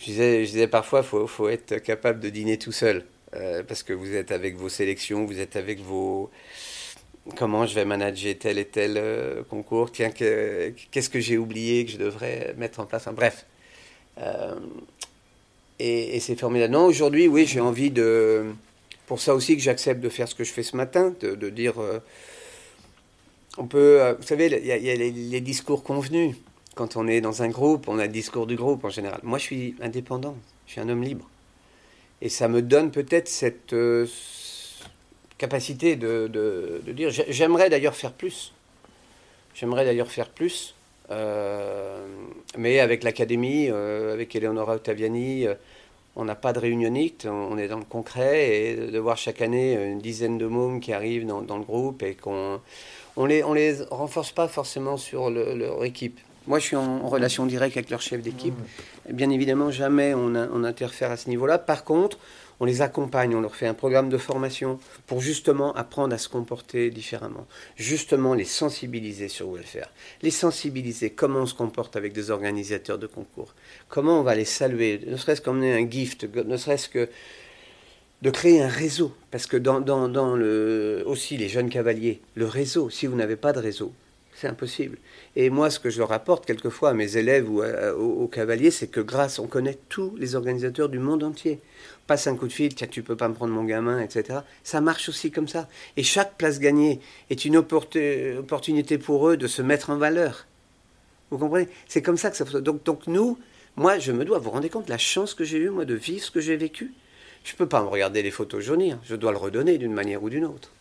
Je 0.00 0.06
disais, 0.06 0.66
parfois, 0.66 1.00
il 1.00 1.06
faut, 1.06 1.26
faut, 1.26 1.48
être 1.48 1.76
capable 1.76 2.20
de 2.20 2.30
dîner 2.30 2.58
tout 2.58 2.72
seul. 2.72 3.04
Euh, 3.34 3.62
parce 3.62 3.82
que 3.84 3.92
vous 3.92 4.14
êtes 4.14 4.32
avec 4.32 4.56
vos 4.56 4.68
sélections, 4.68 5.24
vous 5.24 5.38
êtes 5.38 5.54
avec 5.54 5.80
vos, 5.80 6.30
comment 7.36 7.64
je 7.64 7.76
vais 7.76 7.84
manager 7.84 8.34
tel 8.36 8.58
et 8.58 8.64
tel 8.64 8.94
euh, 8.96 9.44
concours, 9.44 9.92
tiens, 9.92 10.10
qu'est-ce 10.10 11.08
que 11.08 11.20
j'ai 11.20 11.38
oublié 11.38 11.84
que 11.84 11.92
je 11.92 11.96
devrais 11.96 12.54
mettre 12.58 12.80
en 12.80 12.86
place, 12.86 13.06
bref. 13.12 13.46
Euh, 14.18 14.56
et, 15.78 16.18
c'est 16.18 16.34
formidable. 16.34 16.72
Non, 16.72 16.86
aujourd'hui, 16.86 17.28
oui, 17.28 17.46
j'ai 17.46 17.60
envie 17.60 17.90
de... 17.90 18.46
Pour 19.06 19.20
ça 19.20 19.34
aussi 19.34 19.56
que 19.56 19.62
j'accepte 19.62 20.00
de 20.00 20.08
faire 20.08 20.28
ce 20.28 20.34
que 20.34 20.44
je 20.44 20.52
fais 20.52 20.62
ce 20.62 20.76
matin, 20.76 21.14
de, 21.20 21.50
dire... 21.50 21.74
On 23.58 23.66
peut... 23.66 24.14
vous 24.18 24.26
savez, 24.26 24.46
il 24.46 24.66
y 24.66 24.90
a, 24.90 24.94
les, 24.96 25.40
discours 25.40 25.84
convenus. 25.84 26.36
Quand 26.74 26.96
on 26.96 27.06
est 27.08 27.20
dans 27.20 27.42
un 27.42 27.48
groupe, 27.48 27.88
on 27.88 27.98
a 27.98 28.06
le 28.06 28.12
discours 28.12 28.46
du 28.46 28.56
groupe 28.56 28.84
en 28.84 28.90
général. 28.90 29.20
Moi, 29.22 29.38
je 29.38 29.44
suis 29.44 29.74
indépendant, 29.80 30.36
je 30.66 30.72
suis 30.72 30.80
un 30.80 30.88
homme 30.88 31.02
libre. 31.02 31.28
Et 32.22 32.28
ça 32.28 32.48
me 32.48 32.62
donne 32.62 32.90
peut-être 32.90 33.28
cette 33.28 33.74
capacité 35.40 35.96
de, 35.96 36.28
de, 36.28 36.92
dire. 36.92 37.10
J'aimerais 37.10 37.70
d'ailleurs 37.70 37.96
faire 37.96 38.12
plus. 38.12 38.52
J'aimerais 39.54 39.86
d'ailleurs 39.86 40.10
faire 40.10 40.28
plus. 40.28 40.74
Euh, 41.10 42.06
mais 42.56 42.78
avec 42.78 43.02
l'académie, 43.02 43.68
euh, 43.70 44.12
avec 44.12 44.36
Eleonora 44.36 44.74
Ottaviani, 44.74 45.46
euh, 45.46 45.54
on 46.14 46.24
n'a 46.24 46.34
pas 46.34 46.52
de 46.52 46.58
réunionnite, 46.58 47.26
on, 47.26 47.56
est 47.56 47.68
dans 47.68 47.78
le 47.78 47.84
concret 47.84 48.56
et 48.56 48.76
de 48.76 48.98
voir 48.98 49.16
chaque 49.16 49.40
année 49.40 49.74
une 49.74 50.00
dizaine 50.00 50.38
de 50.38 50.46
mômes 50.46 50.80
qui 50.80 50.92
arrivent 50.92 51.26
dans, 51.26 51.40
dans 51.40 51.56
le 51.56 51.64
groupe 51.64 52.02
et 52.02 52.14
qu'on 52.14 52.60
on 53.16 53.26
les, 53.26 53.42
on 53.42 53.54
les 53.54 53.82
renforce 53.90 54.32
pas 54.32 54.46
forcément 54.46 54.96
sur 54.96 55.30
leur 55.30 55.84
équipe. 55.84 56.20
Moi, 56.46 56.58
je 56.58 56.64
suis 56.64 56.76
en, 56.76 57.06
relation 57.08 57.46
directe 57.46 57.76
avec 57.76 57.90
leur 57.90 58.00
chef 58.00 58.22
d'équipe. 58.22 58.54
Bien 59.10 59.30
évidemment, 59.30 59.70
jamais 59.70 60.14
on, 60.14 60.34
on 60.34 60.64
interfère 60.64 61.10
à 61.10 61.16
ce 61.16 61.28
niveau-là. 61.28 61.58
Par 61.58 61.84
contre, 61.84 62.18
on 62.60 62.66
les 62.66 62.82
accompagne, 62.82 63.34
on 63.34 63.40
leur 63.40 63.56
fait 63.56 63.66
un 63.66 63.74
programme 63.74 64.10
de 64.10 64.18
formation 64.18 64.78
pour 65.06 65.22
justement 65.22 65.74
apprendre 65.74 66.14
à 66.14 66.18
se 66.18 66.28
comporter 66.28 66.90
différemment, 66.90 67.46
justement 67.76 68.34
les 68.34 68.44
sensibiliser 68.44 69.28
sur 69.28 69.50
welfare, 69.50 69.90
les 70.20 70.30
sensibiliser 70.30 71.10
comment 71.10 71.40
on 71.40 71.46
se 71.46 71.54
comporte 71.54 71.96
avec 71.96 72.12
des 72.12 72.30
organisateurs 72.30 72.98
de 72.98 73.06
concours, 73.06 73.54
comment 73.88 74.20
on 74.20 74.22
va 74.22 74.34
les 74.34 74.44
saluer, 74.44 75.00
ne 75.06 75.16
serait-ce 75.16 75.40
qu'emmener 75.40 75.72
un 75.72 75.88
gift, 75.88 76.28
ne 76.34 76.56
serait-ce 76.58 76.90
que 76.90 77.08
de 78.20 78.28
créer 78.28 78.62
un 78.62 78.68
réseau, 78.68 79.14
parce 79.30 79.46
que 79.46 79.56
dans, 79.56 79.80
dans, 79.80 80.36
le, 80.36 81.02
aussi 81.06 81.38
les 81.38 81.48
jeunes 81.48 81.70
cavaliers, 81.70 82.20
le 82.34 82.44
réseau, 82.44 82.90
si 82.90 83.06
vous 83.06 83.16
n'avez 83.16 83.36
pas 83.36 83.54
de 83.54 83.58
réseau, 83.58 83.94
c'est 84.40 84.48
impossible. 84.48 84.96
Et 85.36 85.50
moi, 85.50 85.68
ce 85.68 85.78
que 85.78 85.90
je 85.90 85.98
leur 85.98 86.12
apporte 86.12 86.46
quelquefois 86.46 86.90
à 86.90 86.94
mes 86.94 87.18
élèves 87.18 87.50
ou 87.50 87.62
aux, 87.62 88.26
cavaliers, 88.26 88.70
c'est 88.70 88.86
que 88.86 89.00
grâce, 89.00 89.38
on 89.38 89.46
connaît 89.46 89.78
tous 89.90 90.16
les 90.16 90.34
organisateurs 90.34 90.88
du 90.88 90.98
monde 90.98 91.22
entier 91.22 91.60
passe 92.06 92.26
un 92.26 92.34
coup 92.34 92.48
de 92.48 92.52
fil, 92.52 92.74
tiens, 92.74 92.88
tu 92.88 93.04
peux 93.04 93.14
pas 93.14 93.28
me 93.28 93.34
prendre 93.34 93.54
mon 93.54 93.62
gamin, 93.62 94.00
etc. 94.00 94.40
Ça 94.64 94.80
marche 94.80 95.08
aussi 95.08 95.30
comme 95.30 95.46
ça. 95.46 95.68
Et 95.96 96.02
chaque 96.02 96.36
place 96.36 96.58
gagnée 96.58 96.98
est 97.28 97.44
une 97.44 97.56
opportunité 97.56 98.98
pour 98.98 99.28
eux 99.28 99.36
de 99.36 99.46
se 99.46 99.62
mettre 99.62 99.90
en 99.90 99.96
valeur. 99.96 100.46
Vous 101.30 101.38
comprenez? 101.38 101.68
C'est 101.86 102.02
comme 102.02 102.16
ça 102.16 102.30
que 102.30 102.36
ça 102.36 102.44
donc, 102.44 102.82
donc 102.82 103.06
nous, 103.06 103.38
moi, 103.76 104.00
je 104.00 104.10
me 104.10 104.24
dois, 104.24 104.38
vous 104.38 104.44
vous 104.44 104.50
rendez 104.50 104.70
compte, 104.70 104.88
la 104.88 104.98
chance 104.98 105.34
que 105.34 105.44
j'ai 105.44 105.58
eue, 105.58 105.70
moi, 105.70 105.84
de 105.84 105.94
vivre 105.94 106.24
ce 106.24 106.32
que 106.32 106.40
j'ai 106.40 106.56
vécu 106.56 106.92
Je 107.44 107.52
ne 107.52 107.58
peux 107.58 107.68
pas 107.68 107.80
me 107.80 107.88
regarder 107.88 108.22
les 108.22 108.32
photos 108.32 108.64
jaunir, 108.64 108.98
je 109.04 109.14
dois 109.14 109.30
le 109.30 109.38
redonner 109.38 109.78
d'une 109.78 109.92
manière 109.92 110.22
ou 110.24 110.30
d'une 110.30 110.46
autre. 110.46 110.72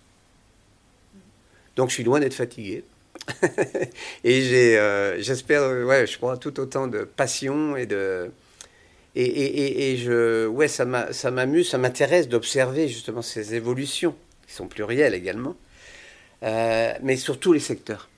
Donc 1.75 1.89
je 1.89 1.93
suis 1.93 2.03
loin 2.03 2.19
d'être 2.19 2.33
fatigué. 2.33 2.83
et 4.23 4.77
euh, 4.77 5.21
j'espère, 5.21 5.85
ouais, 5.85 6.07
je 6.07 6.17
crois, 6.17 6.37
tout 6.37 6.59
autant 6.59 6.87
de 6.87 7.03
passion 7.03 7.75
et 7.75 7.85
de, 7.85 8.31
et, 9.15 9.97
je, 9.97 10.47
ouais, 10.47 10.67
ça 10.67 10.85
m'amuse, 10.85 11.69
ça 11.69 11.77
m'intéresse 11.77 12.27
d'observer 12.27 12.87
justement 12.87 13.21
ces 13.21 13.55
évolutions, 13.55 14.15
qui 14.47 14.53
sont 14.53 14.67
plurielles 14.67 15.13
également, 15.13 15.55
euh, 16.43 16.93
mais 17.01 17.17
sur 17.17 17.39
tous 17.39 17.53
les 17.53 17.59
secteurs. 17.59 18.09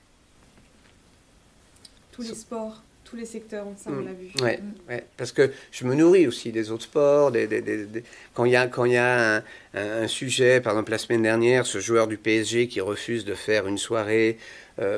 Tous 2.12 2.22
les 2.22 2.34
sports, 2.34 2.82
tous 3.04 3.16
les 3.16 3.24
secteurs, 3.24 3.66
ça 3.76 3.90
on 3.90 3.94
mm. 3.94 4.04
l'a 4.04 4.12
vu. 4.12 4.30
Ouais, 4.42 4.60
ouais, 4.88 5.04
parce 5.16 5.32
que 5.32 5.50
je 5.70 5.86
me 5.86 5.94
nourris 5.94 6.26
aussi 6.26 6.52
des 6.52 6.70
autres 6.70 6.84
sports. 6.84 7.32
Des, 7.32 7.48
quand 8.34 8.44
il 8.44 8.52
y 8.52 8.56
a, 8.56 8.66
quand 8.66 8.84
y 8.84 8.98
a 8.98 9.42
un, 9.74 10.08
sujet, 10.08 10.60
par 10.60 10.74
exemple 10.74 10.90
la 10.90 10.98
semaine 10.98 11.22
dernière, 11.22 11.64
ce 11.64 11.80
joueur 11.80 12.06
du 12.06 12.18
PSG 12.18 12.68
qui 12.68 12.82
refuse 12.82 13.24
de 13.24 13.34
faire 13.34 13.66
une 13.66 13.78
soirée 13.78 14.38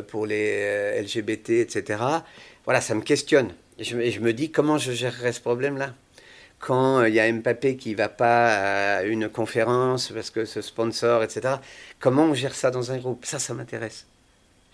pour 0.08 0.26
les 0.26 0.50
euh, 0.60 1.02
LGBT, 1.02 1.50
etc., 1.50 2.02
voilà, 2.64 2.80
ça 2.80 2.94
me 2.94 3.02
questionne. 3.02 3.52
Et 3.78 3.84
je, 3.84 4.20
me 4.20 4.32
dis 4.32 4.50
comment 4.50 4.78
je 4.78 4.92
gérerais 4.92 5.32
ce 5.32 5.40
problème-là? 5.40 5.94
Quand 6.60 7.04
il 7.04 7.12
y 7.12 7.20
a 7.20 7.30
Mbappé 7.30 7.76
qui 7.76 7.94
va 7.94 8.08
pas 8.08 8.98
à 8.98 9.02
une 9.02 9.28
conférence 9.28 10.10
parce 10.12 10.30
que 10.30 10.44
ce 10.44 10.62
sponsor, 10.62 11.22
etc. 11.22 11.56
Comment 11.98 12.24
on 12.24 12.34
gère 12.34 12.54
ça 12.54 12.70
dans 12.70 12.90
un 12.90 12.98
groupe? 12.98 13.26
Ça, 13.26 13.38
ça 13.38 13.52
m'intéresse. 13.52 14.06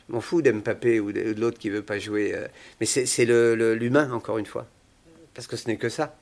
Je 0.08 0.12
m'en 0.14 0.20
fous 0.20 0.42
d'Mbappé 0.42 1.00
ou 1.00 1.12
de 1.12 1.34
l'autre 1.36 1.58
qui 1.58 1.70
veut 1.70 1.82
pas 1.82 1.98
jouer. 1.98 2.32
euh, 2.34 2.46
Mais 2.80 2.86
c'est 2.86 3.24
l'humain, 3.24 4.12
encore 4.12 4.38
une 4.38 4.46
fois. 4.46 4.66
Parce 5.34 5.46
que 5.46 5.56
ce 5.56 5.66
n'est 5.66 5.78
que 5.78 5.88
ça. 5.88 6.16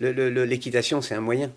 L'équitation, 0.00 1.00
c'est 1.00 1.14
un 1.14 1.20
moyen. 1.20 1.50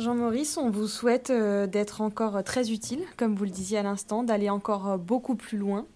Jean-Maurice, 0.00 0.56
on 0.56 0.70
vous 0.70 0.88
souhaite 0.88 1.30
euh, 1.30 1.66
d'être 1.66 2.00
encore 2.00 2.42
très 2.42 2.70
utile, 2.72 3.02
comme 3.16 3.34
vous 3.34 3.44
le 3.44 3.50
disiez 3.50 3.78
à 3.78 3.82
l'instant, 3.82 4.22
d'aller 4.22 4.50
encore 4.50 4.88
euh, 4.88 4.96
beaucoup 4.96 5.34
plus 5.34 5.58
loin, 5.58 5.86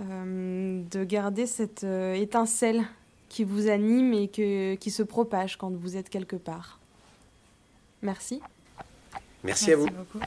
euh, 0.00 0.82
de 0.90 1.04
garder 1.04 1.46
cette 1.46 1.84
euh, 1.84 2.14
étincelle 2.14 2.82
qui 3.28 3.44
vous 3.44 3.68
anime 3.68 4.12
et 4.12 4.28
que, 4.28 4.74
qui 4.76 4.90
se 4.90 5.02
propage 5.02 5.56
quand 5.56 5.70
vous 5.70 5.96
êtes 5.96 6.08
quelque 6.08 6.36
part. 6.36 6.78
Merci. 8.02 8.40
Merci, 9.42 9.72
à 9.72 9.76
vous. 9.76 9.86
beaucoup. 9.86 10.20